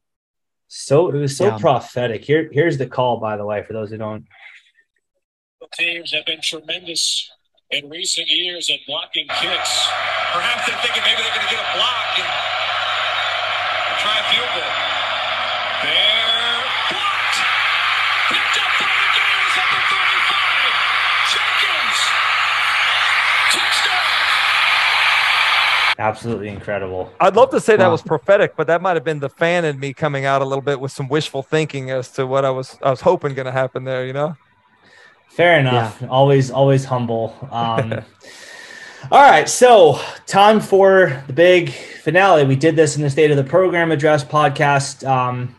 So 0.68 1.10
it 1.10 1.16
was 1.16 1.38
so 1.38 1.48
yeah. 1.48 1.58
prophetic. 1.58 2.24
Here 2.24 2.50
here's 2.52 2.78
the 2.78 2.88
call 2.88 3.20
by 3.20 3.36
the 3.36 3.46
way 3.46 3.64
for 3.64 3.74
those 3.74 3.90
who 3.90 3.98
don't 3.98 4.26
teams 5.78 6.12
have 6.12 6.26
been 6.26 6.42
tremendous 6.42 7.32
in 7.72 7.90
recent 7.90 8.28
years 8.30 8.70
at 8.70 8.80
blocking 8.86 9.28
kicks. 9.28 9.88
Perhaps 10.32 10.68
they're 10.68 10.78
thinking 10.82 11.04
maybe 11.04 11.24
they're 11.24 11.36
going 11.36 11.48
to 11.48 11.56
get 11.56 11.64
a 11.64 11.78
block 11.78 12.20
and 12.20 12.28
try 14.00 14.20
a 14.20 14.24
field 14.34 14.50
goal 14.54 14.73
Absolutely 26.00 26.48
incredible. 26.48 27.12
I'd 27.20 27.36
love 27.36 27.52
to 27.52 27.60
say 27.60 27.74
wow. 27.74 27.78
that 27.78 27.88
was 27.88 28.02
prophetic, 28.02 28.56
but 28.56 28.68
that 28.68 28.82
might 28.82 28.96
have 28.96 29.04
been 29.04 29.20
the 29.20 29.30
fan 29.30 29.64
in 29.64 29.80
me 29.80 29.94
coming 29.94 30.26
out 30.26 30.42
a 30.42 30.46
little 30.46 30.62
bit 30.62 30.80
with 30.80 30.92
some 30.92 31.08
wishful 31.08 31.44
thinking 31.44 31.92
as 31.92 32.10
to 32.14 32.26
what 32.26 32.46
I 32.46 32.50
was 32.50 32.78
I 32.82 32.90
was 32.90 33.02
hoping 33.02 33.36
going 33.36 33.46
to 33.46 33.52
happen 33.52 33.84
there. 33.84 34.06
You 34.06 34.14
know. 34.14 34.36
Fair 35.34 35.60
enough. 35.60 35.98
Yeah. 36.00 36.10
Always, 36.10 36.52
always 36.52 36.86
humble. 36.86 37.36
Um, 37.50 37.92
all 39.12 39.22
right, 39.22 39.50
so 39.50 40.00
time 40.28 40.60
for 40.60 41.24
the 41.26 41.34
big 41.34 41.72
finale. 41.72 42.46
We 42.46 42.56
did 42.56 42.76
this 42.76 42.96
in 42.96 43.02
the 43.02 43.10
State 43.10 43.32
of 43.32 43.38
the 43.38 43.44
Program 43.44 43.92
Address 43.92 44.24
podcast, 44.24 45.08
um, 45.08 45.56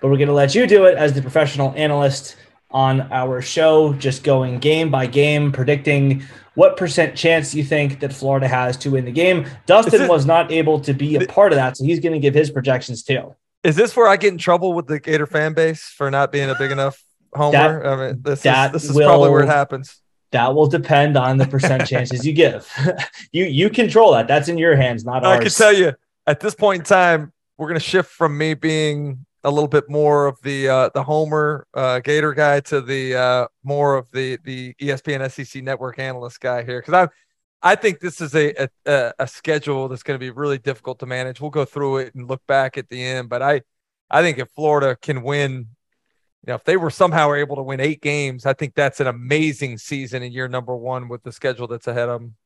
but 0.00 0.10
we're 0.10 0.16
going 0.16 0.26
to 0.26 0.34
let 0.34 0.56
you 0.56 0.66
do 0.66 0.86
it 0.86 0.98
as 0.98 1.12
the 1.12 1.22
professional 1.22 1.72
analyst 1.76 2.34
on 2.72 3.02
our 3.12 3.40
show, 3.40 3.92
just 3.92 4.24
going 4.24 4.58
game 4.58 4.90
by 4.90 5.06
game, 5.06 5.52
predicting 5.52 6.24
what 6.54 6.76
percent 6.76 7.16
chance 7.16 7.52
do 7.52 7.58
you 7.58 7.64
think 7.64 8.00
that 8.00 8.12
Florida 8.12 8.48
has 8.48 8.76
to 8.78 8.90
win 8.90 9.04
the 9.04 9.12
game. 9.12 9.46
Dustin 9.66 10.08
was 10.08 10.26
not 10.26 10.52
able 10.52 10.80
to 10.80 10.92
be 10.92 11.16
a 11.16 11.26
part 11.26 11.52
of 11.52 11.56
that, 11.56 11.76
so 11.76 11.84
he's 11.84 12.00
going 12.00 12.12
to 12.12 12.18
give 12.18 12.34
his 12.34 12.50
projections 12.50 13.02
too. 13.02 13.34
Is 13.62 13.76
this 13.76 13.96
where 13.96 14.08
I 14.08 14.16
get 14.16 14.32
in 14.32 14.38
trouble 14.38 14.72
with 14.72 14.86
the 14.86 14.98
Gator 14.98 15.26
fan 15.26 15.54
base 15.54 15.84
for 15.84 16.10
not 16.10 16.32
being 16.32 16.50
a 16.50 16.54
big 16.54 16.72
enough 16.72 17.02
homer? 17.32 17.82
That, 17.82 17.86
I 17.86 17.96
mean, 17.96 18.22
this 18.22 18.44
is 18.44 18.72
this 18.72 18.84
is 18.84 18.92
will, 18.92 19.06
probably 19.06 19.30
where 19.30 19.42
it 19.42 19.48
happens. 19.48 20.00
That 20.32 20.54
will 20.54 20.66
depend 20.66 21.16
on 21.16 21.38
the 21.38 21.46
percent 21.46 21.86
chances 21.88 22.26
you 22.26 22.32
give. 22.32 22.68
you 23.32 23.44
you 23.44 23.70
control 23.70 24.12
that. 24.12 24.26
That's 24.26 24.48
in 24.48 24.58
your 24.58 24.76
hands, 24.76 25.04
not 25.04 25.24
I 25.24 25.30
ours. 25.30 25.38
I 25.38 25.42
can 25.42 25.52
tell 25.52 25.72
you 25.72 25.94
at 26.26 26.40
this 26.40 26.54
point 26.54 26.80
in 26.80 26.84
time, 26.84 27.32
we're 27.56 27.68
going 27.68 27.80
to 27.80 27.86
shift 27.86 28.10
from 28.10 28.36
me 28.36 28.54
being 28.54 29.24
a 29.44 29.50
little 29.50 29.68
bit 29.68 29.88
more 29.88 30.26
of 30.26 30.40
the 30.42 30.68
uh, 30.68 30.90
the 30.94 31.02
Homer 31.02 31.66
uh, 31.74 32.00
Gator 32.00 32.32
guy 32.32 32.60
to 32.60 32.80
the 32.80 33.14
uh, 33.14 33.46
more 33.62 33.96
of 33.96 34.10
the 34.12 34.38
the 34.44 34.74
ESPN 34.74 35.30
SEC 35.30 35.62
network 35.62 35.98
analyst 35.98 36.40
guy 36.40 36.62
here 36.62 36.80
because 36.80 36.94
I 36.94 37.70
I 37.72 37.74
think 37.74 38.00
this 38.00 38.20
is 38.20 38.34
a 38.34 38.68
a, 38.86 39.12
a 39.18 39.26
schedule 39.26 39.88
that's 39.88 40.02
going 40.02 40.18
to 40.18 40.24
be 40.24 40.30
really 40.30 40.58
difficult 40.58 40.98
to 41.00 41.06
manage. 41.06 41.40
We'll 41.40 41.50
go 41.50 41.64
through 41.64 41.98
it 41.98 42.14
and 42.14 42.28
look 42.28 42.46
back 42.46 42.78
at 42.78 42.88
the 42.88 43.02
end, 43.02 43.28
but 43.28 43.42
I 43.42 43.62
I 44.10 44.22
think 44.22 44.38
if 44.38 44.48
Florida 44.50 44.96
can 45.00 45.22
win, 45.22 45.52
you 45.52 46.48
know, 46.48 46.54
if 46.54 46.64
they 46.64 46.76
were 46.76 46.90
somehow 46.90 47.32
able 47.32 47.56
to 47.56 47.62
win 47.62 47.80
eight 47.80 48.02
games, 48.02 48.46
I 48.46 48.52
think 48.52 48.74
that's 48.74 49.00
an 49.00 49.06
amazing 49.06 49.78
season 49.78 50.22
in 50.22 50.32
year 50.32 50.48
number 50.48 50.76
one 50.76 51.08
with 51.08 51.22
the 51.22 51.32
schedule 51.32 51.66
that's 51.66 51.86
ahead 51.86 52.08
of 52.08 52.20
them. 52.20 52.36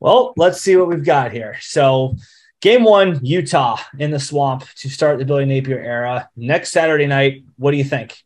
Well, 0.00 0.34
let's 0.36 0.60
see 0.60 0.76
what 0.76 0.88
we've 0.88 1.04
got 1.04 1.32
here. 1.32 1.56
So, 1.60 2.16
game 2.62 2.84
one, 2.84 3.20
Utah 3.22 3.78
in 3.98 4.10
the 4.10 4.20
swamp 4.20 4.66
to 4.76 4.88
start 4.88 5.18
the 5.18 5.26
Billy 5.26 5.44
Napier 5.44 5.78
era 5.78 6.30
next 6.34 6.72
Saturday 6.72 7.06
night. 7.06 7.44
What 7.58 7.72
do 7.72 7.76
you 7.76 7.84
think? 7.84 8.24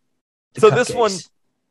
The 0.54 0.60
so, 0.60 0.70
cupcakes. 0.70 0.74
this 0.76 0.94
one, 0.94 1.12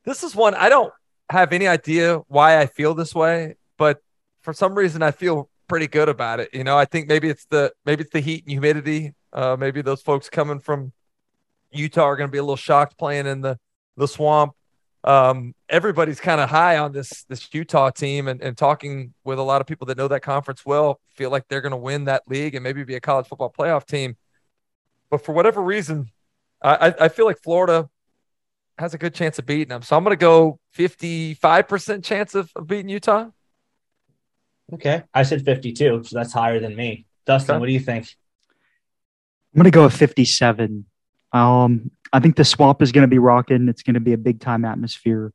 this 0.04 0.24
is 0.24 0.36
one 0.36 0.54
I 0.56 0.68
don't 0.68 0.92
have 1.30 1.54
any 1.54 1.68
idea 1.68 2.18
why 2.28 2.60
I 2.60 2.66
feel 2.66 2.94
this 2.94 3.16
way, 3.16 3.56
but 3.78 4.04
for 4.42 4.54
some 4.54 4.76
reason 4.76 5.02
I 5.02 5.12
feel 5.12 5.50
pretty 5.68 5.88
good 5.88 6.10
about 6.10 6.42
it. 6.42 6.50
You 6.54 6.64
know, 6.64 6.78
I 6.78 6.86
think 6.86 7.08
maybe 7.08 7.30
it's 7.30 7.46
the 7.46 7.72
maybe 7.86 8.02
it's 8.02 8.12
the 8.12 8.20
heat 8.20 8.44
and 8.44 8.52
humidity. 8.52 9.14
Uh, 9.32 9.56
maybe 9.58 9.82
those 9.82 10.02
folks 10.02 10.30
coming 10.30 10.60
from 10.60 10.92
Utah 11.72 12.04
are 12.04 12.16
going 12.16 12.28
to 12.28 12.32
be 12.32 12.38
a 12.38 12.44
little 12.44 12.56
shocked 12.56 12.98
playing 12.98 13.28
in 13.28 13.42
the 13.42 13.58
the 13.96 14.08
swamp. 14.08 14.54
Um, 15.06 15.54
everybody's 15.70 16.20
kind 16.20 16.42
of 16.42 16.50
high 16.50 16.78
on 16.78 16.92
this 16.92 17.24
this 17.30 17.48
Utah 17.54 17.92
team, 17.92 18.28
and, 18.28 18.42
and 18.42 18.58
talking 18.58 19.14
with 19.24 19.38
a 19.38 19.44
lot 19.44 19.62
of 19.62 19.68
people 19.68 19.86
that 19.88 19.98
know 19.98 20.08
that 20.08 20.22
conference 20.22 20.66
well, 20.66 21.00
feel 21.16 21.30
like 21.30 21.48
they're 21.48 21.62
going 21.62 21.72
to 21.72 21.78
win 21.78 22.06
that 22.06 22.24
league 22.28 22.56
and 22.56 22.64
maybe 22.64 22.84
be 22.84 22.96
a 22.96 23.00
college 23.00 23.28
football 23.28 23.54
playoff 23.56 23.86
team. 23.86 24.18
But 25.12 25.24
for 25.24 25.34
whatever 25.34 25.62
reason, 25.62 26.10
I, 26.62 26.94
I 27.00 27.10
feel 27.10 27.26
like 27.26 27.42
Florida 27.44 27.88
has 28.78 28.94
a 28.94 28.98
good 28.98 29.14
chance 29.14 29.40
of 29.40 29.46
beating 29.46 29.70
them. 29.70 29.82
So 29.82 29.96
I'm 29.96 30.04
going 30.04 30.18
to 30.18 30.20
go 30.20 30.60
55% 30.78 32.04
chance 32.04 32.36
of, 32.36 32.52
of 32.56 32.68
beating 32.68 32.90
Utah. 32.90 33.30
Okay. 34.74 35.04
I 35.14 35.24
said 35.24 35.46
52, 35.46 36.04
so 36.04 36.18
that's 36.18 36.34
higher 36.34 36.60
than 36.60 36.76
me. 36.76 37.06
Dustin, 37.26 37.56
okay. 37.56 37.60
what 37.60 37.68
do 37.68 37.72
you 37.72 37.80
think? 37.80 38.16
I'm 39.54 39.60
going 39.60 39.66
to 39.66 39.72
go 39.72 39.84
with 39.84 39.96
57. 39.96 40.86
Um, 41.32 41.92
I 42.16 42.20
think 42.22 42.38
the 42.38 42.46
swamp 42.46 42.82
is 42.82 42.94
going 42.94 43.02
to 43.02 43.10
be 43.10 43.20
rocking. 43.20 43.68
It's 43.68 43.84
going 43.84 43.96
to 43.96 44.00
be 44.00 44.14
a 44.14 44.18
big 44.18 44.40
time 44.40 44.64
atmosphere. 44.64 45.34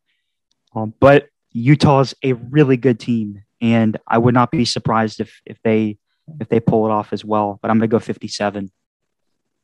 Um, 0.75 0.95
but 0.99 1.27
Utah's 1.53 2.15
a 2.23 2.33
really 2.33 2.79
good 2.79 2.99
team, 2.99 3.43
and 3.61 3.99
I 4.07 4.17
would 4.17 4.33
not 4.33 4.51
be 4.51 4.65
surprised 4.65 5.21
if 5.21 5.43
if 5.45 5.59
they 5.63 5.99
if 6.41 6.49
they 6.49 6.59
pull 6.59 6.87
it 6.87 6.91
off 6.91 7.13
as 7.13 7.23
well. 7.23 7.59
But 7.61 7.71
I'm 7.71 7.79
going 7.79 7.91
to 7.91 7.93
go 7.93 7.99
57. 7.99 8.71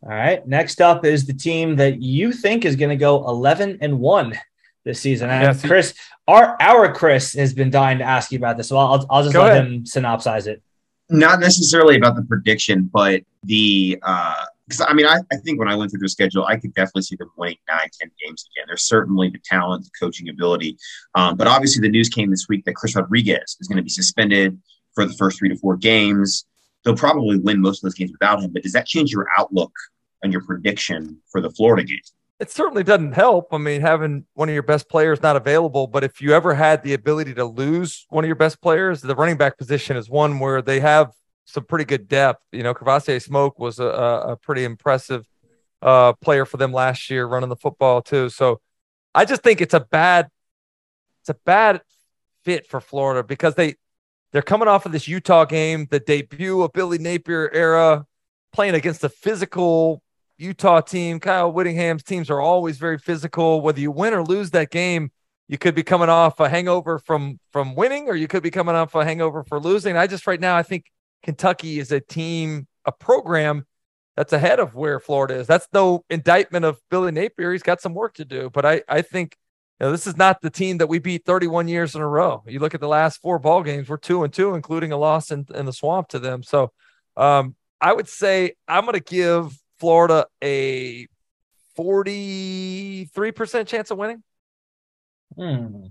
All 0.03 0.11
right. 0.11 0.47
Next 0.47 0.83
up 0.83 1.07
is 1.07 1.27
the 1.27 1.33
team 1.33 1.77
that 1.77 2.03
you 2.03 2.33
think 2.33 2.67
is 2.67 2.77
going 2.77 2.91
to 2.91 2.97
go 2.97 3.27
11 3.27 3.79
and 3.81 3.99
1 3.99 4.39
this 4.85 5.01
season. 5.01 5.31
And 5.31 5.43
yes. 5.43 5.65
Chris, 5.65 5.95
our 6.29 6.55
our 6.61 6.93
Chris 6.93 7.33
has 7.33 7.55
been 7.55 7.71
dying 7.71 7.97
to 7.99 8.05
ask 8.05 8.31
you 8.31 8.37
about 8.37 8.59
this. 8.59 8.69
So 8.69 8.77
I'll, 8.77 9.07
I'll 9.09 9.23
just 9.23 9.33
go 9.33 9.45
let 9.45 9.53
ahead. 9.53 9.67
him 9.67 9.85
synopsize 9.85 10.49
it. 10.49 10.63
Not 11.09 11.41
necessarily 11.41 11.97
about 11.97 12.17
the 12.17 12.25
prediction, 12.25 12.91
but 12.93 13.23
the 13.43 13.99
uh 14.03 14.45
because 14.67 14.85
I 14.87 14.93
mean, 14.95 15.07
I, 15.07 15.19
I 15.33 15.37
think 15.45 15.59
when 15.59 15.69
I 15.69 15.77
went 15.77 15.91
through 15.91 16.01
their 16.01 16.09
schedule, 16.09 16.45
I 16.45 16.57
could 16.57 16.75
definitely 16.75 17.03
see 17.03 17.17
them 17.17 17.31
winning 17.37 17.59
nine, 17.69 17.89
10 18.01 18.11
games 18.25 18.49
again. 18.53 18.65
There's 18.67 18.83
certainly 18.83 19.31
the 19.31 19.41
talent, 19.45 19.85
the 19.85 19.91
coaching 19.99 20.29
ability. 20.29 20.77
Um, 21.15 21.37
but 21.37 21.47
obviously, 21.47 21.81
the 21.81 21.89
news 21.89 22.09
came 22.09 22.31
this 22.31 22.47
week 22.49 22.65
that 22.65 22.75
Chris 22.75 22.97
Rodriguez 22.97 23.57
is 23.61 23.69
going 23.69 23.77
to 23.77 23.83
be 23.83 23.91
suspended 23.91 24.59
for 24.95 25.05
the 25.05 25.15
first 25.15 25.39
three 25.39 25.49
to 25.49 25.57
four 25.57 25.77
games. 25.77 26.47
They'll 26.85 26.97
probably 26.97 27.39
win 27.39 27.61
most 27.61 27.79
of 27.79 27.83
those 27.83 27.95
games 27.95 28.13
without 28.13 28.43
him. 28.43 28.53
But 28.53 28.63
does 28.63 28.73
that 28.73 28.87
change 28.87 29.13
your 29.13 29.27
outlook 29.39 29.73
and 30.23 30.33
your 30.33 30.43
prediction 30.43 31.19
for 31.31 31.41
the 31.41 31.51
Florida 31.51 31.85
game? 31.85 32.01
It 32.39 32.51
certainly 32.51 32.83
doesn't 32.83 33.13
help. 33.13 33.49
I 33.53 33.59
mean, 33.59 33.81
having 33.81 34.27
one 34.35 34.49
of 34.49 34.53
your 34.53 34.63
best 34.63 34.91
players 34.91 35.23
not 35.23 35.37
available, 35.37 35.87
but 35.87 36.05
if 36.05 36.21
you 36.21 36.35
ever 36.35 36.55
had 36.55 36.83
the 36.83 36.93
ability 36.93 37.35
to 37.35 37.45
lose 37.47 38.05
one 38.11 38.25
of 38.25 38.27
your 38.27 38.37
best 38.37 38.61
players, 38.61 39.01
the 39.01 39.15
running 39.15 39.39
back 39.39 39.57
position 39.57 39.97
is 39.97 40.11
one 40.11 40.39
where 40.39 40.61
they 40.61 40.81
have 40.81 41.13
some 41.47 41.65
pretty 41.65 41.87
good 41.87 42.09
depth. 42.09 42.43
You 42.53 42.63
know, 42.63 42.75
Kavosiey 42.75 43.23
Smoke 43.23 43.59
was 43.59 43.79
a, 43.79 43.87
a 43.87 44.37
pretty 44.37 44.65
impressive 44.65 45.27
uh, 45.81 46.13
player 46.15 46.45
for 46.45 46.59
them 46.59 46.73
last 46.73 47.09
year, 47.09 47.27
running 47.27 47.49
the 47.49 47.57
football 47.57 48.03
too. 48.03 48.29
So 48.29 48.61
I 49.15 49.25
just 49.25 49.43
think 49.43 49.61
it's 49.61 49.75
a 49.75 49.81
bad, 49.81 50.29
it's 51.23 51.31
a 51.31 51.37
bad 51.47 51.81
fit 52.45 52.67
for 52.67 52.81
Florida 52.81 53.23
because 53.23 53.55
they 53.55 53.77
they're 54.33 54.43
coming 54.43 54.69
off 54.69 54.85
of 54.85 54.93
this 54.93 55.09
Utah 55.09 55.45
game, 55.45 55.87
the 55.91 56.01
debut 56.01 56.61
of 56.61 56.73
Billy 56.73 56.99
Napier 56.99 57.51
era, 57.55 58.05
playing 58.53 58.75
against 58.75 59.03
a 59.05 59.09
physical 59.09 60.03
Utah 60.37 60.81
team. 60.81 61.21
Kyle 61.21 61.51
Whittingham's 61.51 62.03
teams 62.03 62.29
are 62.29 62.41
always 62.41 62.77
very 62.77 62.99
physical. 62.99 63.63
Whether 63.63 63.81
you 63.81 63.91
win 63.91 64.13
or 64.13 64.23
lose 64.23 64.51
that 64.51 64.71
game, 64.71 65.11
you 65.49 65.57
could 65.57 65.75
be 65.75 65.83
coming 65.83 66.09
off 66.09 66.41
a 66.41 66.49
hangover 66.49 66.99
from 66.99 67.39
from 67.53 67.75
winning, 67.75 68.09
or 68.09 68.17
you 68.17 68.27
could 68.27 68.43
be 68.43 68.51
coming 68.51 68.75
off 68.75 68.95
a 68.95 69.05
hangover 69.05 69.45
for 69.45 69.61
losing. 69.61 69.97
I 69.97 70.07
just 70.07 70.27
right 70.27 70.41
now 70.41 70.57
I 70.57 70.63
think 70.63 70.87
Kentucky 71.27 71.81
is 71.81 71.91
a 71.91 71.99
team, 71.99 72.69
a 72.85 72.93
program 72.93 73.67
that's 74.17 74.33
ahead 74.33 74.61
of 74.61 74.77
where 74.77 75.01
Florida 75.01 75.35
is. 75.35 75.49
That's 75.49 75.67
no 75.73 76.05
indictment 76.09 76.65
of 76.65 76.81
Billy 76.89 77.11
Napier. 77.11 77.51
He's 77.51 77.65
got 77.65 77.81
some 77.81 77.95
work 77.95 78.15
to 78.15 78.25
do, 78.25 78.49
but 78.49 78.65
I, 78.65 78.83
I 78.89 79.03
think 79.03 79.37
you 79.81 79.87
know, 79.87 79.91
this 79.91 80.07
is 80.07 80.17
not 80.17 80.41
the 80.41 80.51
team 80.51 80.79
that 80.79 80.87
we 80.87 81.01
beat 81.01 81.25
31 81.27 81.67
years 81.67 81.97
in 81.97 82.01
a 82.01 82.07
row. 82.07 82.45
You 82.47 82.61
look 82.61 82.77
at 82.77 82.81
the 82.81 82.87
last 82.87 83.21
four 83.21 83.41
ball 83.41 83.65
games, 83.65 83.89
we're 83.89 83.97
two 83.97 84.23
and 84.23 84.33
two, 84.33 84.55
including 84.55 84.93
a 84.93 84.97
loss 84.97 85.33
in, 85.33 85.47
in 85.53 85.67
the 85.67 85.73
swamp 85.73 86.07
to 86.11 86.21
them. 86.21 86.45
So 86.45 86.71
um, 87.17 87.57
I 87.81 87.93
would 87.93 88.09
say 88.09 88.55
I'm 88.69 88.85
going 88.85 88.95
to 88.95 89.01
give 89.01 89.53
Florida 89.81 90.27
a 90.45 91.09
43% 91.77 93.67
chance 93.67 93.91
of 93.91 93.99
winning. 93.99 94.23
Hmm. 95.37 95.87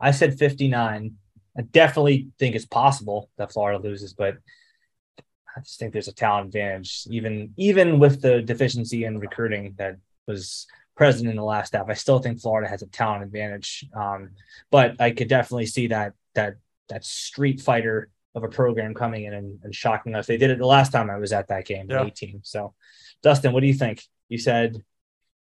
I 0.00 0.12
said 0.12 0.38
59. 0.38 1.16
I 1.58 1.62
definitely 1.62 2.28
think 2.38 2.54
it's 2.54 2.66
possible 2.66 3.30
that 3.36 3.52
Florida 3.52 3.82
loses, 3.82 4.12
but 4.12 4.36
I 5.56 5.60
just 5.60 5.78
think 5.78 5.92
there's 5.92 6.08
a 6.08 6.12
talent 6.12 6.46
advantage, 6.46 7.04
even 7.10 7.52
even 7.56 7.98
with 7.98 8.22
the 8.22 8.40
deficiency 8.42 9.04
in 9.04 9.18
recruiting 9.18 9.74
that 9.78 9.96
was 10.26 10.68
present 10.94 11.28
in 11.28 11.36
the 11.36 11.42
last 11.42 11.74
half. 11.74 11.88
I 11.88 11.94
still 11.94 12.20
think 12.20 12.40
Florida 12.40 12.68
has 12.68 12.82
a 12.82 12.86
talent 12.86 13.24
advantage, 13.24 13.84
um, 13.92 14.30
but 14.70 15.00
I 15.00 15.10
could 15.10 15.28
definitely 15.28 15.66
see 15.66 15.88
that 15.88 16.12
that 16.34 16.56
that 16.88 17.04
street 17.04 17.60
fighter 17.60 18.08
of 18.34 18.44
a 18.44 18.48
program 18.48 18.94
coming 18.94 19.24
in 19.24 19.34
and, 19.34 19.58
and 19.64 19.74
shocking 19.74 20.14
us. 20.14 20.26
They 20.26 20.36
did 20.36 20.50
it 20.50 20.58
the 20.58 20.66
last 20.66 20.92
time 20.92 21.10
I 21.10 21.18
was 21.18 21.32
at 21.32 21.48
that 21.48 21.64
game, 21.64 21.86
yeah. 21.90 22.04
18. 22.04 22.40
So, 22.44 22.74
Dustin, 23.22 23.52
what 23.52 23.60
do 23.60 23.66
you 23.66 23.74
think? 23.74 24.02
You 24.28 24.38
said 24.38 24.84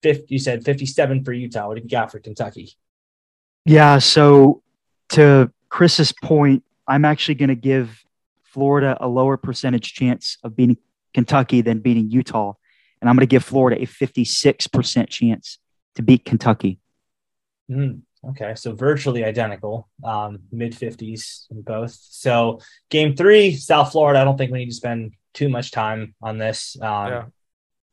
50, 0.02 0.26
you 0.28 0.38
said 0.38 0.64
57 0.64 1.24
for 1.24 1.32
Utah. 1.32 1.66
What 1.66 1.74
did 1.74 1.84
you 1.84 1.90
got 1.90 2.12
for 2.12 2.20
Kentucky? 2.20 2.76
Yeah, 3.64 3.98
so 3.98 4.62
to 5.10 5.50
Chris's 5.68 6.12
point, 6.12 6.64
I'm 6.86 7.04
actually 7.04 7.34
going 7.34 7.48
to 7.48 7.54
give 7.54 8.04
Florida 8.44 8.96
a 9.00 9.08
lower 9.08 9.36
percentage 9.36 9.92
chance 9.92 10.38
of 10.42 10.56
beating 10.56 10.78
Kentucky 11.14 11.60
than 11.60 11.80
beating 11.80 12.10
Utah. 12.10 12.54
And 13.00 13.08
I'm 13.08 13.16
going 13.16 13.26
to 13.26 13.30
give 13.30 13.44
Florida 13.44 13.80
a 13.80 13.86
56% 13.86 15.08
chance 15.08 15.58
to 15.94 16.02
beat 16.02 16.24
Kentucky. 16.24 16.80
Mm, 17.70 18.00
okay. 18.30 18.54
So 18.56 18.74
virtually 18.74 19.24
identical, 19.24 19.88
um, 20.02 20.40
mid 20.50 20.72
50s 20.72 21.50
in 21.50 21.62
both. 21.62 21.96
So 22.00 22.60
game 22.90 23.14
three, 23.14 23.54
South 23.54 23.92
Florida. 23.92 24.20
I 24.20 24.24
don't 24.24 24.36
think 24.36 24.50
we 24.50 24.58
need 24.58 24.70
to 24.70 24.74
spend 24.74 25.12
too 25.34 25.48
much 25.48 25.70
time 25.70 26.14
on 26.22 26.38
this. 26.38 26.76
Um, 26.80 27.08
yeah. 27.08 27.24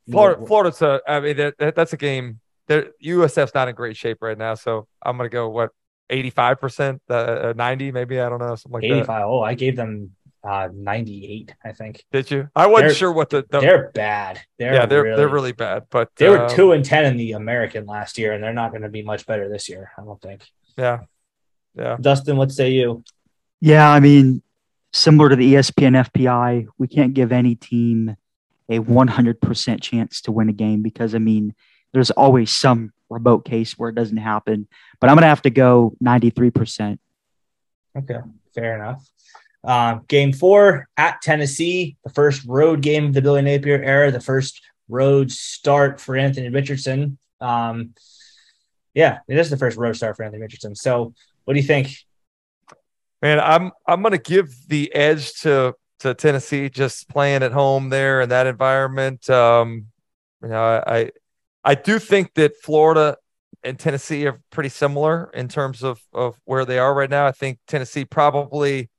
Florida, 0.09 0.45
Florida's 0.45 0.81
a, 0.81 1.01
I 1.07 1.19
mean, 1.19 1.37
that, 1.37 1.75
that's 1.75 1.93
a 1.93 1.97
game. 1.97 2.39
There, 2.67 2.87
USF's 3.03 3.53
not 3.53 3.67
in 3.67 3.75
great 3.75 3.97
shape 3.97 4.19
right 4.21 4.37
now. 4.37 4.55
So 4.55 4.87
I'm 5.01 5.17
going 5.17 5.29
to 5.29 5.33
go, 5.33 5.49
what, 5.49 5.71
85%, 6.09 6.99
uh, 7.09 7.13
uh, 7.13 7.53
90, 7.55 7.91
maybe. 7.91 8.19
I 8.19 8.29
don't 8.29 8.39
know. 8.39 8.55
Something 8.55 8.71
like 8.71 8.83
85. 8.83 9.07
That. 9.07 9.23
Oh, 9.23 9.41
I 9.41 9.53
gave 9.55 9.75
them 9.75 10.11
uh 10.45 10.69
98 10.71 11.55
i 11.63 11.71
think 11.71 12.05
did 12.11 12.29
you 12.29 12.47
i 12.55 12.67
wasn't 12.67 12.89
they're, 12.89 12.95
sure 12.95 13.11
what 13.11 13.29
the, 13.31 13.43
the, 13.49 13.59
they're 13.59 13.91
bad 13.95 14.39
they're 14.59 14.73
yeah 14.73 14.85
they're 14.85 15.03
really, 15.03 15.17
they're 15.17 15.27
really 15.27 15.51
bad 15.51 15.83
but 15.89 16.09
they 16.17 16.29
were 16.29 16.43
um, 16.43 16.49
2 16.49 16.71
and 16.73 16.85
10 16.85 17.05
in 17.05 17.17
the 17.17 17.31
american 17.31 17.85
last 17.85 18.17
year 18.17 18.31
and 18.33 18.43
they're 18.43 18.53
not 18.53 18.69
going 18.69 18.83
to 18.83 18.89
be 18.89 19.01
much 19.01 19.25
better 19.25 19.49
this 19.49 19.67
year 19.67 19.91
i 19.97 20.03
don't 20.03 20.21
think 20.21 20.43
yeah 20.77 20.99
yeah 21.73 21.97
dustin 21.99 22.37
what 22.37 22.51
say 22.51 22.69
you 22.69 23.03
yeah 23.59 23.89
i 23.89 23.99
mean 23.99 24.43
similar 24.93 25.29
to 25.29 25.35
the 25.35 25.55
espn 25.55 26.05
fpi 26.11 26.67
we 26.77 26.87
can't 26.87 27.15
give 27.15 27.31
any 27.31 27.55
team 27.55 28.15
a 28.67 28.79
100% 28.79 29.81
chance 29.81 30.21
to 30.21 30.31
win 30.31 30.49
a 30.49 30.53
game 30.53 30.83
because 30.83 31.15
i 31.15 31.19
mean 31.19 31.55
there's 31.91 32.11
always 32.11 32.51
some 32.51 32.91
remote 33.09 33.45
case 33.45 33.77
where 33.77 33.89
it 33.89 33.95
doesn't 33.95 34.17
happen. 34.17 34.67
But 34.99 35.09
I'm 35.09 35.15
going 35.15 35.23
to 35.23 35.29
have 35.29 35.43
to 35.43 35.49
go 35.49 35.95
93%. 36.03 36.97
Okay, 37.97 38.19
fair 38.53 38.75
enough. 38.75 39.07
Uh, 39.63 39.99
game 40.07 40.31
four 40.31 40.87
at 40.95 41.21
Tennessee, 41.21 41.97
the 42.03 42.11
first 42.11 42.45
road 42.45 42.81
game 42.81 43.05
of 43.05 43.13
the 43.13 43.21
Billy 43.21 43.41
Napier 43.41 43.81
era, 43.81 44.11
the 44.11 44.19
first 44.19 44.61
road 44.87 45.31
start 45.31 45.99
for 45.99 46.15
Anthony 46.15 46.49
Richardson. 46.49 47.17
Um, 47.41 47.95
yeah, 48.93 49.19
it 49.27 49.37
is 49.37 49.49
the 49.49 49.57
first 49.57 49.77
road 49.77 49.95
start 49.95 50.15
for 50.15 50.23
Anthony 50.23 50.41
Richardson. 50.41 50.75
So, 50.75 51.13
what 51.45 51.53
do 51.53 51.59
you 51.59 51.65
think? 51.65 51.97
Man, 53.21 53.39
I'm 53.39 53.71
I'm 53.87 54.01
going 54.01 54.11
to 54.11 54.17
give 54.19 54.53
the 54.67 54.93
edge 54.93 55.33
to 55.41 55.73
to 55.99 56.13
Tennessee 56.13 56.69
just 56.69 57.09
playing 57.09 57.41
at 57.41 57.51
home 57.51 57.89
there 57.89 58.21
in 58.21 58.29
that 58.29 58.47
environment. 58.47 59.27
Um, 59.29 59.87
you 60.43 60.49
know, 60.49 60.63
I, 60.63 60.97
I 60.97 61.11
I 61.65 61.73
do 61.75 61.97
think 61.99 62.35
that 62.35 62.55
Florida 62.61 63.17
and 63.63 63.79
Tennessee 63.79 64.27
are 64.27 64.39
pretty 64.51 64.69
similar 64.69 65.31
in 65.33 65.47
terms 65.47 65.83
of 65.83 65.99
of 66.13 66.39
where 66.45 66.63
they 66.63 66.77
are 66.77 66.93
right 66.93 67.09
now. 67.09 67.25
I 67.25 67.31
think 67.31 67.57
Tennessee 67.67 68.05
probably 68.05 68.89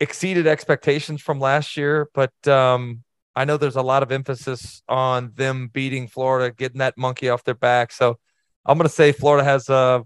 exceeded 0.00 0.46
expectations 0.46 1.20
from 1.20 1.40
last 1.40 1.76
year, 1.76 2.08
but 2.14 2.32
um, 2.46 3.02
I 3.34 3.44
know 3.44 3.56
there's 3.56 3.76
a 3.76 3.82
lot 3.82 4.02
of 4.04 4.12
emphasis 4.12 4.82
on 4.88 5.32
them 5.34 5.68
beating 5.72 6.06
Florida, 6.06 6.54
getting 6.54 6.78
that 6.78 6.96
monkey 6.96 7.28
off 7.28 7.42
their 7.42 7.54
back. 7.54 7.90
So 7.92 8.18
I'm 8.64 8.78
going 8.78 8.88
to 8.88 8.94
say 8.94 9.12
Florida 9.12 9.44
has 9.44 9.68
a 9.68 10.04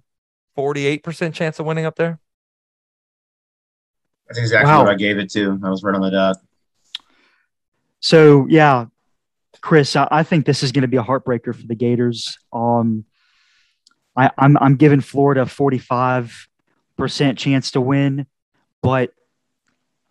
48% 0.57 1.35
chance 1.35 1.59
of 1.59 1.67
winning 1.67 1.85
up 1.85 1.97
there. 1.97 2.19
That's 4.29 4.39
exactly 4.39 4.71
Wow. 4.71 4.85
what 4.85 4.91
I 4.91 4.95
gave 4.95 5.19
it 5.19 5.31
to. 5.33 5.59
I 5.63 5.71
was 5.71 5.83
right 5.83 5.95
on 5.95 6.01
the 6.01 6.11
dot. 6.11 6.37
So 8.01 8.47
yeah, 8.49 8.87
Chris, 9.69 9.97
I, 9.97 10.09
I 10.11 10.23
think 10.23 10.47
this 10.47 10.63
is 10.63 10.73
going 10.73 10.81
to 10.81 10.89
be 10.89 10.97
a 10.97 11.03
heartbreaker 11.03 11.55
for 11.55 11.67
the 11.67 11.75
Gators. 11.75 12.39
Um, 12.55 13.05
I, 14.17 14.31
I'm 14.39 14.57
I'm 14.57 14.77
giving 14.77 15.03
Florida 15.03 15.43
a 15.43 15.47
45 15.47 16.49
percent 16.97 17.39
chance 17.39 17.73
to 17.73 17.81
win, 17.83 18.27
but 18.83 19.13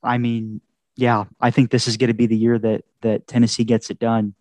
I 0.03 0.19
mean, 0.19 0.61
yeah, 0.95 1.23
I 1.41 1.49
think 1.49 1.71
this 1.71 1.87
is 1.87 1.97
going 1.97 2.09
to 2.09 2.13
be 2.13 2.27
the 2.27 2.37
year 2.37 2.59
that 2.59 2.83
that 3.01 3.25
Tennessee 3.25 3.63
gets 3.63 3.89
it 3.89 3.97
done. 3.97 4.35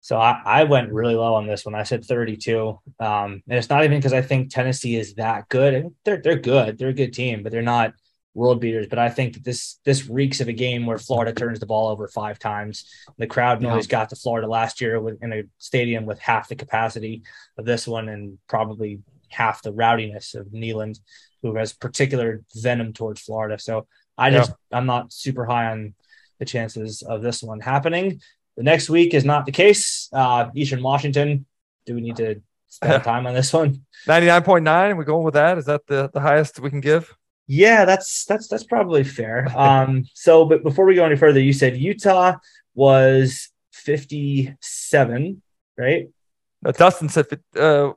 So 0.00 0.16
I, 0.16 0.40
I 0.44 0.64
went 0.64 0.92
really 0.92 1.16
low 1.16 1.34
on 1.34 1.48
this 1.48 1.64
one. 1.64 1.74
I 1.74 1.82
said 1.82 2.04
32. 2.04 2.78
Um, 3.00 3.42
and 3.48 3.58
it's 3.58 3.68
not 3.68 3.82
even 3.82 3.98
because 3.98 4.12
I 4.12 4.22
think 4.22 4.54
Tennessee 4.54 4.94
is 4.94 5.14
that 5.14 5.48
good. 5.48 5.92
They're 6.04 6.18
they're 6.22 6.38
good. 6.38 6.78
They're 6.78 6.90
a 6.90 6.94
good 6.94 7.14
team, 7.14 7.42
but 7.42 7.50
they're 7.50 7.62
not 7.62 7.94
world 8.38 8.60
beaters. 8.60 8.86
But 8.88 8.98
I 8.98 9.10
think 9.10 9.34
that 9.34 9.44
this 9.44 9.78
this 9.84 10.08
reeks 10.08 10.40
of 10.40 10.48
a 10.48 10.52
game 10.52 10.86
where 10.86 10.98
Florida 10.98 11.32
turns 11.32 11.58
the 11.60 11.66
ball 11.66 11.88
over 11.88 12.06
five 12.08 12.38
times. 12.38 12.84
The 13.18 13.26
crowd 13.26 13.62
Yeah. 13.62 13.74
noise 13.74 13.86
got 13.86 14.08
to 14.10 14.16
Florida 14.16 14.46
last 14.46 14.80
year 14.80 15.00
with, 15.00 15.22
in 15.22 15.32
a 15.32 15.42
stadium 15.58 16.06
with 16.06 16.18
half 16.20 16.48
the 16.48 16.56
capacity 16.56 17.22
of 17.58 17.64
this 17.66 17.86
one 17.86 18.08
and 18.08 18.38
probably 18.48 19.00
half 19.30 19.62
the 19.62 19.72
rowdiness 19.72 20.34
of 20.34 20.46
Neyland, 20.46 20.98
who 21.42 21.54
has 21.56 21.72
particular 21.72 22.42
venom 22.54 22.92
towards 22.92 23.20
Florida. 23.20 23.58
So 23.58 23.86
I 24.16 24.30
just 24.30 24.52
I'm 24.72 24.86
not 24.86 25.12
super 25.12 25.44
high 25.44 25.66
on 25.70 25.94
the 26.38 26.44
chances 26.44 27.02
of 27.02 27.20
this 27.22 27.42
one 27.42 27.60
happening. 27.60 28.20
The 28.56 28.62
next 28.62 28.88
week 28.88 29.14
is 29.14 29.24
not 29.24 29.46
the 29.46 29.52
case. 29.52 30.08
Uh, 30.12 30.50
Eastern 30.54 30.82
Washington. 30.82 31.46
Do 31.86 31.94
we 31.94 32.00
need 32.00 32.16
to 32.16 32.40
spend 32.68 33.02
time 33.12 33.26
on 33.26 33.34
this 33.34 33.52
one? 33.52 33.84
99.9. 34.06 34.96
We're 34.96 35.04
going 35.04 35.24
with 35.24 35.34
that. 35.34 35.58
Is 35.58 35.66
that 35.66 35.86
the, 35.86 36.10
the 36.12 36.20
highest 36.20 36.58
we 36.60 36.70
can 36.70 36.80
give? 36.80 37.14
Yeah, 37.50 37.84
that's 37.86 38.24
that's 38.26 38.46
that's 38.46 38.64
probably 38.64 39.02
fair. 39.04 39.48
Um, 39.56 40.04
so 40.14 40.44
but 40.44 40.62
before 40.62 40.84
we 40.84 40.94
go 40.94 41.04
any 41.04 41.16
further, 41.16 41.40
you 41.40 41.52
said 41.54 41.76
Utah 41.76 42.36
was 42.74 43.48
57, 43.72 45.42
right? 45.76 46.08
Uh, 46.64 46.72
Dustin 46.72 47.08
said, 47.08 47.26
uh, 47.56 47.92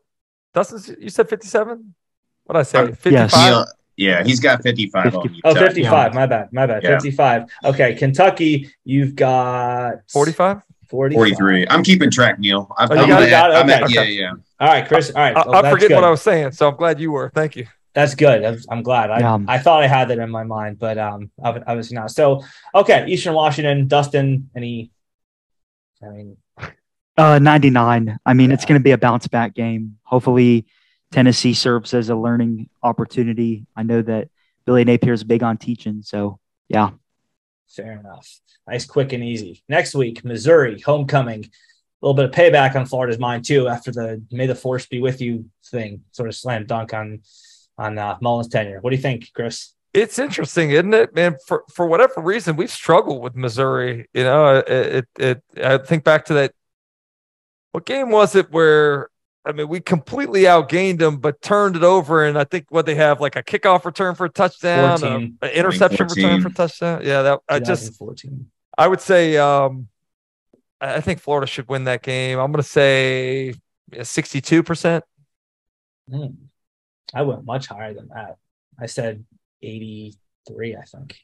Dustin, 0.54 0.95
you 0.99 1.10
said 1.10 1.28
57? 1.30 1.93
What 2.45 2.54
did 2.54 2.60
I 2.60 2.64
say? 2.64 2.80
Um, 2.80 2.88
55? 2.93 3.12
yes. 3.14 3.74
Yeah, 3.97 4.24
he's 4.24 4.39
got 4.39 4.64
55 4.64 5.16
on 5.16 5.22
50. 5.24 5.36
Utah. 5.36 5.49
Oh, 5.49 5.54
55. 5.54 6.14
My 6.16 6.26
bad. 6.26 6.54
My 6.54 6.66
bad. 6.66 6.82
Yeah. 6.84 6.89
55. 6.91 7.43
Okay. 7.66 7.93
Kentucky, 7.95 8.70
you've 8.84 9.16
got 9.16 10.10
45? 10.12 10.64
45. 10.88 11.20
43. 11.28 11.68
I'm 11.70 11.84
keeping 11.84 12.10
track, 12.10 12.39
Neil. 12.39 12.74
I'm, 12.78 12.89
Oh, 12.91 12.95
I'm 12.95 13.08
got 13.10 13.22
it? 13.22 13.26
at- 13.26 13.30
Got 13.30 13.52
it? 13.52 13.54
I'm 13.56 13.70
at- 13.70 13.84
Okay. 13.84 13.93
yeah, 13.93 14.02
yeah. 14.04 14.32
All 14.60 14.68
right, 14.68 14.88
Chris. 14.88 15.10
All 15.12 15.22
right. 15.22 15.36
I, 15.36 15.47
Well, 15.47 15.66
I 15.66 15.72
forget 15.72 15.89
good. 15.89 15.95
what 15.95 16.04
I 16.04 16.10
was 16.10 16.22
saying, 16.22 16.52
so 16.54 16.68
I'm 16.70 16.76
glad 16.76 16.99
you 16.99 17.12
were. 17.12 17.32
Thank 17.36 17.56
you. 17.56 17.68
That's 17.94 18.16
good. 18.16 18.44
I'm, 18.44 18.58
I'm 18.70 18.84
glad. 18.84 19.12
I, 19.12 19.20
Yeah. 19.20 19.39
I 19.48 19.58
thought 19.58 19.84
I 19.84 19.88
had 19.88 20.08
that 20.10 20.20
in 20.20 20.30
my 20.30 20.44
mind, 20.44 20.80
but 20.80 20.98
um, 20.98 21.30
ob- 21.44 21.64
obviously 21.68 21.96
not. 21.96 22.12
So, 22.12 22.44
okay, 22.74 23.06
Eastern 23.08 23.34
Washington, 23.34 23.88
Dustin. 23.88 24.50
Any? 24.56 24.92
I 26.02 26.08
mean, 26.08 26.38
Uh, 27.18 27.39
99. 27.39 28.18
I 28.26 28.34
mean, 28.34 28.52
it's 28.52 28.66
going 28.66 28.80
to 28.80 28.84
be 28.84 28.92
a 28.92 28.98
bounce 28.98 29.28
back 29.28 29.54
game. 29.54 29.98
Hopefully, 30.04 30.66
Tennessee 31.12 31.54
serves 31.54 31.94
as 31.94 32.10
a 32.10 32.16
learning 32.16 32.70
opportunity. 32.82 33.66
I 33.76 33.84
know 33.84 34.02
that 34.02 34.30
Billy 34.66 34.86
Napier 34.86 35.14
is 35.14 35.24
big 35.26 35.44
on 35.44 35.58
teaching, 35.58 36.02
so 36.04 36.39
yeah. 36.70 36.92
fair 37.68 38.00
enough. 38.00 38.39
Nice, 38.68 38.86
quick, 38.86 39.12
and 39.12 39.24
easy. 39.24 39.64
Next 39.68 39.94
week, 39.94 40.24
Missouri 40.24 40.80
homecoming. 40.80 41.44
A 41.44 42.08
little 42.08 42.16
bit 42.16 42.26
of 42.26 42.32
payback 42.32 42.76
on 42.76 42.86
Florida's 42.86 43.20
mind 43.20 43.46
too 43.46 43.68
after 43.68 43.92
the 43.92 44.24
"May 44.32 44.48
the 44.48 44.56
Force 44.56 44.88
be 44.88 45.02
with 45.02 45.22
you" 45.22 45.50
thing, 45.66 46.04
sort 46.12 46.30
of 46.30 46.36
slam 46.36 46.66
dunk 46.66 46.94
on 46.94 47.20
on 47.82 47.98
uh, 47.98 48.18
Mullen's 48.22 48.48
tenure. 48.48 48.80
What 48.82 48.92
do 48.92 48.96
you 48.96 49.02
think, 49.02 49.32
Chris? 49.34 49.74
It's 49.94 50.20
interesting, 50.20 50.72
isn't 50.72 50.94
it, 50.94 51.14
man? 51.16 51.36
For 51.48 51.64
for 51.74 51.86
whatever 51.86 52.22
reason, 52.22 52.56
we've 52.56 52.72
struggled 52.72 53.22
with 53.22 53.36
Missouri. 53.36 54.08
You 54.14 54.24
know, 54.24 54.58
it, 54.60 54.70
it, 54.70 55.08
it 55.20 55.44
I 55.62 55.78
think 55.80 56.04
back 56.04 56.26
to 56.26 56.34
that. 56.36 56.54
What 57.74 57.86
game 57.86 58.10
was 58.10 58.36
it 58.36 58.52
where 58.52 59.10
I 59.44 59.52
mean 59.52 59.68
we 59.68 59.82
completely 59.82 60.44
outgained 60.44 61.00
them, 61.00 61.18
but 61.18 61.42
turned 61.42 61.76
it 61.76 61.84
over, 61.84 62.26
and 62.26 62.38
I 62.38 62.46
think 62.46 62.68
what 62.70 62.86
they 62.86 62.96
have 62.96 63.20
like 63.20 63.36
a 63.36 63.44
kickoff 63.44 63.84
return 63.84 64.16
for 64.16 64.26
a 64.26 64.30
touchdown, 64.30 65.02
a- 65.42 65.46
an 65.46 65.52
interception 65.52 66.08
return 66.08 66.42
for 66.42 66.48
a 66.50 66.54
touchdown. 66.54 67.02
Yeah, 67.04 67.22
that 67.24 67.40
I 67.50 67.60
just 67.60 67.88
2014. 68.00 68.50
I 68.78 68.88
would 68.88 69.02
say 69.02 69.36
um 69.38 69.88
I 70.80 70.96
I 70.96 71.02
think 71.02 71.20
Florida 71.20 71.48
should 71.48 71.68
win 71.68 71.84
that 71.86 72.02
game. 72.02 72.40
I'm 72.40 72.52
going 72.54 72.64
to 72.64 72.70
say 72.70 73.56
sixty-two 74.02 74.64
percent. 74.64 75.04
I 77.14 77.24
went 77.24 77.45
much 77.45 77.68
higher 77.68 77.93
than 77.93 78.10
that. 78.14 78.38
I 78.80 78.86
said 78.86 79.26
83, 79.62 80.76
I 80.76 80.84
think. 80.84 81.18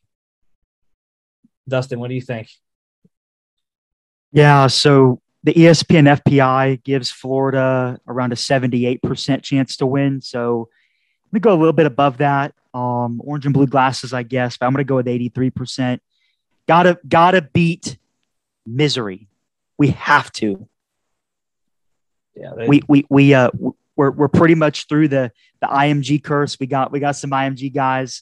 Dustin, 1.68 2.00
what 2.00 2.10
do 2.10 2.16
you 2.16 2.22
think? 2.22 2.50
Yeah, 4.32 4.68
so 4.68 5.22
the 5.44 5.54
ESPN 5.54 6.22
FPI 6.22 6.84
gives 6.84 7.10
Florida 7.10 8.00
around 8.08 8.34
a 8.34 8.36
78% 8.36 9.44
chance 9.44 9.78
to 9.78 9.86
win. 9.86 10.22
So 10.22 10.70
I'm 10.70 11.40
going 11.40 11.42
to 11.42 11.50
go 11.50 11.54
a 11.54 11.60
little 11.60 11.74
bit 11.74 11.86
above 11.86 12.18
that. 12.18 12.54
Um, 12.74 13.22
orange 13.24 13.46
and 13.46 13.54
blue 13.54 13.66
glasses, 13.66 14.14
I 14.14 14.24
guess, 14.24 14.58
but 14.58 14.66
I'm 14.66 14.74
going 14.74 14.86
to 14.86 14.88
go 14.88 14.98
with 14.98 15.08
83%. 15.08 16.00
Gotta, 16.68 17.00
gotta 17.08 17.42
beat 17.42 17.98
misery. 18.66 19.30
We 19.78 19.90
have 19.92 20.32
to. 20.34 20.68
Yeah, 22.36 22.52
they, 22.56 22.68
We, 22.68 22.82
we, 22.88 23.06
we, 23.10 23.34
uh, 23.34 23.50
we're, 23.98 24.12
we're 24.12 24.28
pretty 24.30 24.56
much 24.56 24.88
through 24.88 25.10
the, 25.10 25.32
the 25.62 25.68
IMG 25.68 26.24
curse. 26.24 26.58
We 26.60 26.68
got, 26.68 26.92
we 26.92 27.00
got 27.00 27.16
some 27.18 27.32
IMG 27.32 27.74
guys. 27.74 28.22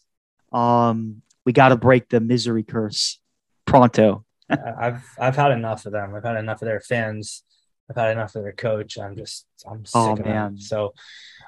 Um, 0.51 1.21
we 1.45 1.53
got 1.53 1.69
to 1.69 1.75
break 1.75 2.09
the 2.09 2.19
misery 2.19 2.63
curse 2.63 3.19
pronto. 3.65 4.23
I- 4.49 4.57
I've 4.79 5.03
I've 5.19 5.35
had 5.35 5.51
enough 5.51 5.85
of 5.85 5.91
them. 5.91 6.15
I've 6.15 6.23
had 6.23 6.37
enough 6.37 6.61
of 6.61 6.67
their 6.67 6.79
fans. 6.79 7.43
I've 7.89 7.95
had 7.97 8.11
enough 8.13 8.35
of 8.35 8.43
their 8.43 8.51
coach. 8.53 8.97
I'm 8.97 9.15
just 9.15 9.45
I'm 9.69 9.85
sick 9.85 9.95
Oh, 9.95 10.13
of 10.13 10.23
them. 10.23 10.57
So, 10.57 10.93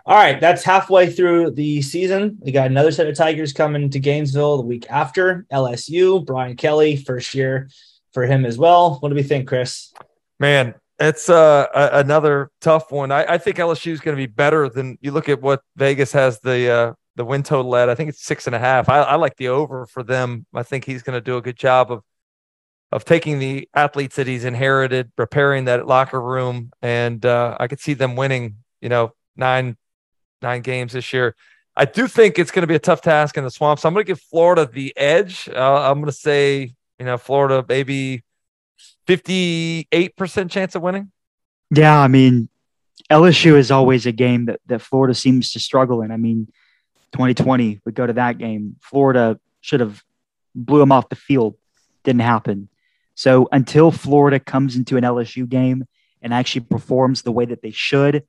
all 0.06 0.16
right, 0.16 0.40
that's 0.40 0.64
halfway 0.64 1.10
through 1.12 1.52
the 1.52 1.82
season. 1.82 2.38
We 2.42 2.52
got 2.52 2.68
another 2.68 2.92
set 2.92 3.08
of 3.08 3.16
Tigers 3.16 3.54
coming 3.54 3.90
to 3.90 4.00
Gainesville 4.00 4.58
the 4.58 4.64
week 4.68 4.86
after 4.90 5.46
LSU. 5.52 6.24
Brian 6.26 6.56
Kelly, 6.56 6.96
first 6.96 7.34
year 7.34 7.70
for 8.14 8.26
him 8.26 8.46
as 8.46 8.58
well. 8.58 8.98
What 9.00 9.10
do 9.10 9.16
we 9.16 9.24
think, 9.24 9.48
Chris? 9.48 9.92
Man, 10.40 10.76
it's 11.00 11.30
uh, 11.30 11.68
a, 11.74 12.00
another 12.00 12.52
tough 12.62 12.92
one. 12.92 13.12
I, 13.12 13.34
I 13.34 13.38
think 13.38 13.58
LSU 13.58 13.92
is 13.92 14.00
going 14.00 14.16
to 14.16 14.22
be 14.22 14.32
better 14.32 14.70
than 14.70 14.98
you 15.02 15.12
look 15.12 15.30
at 15.30 15.42
what 15.42 15.62
Vegas 15.76 16.12
has 16.14 16.40
the 16.40 16.72
uh, 16.72 16.94
the 17.16 17.26
win 17.26 17.44
total 17.44 17.76
at. 17.76 17.90
I 17.90 17.96
think 17.96 18.10
it's 18.10 18.24
six 18.24 18.48
and 18.48 18.56
a 18.56 18.60
half. 18.60 18.90
I, 18.90 19.02
I 19.02 19.16
like 19.16 19.36
the 19.38 19.50
over 19.50 19.86
for 19.86 20.04
them. 20.04 20.46
I 20.54 20.64
think 20.64 20.86
he's 20.86 21.04
going 21.04 21.16
to 21.16 21.22
do 21.22 21.38
a 21.38 21.42
good 21.42 21.58
job 21.58 21.92
of 21.92 22.04
of 22.92 23.04
taking 23.04 23.40
the 23.40 23.68
athletes 23.74 24.16
that 24.16 24.28
he's 24.28 24.46
inherited, 24.46 25.14
preparing 25.16 25.66
that 25.66 25.88
locker 25.88 26.22
room, 26.22 26.72
and 26.82 27.26
uh, 27.26 27.58
I 27.60 27.68
could 27.68 27.80
see 27.80 27.94
them 27.94 28.16
winning. 28.16 28.58
You 28.82 28.90
know, 28.90 29.14
nine 29.36 29.78
nine 30.42 30.62
games 30.62 30.94
this 30.94 31.14
year. 31.14 31.36
I 31.76 31.86
do 31.86 32.08
think 32.08 32.40
it's 32.40 32.50
going 32.50 32.64
to 32.64 32.68
be 32.68 32.76
a 32.76 32.80
tough 32.80 33.02
task 33.02 33.38
in 33.38 33.44
the 33.44 33.52
swamp. 33.52 33.80
So 33.80 33.88
I'm 33.88 33.94
going 33.94 34.04
to 34.04 34.08
give 34.08 34.20
Florida 34.20 34.66
the 34.66 34.98
edge. 34.98 35.48
Uh, 35.48 35.90
I'm 35.90 36.00
going 36.00 36.08
to 36.08 36.12
say, 36.12 36.74
you 36.98 37.06
know, 37.06 37.20
Florida 37.20 37.64
maybe 37.70 38.24
58% 39.08 40.52
chance 40.52 40.76
of 40.76 40.82
winning. 40.82 41.12
Yeah, 41.72 42.00
I 42.00 42.08
mean, 42.08 42.50
LSU 43.10 43.56
is 43.56 43.72
always 43.72 44.06
a 44.06 44.12
game 44.12 44.46
that, 44.46 44.60
that 44.68 44.82
Florida 44.82 45.14
seems 45.14 45.54
to 45.54 45.60
struggle 45.60 46.02
in. 46.02 46.12
I 46.12 46.18
mean, 46.18 46.48
2020, 47.14 47.82
we 47.86 47.92
go 47.92 48.06
to 48.06 48.14
that 48.14 48.38
game. 48.38 48.76
Florida 48.82 49.40
should 49.62 49.80
have 49.80 50.04
blew 50.54 50.80
them 50.80 50.92
off 50.92 51.10
the 51.10 51.16
field. 51.16 51.56
Didn't 52.04 52.22
happen. 52.22 52.70
So 53.16 53.48
until 53.52 53.92
Florida 53.92 54.40
comes 54.40 54.76
into 54.76 54.98
an 54.98 55.04
LSU 55.04 55.48
game 55.48 55.86
and 56.22 56.34
actually 56.34 56.62
performs 56.62 57.22
the 57.22 57.32
way 57.32 57.46
that 57.46 57.62
they 57.62 57.72
should, 57.72 58.24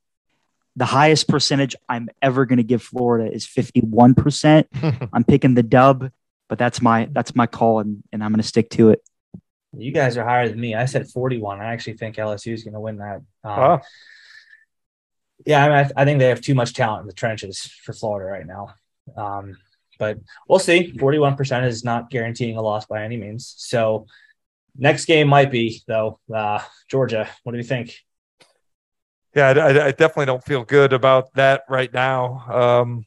the 0.76 0.86
highest 0.86 1.28
percentage 1.28 1.74
I'm 1.88 2.08
ever 2.22 2.46
going 2.46 2.58
to 2.58 2.62
give 2.62 2.82
Florida 2.82 3.30
is 3.30 3.46
51%. 3.46 5.08
I'm 5.12 5.24
picking 5.24 5.54
the 5.54 5.62
dub, 5.62 6.10
but 6.48 6.58
that's 6.58 6.80
my 6.80 7.08
that's 7.12 7.34
my 7.34 7.46
call 7.46 7.80
and, 7.80 8.02
and 8.12 8.22
I'm 8.22 8.30
going 8.30 8.40
to 8.40 8.46
stick 8.46 8.70
to 8.70 8.90
it. 8.90 9.02
You 9.76 9.92
guys 9.92 10.16
are 10.16 10.24
higher 10.24 10.48
than 10.48 10.58
me. 10.60 10.74
I 10.74 10.86
said 10.86 11.08
41. 11.08 11.60
I 11.60 11.72
actually 11.72 11.96
think 11.98 12.16
LSU 12.16 12.52
is 12.54 12.64
going 12.64 12.74
to 12.74 12.80
win 12.80 12.98
that. 12.98 13.16
Um, 13.44 13.56
Wow. 13.58 13.80
Yeah, 15.46 15.64
I, 15.64 15.68
mean, 15.68 15.92
I, 15.96 16.02
I 16.02 16.04
think 16.04 16.18
they 16.18 16.28
have 16.28 16.40
too 16.40 16.54
much 16.54 16.74
talent 16.74 17.02
in 17.02 17.06
the 17.06 17.12
trenches 17.12 17.60
for 17.84 17.92
Florida 17.92 18.28
right 18.30 18.46
now. 18.46 18.74
Um, 19.16 19.56
but 19.98 20.18
we'll 20.48 20.58
see. 20.58 20.92
41% 20.92 21.64
is 21.66 21.84
not 21.84 22.10
guaranteeing 22.10 22.56
a 22.56 22.62
loss 22.62 22.86
by 22.86 23.04
any 23.04 23.16
means. 23.16 23.54
So 23.56 24.06
next 24.76 25.04
game 25.04 25.28
might 25.28 25.50
be, 25.50 25.82
though, 25.86 26.18
uh, 26.34 26.60
Georgia. 26.90 27.28
What 27.44 27.52
do 27.52 27.58
you 27.58 27.64
think? 27.64 27.94
Yeah, 29.34 29.48
I, 29.50 29.52
I- 29.60 29.86
I 29.86 29.90
definitely 29.92 30.26
don't 30.26 30.44
feel 30.44 30.64
good 30.64 30.92
about 30.92 31.32
that 31.34 31.62
right 31.68 31.92
now. 31.92 32.44
Um, 32.82 33.04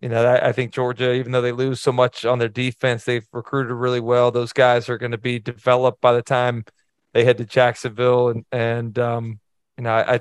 you 0.00 0.08
know, 0.08 0.24
I, 0.24 0.48
I, 0.48 0.52
think 0.52 0.72
Georgia, 0.72 1.12
even 1.12 1.32
though 1.32 1.40
they 1.40 1.52
lose 1.52 1.80
so 1.80 1.92
much 1.92 2.24
on 2.24 2.38
their 2.38 2.48
defense, 2.48 3.04
they've 3.04 3.26
recruited 3.32 3.72
really 3.72 4.00
well. 4.00 4.30
Those 4.30 4.52
guys 4.52 4.88
are 4.88 4.98
going 4.98 5.12
to 5.12 5.18
be 5.18 5.38
developed 5.38 6.00
by 6.00 6.12
the 6.12 6.22
time 6.22 6.64
they 7.12 7.24
head 7.24 7.38
to 7.38 7.44
Jacksonville, 7.44 8.28
and 8.28 8.44
and 8.52 8.98
um, 8.98 9.40
you 9.76 9.84
know, 9.84 9.90
I, 9.90 10.20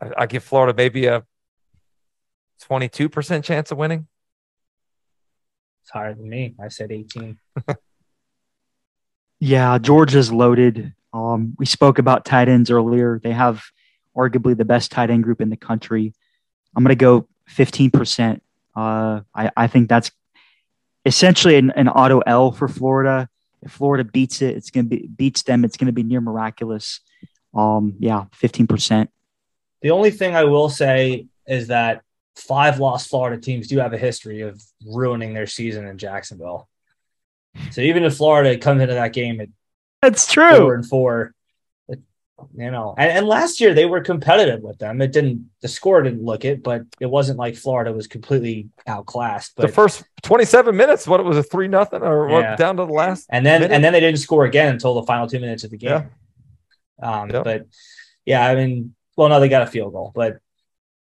I 0.00 0.10
I 0.18 0.26
give 0.26 0.44
Florida 0.44 0.74
maybe 0.76 1.06
a 1.06 1.24
twenty 2.60 2.88
two 2.88 3.08
percent 3.08 3.44
chance 3.44 3.70
of 3.70 3.78
winning. 3.78 4.06
It's 5.82 5.90
higher 5.90 6.14
than 6.14 6.28
me. 6.28 6.54
I 6.62 6.68
said 6.68 6.92
eighteen. 6.92 7.38
yeah, 9.40 9.78
Georgia's 9.78 10.32
loaded. 10.32 10.94
Um, 11.12 11.54
we 11.58 11.66
spoke 11.66 11.98
about 11.98 12.24
tight 12.24 12.48
ends 12.48 12.70
earlier. 12.70 13.20
They 13.22 13.32
have 13.32 13.62
arguably 14.16 14.56
the 14.56 14.64
best 14.64 14.90
tight 14.90 15.10
end 15.10 15.24
group 15.24 15.40
in 15.40 15.50
the 15.50 15.56
country. 15.56 16.14
I'm 16.74 16.82
going 16.82 16.90
to 16.90 16.96
go 16.96 17.28
15%. 17.50 18.40
Uh, 18.74 19.20
I, 19.34 19.50
I 19.56 19.66
think 19.66 19.88
that's 19.88 20.10
essentially 21.04 21.56
an, 21.56 21.70
an 21.72 21.88
auto 21.88 22.20
L 22.20 22.52
for 22.52 22.68
Florida. 22.68 23.28
If 23.62 23.72
Florida 23.72 24.04
beats 24.04 24.42
it, 24.42 24.56
it's 24.56 24.70
going 24.70 24.88
to 24.88 24.96
be 24.96 25.06
beats 25.06 25.42
them. 25.42 25.64
It's 25.64 25.76
going 25.76 25.86
to 25.86 25.92
be 25.92 26.02
near 26.02 26.20
miraculous. 26.20 27.00
Um, 27.54 27.96
yeah, 27.98 28.24
15%. 28.40 29.08
The 29.82 29.90
only 29.90 30.10
thing 30.10 30.34
I 30.34 30.44
will 30.44 30.68
say 30.68 31.26
is 31.46 31.68
that 31.68 32.02
five 32.36 32.78
lost 32.80 33.10
Florida 33.10 33.40
teams 33.40 33.68
do 33.68 33.78
have 33.78 33.92
a 33.92 33.98
history 33.98 34.40
of 34.40 34.60
ruining 34.86 35.34
their 35.34 35.46
season 35.46 35.86
in 35.86 35.98
Jacksonville. 35.98 36.68
So 37.70 37.82
even 37.82 38.04
if 38.04 38.16
Florida 38.16 38.56
comes 38.56 38.80
into 38.80 38.94
that 38.94 39.12
game 39.12 39.40
at 39.40 39.48
that's 40.00 40.30
true 40.30 40.56
four 40.56 40.74
and 40.74 40.86
four, 40.86 41.34
you 42.56 42.70
know, 42.70 42.94
and, 42.96 43.10
and 43.10 43.26
last 43.26 43.60
year 43.60 43.74
they 43.74 43.84
were 43.84 44.00
competitive 44.00 44.62
with 44.62 44.78
them. 44.78 45.00
It 45.00 45.12
didn't, 45.12 45.50
the 45.60 45.68
score 45.68 46.02
didn't 46.02 46.22
look 46.22 46.44
it, 46.44 46.62
but 46.62 46.82
it 47.00 47.06
wasn't 47.06 47.38
like 47.38 47.56
Florida 47.56 47.92
was 47.92 48.06
completely 48.06 48.68
outclassed. 48.86 49.52
But 49.56 49.66
the 49.66 49.72
first 49.72 50.04
27 50.22 50.76
minutes, 50.76 51.06
what 51.06 51.20
it 51.20 51.24
was 51.24 51.36
a 51.36 51.42
three 51.42 51.68
nothing 51.68 52.02
or 52.02 52.28
yeah. 52.28 52.50
what, 52.50 52.58
down 52.58 52.76
to 52.76 52.84
the 52.84 52.92
last, 52.92 53.26
and 53.30 53.44
then 53.44 53.60
minute? 53.62 53.74
and 53.74 53.84
then 53.84 53.92
they 53.92 54.00
didn't 54.00 54.20
score 54.20 54.44
again 54.44 54.72
until 54.72 54.94
the 54.94 55.02
final 55.04 55.26
two 55.26 55.40
minutes 55.40 55.64
of 55.64 55.70
the 55.70 55.76
game. 55.76 56.08
Yeah. 57.00 57.22
Um, 57.22 57.30
yeah. 57.30 57.42
But 57.42 57.66
yeah, 58.24 58.46
I 58.46 58.54
mean, 58.54 58.94
well, 59.16 59.28
no, 59.28 59.40
they 59.40 59.48
got 59.48 59.62
a 59.62 59.66
field 59.66 59.92
goal, 59.92 60.12
but 60.14 60.38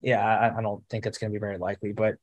yeah, 0.00 0.24
I, 0.24 0.58
I 0.58 0.62
don't 0.62 0.82
think 0.88 1.06
it's 1.06 1.18
going 1.18 1.32
to 1.32 1.36
be 1.36 1.40
very 1.40 1.58
likely. 1.58 1.92
But 1.92 2.16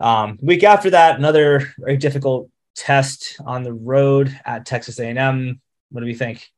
um, 0.00 0.38
week 0.42 0.64
after 0.64 0.90
that, 0.90 1.18
another 1.18 1.72
very 1.78 1.96
difficult 1.96 2.50
test 2.74 3.40
on 3.44 3.62
the 3.62 3.72
road 3.72 4.36
at 4.44 4.66
Texas 4.66 4.98
A&M. 4.98 5.60
What 5.90 6.00
do 6.00 6.06
we 6.06 6.14
think? 6.14 6.50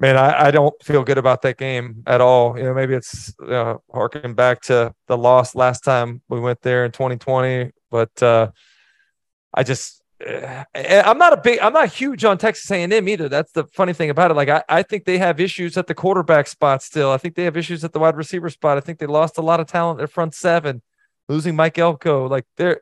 Man, 0.00 0.16
I, 0.16 0.46
I, 0.46 0.50
don't 0.50 0.74
feel 0.82 1.04
good 1.04 1.18
about 1.18 1.42
that 1.42 1.58
game 1.58 2.02
at 2.06 2.20
all. 2.20 2.56
You 2.56 2.64
know, 2.64 2.74
maybe 2.74 2.94
it's 2.94 3.32
uh, 3.40 3.76
harking 3.92 4.34
back 4.34 4.62
to 4.62 4.94
the 5.06 5.16
loss 5.16 5.54
last 5.54 5.84
time 5.84 6.22
we 6.28 6.40
went 6.40 6.62
there 6.62 6.86
in 6.86 6.90
2020, 6.90 7.70
but 7.90 8.22
uh, 8.22 8.50
I 9.54 9.62
just 9.62 10.02
uh, 10.26 10.64
I'm 10.74 11.18
not 11.18 11.34
a 11.34 11.36
big 11.36 11.60
I'm 11.60 11.74
not 11.74 11.92
huge 11.92 12.24
on 12.24 12.38
Texas 12.38 12.70
A&M 12.70 13.08
either. 13.08 13.28
That's 13.28 13.52
the 13.52 13.64
funny 13.64 13.92
thing 13.92 14.10
about 14.10 14.30
it. 14.30 14.34
Like 14.34 14.48
I, 14.48 14.62
I 14.68 14.82
think 14.82 15.04
they 15.04 15.18
have 15.18 15.38
issues 15.38 15.76
at 15.76 15.86
the 15.86 15.94
quarterback 15.94 16.46
spot 16.46 16.82
still. 16.82 17.10
I 17.10 17.18
think 17.18 17.34
they 17.34 17.44
have 17.44 17.56
issues 17.56 17.84
at 17.84 17.92
the 17.92 17.98
wide 17.98 18.16
receiver 18.16 18.48
spot. 18.48 18.78
I 18.78 18.80
think 18.80 18.98
they 18.98 19.06
lost 19.06 19.38
a 19.38 19.42
lot 19.42 19.60
of 19.60 19.66
talent 19.66 20.00
at 20.00 20.10
front 20.10 20.34
seven, 20.34 20.82
losing 21.28 21.54
Mike 21.54 21.78
Elko. 21.78 22.26
Like 22.26 22.46
they're 22.56 22.80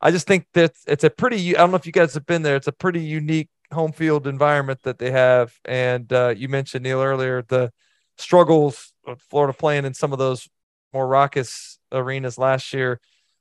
I 0.00 0.10
just 0.10 0.26
think 0.26 0.46
that 0.54 0.72
it's 0.86 1.04
a 1.04 1.10
pretty 1.10 1.56
I 1.56 1.60
don't 1.60 1.70
know 1.70 1.76
if 1.76 1.86
you 1.86 1.92
guys 1.92 2.14
have 2.14 2.26
been 2.26 2.42
there. 2.42 2.56
It's 2.56 2.66
a 2.66 2.72
pretty 2.72 3.00
unique 3.00 3.48
home 3.72 3.92
field 3.92 4.26
environment 4.26 4.82
that 4.82 4.98
they 4.98 5.10
have. 5.10 5.52
And 5.64 6.12
uh, 6.12 6.34
you 6.36 6.48
mentioned 6.48 6.84
Neil 6.84 7.02
earlier 7.02 7.42
the 7.42 7.72
struggles 8.18 8.92
of 9.06 9.20
Florida 9.22 9.52
playing 9.52 9.84
in 9.84 9.94
some 9.94 10.12
of 10.12 10.18
those 10.18 10.48
more 10.92 11.06
raucous 11.06 11.78
arenas 11.92 12.38
last 12.38 12.72
year. 12.72 13.00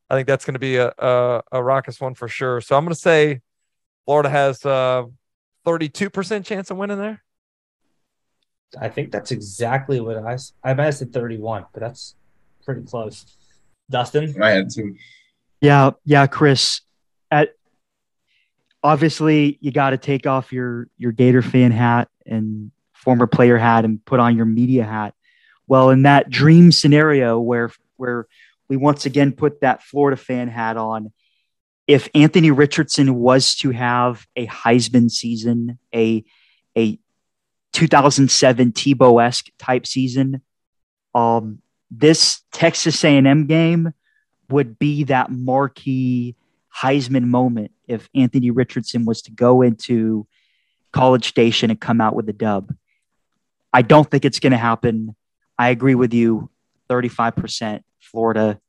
I 0.10 0.16
think 0.16 0.28
that's 0.28 0.46
going 0.46 0.54
to 0.54 0.60
be 0.60 0.78
a, 0.78 0.94
a, 0.98 1.44
a 1.52 1.64
raucous 1.64 2.00
one 2.00 2.14
for 2.14 2.28
sure. 2.28 2.62
So 2.62 2.78
I'm 2.78 2.84
going 2.84 2.94
to 2.94 3.00
say 3.00 3.42
Florida 4.06 4.30
has 4.30 4.64
a 4.66 5.06
32% 5.66 6.46
chance 6.46 6.70
of 6.70 6.78
winning 6.78 7.00
there. 7.00 7.24
I 8.80 8.90
think 8.90 9.12
that's 9.12 9.32
exactly 9.32 10.00
what 10.00 10.18
I 10.18 10.38
I 10.64 10.74
might 10.74 10.86
have 10.86 10.96
said 10.96 11.14
31, 11.14 11.66
but 11.74 11.80
that's 11.80 12.16
pretty 12.66 12.82
close. 12.82 13.26
Dustin, 13.90 14.42
I 14.42 14.52
had 14.52 14.70
to. 14.72 14.96
Yeah, 15.62 15.92
yeah, 16.04 16.28
Chris. 16.28 16.82
At 17.32 17.50
obviously 18.86 19.58
you 19.62 19.72
got 19.72 19.90
to 19.90 19.98
take 19.98 20.28
off 20.28 20.54
your 20.54 20.88
your 20.96 21.12
Gator 21.12 21.42
fan 21.42 21.72
hat 21.72 22.08
and 22.24 22.72
former 22.94 23.26
player 23.26 23.58
hat 23.58 23.84
and 23.84 24.04
put 24.06 24.20
on 24.20 24.38
your 24.38 24.46
media 24.46 24.84
hat. 24.84 25.16
Well, 25.68 25.90
in 25.90 26.04
that 26.04 26.30
dream 26.30 26.72
scenario 26.72 27.40
where 27.40 27.72
where 27.98 28.28
we 28.70 28.78
once 28.78 29.08
again 29.08 29.32
put 29.32 29.62
that 29.62 29.82
Florida 29.82 30.16
fan 30.16 30.50
hat 30.50 30.78
on, 30.78 31.12
if 31.88 32.10
Anthony 32.14 32.52
Richardson 32.52 33.16
was 33.16 33.56
to 33.56 33.72
have 33.72 34.28
a 34.36 34.46
Heisman 34.46 35.10
season, 35.10 35.80
a 35.94 36.24
a 36.78 37.00
2007 37.74 38.72
Tebow 38.72 39.26
esque 39.26 39.48
type 39.58 39.88
season, 39.88 40.42
um, 41.16 41.60
this 41.90 42.42
Texas 42.52 43.04
A&M 43.04 43.48
game 43.48 43.94
would 44.48 44.78
be 44.78 45.06
that 45.06 45.32
marquee 45.32 46.36
Heisman 46.84 47.24
moment 47.24 47.72
if 47.88 48.10
Anthony 48.16 48.52
Richardson 48.52 49.06
was 49.06 49.22
to 49.24 49.32
go 49.32 49.62
into 49.62 50.28
College 50.92 51.28
Station 51.28 51.70
and 51.70 51.80
come 51.80 52.00
out 52.00 52.16
with 52.16 52.30
a 52.30 52.34
dub. 52.34 52.74
I 53.74 53.82
don't 53.82 54.10
think 54.10 54.24
it's 54.24 54.40
going 54.40 54.52
to 54.52 54.58
happen. 54.58 55.16
I 55.60 55.70
agree 55.70 55.96
with 55.96 56.14
you. 56.14 56.50
35% 56.90 57.82
Florida. 58.00 58.60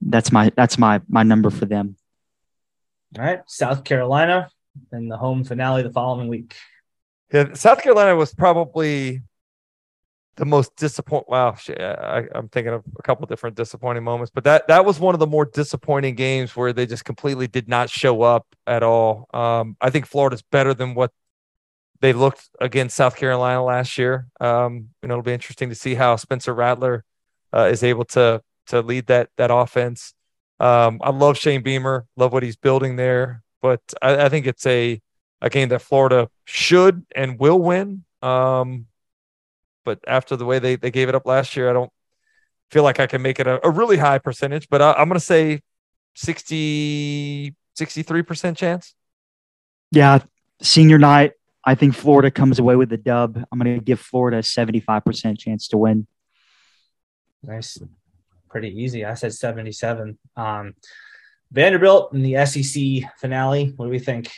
That's 0.00 0.32
my 0.32 0.50
that's 0.56 0.78
my 0.78 1.00
my 1.08 1.22
number 1.22 1.50
for 1.50 1.66
them. 1.66 1.96
All 3.18 3.24
right, 3.24 3.40
South 3.46 3.84
Carolina 3.84 4.48
and 4.92 5.10
the 5.10 5.16
home 5.16 5.44
finale 5.44 5.82
the 5.82 5.90
following 5.90 6.28
week. 6.28 6.54
Yeah, 7.32 7.54
South 7.54 7.82
Carolina 7.82 8.16
was 8.16 8.32
probably 8.32 9.22
the 10.40 10.46
most 10.46 10.74
disappointing. 10.74 11.26
Wow, 11.28 11.54
I, 11.68 12.24
am 12.34 12.48
thinking 12.48 12.72
of 12.72 12.82
a 12.98 13.02
couple 13.02 13.26
different 13.26 13.56
disappointing 13.56 14.02
moments, 14.02 14.32
but 14.34 14.42
that 14.44 14.66
that 14.68 14.86
was 14.86 14.98
one 14.98 15.14
of 15.14 15.18
the 15.18 15.26
more 15.26 15.44
disappointing 15.44 16.14
games 16.14 16.56
where 16.56 16.72
they 16.72 16.86
just 16.86 17.04
completely 17.04 17.46
did 17.46 17.68
not 17.68 17.90
show 17.90 18.22
up 18.22 18.46
at 18.66 18.82
all. 18.82 19.28
Um, 19.34 19.76
I 19.82 19.90
think 19.90 20.06
Florida's 20.06 20.40
better 20.40 20.72
than 20.72 20.94
what 20.94 21.12
they 22.00 22.14
looked 22.14 22.48
against 22.58 22.96
South 22.96 23.16
Carolina 23.16 23.62
last 23.62 23.98
year. 23.98 24.28
Um, 24.40 24.88
you 25.02 25.08
know, 25.08 25.14
it'll 25.16 25.22
be 25.22 25.34
interesting 25.34 25.68
to 25.68 25.74
see 25.74 25.94
how 25.94 26.16
Spencer 26.16 26.54
Rattler 26.54 27.04
uh, 27.54 27.68
is 27.70 27.82
able 27.82 28.06
to 28.06 28.42
to 28.68 28.80
lead 28.80 29.08
that 29.08 29.28
that 29.36 29.50
offense. 29.52 30.14
Um, 30.58 31.00
I 31.02 31.10
love 31.10 31.36
Shane 31.36 31.62
Beamer, 31.62 32.06
love 32.16 32.32
what 32.32 32.42
he's 32.42 32.56
building 32.56 32.96
there, 32.96 33.42
but 33.60 33.82
I, 34.00 34.24
I 34.24 34.28
think 34.30 34.46
it's 34.46 34.64
a 34.64 35.02
a 35.42 35.50
game 35.50 35.68
that 35.68 35.82
Florida 35.82 36.30
should 36.46 37.04
and 37.14 37.38
will 37.38 37.58
win. 37.58 38.04
Um, 38.22 38.86
but 39.84 40.00
after 40.06 40.36
the 40.36 40.44
way 40.44 40.58
they, 40.58 40.76
they 40.76 40.90
gave 40.90 41.08
it 41.08 41.14
up 41.14 41.26
last 41.26 41.56
year, 41.56 41.70
I 41.70 41.72
don't 41.72 41.90
feel 42.70 42.82
like 42.82 43.00
I 43.00 43.06
can 43.06 43.22
make 43.22 43.40
it 43.40 43.46
a, 43.46 43.64
a 43.66 43.70
really 43.70 43.96
high 43.96 44.18
percentage, 44.18 44.68
but 44.68 44.80
I, 44.80 45.00
am 45.00 45.08
going 45.08 45.18
to 45.18 45.20
say 45.20 45.60
60, 46.14 47.54
63% 47.78 48.56
chance. 48.56 48.94
Yeah. 49.90 50.20
Senior 50.62 50.98
night, 50.98 51.32
I 51.64 51.74
think 51.74 51.94
Florida 51.94 52.30
comes 52.30 52.58
away 52.58 52.76
with 52.76 52.90
the 52.90 52.96
dub. 52.96 53.42
I'm 53.50 53.58
going 53.58 53.78
to 53.78 53.84
give 53.84 54.00
Florida 54.00 54.38
a 54.38 54.42
75% 54.42 55.38
chance 55.38 55.68
to 55.68 55.76
win. 55.76 56.06
Nice. 57.42 57.78
Pretty 58.48 58.68
easy. 58.68 59.04
I 59.04 59.14
said 59.14 59.32
77. 59.32 60.18
Um, 60.36 60.74
Vanderbilt 61.52 62.12
in 62.12 62.22
the 62.22 62.44
SEC 62.46 63.10
finale. 63.18 63.72
What 63.76 63.86
do 63.86 63.90
we 63.90 63.98
think? 63.98 64.30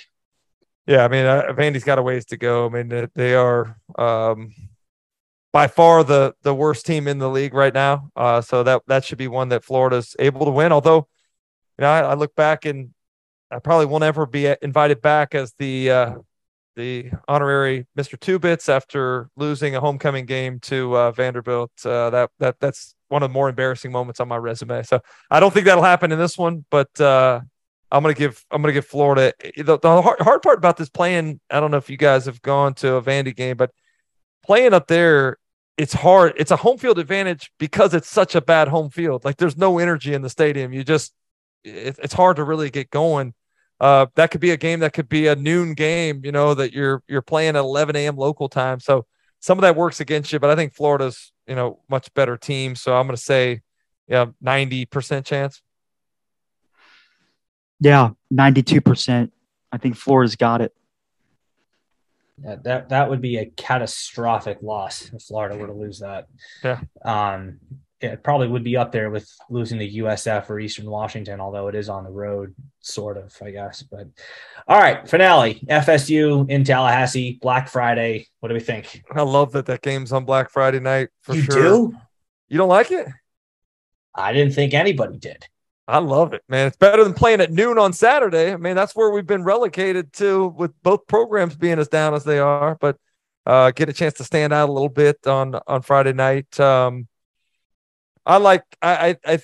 Yeah, 0.86 1.04
I 1.04 1.08
mean, 1.08 1.26
uh, 1.26 1.44
Vandy's 1.50 1.84
got 1.84 1.98
a 1.98 2.02
ways 2.02 2.24
to 2.26 2.36
go. 2.36 2.66
I 2.66 2.68
mean, 2.70 3.08
they 3.14 3.34
are 3.34 3.76
um, 3.96 4.52
by 5.52 5.68
far 5.68 6.02
the 6.02 6.34
the 6.42 6.54
worst 6.54 6.86
team 6.86 7.06
in 7.06 7.18
the 7.18 7.28
league 7.28 7.54
right 7.54 7.74
now. 7.74 8.10
Uh, 8.16 8.40
so 8.40 8.62
that 8.62 8.82
that 8.86 9.04
should 9.04 9.18
be 9.18 9.28
one 9.28 9.50
that 9.50 9.64
Florida's 9.64 10.16
able 10.18 10.46
to 10.46 10.50
win. 10.50 10.72
Although, 10.72 11.08
you 11.78 11.82
know, 11.82 11.90
I, 11.90 12.00
I 12.00 12.14
look 12.14 12.34
back 12.34 12.64
and 12.64 12.92
I 13.50 13.58
probably 13.58 13.86
won't 13.86 14.04
ever 14.04 14.26
be 14.26 14.54
invited 14.62 15.02
back 15.02 15.34
as 15.34 15.52
the 15.58 15.90
uh, 15.90 16.14
the 16.74 17.10
honorary 17.28 17.86
Mr. 17.98 18.18
Two 18.18 18.38
Bits 18.38 18.68
after 18.68 19.28
losing 19.36 19.76
a 19.76 19.80
homecoming 19.80 20.24
game 20.24 20.58
to 20.60 20.96
uh, 20.96 21.12
Vanderbilt. 21.12 21.72
Uh, 21.84 22.10
that 22.10 22.30
that 22.38 22.56
that's 22.60 22.94
one 23.08 23.22
of 23.22 23.28
the 23.28 23.34
more 23.34 23.50
embarrassing 23.50 23.92
moments 23.92 24.20
on 24.20 24.28
my 24.28 24.36
resume. 24.36 24.82
So 24.84 25.00
I 25.30 25.38
don't 25.38 25.52
think 25.52 25.66
that'll 25.66 25.84
happen 25.84 26.12
in 26.12 26.18
this 26.18 26.38
one, 26.38 26.64
but 26.70 26.98
uh, 26.98 27.40
I'm 27.90 28.02
gonna 28.02 28.14
give 28.14 28.42
I'm 28.50 28.62
gonna 28.62 28.72
give 28.72 28.86
Florida 28.86 29.34
the, 29.54 29.78
the 29.78 30.02
hard, 30.02 30.20
hard 30.20 30.40
part 30.40 30.56
about 30.56 30.78
this 30.78 30.88
playing. 30.88 31.40
I 31.50 31.60
don't 31.60 31.70
know 31.70 31.76
if 31.76 31.90
you 31.90 31.98
guys 31.98 32.24
have 32.24 32.40
gone 32.40 32.72
to 32.74 32.94
a 32.94 33.02
Vandy 33.02 33.36
game, 33.36 33.58
but 33.58 33.70
playing 34.42 34.72
up 34.72 34.86
there 34.86 35.36
it's 35.76 35.92
hard. 35.92 36.34
It's 36.36 36.50
a 36.50 36.56
home 36.56 36.78
field 36.78 36.98
advantage 36.98 37.50
because 37.58 37.94
it's 37.94 38.08
such 38.08 38.34
a 38.34 38.40
bad 38.40 38.68
home 38.68 38.90
field. 38.90 39.24
Like 39.24 39.36
there's 39.36 39.56
no 39.56 39.78
energy 39.78 40.14
in 40.14 40.22
the 40.22 40.30
stadium. 40.30 40.72
You 40.72 40.84
just 40.84 41.12
it, 41.64 41.98
it's 42.02 42.14
hard 42.14 42.36
to 42.36 42.44
really 42.44 42.70
get 42.70 42.90
going. 42.90 43.34
Uh, 43.80 44.06
that 44.14 44.30
could 44.30 44.40
be 44.40 44.50
a 44.50 44.56
game 44.56 44.80
that 44.80 44.92
could 44.92 45.08
be 45.08 45.26
a 45.26 45.34
noon 45.34 45.74
game. 45.74 46.22
You 46.24 46.32
know 46.32 46.54
that 46.54 46.72
you're 46.72 47.02
you're 47.08 47.22
playing 47.22 47.50
at 47.50 47.56
11 47.56 47.96
a.m. 47.96 48.16
local 48.16 48.48
time. 48.48 48.80
So 48.80 49.06
some 49.40 49.58
of 49.58 49.62
that 49.62 49.76
works 49.76 50.00
against 50.00 50.32
you. 50.32 50.38
But 50.38 50.50
I 50.50 50.56
think 50.56 50.74
Florida's 50.74 51.32
you 51.46 51.54
know 51.54 51.80
much 51.88 52.12
better 52.14 52.36
team. 52.36 52.76
So 52.76 52.96
I'm 52.96 53.06
going 53.06 53.16
to 53.16 53.22
say 53.22 53.62
yeah 54.06 54.26
90 54.40 54.86
percent 54.86 55.26
chance. 55.26 55.62
Yeah, 57.82 58.10
92%. 58.32 59.32
I 59.72 59.76
think 59.76 59.96
Florida's 59.96 60.36
got 60.36 60.60
it. 60.60 60.72
Yeah, 62.44 62.56
that 62.64 62.88
that 62.88 63.08
would 63.08 63.20
be 63.20 63.38
a 63.38 63.46
catastrophic 63.46 64.58
loss 64.62 65.10
if 65.12 65.22
Florida 65.22 65.56
were 65.56 65.68
to 65.68 65.72
lose 65.72 66.00
that. 66.00 66.26
Yeah. 66.64 66.80
Um, 67.04 67.60
it 68.02 68.22
probably 68.22 68.48
would 68.48 68.64
be 68.64 68.76
up 68.76 68.90
there 68.90 69.10
with 69.10 69.30
losing 69.48 69.78
the 69.78 69.98
USF 69.98 70.50
or 70.50 70.58
Eastern 70.58 70.90
Washington, 70.90 71.40
although 71.40 71.68
it 71.68 71.74
is 71.74 71.88
on 71.88 72.04
the 72.04 72.10
road, 72.10 72.54
sort 72.80 73.16
of, 73.16 73.32
I 73.40 73.52
guess. 73.52 73.82
But 73.82 74.08
all 74.66 74.80
right, 74.80 75.08
finale 75.08 75.62
FSU 75.68 76.48
in 76.50 76.64
Tallahassee, 76.64 77.38
Black 77.40 77.68
Friday. 77.68 78.26
What 78.40 78.48
do 78.48 78.54
we 78.54 78.60
think? 78.60 79.04
I 79.14 79.22
love 79.22 79.52
that 79.52 79.66
that 79.66 79.82
game's 79.82 80.12
on 80.12 80.24
Black 80.24 80.50
Friday 80.50 80.80
night 80.80 81.10
for 81.22 81.34
you 81.34 81.42
sure. 81.42 81.62
do? 81.62 81.96
You 82.48 82.58
don't 82.58 82.68
like 82.68 82.90
it? 82.90 83.06
I 84.14 84.32
didn't 84.32 84.54
think 84.54 84.74
anybody 84.74 85.18
did. 85.18 85.46
I 85.88 85.98
love 85.98 86.32
it, 86.32 86.42
man. 86.48 86.68
It's 86.68 86.76
better 86.76 87.02
than 87.02 87.12
playing 87.12 87.40
at 87.40 87.50
noon 87.50 87.76
on 87.76 87.92
Saturday. 87.92 88.52
I 88.52 88.56
mean, 88.56 88.76
that's 88.76 88.94
where 88.94 89.10
we've 89.10 89.26
been 89.26 89.42
relegated 89.42 90.12
to 90.14 90.48
with 90.48 90.70
both 90.82 91.06
programs 91.06 91.56
being 91.56 91.78
as 91.78 91.88
down 91.88 92.14
as 92.14 92.24
they 92.24 92.38
are. 92.38 92.76
But 92.80 92.96
uh, 93.44 93.72
get 93.72 93.88
a 93.88 93.92
chance 93.92 94.14
to 94.14 94.24
stand 94.24 94.52
out 94.52 94.68
a 94.68 94.72
little 94.72 94.88
bit 94.88 95.26
on 95.26 95.58
on 95.66 95.82
Friday 95.82 96.12
night. 96.12 96.58
Um, 96.60 97.08
I 98.24 98.36
like 98.36 98.62
I, 98.80 99.10
I 99.10 99.32
I 99.34 99.38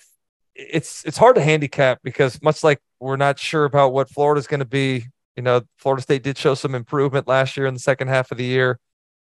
it's 0.54 1.04
it's 1.04 1.16
hard 1.16 1.36
to 1.36 1.42
handicap 1.42 2.00
because 2.02 2.40
much 2.42 2.62
like 2.62 2.80
we're 3.00 3.16
not 3.16 3.38
sure 3.38 3.64
about 3.64 3.92
what 3.92 4.10
Florida's 4.10 4.46
going 4.46 4.60
to 4.60 4.66
be. 4.66 5.06
You 5.36 5.42
know, 5.42 5.62
Florida 5.76 6.02
State 6.02 6.22
did 6.22 6.38
show 6.38 6.54
some 6.54 6.74
improvement 6.74 7.28
last 7.28 7.56
year 7.56 7.66
in 7.66 7.74
the 7.74 7.80
second 7.80 8.08
half 8.08 8.32
of 8.32 8.38
the 8.38 8.44
year, 8.44 8.78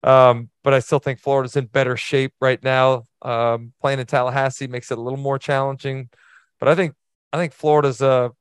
um, 0.03 0.51
but 0.63 0.75
I 0.75 0.81
still 0.81 0.99
think 0.99 1.21
Florida's 1.21 1.57
in 1.57 1.67
better 1.67 1.97
shape 1.97 2.33
right 2.41 2.63
now. 2.63 3.07
Um, 3.23 3.73
playing 3.81 3.99
in 4.01 4.07
Tallahassee 4.07 4.67
makes 4.67 4.91
it 4.91 4.99
a 4.99 5.01
little 5.01 5.19
more 5.19 5.39
challenging, 5.39 6.11
but 6.59 6.69
I 6.69 6.75
think 6.75 6.95
I 7.33 7.39
think 7.39 7.53
Florida's 7.53 8.01
a 8.01 8.33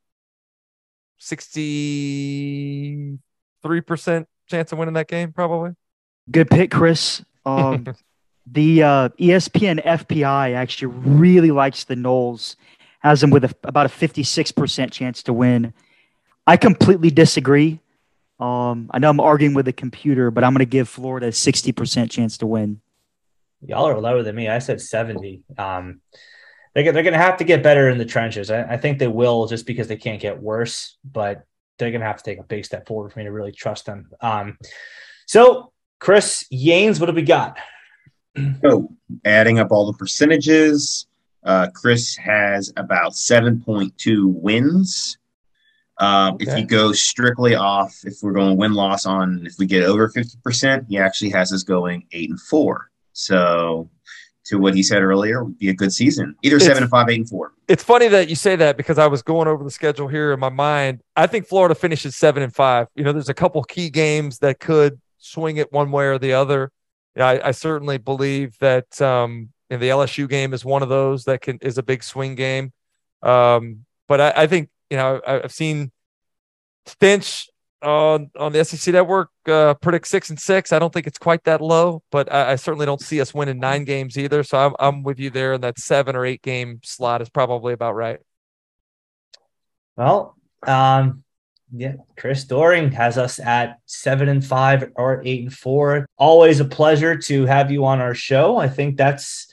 sixty-three 1.17 3.81
percent 3.81 4.27
chance 4.47 4.71
of 4.71 4.77
winning 4.77 4.93
that 4.95 5.07
game, 5.07 5.31
probably. 5.31 5.71
Good 6.29 6.49
pick, 6.49 6.71
Chris. 6.71 7.23
Um, 7.45 7.85
the 8.45 8.83
uh, 8.83 9.09
ESPN 9.19 9.83
FPI 9.83 10.55
actually 10.55 10.93
really 10.93 11.51
likes 11.51 11.85
the 11.85 11.95
Noles, 11.95 12.55
has 12.99 13.21
them 13.21 13.31
with 13.31 13.45
a, 13.45 13.55
about 13.63 13.85
a 13.85 13.89
56% 13.89 14.91
chance 14.91 15.23
to 15.23 15.33
win. 15.33 15.73
I 16.45 16.57
completely 16.57 17.09
disagree. 17.09 17.79
Um, 18.39 18.89
I 18.91 18.99
know 18.99 19.09
I'm 19.09 19.19
arguing 19.19 19.53
with 19.53 19.65
the 19.65 19.73
computer, 19.73 20.31
but 20.31 20.43
I'm 20.43 20.51
going 20.51 20.59
to 20.59 20.65
give 20.65 20.89
Florida 20.89 21.27
a 21.27 21.31
60% 21.31 22.09
chance 22.09 22.37
to 22.39 22.47
win. 22.47 22.81
Y'all 23.65 23.87
are 23.87 23.99
lower 23.99 24.23
than 24.23 24.35
me. 24.35 24.49
I 24.49 24.59
said 24.59 24.81
70. 24.81 25.43
Um, 25.57 26.01
they're, 26.73 26.91
they're 26.91 27.03
going 27.03 27.13
to 27.13 27.19
have 27.19 27.37
to 27.37 27.43
get 27.43 27.63
better 27.63 27.89
in 27.89 27.97
the 27.97 28.05
trenches. 28.05 28.49
I, 28.49 28.63
I 28.63 28.77
think 28.77 28.99
they 28.99 29.07
will 29.07 29.47
just 29.47 29.65
because 29.65 29.87
they 29.87 29.97
can't 29.97 30.21
get 30.21 30.41
worse, 30.41 30.97
but 31.03 31.45
they're 31.77 31.91
going 31.91 32.01
to 32.01 32.07
have 32.07 32.17
to 32.17 32.23
take 32.23 32.39
a 32.39 32.43
big 32.43 32.65
step 32.65 32.87
forward 32.87 33.11
for 33.11 33.19
me 33.19 33.25
to 33.25 33.31
really 33.31 33.51
trust 33.51 33.85
them. 33.85 34.09
Um, 34.21 34.57
so, 35.25 35.71
Chris 35.99 36.45
Yanes, 36.51 36.99
what 36.99 37.09
have 37.09 37.15
we 37.15 37.23
got? 37.23 37.57
So, 38.63 38.89
adding 39.25 39.59
up 39.59 39.71
all 39.71 39.91
the 39.91 39.97
percentages, 39.97 41.07
uh, 41.43 41.67
Chris 41.73 42.15
has 42.17 42.71
about 42.77 43.13
7.2 43.13 44.25
wins. 44.25 45.17
Uh, 45.97 46.33
If 46.39 46.57
you 46.57 46.65
go 46.65 46.93
strictly 46.93 47.55
off, 47.55 47.95
if 48.05 48.15
we're 48.23 48.31
going 48.31 48.57
win 48.57 48.73
loss 48.73 49.05
on, 49.05 49.45
if 49.45 49.55
we 49.59 49.65
get 49.65 49.83
over 49.83 50.09
50%, 50.09 50.87
he 50.87 50.97
actually 50.97 51.29
has 51.31 51.51
us 51.53 51.63
going 51.63 52.05
eight 52.11 52.29
and 52.29 52.41
four. 52.41 52.89
So, 53.13 53.89
to 54.51 54.59
what 54.59 54.75
he 54.75 54.83
said 54.83 55.01
earlier, 55.01 55.43
would 55.43 55.57
be 55.57 55.69
a 55.69 55.73
good 55.73 55.91
season. 55.91 56.35
Either 56.43 56.57
It's- 56.57 56.67
seven 56.67 56.83
and 56.83 56.89
five, 56.89 57.09
eight 57.09 57.19
and 57.19 57.29
four. 57.29 57.53
It's 57.67 57.83
funny 57.83 58.07
that 58.09 58.29
you 58.29 58.35
say 58.35 58.55
that 58.57 58.77
because 58.77 58.97
I 58.97 59.07
was 59.07 59.21
going 59.21 59.47
over 59.47 59.63
the 59.63 59.71
schedule 59.71 60.07
here 60.07 60.31
in 60.33 60.39
my 60.39 60.49
mind. 60.49 61.01
I 61.15 61.25
think 61.27 61.47
Florida 61.47 61.73
finishes 61.73 62.15
seven 62.15 62.43
and 62.43 62.53
five. 62.53 62.87
You 62.95 63.03
know, 63.03 63.13
there's 63.13 63.29
a 63.29 63.33
couple 63.33 63.63
key 63.63 63.89
games 63.89 64.39
that 64.39 64.59
could 64.59 64.99
swing 65.17 65.57
it 65.57 65.71
one 65.71 65.91
way 65.91 66.05
or 66.05 66.17
the 66.19 66.33
other. 66.33 66.71
I, 67.17 67.39
I 67.43 67.51
certainly 67.51 67.97
believe 67.97 68.57
that 68.59 69.01
um, 69.01 69.49
and 69.69 69.81
the 69.81 69.89
LSU 69.89 70.27
game 70.29 70.53
is 70.53 70.63
one 70.65 70.83
of 70.83 70.89
those 70.89 71.23
that 71.25 71.41
can 71.41 71.57
is 71.61 71.77
a 71.77 71.83
big 71.83 72.03
swing 72.03 72.35
game. 72.35 72.71
Um, 73.23 73.85
but 74.07 74.19
I, 74.21 74.33
I 74.43 74.47
think 74.47 74.69
you 74.89 74.97
know 74.97 75.21
I, 75.25 75.43
I've 75.43 75.51
seen 75.53 75.91
Finch 76.85 77.49
on 77.81 78.29
on 78.37 78.51
the 78.51 78.63
SEC 78.63 78.93
network 78.93 79.29
uh, 79.47 79.73
predict 79.75 80.07
six 80.07 80.29
and 80.29 80.39
six. 80.39 80.71
I 80.71 80.79
don't 80.79 80.93
think 80.93 81.07
it's 81.07 81.17
quite 81.17 81.43
that 81.45 81.61
low, 81.61 82.03
but 82.11 82.31
I, 82.31 82.51
I 82.51 82.55
certainly 82.55 82.85
don't 82.85 83.01
see 83.01 83.21
us 83.21 83.33
winning 83.33 83.59
nine 83.59 83.83
games 83.83 84.17
either. 84.17 84.43
So 84.43 84.57
I'm 84.57 84.75
I'm 84.79 85.03
with 85.03 85.19
you 85.19 85.29
there. 85.29 85.53
And 85.53 85.63
that 85.63 85.79
seven 85.79 86.15
or 86.15 86.25
eight 86.25 86.41
game 86.41 86.79
slot 86.83 87.21
is 87.21 87.29
probably 87.29 87.73
about 87.73 87.95
right. 87.95 88.19
Well, 89.95 90.35
um, 90.65 91.23
yeah, 91.73 91.93
Chris 92.17 92.43
Doering 92.43 92.91
has 92.91 93.17
us 93.17 93.39
at 93.39 93.79
seven 93.85 94.29
and 94.29 94.45
five 94.45 94.91
or 94.95 95.21
eight 95.25 95.43
and 95.43 95.53
four. 95.53 96.05
Always 96.17 96.59
a 96.59 96.65
pleasure 96.65 97.17
to 97.17 97.45
have 97.45 97.71
you 97.71 97.85
on 97.85 98.01
our 98.01 98.13
show. 98.13 98.57
I 98.57 98.67
think 98.67 98.97
that's 98.97 99.47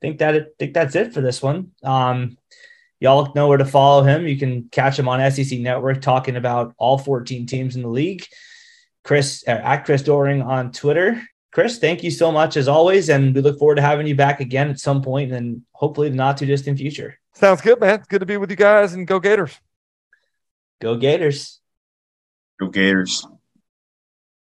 think 0.00 0.18
that 0.18 0.34
it, 0.34 0.54
think 0.58 0.74
that's 0.74 0.94
it 0.94 1.14
for 1.14 1.20
this 1.20 1.40
one. 1.40 1.70
Um, 1.82 2.36
y'all 3.02 3.32
know 3.34 3.48
where 3.48 3.58
to 3.58 3.64
follow 3.64 4.04
him. 4.04 4.28
You 4.28 4.38
can 4.38 4.68
catch 4.70 4.96
him 4.96 5.08
on 5.08 5.30
SEC 5.32 5.58
Network 5.58 6.00
talking 6.00 6.36
about 6.36 6.72
all 6.78 6.96
14 6.96 7.46
teams 7.46 7.74
in 7.74 7.82
the 7.82 7.88
league. 7.88 8.24
Chris 9.02 9.42
uh, 9.48 9.50
at 9.50 9.84
Chris 9.84 10.02
Doering 10.02 10.40
on 10.40 10.70
Twitter. 10.70 11.20
Chris, 11.50 11.78
thank 11.78 12.04
you 12.04 12.10
so 12.10 12.30
much 12.30 12.56
as 12.56 12.68
always, 12.68 13.10
and 13.10 13.34
we 13.34 13.40
look 13.40 13.58
forward 13.58 13.74
to 13.74 13.82
having 13.82 14.06
you 14.06 14.14
back 14.14 14.40
again 14.40 14.70
at 14.70 14.78
some 14.78 15.02
point, 15.02 15.32
and 15.32 15.62
hopefully 15.72 16.08
the 16.08 16.14
not 16.14 16.38
too 16.38 16.46
distant 16.46 16.78
future. 16.78 17.18
Sounds 17.34 17.60
good, 17.60 17.80
man. 17.80 17.96
It's 17.96 18.06
good 18.06 18.20
to 18.20 18.26
be 18.26 18.36
with 18.36 18.50
you 18.50 18.56
guys 18.56 18.94
and 18.94 19.06
go 19.06 19.18
Gators. 19.18 19.58
Go 20.80 20.96
Gators! 20.96 21.60
Go 22.58 22.68
Gators. 22.68 23.26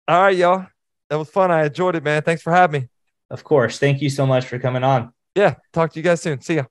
All 0.08 0.22
right, 0.22 0.36
y'all. 0.36 0.66
That 1.08 1.18
was 1.18 1.30
fun. 1.30 1.50
I 1.50 1.66
enjoyed 1.66 1.94
it, 1.94 2.02
man. 2.02 2.22
Thanks 2.22 2.42
for 2.42 2.52
having 2.52 2.82
me. 2.82 2.88
Of 3.30 3.44
course. 3.44 3.78
Thank 3.78 4.02
you 4.02 4.10
so 4.10 4.26
much 4.26 4.46
for 4.46 4.58
coming 4.58 4.82
on. 4.82 5.12
Yeah. 5.34 5.54
Talk 5.72 5.92
to 5.92 5.98
you 5.98 6.02
guys 6.02 6.20
soon. 6.20 6.40
See 6.40 6.56
ya. 6.56 6.64